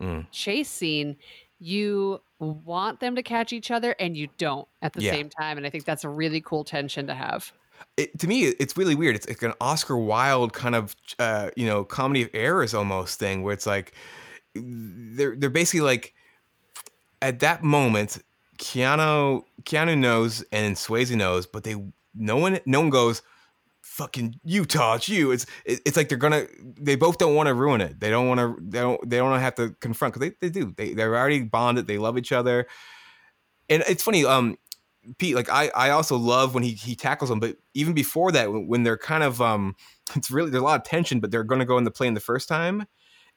Mm. 0.00 0.26
chase 0.32 0.70
scene, 0.70 1.16
you 1.58 2.20
want 2.38 2.98
them 3.00 3.14
to 3.14 3.22
catch 3.22 3.52
each 3.52 3.70
other 3.70 3.94
and 4.00 4.16
you 4.16 4.28
don't 4.38 4.66
at 4.80 4.94
the 4.94 5.02
Yeah. 5.02 5.12
same 5.12 5.28
time. 5.28 5.58
And 5.58 5.66
I 5.66 5.70
think 5.70 5.84
that's 5.84 6.02
a 6.02 6.08
really 6.08 6.40
cool 6.40 6.64
tension 6.64 7.06
to 7.06 7.14
have. 7.14 7.52
it, 7.96 8.18
to 8.20 8.26
me, 8.26 8.44
it's 8.44 8.76
really 8.76 8.94
weird. 8.94 9.14
It's 9.16 9.28
like 9.28 9.42
an 9.42 9.52
Oscar 9.60 9.96
Wilde 9.98 10.52
kind 10.54 10.74
of, 10.74 10.96
uh, 11.18 11.50
you 11.56 11.66
know, 11.66 11.84
comedy 11.84 12.22
of 12.22 12.30
errors 12.32 12.74
almost 12.74 13.18
thing, 13.18 13.42
where 13.42 13.52
it's 13.52 13.66
like 13.66 13.92
they're 14.54 15.36
they're 15.36 15.50
basically 15.50 15.80
like 15.80 16.14
at 17.20 17.40
that 17.40 17.62
moment, 17.62 18.18
Keanu 18.58 19.44
Keanu 19.62 19.98
knows 19.98 20.44
and 20.52 20.76
Swayze 20.76 21.14
knows, 21.14 21.46
but 21.46 21.64
they 21.64 21.76
no 22.14 22.36
one 22.36 22.58
no 22.66 22.80
one 22.80 22.90
goes. 22.90 23.22
Fucking 23.82 24.40
Utah, 24.44 24.94
it's 24.94 25.08
you. 25.08 25.32
It's 25.32 25.44
it, 25.64 25.80
it's 25.84 25.96
like 25.96 26.08
they're 26.08 26.16
gonna. 26.16 26.46
They 26.80 26.96
both 26.96 27.18
don't 27.18 27.34
want 27.34 27.48
to 27.48 27.54
ruin 27.54 27.80
it. 27.80 28.00
They 28.00 28.10
don't 28.10 28.28
want 28.28 28.38
to. 28.38 28.56
They 28.60 28.78
don't. 28.78 29.10
They 29.10 29.16
don't 29.18 29.38
have 29.38 29.54
to 29.56 29.70
confront 29.80 30.14
because 30.14 30.28
they, 30.28 30.36
they 30.40 30.50
do. 30.50 30.72
They 30.76 30.94
they're 30.94 31.14
already 31.16 31.42
bonded. 31.42 31.86
They 31.86 31.98
love 31.98 32.16
each 32.16 32.32
other. 32.32 32.66
And 33.68 33.82
it's 33.88 34.02
funny. 34.02 34.24
Um, 34.24 34.56
Pete, 35.18 35.34
like 35.34 35.50
I, 35.50 35.70
I 35.74 35.90
also 35.90 36.16
love 36.16 36.54
when 36.54 36.62
he 36.62 36.70
he 36.70 36.94
tackles 36.94 37.28
them, 37.28 37.40
but 37.40 37.56
even 37.74 37.92
before 37.92 38.32
that, 38.32 38.52
when, 38.52 38.82
they're 38.84 38.96
kind 38.96 39.24
of 39.24 39.42
um, 39.42 39.74
it's 40.14 40.30
really 40.30 40.50
there's 40.50 40.62
a 40.62 40.64
lot 40.64 40.80
of 40.80 40.84
tension, 40.84 41.20
but 41.20 41.30
they're 41.30 41.44
to 41.44 41.64
go 41.64 41.78
in 41.78 41.84
the 41.84 41.90
plane 41.90 42.14
the 42.14 42.20
first 42.20 42.48
time, 42.48 42.86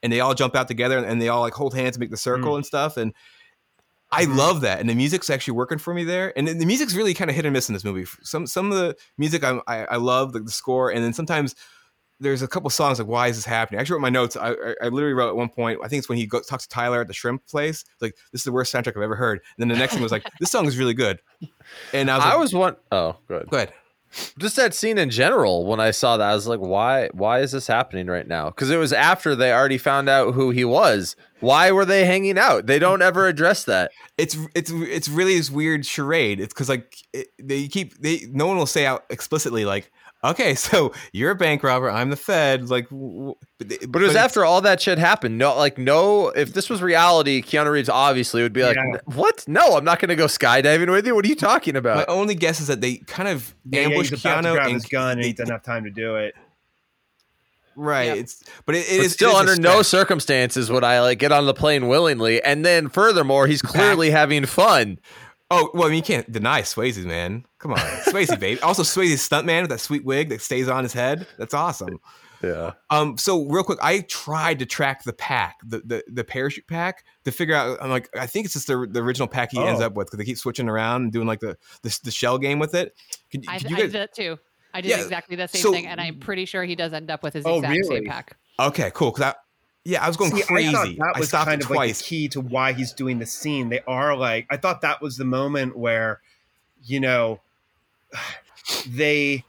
and 0.02 0.12
they 0.12 0.20
all 0.20 0.34
jump 0.34 0.54
out 0.54 0.68
together 0.68 0.98
and 0.98 1.20
they 1.20 1.28
all 1.28 1.40
like 1.40 1.54
hold 1.54 1.74
hands 1.74 1.96
and 1.96 2.00
make 2.00 2.10
the 2.10 2.16
mm. 2.16 2.20
circle 2.20 2.56
and 2.56 2.64
stuff, 2.64 2.96
and 2.96 3.12
I 4.12 4.24
mm-hmm. 4.24 4.36
love 4.36 4.60
that, 4.60 4.80
and 4.80 4.88
the 4.88 4.94
music's 4.94 5.30
actually 5.30 5.54
working 5.54 5.78
for 5.78 5.92
me 5.92 6.04
there, 6.04 6.32
and 6.36 6.46
the 6.46 6.54
the 6.54 6.66
music's 6.66 6.94
really 6.94 7.14
kind 7.14 7.30
of 7.30 7.36
hit 7.36 7.44
and 7.44 7.52
miss 7.52 7.68
in 7.68 7.72
this 7.72 7.84
movie. 7.84 8.06
Some 8.22 8.46
some 8.46 8.70
of 8.70 8.78
the 8.78 8.96
music 9.18 9.44
I 9.44 9.60
I, 9.66 9.84
I 9.84 9.96
love 9.96 10.34
like 10.34 10.44
the 10.44 10.50
score, 10.52 10.90
and 10.90 11.02
then 11.02 11.12
sometimes 11.12 11.54
there's 12.18 12.40
a 12.40 12.48
couple 12.48 12.70
songs 12.70 12.98
like 12.98 13.08
why 13.08 13.28
is 13.28 13.36
this 13.36 13.44
happening? 13.44 13.78
I 13.78 13.80
actually 13.82 13.94
wrote 13.94 14.02
my 14.02 14.10
notes. 14.10 14.36
I, 14.36 14.50
I, 14.52 14.74
I 14.82 14.88
literally 14.88 15.12
wrote 15.12 15.28
at 15.28 15.36
one 15.36 15.48
point. 15.48 15.80
I 15.84 15.88
think 15.88 15.98
it's 15.98 16.08
when 16.08 16.18
he 16.18 16.26
go, 16.26 16.40
talks 16.40 16.64
to 16.64 16.68
Tyler 16.68 17.00
at 17.00 17.08
the 17.08 17.12
shrimp 17.12 17.46
place. 17.46 17.84
Like 18.00 18.16
this 18.32 18.40
is 18.40 18.44
the 18.44 18.52
worst 18.52 18.72
soundtrack 18.72 18.96
I've 18.96 19.02
ever 19.02 19.16
heard. 19.16 19.40
And 19.56 19.58
then 19.58 19.68
the 19.68 19.78
next 19.78 19.94
one 19.94 20.02
was 20.02 20.12
like 20.12 20.24
this 20.40 20.50
song 20.50 20.66
is 20.66 20.78
really 20.78 20.94
good. 20.94 21.20
And 21.92 22.10
I 22.10 22.16
was, 22.16 22.24
I 22.24 22.30
like, 22.30 22.38
was 22.38 22.54
one 22.54 22.76
oh 22.92 23.16
good. 23.28 23.48
go 23.50 23.56
ahead. 23.56 23.72
Just 24.38 24.56
that 24.56 24.74
scene 24.74 24.98
in 24.98 25.10
general, 25.10 25.66
when 25.66 25.80
I 25.80 25.90
saw 25.90 26.16
that, 26.16 26.30
I 26.30 26.34
was 26.34 26.46
like, 26.46 26.60
why 26.60 27.08
why 27.12 27.40
is 27.40 27.52
this 27.52 27.66
happening 27.66 28.06
right 28.06 28.26
now? 28.26 28.50
Because 28.50 28.70
it 28.70 28.76
was 28.76 28.92
after 28.92 29.34
they 29.34 29.52
already 29.52 29.78
found 29.78 30.08
out 30.08 30.34
who 30.34 30.50
he 30.50 30.64
was. 30.64 31.16
Why 31.40 31.70
were 31.70 31.84
they 31.84 32.04
hanging 32.06 32.38
out? 32.38 32.66
They 32.66 32.78
don't 32.78 33.02
ever 33.02 33.26
address 33.26 33.64
that. 33.64 33.90
It's 34.16 34.36
it's 34.54 34.70
it's 34.70 35.08
really 35.08 35.36
this 35.36 35.50
weird 35.50 35.84
charade. 35.84 36.40
It's 36.40 36.54
because 36.54 36.68
like 36.68 36.96
it, 37.12 37.28
they 37.38 37.68
keep 37.68 37.98
they 37.98 38.26
no 38.30 38.46
one 38.46 38.56
will 38.56 38.66
say 38.66 38.86
out 38.86 39.04
explicitly 39.10 39.64
like 39.64 39.90
okay 40.30 40.54
so 40.68 40.92
you're 41.12 41.30
a 41.32 41.34
bank 41.36 41.62
robber 41.62 41.90
I'm 41.90 42.10
the 42.10 42.16
Fed 42.16 42.68
like 42.70 42.88
w- 42.90 43.10
w- 43.18 43.34
but, 43.58 43.72
it 43.72 43.92
was 44.04 44.10
it's- 44.10 44.16
after 44.16 44.44
all 44.44 44.60
that 44.62 44.80
shit 44.80 44.98
happened. 44.98 45.38
No, 45.38 45.56
like 45.56 45.78
no. 45.78 46.28
If 46.28 46.52
this 46.52 46.68
was 46.68 46.82
reality, 46.82 47.40
Keanu 47.42 47.70
Reeves 47.72 47.88
obviously 47.88 48.42
would 48.42 48.52
be 48.52 48.62
like, 48.62 48.76
Yeah. 48.76 48.98
"What? 49.06 49.44
No, 49.48 49.76
I'm 49.76 49.84
not 49.84 49.98
going 49.98 50.10
to 50.10 50.14
go 50.16 50.26
skydiving 50.26 50.90
with 50.90 51.06
you. 51.06 51.14
What 51.14 51.24
are 51.24 51.28
you 51.28 51.34
talking 51.36 51.74
about? 51.76 51.96
my 51.96 52.04
only 52.14 52.34
guess 52.34 52.60
is 52.60 52.66
that 52.66 52.80
they 52.82 52.96
kind 52.98 53.28
of 53.28 53.54
Yeah, 53.64 53.80
yeah, 53.80 53.86
ambush 53.88 54.10
he's 54.10 54.20
about 54.20 54.44
Keanu 54.44 54.52
grab 54.52 54.66
and 54.66 54.74
his 54.74 54.84
gun 54.86 55.12
and 55.12 55.22
they- 55.22 55.28
he 55.28 55.32
doesn't 55.32 55.52
have 55.52 55.62
time 55.62 55.84
to 55.84 55.90
do 55.90 56.16
it. 56.16 56.34
right 57.76 58.06
Yep. 58.06 58.16
it's 58.18 58.42
but 58.64 58.74
it, 58.74 58.78
it 58.90 58.96
But 58.98 59.04
is 59.06 59.12
still, 59.12 59.30
it 59.38 59.44
is 59.44 59.50
under 59.50 59.56
no 59.62 59.82
circumstances 59.82 60.70
would 60.70 60.84
I 60.84 61.00
like 61.00 61.18
get 61.18 61.32
on 61.32 61.46
the 61.46 61.54
plane 61.54 61.88
willingly. 61.88 62.42
And 62.42 62.64
then, 62.64 62.88
furthermore, 62.88 63.46
he's 63.46 63.62
clearly 63.62 64.10
having 64.10 64.44
fun. 64.46 64.98
Oh 65.50 65.70
well, 65.74 65.84
I 65.84 65.88
mean 65.88 65.96
you 65.98 66.02
can't 66.02 66.30
deny 66.30 66.62
Swayze, 66.62 67.04
man. 67.04 67.44
Come 67.58 67.72
on, 67.72 67.78
Swayze, 68.06 68.38
babe. 68.38 68.58
Also, 68.62 68.82
Swayze's 68.82 69.26
stuntman 69.28 69.62
with 69.62 69.70
that 69.70 69.80
sweet 69.80 70.04
wig 70.04 70.28
that 70.30 70.40
stays 70.42 70.68
on 70.68 70.82
his 70.82 70.92
head. 70.92 71.26
That's 71.38 71.54
awesome. 71.54 72.00
Yeah. 72.42 72.72
Um, 72.90 73.16
so 73.16 73.44
real 73.46 73.62
quick, 73.64 73.78
I 73.80 74.00
tried 74.00 74.58
to 74.58 74.66
track 74.66 75.04
the 75.04 75.12
pack, 75.12 75.56
the 75.64 75.78
the, 75.84 76.04
the 76.12 76.24
parachute 76.24 76.66
pack, 76.66 77.04
to 77.24 77.32
figure 77.32 77.54
out. 77.54 77.78
I'm 77.80 77.90
like, 77.90 78.08
I 78.16 78.26
think 78.26 78.44
it's 78.44 78.54
just 78.54 78.66
the, 78.66 78.86
the 78.90 79.00
original 79.00 79.28
pack 79.28 79.52
he 79.52 79.58
ends 79.60 79.80
Oh. 79.80 79.86
up 79.86 79.94
with 79.94 80.08
because 80.08 80.18
they 80.18 80.24
keep 80.24 80.36
switching 80.38 80.68
around 80.68 81.02
and 81.04 81.12
doing 81.12 81.26
like 81.26 81.40
the 81.40 81.56
the, 81.82 81.98
the 82.04 82.10
shell 82.10 82.38
game 82.38 82.58
with 82.58 82.74
it. 82.74 82.94
Can, 83.30 83.42
I, 83.48 83.58
can 83.58 83.68
I 83.68 83.70
you 83.70 83.76
did 83.76 83.92
that 83.92 84.14
too. 84.14 84.38
I 84.74 84.80
did 84.82 84.90
Yeah, 84.90 85.00
exactly 85.00 85.36
the 85.36 85.46
same 85.46 85.62
so- 85.62 85.72
thing, 85.72 85.86
and 85.86 86.00
I'm 86.00 86.18
pretty 86.18 86.44
sure 86.44 86.64
he 86.64 86.74
does 86.74 86.92
end 86.92 87.10
up 87.10 87.22
with 87.22 87.32
his 87.34 87.46
Oh, 87.46 87.56
exact 87.56 87.70
really? 87.72 87.96
same 87.98 88.04
pack. 88.06 88.36
Okay, 88.58 88.90
cool. 88.94 89.12
Because 89.12 89.32
I, 89.32 89.34
yeah, 89.86 90.04
I 90.04 90.08
was 90.08 90.16
going 90.16 90.34
See, 90.34 90.42
crazy. 90.42 90.74
I 90.74 90.84
that 90.84 91.12
I 91.14 91.20
was 91.20 91.28
stopped 91.28 91.46
kind 91.46 91.62
of 91.62 91.70
like 91.70 91.96
the 91.96 92.02
key 92.02 92.26
to 92.30 92.40
why 92.40 92.72
he's 92.72 92.92
doing 92.92 93.20
the 93.20 93.26
scene. 93.26 93.68
They 93.68 93.82
are 93.86 94.16
like, 94.16 94.48
I 94.50 94.56
thought 94.56 94.80
that 94.80 95.00
was 95.00 95.16
the 95.16 95.24
moment 95.24 95.76
where, 95.78 96.20
you 96.82 96.98
know, 96.98 97.40
they 98.88 99.44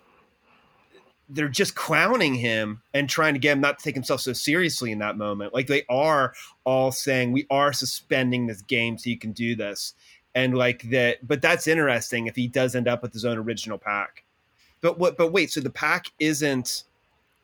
they're 1.28 1.50
just 1.50 1.74
clowning 1.74 2.36
him 2.36 2.84
and 2.94 3.10
trying 3.10 3.34
to 3.34 3.40
get 3.40 3.54
him 3.54 3.62
not 3.62 3.80
to 3.80 3.84
take 3.84 3.96
himself 3.96 4.22
so 4.22 4.32
seriously 4.32 4.92
in 4.92 5.00
that 5.00 5.18
moment. 5.18 5.56
Like 5.56 5.66
they 5.66 5.84
are 5.90 6.36
all 6.66 6.92
saying, 6.92 7.32
"We 7.32 7.48
are 7.50 7.74
suspending 7.74 8.46
this 8.46 8.62
game 8.62 9.00
so 9.00 9.10
you 9.10 9.18
can 9.18 9.32
do 9.32 9.56
this," 9.56 9.96
and 10.36 10.56
like 10.56 10.84
that. 10.92 11.28
But 11.28 11.42
that's 11.42 11.68
interesting 11.68 12.28
if 12.28 12.36
he 12.36 12.48
does 12.48 12.76
end 12.76 12.88
up 12.88 13.02
with 13.02 13.12
his 13.12 13.26
own 13.26 13.40
original 13.40 13.80
pack. 13.80 14.24
But 14.82 15.00
what? 15.00 15.18
But 15.18 15.32
wait, 15.32 15.52
so 15.52 15.62
the 15.62 15.72
pack 15.72 16.12
isn't? 16.20 16.84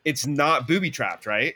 It's 0.05 0.27
not 0.27 0.67
booby 0.67 0.91
trapped, 0.91 1.25
right? 1.25 1.55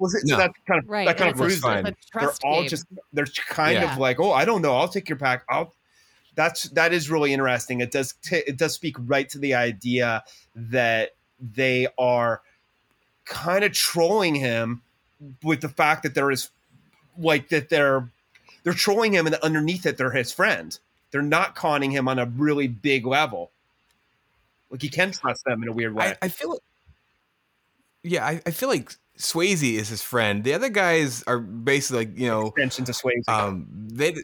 Was 0.00 0.14
it? 0.14 0.22
No. 0.26 0.36
That 0.38 0.50
kind 0.66 0.82
of 0.82 0.88
Right. 0.88 1.06
that 1.06 1.16
kind 1.16 1.30
and 1.30 1.40
of 1.40 1.46
it's 1.46 1.60
proves 1.60 1.62
fine. 1.62 1.86
it. 1.86 1.96
They're 2.12 2.20
trust 2.22 2.42
all 2.42 2.60
game. 2.62 2.68
just 2.70 2.86
they're 3.12 3.26
kind 3.48 3.74
Yeah. 3.74 3.92
of 3.92 3.98
like, 3.98 4.18
oh, 4.18 4.32
I 4.32 4.44
don't 4.44 4.62
know, 4.62 4.76
I'll 4.76 4.88
take 4.88 5.08
your 5.08 5.18
pack. 5.18 5.44
I'll. 5.48 5.72
That's 6.36 6.64
that 6.70 6.92
is 6.92 7.10
really 7.10 7.32
interesting. 7.32 7.80
It 7.80 7.90
does 7.92 8.14
t- 8.22 8.42
it 8.46 8.56
does 8.56 8.72
speak 8.74 8.96
right 8.98 9.28
to 9.30 9.38
the 9.38 9.54
idea 9.54 10.24
that 10.56 11.10
they 11.38 11.86
are 11.98 12.40
kind 13.26 13.62
of 13.62 13.72
trolling 13.72 14.34
him 14.36 14.82
with 15.42 15.60
the 15.60 15.68
fact 15.68 16.02
that 16.04 16.14
there 16.14 16.30
is 16.30 16.48
like 17.18 17.48
that 17.50 17.68
they're 17.68 18.08
they're 18.62 18.72
trolling 18.72 19.12
him 19.12 19.26
and 19.26 19.34
underneath 19.36 19.84
it 19.86 19.96
they're 19.98 20.12
his 20.12 20.32
friend. 20.32 20.78
They're 21.10 21.20
not 21.20 21.56
conning 21.56 21.90
him 21.90 22.08
on 22.08 22.18
a 22.18 22.24
really 22.24 22.68
big 22.68 23.04
level. 23.04 23.50
Like 24.70 24.82
you 24.84 24.90
can 24.90 25.10
trust 25.10 25.44
them 25.44 25.62
in 25.62 25.68
a 25.68 25.72
weird 25.72 25.94
way. 25.94 26.14
I, 26.22 26.26
I 26.26 26.28
feel 26.28 26.50
like, 26.50 26.60
yeah, 28.04 28.24
I, 28.24 28.40
I 28.46 28.50
feel 28.52 28.68
like 28.68 28.94
Swayze 29.20 29.74
is 29.78 29.88
his 29.88 30.02
friend. 30.02 30.42
The 30.42 30.54
other 30.54 30.68
guys 30.68 31.22
are 31.26 31.38
basically 31.38 32.06
like 32.06 32.18
you 32.18 32.26
know, 32.26 32.48
Extension 32.48 32.84
to 32.86 32.92
Swayze. 32.92 33.28
um, 33.28 33.66
they, 33.70 34.14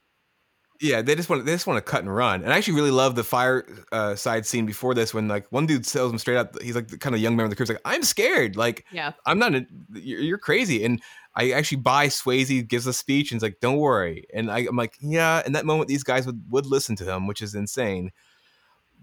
yeah, 0.81 1.03
they 1.03 1.15
just 1.15 1.29
want 1.29 1.45
they 1.45 1.53
just 1.53 1.67
want 1.67 1.77
to 1.79 1.91
cut 1.91 2.03
and 2.03 2.15
run. 2.15 2.43
And 2.43 2.53
I 2.53 2.57
actually 2.57 2.75
really 2.75 2.91
love 2.91 3.15
the 3.15 3.25
fire 3.25 3.67
uh, 3.93 4.15
side 4.15 4.47
scene 4.47 4.67
before 4.67 4.95
this 4.95 5.15
when 5.15 5.29
like 5.29 5.47
one 5.51 5.67
dude 5.67 5.85
tells 5.85 6.13
him 6.13 6.19
straight 6.19 6.37
up, 6.37 6.61
he's 6.61 6.75
like 6.75 6.89
the 6.89 6.99
kind 6.99 7.15
of 7.15 7.21
young 7.21 7.37
man 7.37 7.45
of 7.45 7.51
the 7.51 7.57
crib's 7.57 7.71
like, 7.71 7.81
I'm 7.85 8.03
scared, 8.03 8.57
like 8.57 8.85
yeah. 8.93 9.13
I'm 9.25 9.39
not, 9.39 9.55
a, 9.55 9.67
you're, 9.95 10.21
you're 10.21 10.39
crazy. 10.39 10.85
And 10.85 11.01
I 11.35 11.51
actually 11.51 11.79
buy 11.79 12.09
Swayze 12.09 12.67
gives 12.67 12.87
a 12.87 12.93
speech 12.93 13.31
and 13.31 13.37
he's 13.37 13.43
like, 13.43 13.61
don't 13.61 13.77
worry. 13.77 14.27
And 14.35 14.51
I, 14.51 14.61
I'm 14.61 14.77
like, 14.77 14.97
yeah. 15.01 15.43
In 15.47 15.53
that 15.53 15.67
moment, 15.67 15.89
these 15.89 16.03
guys 16.03 16.27
would 16.27 16.43
would 16.51 16.67
listen 16.67 16.97
to 16.97 17.05
him, 17.05 17.27
which 17.27 17.43
is 17.43 17.55
insane. 17.55 18.11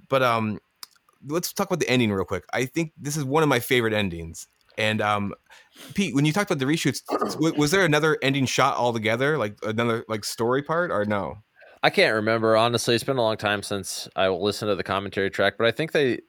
But 0.09 0.23
um, 0.23 0.59
let's 1.27 1.53
talk 1.53 1.67
about 1.67 1.79
the 1.79 1.89
ending 1.89 2.11
real 2.11 2.25
quick. 2.25 2.45
I 2.53 2.65
think 2.65 2.91
this 2.97 3.17
is 3.17 3.23
one 3.23 3.43
of 3.43 3.49
my 3.49 3.59
favorite 3.59 3.93
endings. 3.93 4.47
And 4.78 5.01
um, 5.01 5.34
Pete, 5.93 6.15
when 6.15 6.26
you 6.26 6.34
talked 6.34 6.51
about 6.51 6.59
the 6.59 6.71
reshoots, 6.71 7.01
w- 7.34 7.55
was 7.55 7.71
there 7.71 7.86
another 7.86 8.17
ending 8.21 8.45
shot 8.45 8.78
altogether, 8.78 9.38
like 9.38 9.57
another 9.63 10.05
like 10.07 10.24
story 10.24 10.63
part, 10.63 10.91
or 10.91 11.05
no? 11.05 11.38
I 11.82 11.89
can't 11.89 12.15
remember 12.15 12.55
honestly. 12.55 12.95
It's 12.95 13.03
been 13.03 13.17
a 13.17 13.21
long 13.21 13.38
time 13.38 13.63
since 13.63 14.07
I 14.15 14.28
listened 14.30 14.69
to 14.69 14.76
the 14.76 14.84
commentary 14.84 15.30
track, 15.30 15.55
but 15.57 15.67
I 15.67 15.71
think 15.71 15.91
they, 15.91 16.19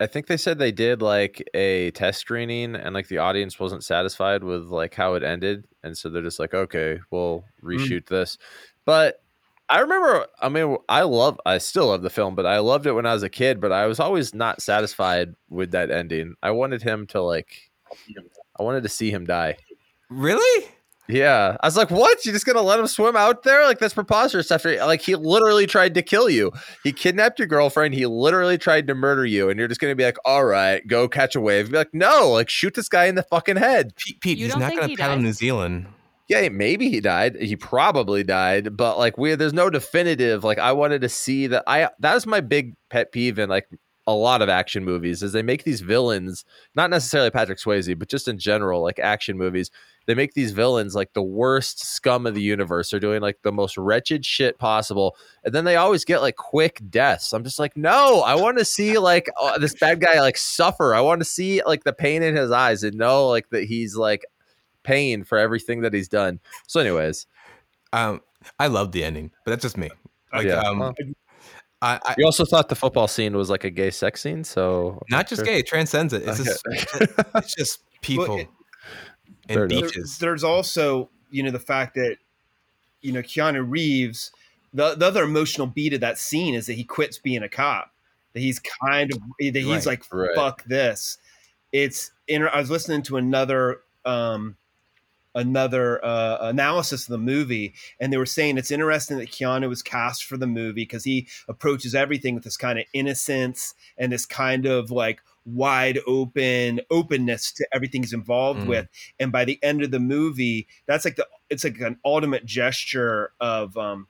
I 0.00 0.06
think 0.06 0.26
they 0.26 0.36
said 0.36 0.58
they 0.58 0.72
did 0.72 1.02
like 1.02 1.46
a 1.54 1.90
test 1.92 2.20
screening, 2.20 2.74
and 2.74 2.94
like 2.94 3.08
the 3.08 3.18
audience 3.18 3.60
wasn't 3.60 3.84
satisfied 3.84 4.42
with 4.42 4.64
like 4.64 4.94
how 4.94 5.14
it 5.14 5.22
ended, 5.22 5.66
and 5.82 5.96
so 5.96 6.08
they're 6.08 6.22
just 6.22 6.40
like, 6.40 6.54
okay, 6.54 7.00
we'll 7.10 7.44
reshoot 7.62 8.06
this. 8.06 8.38
But 8.84 9.20
I 9.68 9.80
remember, 9.80 10.26
I 10.40 10.48
mean, 10.48 10.76
I 10.88 11.02
love, 11.02 11.40
I 11.44 11.58
still 11.58 11.88
love 11.88 12.02
the 12.02 12.10
film, 12.10 12.36
but 12.36 12.46
I 12.46 12.58
loved 12.60 12.86
it 12.86 12.92
when 12.92 13.06
I 13.06 13.14
was 13.14 13.24
a 13.24 13.28
kid. 13.28 13.60
But 13.60 13.72
I 13.72 13.86
was 13.86 13.98
always 13.98 14.32
not 14.32 14.62
satisfied 14.62 15.34
with 15.48 15.72
that 15.72 15.90
ending. 15.90 16.34
I 16.42 16.52
wanted 16.52 16.82
him 16.82 17.06
to 17.08 17.20
like, 17.20 17.65
I 18.58 18.62
wanted 18.62 18.82
to 18.82 18.88
see 18.88 19.10
him 19.10 19.26
die. 19.26 19.56
Really? 20.08 20.68
Yeah, 21.08 21.56
I 21.60 21.66
was 21.66 21.76
like, 21.76 21.90
"What? 21.90 22.24
You 22.24 22.32
just 22.32 22.46
gonna 22.46 22.62
let 22.62 22.80
him 22.80 22.86
swim 22.88 23.14
out 23.14 23.44
there? 23.44 23.64
Like 23.64 23.78
that's 23.78 23.94
preposterous." 23.94 24.50
After 24.50 24.76
like 24.84 25.02
he 25.02 25.14
literally 25.14 25.66
tried 25.66 25.94
to 25.94 26.02
kill 26.02 26.28
you, 26.28 26.50
he 26.82 26.92
kidnapped 26.92 27.38
your 27.38 27.46
girlfriend. 27.46 27.94
He 27.94 28.06
literally 28.06 28.58
tried 28.58 28.88
to 28.88 28.94
murder 28.94 29.24
you, 29.24 29.48
and 29.48 29.56
you're 29.58 29.68
just 29.68 29.80
gonna 29.80 29.94
be 29.94 30.04
like, 30.04 30.16
"All 30.24 30.44
right, 30.44 30.84
go 30.86 31.08
catch 31.08 31.36
a 31.36 31.40
wave." 31.40 31.70
Be 31.70 31.76
like, 31.76 31.94
"No, 31.94 32.30
like 32.30 32.48
shoot 32.48 32.74
this 32.74 32.88
guy 32.88 33.04
in 33.04 33.14
the 33.14 33.22
fucking 33.22 33.56
head." 33.56 33.94
Pete, 33.94 34.20
Pete 34.20 34.38
he's 34.38 34.50
don't 34.50 34.60
not 34.60 34.70
think 34.70 34.80
going 34.80 34.90
he 34.90 34.96
to 34.96 35.00
paddle 35.00 35.16
died? 35.16 35.22
New 35.22 35.32
Zealand. 35.32 35.86
Yeah, 36.28 36.48
maybe 36.48 36.90
he 36.90 37.00
died. 37.00 37.36
He 37.36 37.54
probably 37.54 38.24
died, 38.24 38.76
but 38.76 38.98
like 38.98 39.16
we, 39.16 39.36
there's 39.36 39.52
no 39.52 39.70
definitive. 39.70 40.42
Like 40.42 40.58
I 40.58 40.72
wanted 40.72 41.02
to 41.02 41.08
see 41.08 41.46
that. 41.46 41.62
I 41.68 41.88
that 42.00 42.16
is 42.16 42.26
my 42.26 42.40
big 42.40 42.74
pet 42.90 43.12
peeve 43.12 43.38
in 43.38 43.48
like 43.48 43.68
a 44.06 44.14
lot 44.14 44.40
of 44.42 44.48
action 44.48 44.84
movies 44.84 45.22
is 45.22 45.32
they 45.32 45.42
make 45.42 45.64
these 45.64 45.80
villains, 45.80 46.44
not 46.74 46.90
necessarily 46.90 47.30
Patrick 47.30 47.58
Swayze, 47.58 47.98
but 47.98 48.08
just 48.08 48.28
in 48.28 48.38
general, 48.38 48.82
like 48.82 48.98
action 48.98 49.36
movies. 49.36 49.70
They 50.06 50.14
make 50.14 50.34
these 50.34 50.52
villains 50.52 50.94
like 50.94 51.12
the 51.14 51.22
worst 51.22 51.84
scum 51.84 52.26
of 52.26 52.34
the 52.34 52.40
universe. 52.40 52.90
They're 52.90 53.00
doing 53.00 53.20
like 53.20 53.42
the 53.42 53.50
most 53.50 53.76
wretched 53.76 54.24
shit 54.24 54.56
possible, 54.58 55.16
and 55.42 55.52
then 55.52 55.64
they 55.64 55.74
always 55.74 56.04
get 56.04 56.20
like 56.20 56.36
quick 56.36 56.80
deaths. 56.88 57.32
I'm 57.32 57.42
just 57.42 57.58
like, 57.58 57.76
no, 57.76 58.20
I 58.22 58.36
want 58.36 58.58
to 58.58 58.64
see 58.64 58.98
like 58.98 59.28
uh, 59.40 59.58
this 59.58 59.74
bad 59.74 60.00
guy 60.00 60.20
like 60.20 60.36
suffer. 60.36 60.94
I 60.94 61.00
want 61.00 61.20
to 61.20 61.24
see 61.24 61.60
like 61.66 61.82
the 61.82 61.92
pain 61.92 62.22
in 62.22 62.36
his 62.36 62.52
eyes 62.52 62.84
and 62.84 62.96
know 62.96 63.26
like 63.28 63.50
that 63.50 63.64
he's 63.64 63.96
like 63.96 64.24
paying 64.84 65.24
for 65.24 65.38
everything 65.38 65.80
that 65.80 65.92
he's 65.92 66.08
done. 66.08 66.38
So, 66.68 66.78
anyways, 66.78 67.26
Um, 67.92 68.20
I 68.60 68.68
love 68.68 68.92
the 68.92 69.02
ending, 69.02 69.32
but 69.44 69.50
that's 69.50 69.62
just 69.62 69.76
me. 69.76 69.90
Like, 70.32 70.46
Yeah. 70.46 70.60
um, 70.60 70.94
I, 71.82 72.00
I, 72.04 72.14
you 72.18 72.24
also 72.24 72.44
thought 72.44 72.68
the 72.68 72.74
football 72.74 73.06
scene 73.08 73.36
was 73.36 73.50
like 73.50 73.64
a 73.64 73.70
gay 73.70 73.90
sex 73.90 74.22
scene, 74.22 74.44
so 74.44 75.02
not 75.10 75.28
just 75.28 75.40
sure. 75.40 75.44
gay, 75.46 75.58
it 75.58 75.66
transcends 75.66 76.12
it. 76.12 76.22
It's 76.26 76.42
just, 76.42 76.62
it's 77.34 77.54
just 77.54 77.80
people 78.00 78.38
it- 78.38 78.48
and 79.48 79.72
enough. 79.72 79.92
There- 79.92 80.04
there's 80.20 80.44
also 80.44 81.10
you 81.30 81.42
know 81.42 81.50
the 81.50 81.58
fact 81.58 81.94
that 81.96 82.16
you 83.02 83.12
know 83.12 83.20
Keanu 83.22 83.64
Reeves. 83.68 84.32
The, 84.74 84.94
the 84.94 85.06
other 85.06 85.22
emotional 85.22 85.66
beat 85.66 85.94
of 85.94 86.00
that 86.00 86.18
scene 86.18 86.54
is 86.54 86.66
that 86.66 86.74
he 86.74 86.84
quits 86.84 87.18
being 87.18 87.42
a 87.42 87.48
cop. 87.48 87.92
That 88.34 88.40
he's 88.40 88.58
kind 88.58 89.10
of 89.12 89.18
that 89.38 89.54
he's 89.54 89.66
Right, 89.66 89.86
like 89.86 90.04
right. 90.12 90.34
fuck 90.34 90.64
this. 90.64 91.16
It's 91.72 92.10
inter- 92.28 92.50
I 92.52 92.58
was 92.58 92.70
listening 92.70 93.02
to 93.02 93.16
another 93.16 93.80
um 94.04 94.56
another 95.36 96.04
uh, 96.04 96.38
analysis 96.40 97.02
of 97.04 97.12
the 97.12 97.18
movie, 97.18 97.72
and 98.00 98.12
they 98.12 98.16
were 98.16 98.26
saying 98.26 98.58
it's 98.58 98.72
interesting 98.72 99.18
that 99.18 99.30
Keanu 99.30 99.68
was 99.68 99.82
cast 99.82 100.24
for 100.24 100.36
the 100.36 100.46
movie 100.48 100.82
because 100.82 101.04
he 101.04 101.28
approaches 101.48 101.94
everything 101.94 102.34
with 102.34 102.42
this 102.42 102.56
kind 102.56 102.78
of 102.80 102.84
innocence 102.92 103.74
and 103.96 104.10
this 104.10 104.26
kind 104.26 104.66
of 104.66 104.90
like 104.90 105.20
wide 105.44 106.00
open 106.08 106.80
openness 106.90 107.52
to 107.52 107.68
everything 107.72 108.02
he's 108.02 108.12
involved 108.12 108.62
Mm. 108.62 108.66
with. 108.66 108.88
And 109.20 109.30
by 109.30 109.44
the 109.44 109.60
end 109.62 109.82
of 109.84 109.92
the 109.92 110.00
movie, 110.00 110.66
that's 110.86 111.04
like 111.04 111.14
the 111.14 111.28
it's 111.48 111.62
like 111.62 111.78
an 111.80 111.98
ultimate 112.04 112.44
gesture 112.44 113.30
of 113.40 113.76
um 113.78 114.08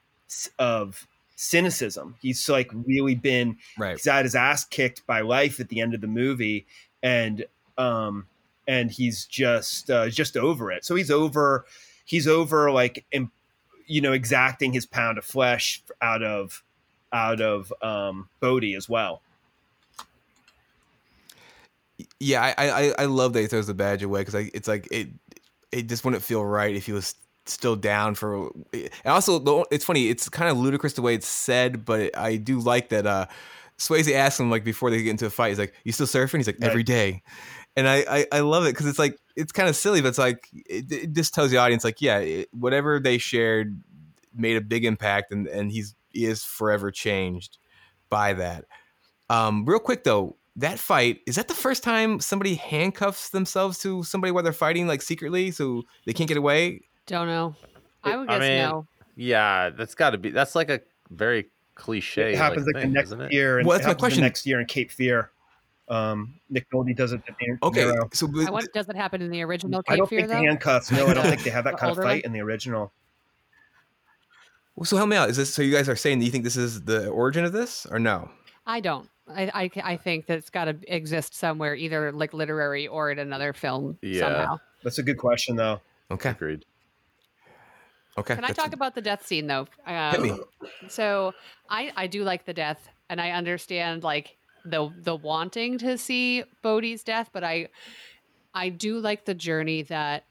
of 0.57 1.05
cynicism. 1.35 2.15
He's 2.19 2.49
like 2.49 2.71
really 2.73 3.13
been 3.13 3.57
right. 3.77 3.97
he's 3.97 4.05
had 4.05 4.25
his 4.25 4.33
ass 4.35 4.65
kicked 4.65 5.05
by 5.05 5.21
life 5.21 5.59
at 5.59 5.69
the 5.69 5.81
end 5.81 5.93
of 5.93 6.01
the 6.01 6.07
movie 6.07 6.65
and 7.03 7.45
um 7.77 8.25
and 8.67 8.91
he's 8.91 9.25
just 9.25 9.89
uh 9.89 10.09
just 10.09 10.35
over 10.37 10.71
it 10.71 10.83
so 10.85 10.95
he's 10.95 11.11
over 11.11 11.65
he's 12.05 12.27
over 12.27 12.71
like 12.71 13.05
im- 13.11 13.31
you 13.87 14.01
know 14.01 14.13
exacting 14.13 14.73
his 14.73 14.85
pound 14.85 15.17
of 15.17 15.25
flesh 15.25 15.81
out 16.01 16.23
of 16.23 16.63
out 17.13 17.41
of 17.41 17.71
um 17.81 18.29
bodhi 18.39 18.75
as 18.75 18.89
well 18.89 19.21
Yeah, 22.19 22.53
I, 22.57 22.69
I 22.69 22.93
I 22.99 23.05
love 23.05 23.33
that 23.33 23.41
he 23.41 23.47
throws 23.47 23.67
the 23.67 23.73
badge 23.73 24.03
away 24.03 24.21
because 24.21 24.35
it's 24.53 24.67
like 24.67 24.87
it 24.91 25.07
it 25.71 25.89
just 25.89 26.05
wouldn't 26.05 26.21
feel 26.23 26.45
right 26.45 26.75
if 26.75 26.85
he 26.85 26.91
was 26.91 27.15
still 27.47 27.75
down 27.75 28.13
for. 28.13 28.51
And 28.73 28.89
also, 29.05 29.65
it's 29.71 29.83
funny. 29.85 30.09
It's 30.09 30.29
kind 30.29 30.49
of 30.51 30.57
ludicrous 30.57 30.93
the 30.93 31.01
way 31.01 31.15
it's 31.15 31.27
said, 31.27 31.85
but 31.85 32.15
I 32.17 32.35
do 32.37 32.59
like 32.59 32.89
that. 32.89 33.07
uh 33.07 33.25
Swayze 33.79 34.11
asks 34.13 34.39
him 34.39 34.49
like 34.51 34.63
before 34.63 34.89
they 34.91 35.01
get 35.03 35.11
into 35.11 35.25
a 35.27 35.29
fight, 35.29 35.49
he's 35.49 35.59
like, 35.59 35.73
"You 35.83 35.91
still 35.91 36.07
surfing?" 36.07 36.37
He's 36.37 36.47
like, 36.47 36.57
Right. 36.61 36.69
"Every 36.69 36.83
day," 36.83 37.21
and 37.77 37.87
I 37.87 38.03
I, 38.09 38.27
I 38.33 38.39
love 38.41 38.65
it 38.65 38.71
because 38.73 38.87
it's 38.87 38.99
like 38.99 39.17
it's 39.37 39.51
kind 39.53 39.69
of 39.69 39.75
silly, 39.75 40.01
but 40.01 40.09
it's 40.09 40.17
like 40.17 40.49
it, 40.51 40.91
it 40.91 41.13
just 41.13 41.33
tells 41.33 41.51
the 41.51 41.57
audience 41.57 41.83
like, 41.83 42.01
yeah, 42.01 42.17
it, 42.17 42.49
whatever 42.51 42.99
they 42.99 43.19
shared 43.19 43.79
made 44.35 44.57
a 44.57 44.61
big 44.61 44.83
impact, 44.83 45.31
and 45.31 45.47
and 45.47 45.71
he's 45.71 45.95
he 46.09 46.25
is 46.25 46.43
forever 46.43 46.91
changed 46.91 47.59
by 48.09 48.33
that. 48.33 48.65
Um, 49.29 49.63
real 49.65 49.79
quick 49.79 50.03
though, 50.03 50.35
that 50.55 50.79
fight 50.79 51.19
is 51.27 51.35
that 51.35 51.47
the 51.47 51.53
first 51.53 51.83
time 51.83 52.19
somebody 52.19 52.55
handcuffs 52.55 53.29
themselves 53.29 53.77
to 53.79 54.03
somebody 54.03 54.31
while 54.31 54.43
they're 54.43 54.53
fighting 54.53 54.87
like 54.87 55.01
secretly 55.01 55.51
so 55.51 55.83
they 56.05 56.13
can't 56.13 56.27
get 56.27 56.37
away? 56.37 56.81
Don't 57.05 57.27
know. 57.27 57.55
I 58.03 58.17
would 58.17 58.29
I 58.29 58.39
guess 58.39 58.41
mean, 58.41 58.57
no. 58.57 58.87
yeah, 59.15 59.69
that's 59.69 59.93
got 59.95 60.11
to 60.11 60.17
be. 60.17 60.31
That's 60.31 60.55
like 60.55 60.69
a 60.69 60.81
very 61.11 61.49
cliche. 61.75 62.33
it 62.33 62.37
happens 62.37 62.65
like, 62.65 62.81
thing, 62.81 62.91
the 62.93 63.17
next 63.17 63.31
year 63.31 63.59
and 63.59 63.67
Well, 63.67 63.77
that's 63.77 63.85
my 63.85 63.89
happens 63.89 63.97
the 63.97 64.07
question. 64.07 64.23
next 64.23 64.45
year 64.47 64.59
in 64.59 64.65
cape 64.65 64.91
fear 64.91 65.31
um 65.89 66.33
nick 66.49 66.69
nolte 66.71 66.95
does 66.95 67.13
it 67.13 67.21
to 67.25 67.33
Okay, 67.63 67.83
Niro. 67.83 68.13
so 68.13 68.27
I 68.45 68.49
wonder, 68.51 68.69
does 68.73 68.89
it 68.89 68.95
happen 68.95 69.21
in 69.21 69.31
the 69.31 69.41
original 69.41 69.81
i 69.87 69.95
don't 69.95 70.07
Fear 70.09 70.19
think 70.21 70.29
the 70.31 70.35
handcuffs 70.37 70.91
no 70.91 71.07
i 71.07 71.13
don't 71.13 71.23
think 71.25 71.43
they 71.43 71.49
have 71.49 71.63
that 71.65 71.71
the 71.71 71.77
kind 71.77 71.91
of 71.91 71.97
fight 71.97 72.23
one? 72.23 72.25
in 72.25 72.31
the 72.33 72.41
original 72.41 72.91
so 74.83 74.95
help 74.95 75.09
me 75.09 75.15
out. 75.17 75.27
Is 75.29 75.37
this 75.37 75.51
so? 75.51 75.63
You 75.63 75.73
guys 75.73 75.89
are 75.89 75.95
saying 75.95 76.19
that 76.19 76.25
you 76.25 76.29
think 76.31 76.43
this 76.43 76.55
is 76.55 76.83
the 76.83 77.07
origin 77.09 77.43
of 77.43 77.51
this, 77.51 77.87
or 77.89 77.97
no? 77.97 78.29
I 78.67 78.79
don't. 78.79 79.09
I, 79.27 79.49
I, 79.75 79.93
I 79.93 79.97
think 79.97 80.27
that 80.27 80.37
it's 80.37 80.51
got 80.51 80.65
to 80.65 80.77
exist 80.87 81.33
somewhere, 81.33 81.73
either 81.73 82.11
like 82.11 82.31
literary 82.31 82.87
or 82.87 83.09
in 83.09 83.17
another 83.17 83.53
film 83.53 83.97
Yeah. 84.03 84.19
somehow. 84.19 84.57
that's 84.83 84.99
a 84.99 85.03
good 85.03 85.17
question 85.17 85.55
though 85.55 85.81
Okay, 86.11 86.29
Agreed. 86.29 86.63
okay. 88.19 88.35
Can 88.35 88.43
I 88.43 88.49
that's- 88.49 88.63
talk 88.63 88.73
about 88.73 88.93
the 88.93 89.01
death 89.01 89.25
scene 89.25 89.47
though? 89.47 89.67
Hit 89.87 90.21
me. 90.21 90.29
Um, 90.29 90.41
so 90.89 91.33
I 91.71 91.91
I 91.97 92.05
do 92.05 92.23
like 92.23 92.45
the 92.45 92.53
death, 92.53 92.87
and 93.09 93.19
I 93.19 93.31
understand 93.31 94.03
like 94.03 94.36
the 94.69 94.91
the 95.01 95.15
wanting 95.15 95.77
to 95.79 95.97
see 95.97 96.43
Bodhi's 96.61 97.03
death, 97.03 97.29
but 97.33 97.43
I 97.43 97.69
I 98.53 98.69
do 98.69 98.99
like 98.99 99.25
the 99.25 99.33
journey 99.33 99.83
that 99.83 100.25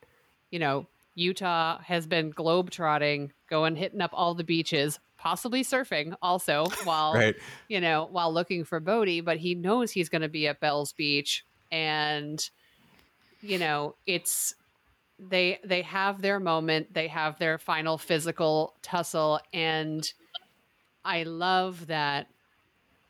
you 0.50 0.58
know 0.58 0.86
Utah 1.14 1.78
has 1.80 2.06
been 2.06 2.32
globetrotting, 2.32 3.30
going 3.48 3.76
hitting 3.76 4.00
up 4.00 4.10
all 4.12 4.34
the 4.34 4.44
beaches, 4.44 4.98
possibly 5.16 5.62
surfing 5.64 6.14
also 6.20 6.66
while 6.84 7.14
Right. 7.14 7.36
you 7.68 7.80
know 7.80 8.08
while 8.10 8.32
looking 8.32 8.64
for 8.64 8.80
Bodhi, 8.80 9.20
but 9.20 9.38
he 9.38 9.54
knows 9.54 9.90
he's 9.92 10.08
going 10.08 10.22
to 10.22 10.28
be 10.28 10.46
at 10.46 10.60
Bell's 10.60 10.92
Beach, 10.92 11.44
and 11.70 12.48
you 13.40 13.58
know 13.58 13.94
it's 14.06 14.54
they 15.18 15.58
they 15.64 15.82
have 15.82 16.20
their 16.20 16.38
moment, 16.38 16.92
they 16.92 17.08
have 17.08 17.38
their 17.38 17.58
final 17.58 17.96
physical 17.96 18.74
tussle, 18.82 19.40
and 19.52 20.12
I 21.04 21.22
love 21.22 21.86
that 21.86 22.28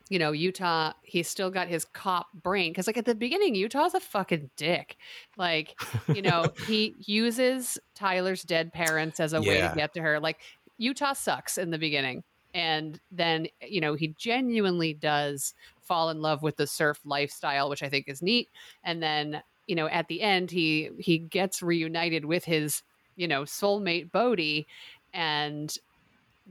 you 0.09 0.19
know, 0.19 0.31
Utah, 0.31 0.93
he's 1.03 1.27
still 1.27 1.49
got 1.49 1.67
his 1.67 1.85
cop 1.85 2.27
brain. 2.33 2.73
Cause 2.73 2.87
like 2.87 2.97
at 2.97 3.05
the 3.05 3.15
beginning, 3.15 3.55
Utah's 3.55 3.93
a 3.93 3.99
fucking 3.99 4.49
dick. 4.55 4.97
Like, 5.35 5.79
you 6.13 6.21
know, 6.21 6.45
he 6.67 6.95
uses 6.99 7.77
Tyler's 7.95 8.43
dead 8.43 8.71
parents 8.71 9.19
as 9.19 9.33
a 9.33 9.41
way 9.41 9.61
to 9.61 9.73
get 9.75 9.93
to 9.95 10.01
her. 10.01 10.19
Like, 10.19 10.37
Utah 10.77 11.13
sucks 11.13 11.57
in 11.57 11.71
the 11.71 11.77
beginning. 11.77 12.23
And 12.53 12.99
then, 13.11 13.47
you 13.61 13.81
know, 13.81 13.95
he 13.95 14.15
genuinely 14.17 14.93
does 14.93 15.53
fall 15.81 16.09
in 16.09 16.21
love 16.21 16.43
with 16.43 16.57
the 16.57 16.67
surf 16.67 16.99
lifestyle, 17.05 17.69
which 17.69 17.83
I 17.83 17.89
think 17.89 18.07
is 18.07 18.21
neat. 18.21 18.49
And 18.83 19.01
then, 19.01 19.41
you 19.67 19.75
know, 19.75 19.87
at 19.87 20.07
the 20.07 20.21
end, 20.21 20.49
he 20.51 20.89
he 20.97 21.17
gets 21.17 21.61
reunited 21.61 22.25
with 22.25 22.45
his, 22.45 22.83
you 23.15 23.27
know, 23.27 23.43
soulmate 23.43 24.11
Bodhi, 24.11 24.65
and 25.13 25.75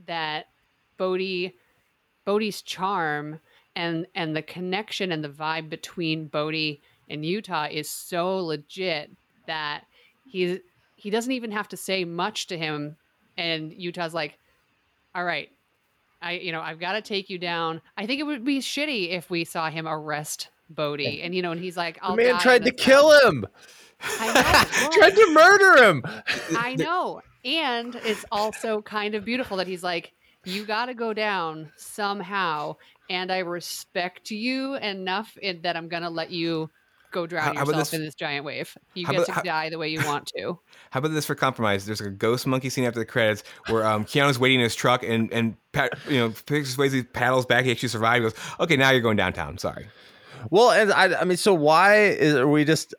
that 0.05 0.47
Bodhi 0.97 1.55
Bodhi's 2.25 2.61
charm 2.61 3.39
and 3.77 4.07
and 4.15 4.35
the 4.35 4.41
connection 4.41 5.11
and 5.11 5.23
the 5.23 5.29
vibe 5.29 5.69
between 5.69 6.27
Bodhi 6.27 6.81
and 7.09 7.23
Utah 7.23 7.67
is 7.71 7.89
so 7.89 8.37
legit 8.37 9.11
that 9.45 9.83
he's 10.25 10.59
he 10.95 11.09
doesn't 11.11 11.31
even 11.31 11.51
have 11.51 11.67
to 11.69 11.77
say 11.77 12.03
much 12.03 12.47
to 12.47 12.57
him 12.57 12.97
and 13.37 13.71
Utah's 13.71 14.15
like 14.15 14.39
all 15.13 15.23
right 15.23 15.49
I 16.21 16.33
you 16.33 16.51
know 16.51 16.61
I've 16.61 16.79
got 16.79 16.93
to 16.93 17.01
take 17.01 17.29
you 17.29 17.37
down 17.37 17.81
I 17.95 18.07
think 18.07 18.19
it 18.19 18.23
would 18.23 18.43
be 18.43 18.59
shitty 18.59 19.11
if 19.11 19.29
we 19.29 19.45
saw 19.45 19.69
him 19.69 19.87
arrest 19.87 20.49
Bodhi 20.71 21.21
and 21.21 21.35
you 21.35 21.43
know 21.43 21.51
and 21.51 21.61
he's 21.61 21.77
like 21.77 21.95
The 21.95 22.05
I'll 22.05 22.15
man 22.15 22.39
tried 22.39 22.65
to 22.65 22.71
kill 22.71 23.11
him. 23.21 23.45
I 23.99 24.27
know, 24.27 24.89
tried 24.91 25.15
to 25.15 25.31
murder 25.33 25.83
him. 25.83 26.03
I 26.55 26.75
know. 26.75 27.21
And 27.43 27.95
it's 27.95 28.25
also 28.31 28.81
kind 28.81 29.15
of 29.15 29.25
beautiful 29.25 29.57
that 29.57 29.65
he's 29.65 29.83
like, 29.83 30.13
you 30.47 30.65
got 30.65 30.85
to 30.85 30.93
go 30.93 31.13
down 31.13 31.71
somehow. 31.75 32.75
And 33.09 33.31
I 33.31 33.39
respect 33.39 34.31
you 34.31 34.75
enough 34.75 35.37
in, 35.37 35.61
that 35.61 35.75
I'm 35.77 35.87
going 35.87 36.03
to 36.03 36.09
let 36.09 36.29
you 36.29 36.69
go 37.11 37.25
drown 37.25 37.43
How- 37.45 37.53
how 37.53 37.59
yourself 37.61 37.77
this- 37.77 37.93
in 37.93 38.03
this 38.03 38.15
giant 38.15 38.43
wave. 38.45 38.77
You 38.93 39.05
get 39.05 39.15
about- 39.15 39.25
to 39.27 39.31
how- 39.33 39.41
die 39.41 39.69
the 39.69 39.77
way 39.77 39.89
you 39.89 40.03
want 40.05 40.27
to. 40.35 40.59
How 40.91 40.99
about 40.99 41.09
this 41.13 41.25
for 41.25 41.35
compromise? 41.35 41.85
There's 41.85 41.99
like 42.01 42.09
a 42.09 42.11
ghost 42.13 42.47
monkey 42.47 42.69
scene 42.69 42.85
after 42.85 42.99
the 42.99 43.05
credits 43.05 43.43
where 43.69 43.85
um, 43.85 44.03
Keanu's 44.05 44.39
waiting 44.39 44.59
in 44.59 44.63
his 44.63 44.75
truck 44.75 45.03
and 45.03 45.31
and 45.33 45.55
Pat, 45.73 45.93
you 46.09 46.17
know 46.17 46.33
picks 46.45 46.75
Swayze 46.75 47.11
paddles 47.13 47.45
back. 47.45 47.65
He 47.65 47.71
actually 47.71 47.89
survives. 47.89 48.17
He 48.17 48.29
goes, 48.31 48.33
okay, 48.61 48.75
now 48.77 48.89
you're 48.91 49.01
going 49.01 49.17
downtown. 49.17 49.57
Sorry. 49.57 49.87
Well, 50.49 50.71
and 50.71 50.91
I, 50.93 51.21
I 51.21 51.23
mean, 51.25 51.37
so 51.37 51.53
why 51.53 52.03
is 52.05 52.35
are 52.35 52.47
we 52.47 52.63
just? 52.65 52.93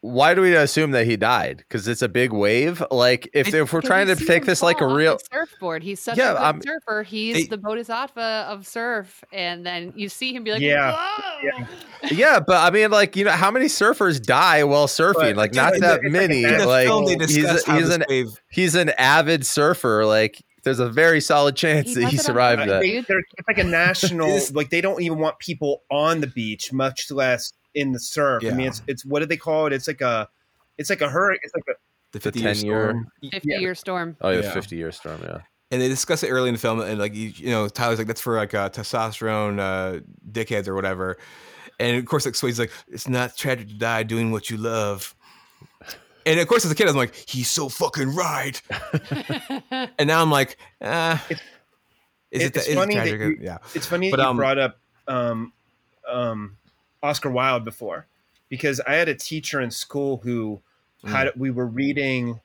Why 0.00 0.32
do 0.34 0.42
we 0.42 0.54
assume 0.54 0.92
that 0.92 1.06
he 1.06 1.16
died? 1.16 1.56
Because 1.58 1.88
it's 1.88 2.02
a 2.02 2.08
big 2.08 2.32
wave. 2.32 2.80
Like 2.90 3.28
if, 3.32 3.52
if 3.52 3.72
we're 3.72 3.80
trying 3.80 4.06
to 4.06 4.14
take 4.14 4.44
this 4.44 4.62
like 4.62 4.80
a 4.80 4.86
real, 4.86 5.18
surfboard. 5.32 5.82
He's 5.82 5.98
such 5.98 6.16
Yeah, 6.16 6.30
a 6.30 6.34
good 6.34 6.40
I'm- 6.42 6.62
surfer. 6.62 7.02
He's 7.02 7.34
They- 7.34 7.42
the 7.46 7.56
bodhisattva 7.58 8.46
of 8.48 8.64
surf. 8.64 9.24
And 9.32 9.66
then 9.66 9.92
you 9.96 10.08
see 10.08 10.32
him 10.32 10.44
be 10.44 10.52
like, 10.52 10.60
Yeah. 10.62 10.92
"Whoa!" 10.96 11.66
yeah, 12.12 12.38
but 12.38 12.58
I 12.64 12.70
mean, 12.70 12.92
like 12.92 13.16
you 13.16 13.24
know, 13.24 13.32
how 13.32 13.50
many 13.50 13.66
surfers 13.66 14.22
die 14.22 14.62
while 14.62 14.86
surfing? 14.86 15.14
But, 15.14 15.36
like 15.36 15.54
not 15.54 15.74
it's- 15.74 15.80
that 15.80 15.96
it's 15.96 16.04
like 16.04 16.12
many. 16.12 16.44
In 16.44 16.64
Like 16.64 16.88
he's 17.08 17.34
discuss 17.34 17.64
he's 17.64 17.88
an 17.90 18.04
wave. 18.08 18.28
he's 18.50 18.74
an 18.76 18.90
avid 18.90 19.44
surfer. 19.44 20.06
Like 20.06 20.40
there's 20.62 20.78
a 20.80 20.88
very 20.88 21.20
solid 21.20 21.56
chance 21.56 21.88
He 21.88 21.94
that 21.94 22.00
does 22.02 22.10
he 22.12 22.16
survived 22.18 22.60
purpose. 22.60 22.72
that. 22.72 22.80
They, 22.82 23.00
they're, 23.00 23.18
it's 23.36 23.48
like 23.48 23.58
a 23.58 23.64
national. 23.64 24.38
Like 24.52 24.70
they 24.70 24.80
don't 24.80 25.02
even 25.02 25.18
want 25.18 25.38
people 25.40 25.82
on 25.90 26.20
the 26.20 26.26
beach, 26.28 26.72
much 26.72 27.10
less 27.10 27.52
in 27.78 27.92
the 27.92 27.98
surf. 28.00 28.44
I 28.44 28.50
mean, 28.50 28.66
it's 28.68 28.82
it's 28.86 29.04
what 29.04 29.20
do 29.20 29.26
they 29.26 29.36
call 29.36 29.66
it? 29.66 29.72
It's 29.72 29.86
like 29.88 30.00
a, 30.00 30.28
it's 30.78 30.90
like 30.90 31.00
a 31.00 31.08
hurricane. 31.08 31.40
It's 31.44 31.54
like 31.54 31.64
a 31.68 31.78
The 32.12 32.18
The 32.18 32.20
50 32.20 32.40
year 32.40 32.54
10 32.54 32.64
year. 32.66 32.80
storm. 32.90 33.06
50 33.32 33.48
year 33.48 33.74
storm. 33.74 34.16
Oh 34.20 34.30
yeah, 34.30 34.40
Yeah. 34.40 34.52
fifty 34.52 34.76
year 34.76 34.92
storm. 34.92 35.20
Yeah. 35.22 35.38
And 35.70 35.82
they 35.82 35.88
discuss 35.88 36.22
it 36.22 36.30
early 36.30 36.48
in 36.48 36.54
the 36.54 36.60
film, 36.60 36.80
and 36.80 36.98
like 36.98 37.14
you, 37.14 37.28
you 37.36 37.50
know, 37.50 37.68
Tyler's 37.68 37.98
like, 37.98 38.06
"That's 38.06 38.20
for 38.22 38.36
like 38.36 38.54
uh, 38.54 38.70
testosterone 38.70 39.58
uh, 39.60 40.00
dickheads 40.32 40.66
or 40.66 40.74
whatever." 40.74 41.18
And 41.78 41.96
of 41.98 42.06
course, 42.06 42.24
like 42.24 42.34
Swayze's 42.34 42.58
like, 42.58 42.72
"It's 42.88 43.06
not 43.06 43.36
tragic 43.36 43.68
to 43.68 43.74
die 43.74 44.02
doing 44.02 44.32
what 44.32 44.48
you 44.48 44.56
love." 44.56 45.14
And 46.24 46.40
of 46.40 46.46
course, 46.48 46.64
as 46.64 46.70
a 46.70 46.74
kid, 46.74 46.88
I'm 46.88 46.96
like, 46.96 47.14
"He's 47.14 47.50
so 47.50 47.68
fucking 47.68 48.14
right." 48.14 48.60
And 49.98 50.06
now 50.08 50.22
I'm 50.22 50.30
like, 50.30 50.56
ah, 50.82 51.22
It's- 51.30 51.40
is 52.30 52.42
it, 52.42 52.56
it's 52.56 52.66
is 52.66 52.72
it 52.72 52.76
funny 52.76 52.94
that 52.94 53.08
tragic? 53.08 53.20
you- 53.20 53.38
yeah. 53.44 53.58
It's 53.74 53.86
funny 53.86 54.10
But, 54.10 54.18
that 54.18 54.22
you 54.24 54.28
um, 54.30 54.36
brought 54.36 54.58
up 54.58 54.78
um, 55.06 55.52
um, 56.08 56.56
Oscar 57.02 57.30
Wilde 57.30 57.64
before, 57.64 58.06
because 58.48 58.80
I 58.80 58.94
had 58.94 59.08
a 59.08 59.14
teacher 59.14 59.60
in 59.60 59.70
school 59.70 60.18
who 60.18 60.60
Mm. 61.04 61.10
had 61.10 61.30
we 61.36 61.50
were 61.52 61.66
reading 61.66 62.40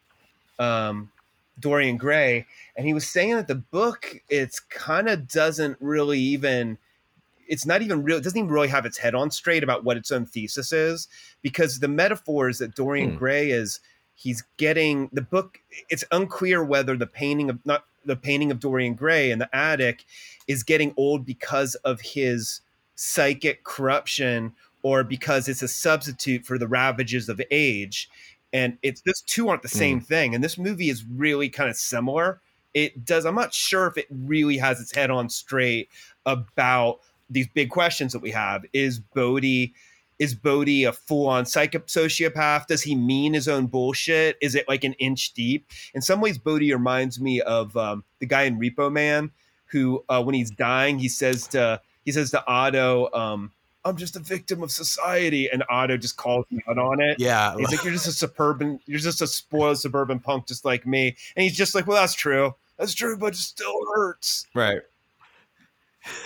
um, 0.59 1.11
Dorian 1.59 1.97
Gray, 1.97 2.45
and 2.75 2.85
he 2.85 2.93
was 2.93 3.07
saying 3.07 3.35
that 3.35 3.47
the 3.47 3.55
book 3.55 4.15
it's 4.29 4.59
kind 4.59 5.09
of 5.09 5.27
doesn't 5.27 5.77
really 5.79 6.19
even 6.19 6.77
it's 7.47 7.65
not 7.65 7.81
even 7.81 8.03
real 8.03 8.17
it 8.17 8.23
doesn't 8.23 8.37
even 8.37 8.51
really 8.51 8.67
have 8.67 8.85
its 8.85 8.97
head 8.99 9.15
on 9.15 9.31
straight 9.31 9.63
about 9.63 9.83
what 9.83 9.97
its 9.97 10.11
own 10.11 10.25
thesis 10.25 10.71
is 10.71 11.07
because 11.41 11.79
the 11.79 11.87
metaphors 11.87 12.59
that 12.59 12.75
Dorian 12.75 13.11
Hmm. 13.11 13.17
Gray 13.17 13.49
is 13.51 13.79
he's 14.15 14.43
getting 14.57 15.09
the 15.11 15.21
book 15.21 15.59
it's 15.89 16.03
unclear 16.11 16.63
whether 16.63 16.95
the 16.95 17.07
painting 17.07 17.49
of 17.49 17.57
not 17.65 17.85
the 18.05 18.15
painting 18.15 18.51
of 18.51 18.59
Dorian 18.59 18.93
Gray 18.93 19.31
in 19.31 19.39
the 19.39 19.49
attic 19.55 20.05
is 20.47 20.61
getting 20.63 20.93
old 20.95 21.25
because 21.25 21.75
of 21.75 22.01
his 22.01 22.61
psychic 22.95 23.63
corruption 23.63 24.53
or 24.83 25.03
because 25.03 25.47
it's 25.47 25.61
a 25.61 25.67
substitute 25.67 26.45
for 26.45 26.57
the 26.57 26.67
ravages 26.67 27.29
of 27.29 27.41
age. 27.49 28.09
And 28.51 28.77
it's 28.83 29.01
those 29.01 29.21
two 29.21 29.49
aren't 29.49 29.63
the 29.63 29.69
same 29.69 29.99
thing. 29.99 30.35
And 30.35 30.43
this 30.43 30.57
movie 30.57 30.89
is 30.89 31.03
really 31.05 31.49
kind 31.49 31.69
of 31.69 31.75
similar. 31.75 32.39
It 32.73 33.05
does 33.05 33.25
i'm 33.25 33.35
not 33.35 33.53
sure 33.53 33.87
if 33.87 33.97
it 33.97 34.07
really 34.09 34.57
has 34.57 34.81
its 34.81 34.93
head 34.93 35.11
on 35.11 35.29
straight 35.29 35.89
about 36.25 36.99
these 37.29 37.47
big 37.47 37.69
questions 37.69 38.13
that 38.13 38.21
we 38.21 38.31
have. 38.31 38.65
Is 38.73 38.99
bodhi 38.99 39.73
is 40.19 40.35
bodhi 40.35 40.83
a 40.83 40.93
full-on 40.93 41.45
psycho 41.45 41.79
sociopath? 41.79 42.67
Does 42.67 42.83
he 42.83 42.95
mean 42.95 43.33
his 43.33 43.47
own 43.47 43.65
bullshit? 43.67 44.37
Is 44.41 44.55
it 44.55 44.67
like 44.67 44.83
an 44.83 44.93
inch 44.93 45.33
deep? 45.33 45.67
In 45.93 46.01
some 46.01 46.21
ways 46.21 46.37
bodhi 46.37 46.71
reminds 46.73 47.19
me 47.19 47.41
of 47.41 47.75
um, 47.75 48.03
the 48.19 48.25
guy 48.25 48.43
in 48.43 48.59
repo 48.59 48.91
man 48.91 49.31
who 49.65 50.03
uh, 50.09 50.21
when 50.21 50.35
he's 50.35 50.51
dying 50.51 50.99
he 50.99 51.09
says 51.09 51.47
to 51.47 51.81
he 52.05 52.11
says 52.11 52.31
to 52.31 52.43
otto 52.47 53.09
um, 53.13 53.51
i'm 53.85 53.97
just 53.97 54.15
a 54.15 54.19
victim 54.19 54.63
of 54.63 54.71
society 54.71 55.49
and 55.49 55.63
otto 55.69 55.97
just 55.97 56.15
calls 56.17 56.45
me 56.51 56.61
out 56.69 56.77
on 56.77 57.01
it 57.01 57.17
Yeah. 57.19 57.55
He's 57.57 57.69
like, 57.71 57.83
you're 57.83 57.93
just 57.93 58.07
a 58.07 58.11
suburban, 58.11 58.79
you're 58.85 58.99
just 58.99 59.21
a 59.21 59.27
spoiled 59.27 59.77
suburban 59.79 60.19
punk 60.19 60.47
just 60.47 60.63
like 60.65 60.85
me. 60.87 61.15
And 61.35 61.43
he's 61.43 61.55
just 61.57 61.75
like, 61.75 61.85
well, 61.87 61.99
that's 61.99 62.13
true. 62.13 62.53
That's 62.77 62.93
true, 62.93 63.17
but 63.17 63.33
it 63.33 63.37
still 63.37 63.77
hurts. 63.95 64.47
Right. 64.55 64.81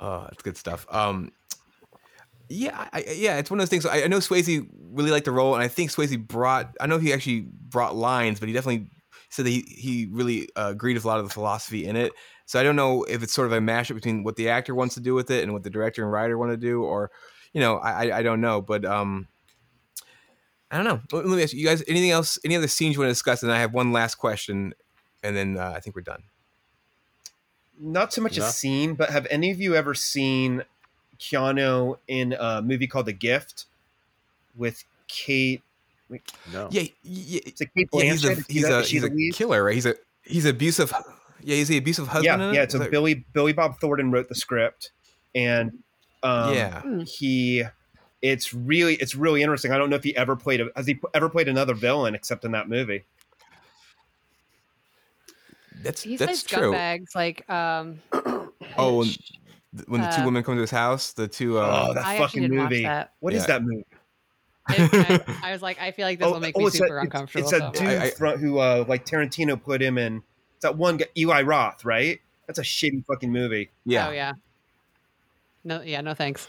oh, 0.00 0.22
that's 0.24 0.42
good 0.42 0.56
stuff. 0.56 0.86
Um, 0.90 1.32
yeah, 2.48 2.88
I, 2.92 2.98
I- 3.00 3.12
yeah, 3.16 3.38
it's 3.38 3.50
one 3.50 3.58
of 3.60 3.62
those 3.62 3.70
things. 3.70 3.86
I, 3.86 4.04
I 4.04 4.06
know 4.06 4.18
Swayze 4.18 4.66
really 4.92 5.10
liked 5.10 5.26
the 5.26 5.32
role, 5.32 5.54
and 5.54 5.62
I 5.62 5.68
think 5.68 5.90
Swayze 5.90 6.18
brought. 6.26 6.74
I 6.80 6.86
know 6.86 6.98
he 6.98 7.12
actually 7.12 7.40
brought 7.50 7.94
lines, 7.94 8.40
but 8.40 8.48
he 8.48 8.54
definitely 8.54 8.88
said 9.30 9.46
that 9.46 9.50
he 9.50 9.64
he 9.68 10.08
really 10.10 10.48
uh, 10.56 10.68
agreed 10.70 10.94
with 10.94 11.04
a 11.04 11.08
lot 11.08 11.18
of 11.18 11.26
the 11.26 11.32
philosophy 11.32 11.86
in 11.86 11.96
it. 11.96 12.12
So 12.46 12.58
I 12.58 12.62
don't 12.62 12.76
know 12.76 13.04
if 13.04 13.22
it's 13.22 13.32
sort 13.32 13.46
of 13.46 13.52
a 13.52 13.58
mashup 13.60 13.94
between 13.94 14.24
what 14.24 14.36
the 14.36 14.48
actor 14.48 14.74
wants 14.74 14.94
to 14.94 15.00
do 15.00 15.14
with 15.14 15.30
it 15.30 15.42
and 15.44 15.52
what 15.52 15.62
the 15.64 15.70
director 15.70 16.02
and 16.02 16.10
writer 16.12 16.38
want 16.38 16.50
to 16.52 16.56
do, 16.56 16.82
or 16.82 17.10
you 17.52 17.60
know, 17.60 17.76
I 17.78 18.06
I- 18.08 18.18
I 18.18 18.22
don't 18.22 18.40
know, 18.40 18.60
but 18.60 18.84
um. 18.84 19.28
I 20.70 20.76
don't 20.76 20.84
know. 20.84 21.00
Let 21.12 21.26
let 21.26 21.36
me 21.38 21.42
ask 21.42 21.54
you, 21.54 21.60
you 21.60 21.66
guys. 21.66 21.82
Anything 21.88 22.10
else? 22.10 22.38
Any 22.44 22.54
other 22.54 22.68
scenes 22.68 22.94
you 22.94 23.00
want 23.00 23.08
to 23.08 23.12
discuss? 23.12 23.42
And 23.42 23.50
I 23.50 23.58
have 23.58 23.72
one 23.72 23.90
last 23.90 24.16
question, 24.16 24.74
and 25.22 25.34
then 25.34 25.56
uh, 25.56 25.72
I 25.74 25.80
think 25.80 25.96
we're 25.96 26.02
done. 26.02 26.24
Not 27.80 28.12
so 28.12 28.20
much 28.20 28.36
No. 28.36 28.44
a 28.44 28.50
scene, 28.50 28.92
but 28.94 29.08
have 29.08 29.26
any 29.30 29.50
of 29.50 29.60
you 29.62 29.74
ever 29.74 29.94
seen 29.94 30.64
Keanu 31.18 31.96
in 32.06 32.34
a 32.38 32.60
movie 32.60 32.86
called 32.86 33.06
The 33.06 33.14
Gift 33.14 33.64
with 34.54 34.84
Kate? 35.06 35.62
No. 36.52 36.68
Yeah, 36.70 36.82
yeah, 37.02 37.40
It's 37.46 37.60
like 37.60 37.72
Kate 37.74 37.88
yeah, 37.92 38.00
Blanchett. 38.02 38.10
he's 38.12 38.24
a 38.24 38.30
Is 38.32 38.46
he's 38.48 38.64
a 38.64 38.82
he's 38.82 39.04
a 39.04 39.36
killer, 39.36 39.64
right? 39.64 39.74
He's 39.74 39.86
a 39.86 39.94
he's 40.24 40.44
abusive. 40.44 40.92
Yeah, 41.42 41.56
he's 41.56 41.68
the 41.68 41.76
abusive 41.78 42.08
husband. 42.08 42.42
Yeah, 42.42 42.52
yeah. 42.52 42.62
It? 42.62 42.72
So 42.72 42.78
that- 42.78 42.90
Billy 42.90 43.26
Billy 43.32 43.52
Bob 43.52 43.78
Thornton 43.80 44.10
wrote 44.10 44.28
the 44.28 44.34
script, 44.34 44.90
and 45.34 45.70
um, 46.22 46.54
yeah, 46.54 46.82
he 47.04 47.64
it's 48.22 48.52
really 48.52 48.94
it's 48.96 49.14
really 49.14 49.42
interesting. 49.42 49.70
I 49.70 49.78
don't 49.78 49.90
know 49.90 49.96
if 49.96 50.02
he 50.04 50.16
ever 50.16 50.34
played 50.34 50.60
a 50.60 50.68
has 50.74 50.86
he 50.86 50.98
ever 51.14 51.28
played 51.28 51.46
another 51.48 51.74
villain 51.74 52.14
except 52.14 52.44
in 52.44 52.52
that 52.52 52.68
movie. 52.68 53.04
that's 55.82 56.02
He's 56.02 56.18
that's 56.18 56.50
like 56.52 56.60
true. 56.60 56.72
scumbags 56.72 57.14
like 57.14 57.48
um 57.48 58.00
Oh, 58.76 59.02
and 59.02 59.16
th- 59.76 59.86
when 59.88 60.00
the 60.00 60.08
two 60.08 60.22
Uh, 60.22 60.24
women 60.24 60.42
come 60.42 60.56
to 60.56 60.60
his 60.60 60.70
house, 60.70 61.12
the 61.12 61.28
two. 61.28 61.58
Uh, 61.58 61.86
oh, 61.90 61.94
that 61.94 62.04
I 62.04 62.18
fucking 62.18 62.48
movie. 62.48 62.82
that. 62.82 63.12
What 63.20 63.32
is 63.34 63.42
Yeah. 63.42 63.46
that 63.46 63.62
movie? 63.62 63.84
It- 64.68 65.24
I, 65.28 65.38
I 65.48 65.52
was 65.52 65.62
like, 65.62 65.80
I 65.80 65.90
feel 65.92 66.06
like 66.06 66.18
this 66.18 66.30
will 66.30 66.40
make 66.40 66.56
me 66.56 66.64
it's 66.66 66.74
a- 66.74 66.78
super 66.78 66.98
it's- 66.98 67.04
uncomfortable. 67.04 67.48
It's 67.48 67.52
a 67.52 67.70
dude 67.72 67.88
I- 67.88 68.04
I- 68.04 68.10
fro- 68.10 68.36
who, 68.36 68.58
uh, 68.58 68.84
like 68.88 69.04
Tarantino 69.06 69.62
put 69.62 69.80
him 69.82 69.98
in. 69.98 70.22
It's 70.56 70.62
that 70.62 70.76
one 70.76 70.96
guy, 70.98 71.06
Eli 71.16 71.42
Roth, 71.42 71.84
right? 71.84 72.20
That's 72.46 72.58
a 72.58 72.62
shitty 72.62 73.04
fucking 73.06 73.30
movie. 73.32 73.70
yeah. 73.84 74.08
Oh 74.08 74.10
yeah. 74.10 74.32
No, 75.64 75.82
yeah, 75.82 76.00
no 76.00 76.14
thanks. 76.14 76.48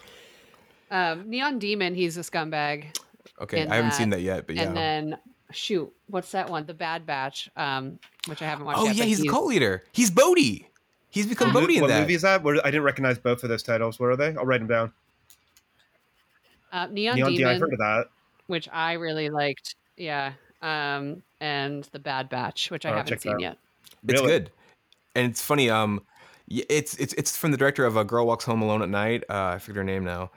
Um, 0.92 1.30
Neon 1.30 1.60
Demon, 1.60 1.94
he's 1.94 2.18
a 2.18 2.22
scumbag, 2.22 2.98
Okay, 3.42 3.68
I 3.68 3.76
haven't 3.76 3.90
that, 3.92 3.94
seen 3.96 4.10
that 4.12 4.22
yet, 4.22 4.48
but 4.48 4.56
yeah. 4.56 4.64
and 4.64 4.76
then 4.78 5.18
shoot, 5.52 5.92
what's 6.08 6.32
that 6.32 6.50
one? 6.50 6.66
The 6.66 6.74
Bad 6.74 7.06
Batch, 7.06 7.50
um, 7.56 8.00
which 8.28 8.42
I 8.42 8.46
haven't 8.46 8.66
watched. 8.66 8.80
oh 8.80 8.86
yet, 8.86 8.96
yeah, 8.96 9.04
but 9.04 9.08
he's 9.08 9.24
a 9.24 9.28
cult 9.28 9.48
leader. 9.48 9.84
He's 9.92 10.10
Bodhi. 10.12 10.68
He's 11.12 11.26
become 11.28 11.52
Bodhi 11.54 11.76
in 11.78 11.82
what 11.82 11.88
that. 11.90 12.02
movie 12.02 12.14
is 12.16 12.22
that? 12.24 12.44
Where, 12.44 12.56
I 12.66 12.70
didn't 12.72 12.84
recognize 12.84 13.18
both 13.20 13.44
of 13.44 13.50
those 13.50 13.64
titles. 13.64 14.00
Where 14.00 14.12
are 14.12 14.16
they? 14.18 14.36
I'll 14.36 14.46
write 14.46 14.60
them 14.60 14.68
down. 14.68 14.94
Uh, 16.72 16.88
Neon, 16.88 17.16
Neon 17.16 17.30
Demon. 17.32 17.34
Demon, 17.38 17.48
I've 17.56 17.60
heard 17.62 17.74
of 17.74 17.80
that. 17.80 18.06
which 18.48 18.70
I 18.72 18.94
really 18.94 19.30
liked. 19.30 19.76
Yeah, 19.98 20.34
um, 20.62 21.22
and 21.42 21.84
the 21.92 22.00
Bad 22.00 22.30
Batch, 22.30 22.72
which 22.72 22.86
I 22.86 22.92
Oh, 22.92 22.96
haven't 22.98 23.22
seen 23.22 23.34
that. 23.34 23.42
yet. 23.42 23.58
It's 24.08 24.14
Really? 24.22 24.28
good, 24.28 24.52
and 25.16 25.30
it's 25.32 25.42
funny. 25.42 25.70
Um, 25.70 26.02
it's 26.48 26.96
it's 26.96 27.14
it's 27.14 27.36
from 27.38 27.52
the 27.52 27.58
director 27.58 27.86
of 27.86 27.96
A 27.98 28.04
Girl 28.04 28.26
Walks 28.26 28.46
Home 28.46 28.62
Alone 28.62 28.82
at 28.82 28.90
Night. 28.90 29.24
Uh, 29.30 29.54
I 29.56 29.60
forget 29.60 29.78
her 29.78 29.84
name 29.84 30.04
now, 30.04 30.32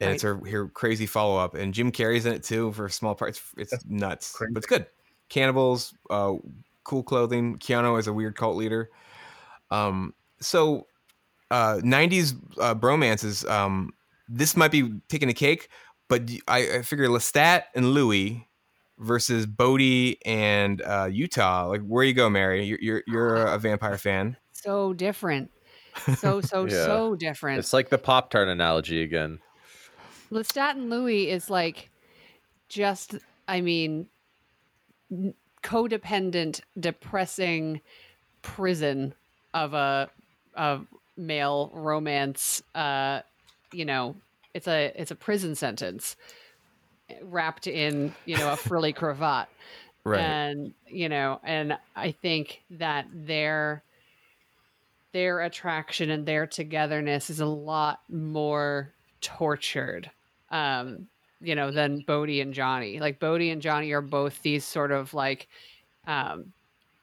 and 0.00 0.10
it's 0.10 0.22
her 0.22 0.36
her 0.50 0.68
crazy 0.68 1.06
follow 1.06 1.36
up. 1.38 1.54
And 1.54 1.72
Jim 1.72 1.90
Carrey's 1.92 2.26
in 2.26 2.34
it 2.34 2.42
too 2.42 2.72
for 2.72 2.86
a 2.86 2.90
small 2.90 3.14
part. 3.14 3.30
It's, 3.56 3.72
it's 3.74 3.84
nuts, 3.86 4.32
crazy. 4.34 4.52
but 4.52 4.58
it's 4.58 4.66
good. 4.66 4.86
Cannibals, 5.28 5.94
uh, 6.10 6.34
cool 6.84 7.02
clothing. 7.02 7.56
Keanu 7.58 7.98
is 7.98 8.06
a 8.08 8.12
weird 8.12 8.36
cult 8.36 8.56
leader. 8.56 8.90
Um, 9.70 10.12
so 10.40 10.86
uh, 11.50 11.76
'90s 11.82 12.34
uh, 12.58 12.74
bromances. 12.74 13.48
Um, 13.48 13.92
this 14.30 14.56
might 14.56 14.70
be 14.70 15.00
taking 15.08 15.28
a 15.28 15.34
cake, 15.34 15.68
but 16.08 16.30
I, 16.48 16.78
I 16.78 16.82
figure 16.82 17.08
Lestat 17.08 17.64
and 17.74 17.92
Louis 17.92 18.46
versus 18.98 19.46
Bodhi 19.46 20.24
and 20.24 20.80
uh, 20.82 21.08
Utah. 21.10 21.66
Like, 21.66 21.82
where 21.82 22.04
you 22.04 22.14
go, 22.14 22.30
Mary? 22.30 22.64
You're 22.64 22.78
you're, 22.80 23.02
you're 23.06 23.36
a 23.46 23.58
vampire 23.58 23.98
fan. 23.98 24.36
So 24.52 24.92
different. 24.92 25.50
So 26.16 26.40
so 26.40 26.64
Yeah. 26.68 26.86
so 26.86 27.16
different. 27.16 27.58
It's 27.58 27.72
like 27.72 27.88
the 27.90 27.98
Pop 27.98 28.30
Tart 28.30 28.48
analogy 28.48 29.02
again. 29.02 29.40
Lestat 30.30 30.72
and 30.72 30.88
Louis 30.90 31.28
is 31.28 31.50
like 31.50 31.90
just, 32.68 33.16
I 33.48 33.60
mean, 33.60 34.06
n- 35.10 35.34
codependent, 35.64 36.60
depressing 36.78 37.80
prison 38.42 39.14
of 39.52 39.74
a 39.74 40.08
of 40.54 40.86
male 41.16 41.70
romance. 41.74 42.62
Uh, 42.74 43.22
you 43.72 43.84
know, 43.84 44.16
it's 44.54 44.66
a 44.68 44.92
it's 44.96 45.10
a 45.10 45.16
prison 45.16 45.54
sentence 45.54 46.16
wrapped 47.22 47.66
in 47.66 48.14
you 48.24 48.36
know 48.36 48.52
a 48.52 48.56
frilly 48.56 48.92
cravat 48.92 49.48
Right. 50.04 50.20
and 50.20 50.72
you 50.86 51.10
know 51.10 51.40
and 51.44 51.76
i 51.94 52.10
think 52.10 52.62
that 52.70 53.06
their 53.12 53.82
their 55.12 55.40
attraction 55.40 56.08
and 56.08 56.24
their 56.24 56.46
togetherness 56.46 57.28
is 57.28 57.40
a 57.40 57.46
lot 57.46 58.00
more 58.08 58.94
tortured 59.20 60.10
um 60.50 61.06
you 61.42 61.54
know 61.54 61.70
than 61.70 62.02
bodhi 62.06 62.40
and 62.40 62.54
johnny 62.54 62.98
like 62.98 63.20
bodhi 63.20 63.50
and 63.50 63.60
johnny 63.60 63.92
are 63.92 64.00
both 64.00 64.40
these 64.40 64.64
sort 64.64 64.90
of 64.90 65.12
like 65.12 65.48
um 66.06 66.50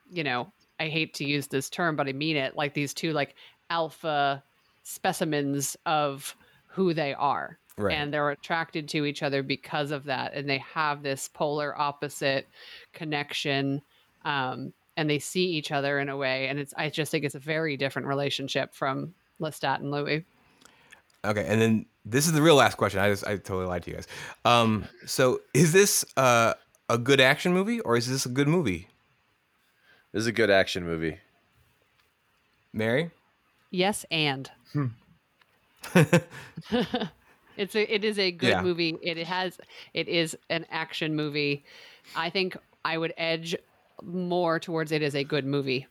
you 0.10 0.23
know 0.23 0.52
i 0.80 0.88
hate 0.88 1.14
to 1.14 1.23
use 1.23 1.48
this 1.48 1.69
term 1.69 1.95
but 1.95 2.07
i 2.07 2.14
mean 2.14 2.35
it 2.35 2.56
like 2.56 2.73
these 2.73 2.95
two 2.95 3.14
like 3.14 3.35
alpha 3.69 4.41
specimens 4.81 5.77
of 5.85 6.35
who 6.77 6.93
they 6.93 7.13
are 7.15 7.57
right. 7.77 7.95
and 7.97 8.13
they're 8.13 8.29
attracted 8.29 8.87
to 8.87 9.03
each 9.05 9.23
other 9.23 9.41
because 9.41 9.89
of 9.91 10.03
that 10.05 10.33
and 10.35 10.47
they 10.47 10.59
have 10.59 11.01
this 11.01 11.27
polar 11.33 11.75
opposite 11.77 12.47
connection 12.93 13.81
um, 14.25 14.71
and 14.95 15.09
they 15.09 15.17
see 15.19 15.45
each 15.47 15.71
other 15.71 15.99
in 15.99 16.07
a 16.07 16.15
way 16.15 16.47
and 16.47 16.59
it's 16.59 16.73
i 16.77 16.87
just 16.87 17.09
think 17.11 17.25
it's 17.25 17.33
a 17.35 17.39
very 17.39 17.75
different 17.75 18.07
relationship 18.07 18.73
from 18.75 19.13
lestat 19.41 19.79
and 19.79 19.91
louis 19.91 20.23
Okay, 21.25 21.45
and 21.47 21.59
then 21.59 21.85
this 22.05 22.25
is 22.27 22.31
the 22.33 22.41
real 22.43 22.55
last 22.55 22.77
question. 22.77 22.99
I 23.01 23.09
just 23.09 23.25
I 23.27 23.35
totally 23.37 23.65
lied 23.65 23.83
to 23.83 23.89
you 23.89 23.95
guys. 23.97 24.07
Um, 24.45 24.85
so 25.05 25.41
is 25.53 25.73
this 25.73 26.05
uh, 26.15 26.53
a 26.87 26.97
good 26.97 27.19
action 27.19 27.53
movie 27.53 27.81
or 27.81 27.97
is 27.97 28.07
this 28.07 28.25
a 28.25 28.29
good 28.29 28.47
movie, 28.47 28.87
This 30.13 30.21
is 30.21 30.27
a 30.27 30.31
good 30.31 30.49
action 30.51 30.85
movie. 30.85 31.17
Mary? 32.71 33.09
yes 33.71 34.05
and 34.11 34.51
Hmm. 34.71 34.85
it's 37.57 37.76
a 37.76 37.93
it 37.93 38.03
is 38.03 38.19
a 38.19 38.31
good 38.31 38.49
Yeah. 38.49 38.61
movie 38.61 38.97
it 39.01 39.18
has 39.18 39.57
it 39.93 40.07
is 40.07 40.38
an 40.49 40.65
action 40.69 41.15
movie 41.15 41.64
i 42.15 42.30
think 42.30 42.57
i 42.85 42.97
would 42.97 43.14
edge 43.18 43.55
more 44.03 44.59
towards 44.59 44.91
it 44.91 45.01
as 45.01 45.15
a 45.15 45.23
good 45.23 45.45
movie 45.45 45.88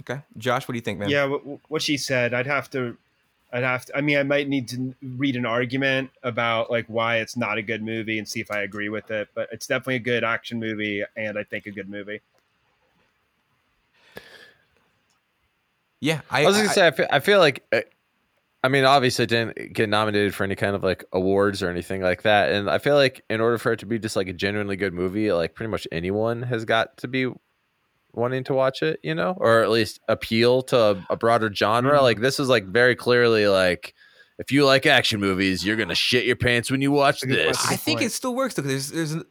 Okay, 0.00 0.20
Josh, 0.36 0.66
what 0.66 0.72
do 0.72 0.78
you 0.78 0.82
think, 0.82 0.98
man? 0.98 1.10
Yeah, 1.10 1.26
what, 1.26 1.42
what 1.68 1.82
she 1.82 1.96
said. 1.96 2.34
I'd 2.34 2.46
have 2.46 2.68
to. 2.70 2.96
I'd 3.52 3.62
have 3.62 3.84
to. 3.86 3.96
I 3.96 4.00
mean, 4.00 4.16
I 4.18 4.22
might 4.24 4.48
need 4.48 4.66
to 4.68 4.94
read 5.16 5.36
an 5.36 5.46
argument 5.46 6.10
about 6.22 6.70
like 6.70 6.86
why 6.86 7.18
it's 7.18 7.36
not 7.36 7.58
a 7.58 7.62
good 7.62 7.82
movie 7.82 8.18
and 8.18 8.26
see 8.26 8.40
if 8.40 8.50
I 8.50 8.62
agree 8.62 8.88
with 8.88 9.10
it. 9.10 9.28
But 9.34 9.48
it's 9.52 9.66
definitely 9.66 9.96
a 9.96 10.00
good 10.00 10.24
action 10.24 10.58
movie, 10.58 11.04
and 11.14 11.38
I 11.38 11.44
think 11.44 11.66
a 11.66 11.70
good 11.70 11.88
movie. 11.88 12.20
yeah. 16.00 16.22
I, 16.30 16.42
I 16.42 16.46
was 16.46 16.56
gonna 16.56 16.68
say, 16.70 16.86
I 16.86 16.90
feel, 16.90 17.06
I 17.10 17.20
feel 17.20 17.38
like, 17.38 17.64
uh, 17.72 17.80
I 18.64 18.68
mean, 18.68 18.84
obviously, 18.84 19.24
it 19.24 19.28
didn't 19.28 19.72
get 19.72 19.88
nominated 19.88 20.34
for 20.34 20.44
any 20.44 20.54
kind 20.54 20.76
of 20.76 20.82
like 20.84 21.04
awards 21.12 21.62
or 21.62 21.68
anything 21.70 22.00
like 22.00 22.22
that, 22.22 22.52
and 22.52 22.70
I 22.70 22.78
feel 22.78 22.94
like 22.94 23.22
in 23.28 23.40
order 23.40 23.58
for 23.58 23.72
it 23.72 23.80
to 23.80 23.86
be 23.86 23.98
just 23.98 24.14
like 24.16 24.28
a 24.28 24.32
genuinely 24.32 24.76
good 24.76 24.94
movie, 24.94 25.32
like 25.32 25.54
pretty 25.54 25.70
much 25.70 25.86
anyone 25.90 26.42
has 26.42 26.64
got 26.64 26.96
to 26.98 27.08
be 27.08 27.28
wanting 28.12 28.44
to 28.44 28.54
watch 28.54 28.82
it, 28.82 29.00
you 29.02 29.14
know, 29.14 29.34
or 29.38 29.62
at 29.62 29.70
least 29.70 29.98
appeal 30.08 30.62
to 30.62 30.78
a, 30.78 31.06
a 31.10 31.16
broader 31.16 31.52
genre. 31.52 31.94
Mm-hmm. 31.94 32.02
Like 32.02 32.20
this 32.20 32.38
is 32.38 32.48
like 32.48 32.66
very 32.66 32.94
clearly 32.96 33.48
like. 33.48 33.94
If 34.38 34.50
you 34.50 34.64
like 34.64 34.86
action 34.86 35.20
movies, 35.20 35.64
you're 35.64 35.76
gonna 35.76 35.94
shit 35.94 36.24
your 36.24 36.34
pants 36.36 36.70
when 36.70 36.80
you 36.80 36.90
watch 36.90 37.20
That's 37.20 37.24
a 37.24 37.26
good 37.26 37.48
this. 37.50 37.70
I 37.70 37.76
think 37.76 38.00
it 38.02 38.10
still 38.10 38.34
works 38.34 38.54
though. 38.54 38.62
'cause 38.62 38.90
There's 38.90 39.10
there's 39.12 39.24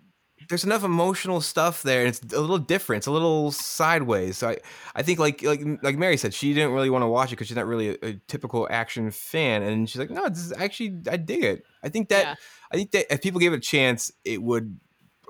there's 0.51 0.63
enough 0.65 0.83
emotional 0.83 1.39
stuff 1.41 1.81
there. 1.81 2.01
And 2.01 2.09
it's 2.09 2.33
a 2.33 2.39
little 2.41 2.57
different. 2.59 2.99
It's 2.99 3.07
a 3.07 3.11
little 3.11 3.51
sideways. 3.51 4.37
So 4.37 4.49
I 4.49 4.57
I 4.93 5.01
think 5.01 5.17
like 5.17 5.41
like 5.41 5.61
like 5.81 5.97
Mary 5.97 6.17
said, 6.17 6.33
she 6.33 6.53
didn't 6.53 6.73
really 6.73 6.89
want 6.89 7.03
to 7.03 7.07
watch 7.07 7.29
it 7.29 7.31
because 7.31 7.47
she's 7.47 7.55
not 7.55 7.65
really 7.65 7.89
a, 7.89 7.97
a 8.03 8.13
typical 8.27 8.67
action 8.69 9.09
fan. 9.11 9.63
And 9.63 9.89
she's 9.89 9.99
like, 9.99 10.11
no, 10.11 10.27
this 10.29 10.39
is 10.45 10.53
actually 10.53 10.99
I 11.09 11.17
dig 11.17 11.43
it. 11.43 11.65
I 11.83 11.89
think 11.89 12.09
that 12.09 12.25
Yeah. 12.25 12.35
I 12.71 12.75
think 12.75 12.91
that 12.91 13.11
if 13.11 13.21
people 13.21 13.39
gave 13.39 13.53
it 13.53 13.57
a 13.57 13.59
chance, 13.61 14.11
it 14.25 14.43
would 14.43 14.79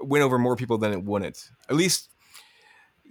win 0.02 0.22
over 0.24 0.38
more 0.40 0.56
people 0.56 0.78
than 0.80 0.92
it 0.92 1.04
wouldn't. 1.04 1.50
At 1.70 1.76
least. 1.76 2.10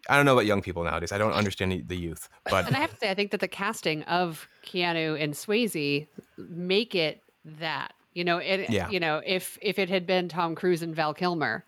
I 0.08 0.16
don't 0.16 0.24
know 0.24 0.32
about 0.32 0.46
young 0.46 0.62
people 0.62 0.82
nowadays. 0.82 1.12
I 1.12 1.18
don't 1.18 1.32
understand 1.32 1.86
the- 1.86 1.96
youth, 1.96 2.28
but 2.46 2.66
and 2.66 2.74
I 2.74 2.80
have 2.80 2.90
to 2.90 2.96
say, 2.96 3.10
I 3.10 3.14
think 3.14 3.32
that 3.32 3.40
the 3.40 3.48
casting 3.48 4.02
of 4.04 4.48
Keanu 4.64 5.22
and 5.22 5.34
Swayze 5.34 6.08
make 6.38 6.94
it 6.94 7.22
that. 7.44 7.92
You 8.14 8.24
know, 8.24 8.38
it. 8.38 8.70
Yeah. 8.70 8.88
You 8.90 8.98
know, 8.98 9.20
if 9.24 9.56
if 9.62 9.78
it 9.78 9.88
had 9.88 10.06
been 10.06 10.28
Tom 10.28 10.54
Cruise 10.56 10.82
and 10.82 10.96
Val 10.96 11.14
Kilmer, 11.14 11.64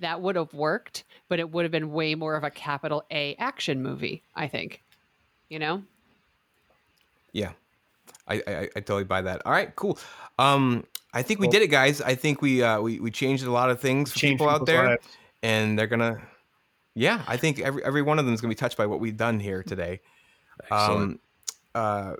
that 0.00 0.20
would 0.20 0.36
have 0.36 0.52
worked, 0.54 1.04
but 1.28 1.38
it 1.38 1.50
would 1.50 1.64
have 1.64 1.72
been 1.72 1.92
way 1.92 2.14
more 2.14 2.36
of 2.36 2.44
a 2.44 2.50
capital 2.50 3.04
A 3.10 3.34
action 3.36 3.82
movie. 3.82 4.22
I 4.34 4.48
think. 4.48 4.82
You 5.48 5.58
know. 5.58 5.82
Yeah, 7.32 7.52
I, 8.28 8.42
I 8.46 8.60
I 8.60 8.80
totally 8.80 9.04
buy 9.04 9.22
that. 9.22 9.42
All 9.44 9.52
right, 9.52 9.74
cool. 9.76 9.98
Um, 10.38 10.84
I 11.12 11.22
think 11.22 11.40
we 11.40 11.48
did 11.48 11.62
it, 11.62 11.68
guys. 11.68 12.00
I 12.00 12.14
think 12.14 12.42
we 12.42 12.62
uh 12.62 12.80
we, 12.80 13.00
we 13.00 13.10
changed 13.10 13.44
a 13.44 13.50
lot 13.50 13.70
of 13.70 13.80
things 13.80 14.12
for 14.12 14.18
Change 14.18 14.38
people 14.38 14.48
out 14.48 14.66
there, 14.66 14.86
lives. 14.90 15.06
and 15.42 15.78
they're 15.78 15.86
gonna. 15.86 16.20
Yeah, 16.94 17.22
I 17.26 17.36
think 17.36 17.60
every 17.60 17.84
every 17.84 18.02
one 18.02 18.18
of 18.18 18.24
them 18.24 18.34
is 18.34 18.40
gonna 18.40 18.50
be 18.50 18.56
touched 18.56 18.76
by 18.76 18.86
what 18.86 19.00
we've 19.00 19.16
done 19.16 19.40
here 19.40 19.62
today. 19.62 20.00
Excellent. 20.70 21.20
Um, 21.74 21.82
uh, 21.82 22.14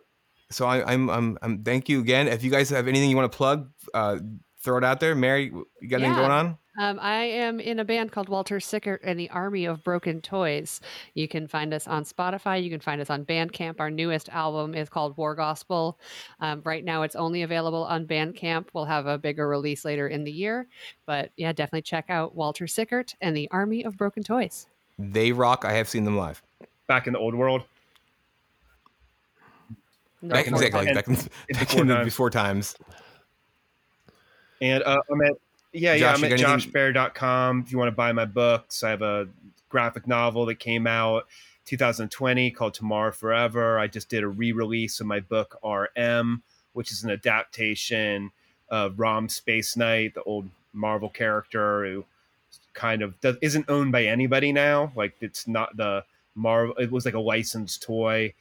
so 0.50 0.66
I, 0.66 0.92
I'm 0.92 1.08
I'm 1.08 1.38
I'm 1.42 1.62
thank 1.62 1.88
you 1.88 2.00
again. 2.00 2.28
If 2.28 2.42
you 2.42 2.50
guys 2.50 2.70
have 2.70 2.88
anything 2.88 3.10
you 3.10 3.16
want 3.16 3.30
to 3.30 3.36
plug, 3.36 3.70
uh, 3.92 4.18
throw 4.62 4.78
it 4.78 4.84
out 4.84 5.00
there. 5.00 5.14
Mary, 5.14 5.52
you 5.80 5.88
got 5.88 6.00
anything 6.00 6.16
going 6.16 6.30
on? 6.30 6.58
Um, 6.76 6.98
I 7.00 7.22
am 7.22 7.60
in 7.60 7.78
a 7.78 7.84
band 7.84 8.10
called 8.10 8.28
Walter 8.28 8.58
Sickert 8.58 9.00
and 9.04 9.18
the 9.18 9.30
Army 9.30 9.64
of 9.64 9.84
Broken 9.84 10.20
Toys. 10.20 10.80
You 11.14 11.28
can 11.28 11.46
find 11.46 11.72
us 11.72 11.86
on 11.86 12.04
Spotify. 12.04 12.62
You 12.62 12.68
can 12.68 12.80
find 12.80 13.00
us 13.00 13.10
on 13.10 13.24
Bandcamp. 13.24 13.76
Our 13.78 13.90
newest 13.90 14.28
album 14.30 14.74
is 14.74 14.88
called 14.88 15.16
War 15.16 15.36
Gospel. 15.36 15.96
Um, 16.40 16.62
right 16.64 16.84
now, 16.84 17.02
it's 17.02 17.14
only 17.14 17.42
available 17.42 17.84
on 17.84 18.06
Bandcamp. 18.06 18.66
We'll 18.72 18.86
have 18.86 19.06
a 19.06 19.16
bigger 19.16 19.46
release 19.48 19.84
later 19.84 20.08
in 20.08 20.24
the 20.24 20.32
year. 20.32 20.66
But 21.06 21.30
yeah, 21.36 21.52
definitely 21.52 21.82
check 21.82 22.06
out 22.08 22.34
Walter 22.34 22.66
Sickert 22.66 23.14
and 23.20 23.36
the 23.36 23.48
Army 23.52 23.84
of 23.84 23.96
Broken 23.96 24.24
Toys. 24.24 24.66
They 24.98 25.30
rock. 25.30 25.64
I 25.64 25.72
have 25.74 25.88
seen 25.88 26.04
them 26.04 26.16
live. 26.16 26.42
Back 26.88 27.06
in 27.06 27.12
the 27.12 27.20
old 27.20 27.36
world. 27.36 27.62
No 30.22 30.34
Back 30.34 30.48
in 30.48 30.54
exactly 30.54 30.92
back 30.92 31.06
in, 31.06 31.14
It's 31.14 31.28
back 31.58 31.68
before 31.68 31.82
in 31.82 31.86
the 31.88 31.94
times. 31.94 32.04
before 32.04 32.30
times. 32.30 32.76
And 34.60 34.82
uh, 34.82 35.00
I'm 35.10 35.20
at 35.22 35.32
yeah, 35.74 35.94
yeah, 35.94 36.12
I'm 36.12 36.24
at 36.24 36.32
joshbayer.com 36.32 37.64
if 37.66 37.72
you 37.72 37.78
want 37.78 37.88
to 37.88 37.96
buy 37.96 38.12
my 38.12 38.24
books. 38.24 38.82
I 38.82 38.90
have 38.90 39.02
a 39.02 39.28
graphic 39.68 40.06
novel 40.06 40.46
that 40.46 40.60
came 40.60 40.86
out 40.86 41.26
2020 41.64 42.50
called 42.52 42.74
Tomorrow 42.74 43.12
Forever. 43.12 43.78
I 43.78 43.88
just 43.88 44.08
did 44.08 44.22
a 44.22 44.28
re-release 44.28 45.00
of 45.00 45.06
my 45.06 45.20
book 45.20 45.58
RM, 45.64 46.42
which 46.74 46.92
is 46.92 47.02
an 47.02 47.10
adaptation 47.10 48.30
of 48.68 48.98
Rom 48.98 49.28
Space 49.28 49.76
Knight, 49.76 50.14
the 50.14 50.22
old 50.22 50.48
Marvel 50.72 51.08
character 51.08 51.84
who 51.84 52.04
kind 52.72 53.02
of 53.02 53.20
does, 53.20 53.36
isn't 53.42 53.68
owned 53.68 53.90
by 53.92 54.04
anybody 54.04 54.52
now. 54.52 54.92
Like 54.94 55.14
it's 55.20 55.48
not 55.48 55.76
the 55.76 56.04
Marvel. 56.36 56.74
It 56.76 56.92
was 56.92 57.04
like 57.04 57.14
a 57.14 57.20
licensed 57.20 57.82
toy. 57.82 58.34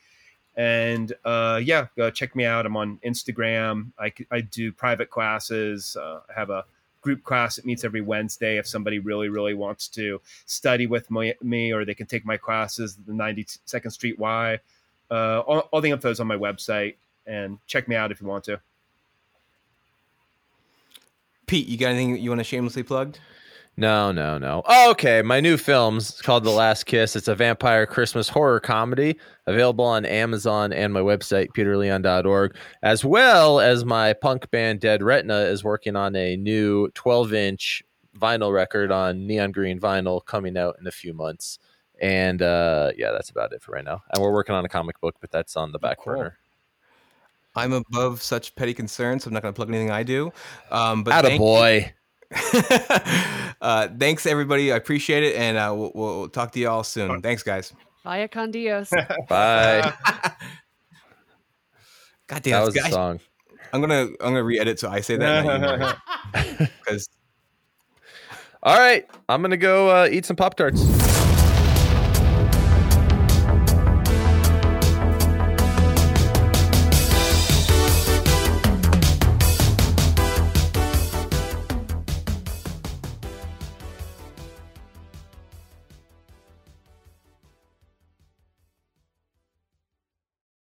And 0.55 1.11
uh, 1.25 1.61
yeah, 1.63 1.87
go 1.97 2.11
check 2.11 2.35
me 2.35 2.45
out. 2.45 2.67
I'm 2.67 2.77
on 2.77 2.99
Instagram. 3.03 3.91
I, 3.97 4.13
I 4.29 4.41
do 4.41 4.71
private 4.71 5.09
classes. 5.09 5.97
Uh, 5.99 6.19
I 6.29 6.39
have 6.39 6.51
a 6.51 6.65
group 7.03 7.23
class 7.23 7.57
that 7.57 7.65
meets 7.65 7.83
every 7.83 8.01
Wednesday. 8.01 8.57
If 8.57 8.67
somebody 8.67 8.97
really, 8.97 9.29
really 9.29 9.53
wants 9.53 9.87
to 9.89 10.19
study 10.47 10.87
with 10.87 11.11
me, 11.11 11.71
or 11.71 11.85
they 11.85 11.93
can 11.93 12.07
take 12.07 12.25
my 12.25 12.37
classes, 12.37 12.95
the 13.05 13.11
92nd 13.11 13.91
Street 13.91 14.17
Y. 14.17 14.59
Uh, 15.11 15.41
all, 15.41 15.59
all 15.71 15.81
the 15.81 15.91
info 15.91 16.09
is 16.09 16.19
on 16.19 16.25
my 16.25 16.37
website, 16.37 16.95
and 17.27 17.59
check 17.67 17.87
me 17.87 17.95
out 17.95 18.11
if 18.11 18.19
you 18.19 18.27
want 18.27 18.43
to. 18.45 18.59
Pete, 21.45 21.67
you 21.67 21.77
got 21.77 21.89
anything 21.89 22.17
you 22.17 22.31
want 22.31 22.39
to 22.39 22.43
shamelessly 22.43 22.83
plug? 22.83 23.17
No, 23.75 24.11
no, 24.11 24.37
no. 24.37 24.61
Oh, 24.65 24.91
okay, 24.91 25.23
my 25.23 25.39
new 25.39 25.57
film's 25.57 26.21
called 26.21 26.43
The 26.43 26.51
Last 26.51 26.83
Kiss. 26.85 27.15
It's 27.15 27.27
a 27.27 27.33
vampire 27.33 27.87
Christmas 27.87 28.29
horror 28.29 28.59
comedy 28.59 29.17
available 29.47 29.85
on 29.85 30.05
Amazon 30.05 30.71
and 30.71 30.93
my 30.93 30.99
website, 30.99 31.47
peterleon.org, 31.57 32.55
as 32.83 33.03
well 33.03 33.59
as 33.59 33.83
my 33.83 34.13
punk 34.13 34.51
band 34.51 34.79
Dead 34.79 35.01
Retina 35.01 35.37
is 35.39 35.63
working 35.63 35.95
on 35.95 36.15
a 36.15 36.37
new 36.37 36.89
12 36.89 37.33
inch 37.33 37.83
vinyl 38.15 38.53
record 38.53 38.91
on 38.91 39.25
neon 39.25 39.51
green 39.51 39.79
vinyl 39.79 40.23
coming 40.23 40.55
out 40.55 40.75
in 40.79 40.85
a 40.85 40.91
few 40.91 41.13
months. 41.15 41.57
And 41.99 42.43
uh, 42.43 42.91
yeah, 42.95 43.11
that's 43.11 43.31
about 43.31 43.53
it 43.53 43.63
for 43.63 43.71
right 43.71 43.83
now. 43.83 44.03
And 44.13 44.21
we're 44.21 44.33
working 44.33 44.53
on 44.53 44.65
a 44.65 44.69
comic 44.69 45.01
book, 45.01 45.15
but 45.19 45.31
that's 45.31 45.55
on 45.55 45.71
the 45.71 45.79
back 45.79 45.97
cool. 45.97 46.13
burner. 46.13 46.37
I'm 47.55 47.73
above 47.73 48.21
such 48.21 48.55
petty 48.55 48.73
concerns, 48.75 49.23
so 49.23 49.29
I'm 49.29 49.33
not 49.33 49.41
going 49.41 49.53
to 49.53 49.55
plug 49.55 49.69
anything 49.69 49.91
I 49.91 50.03
do. 50.03 50.31
Um, 50.69 51.03
but 51.03 51.13
Atta 51.13 51.37
boy. 51.37 51.93
uh, 53.61 53.87
thanks 53.99 54.25
everybody. 54.25 54.71
I 54.71 54.75
appreciate 54.75 55.23
it, 55.23 55.35
and 55.35 55.57
uh, 55.57 55.73
we'll, 55.75 55.91
we'll, 55.93 56.29
talk 56.29 56.51
to 56.53 56.59
you 56.59 56.69
all 56.69 56.83
soon. 56.83 57.21
Thanks, 57.21 57.43
guys. 57.43 57.73
Vaya 58.03 58.27
con 58.27 58.51
Dios. 58.51 58.89
Bye. 59.29 59.93
God 62.27 62.41
damn, 62.41 62.51
that 62.51 62.65
was 62.65 62.73
guys. 62.75 62.87
a 62.87 62.91
song. 62.91 63.19
I'm 63.71 63.81
gonna 63.81 64.07
I'm 64.21 64.33
gonna 64.33 64.43
re-edit 64.43 64.79
so 64.79 64.89
I 64.89 65.01
say 65.01 65.17
that 65.17 65.97
because. 66.59 67.09
All 68.61 68.77
right, 68.77 69.05
I'm 69.27 69.41
gonna 69.41 69.57
go 69.57 69.89
uh, 69.89 70.07
eat 70.09 70.25
some 70.25 70.37
pop 70.37 70.55
tarts. 70.55 71.12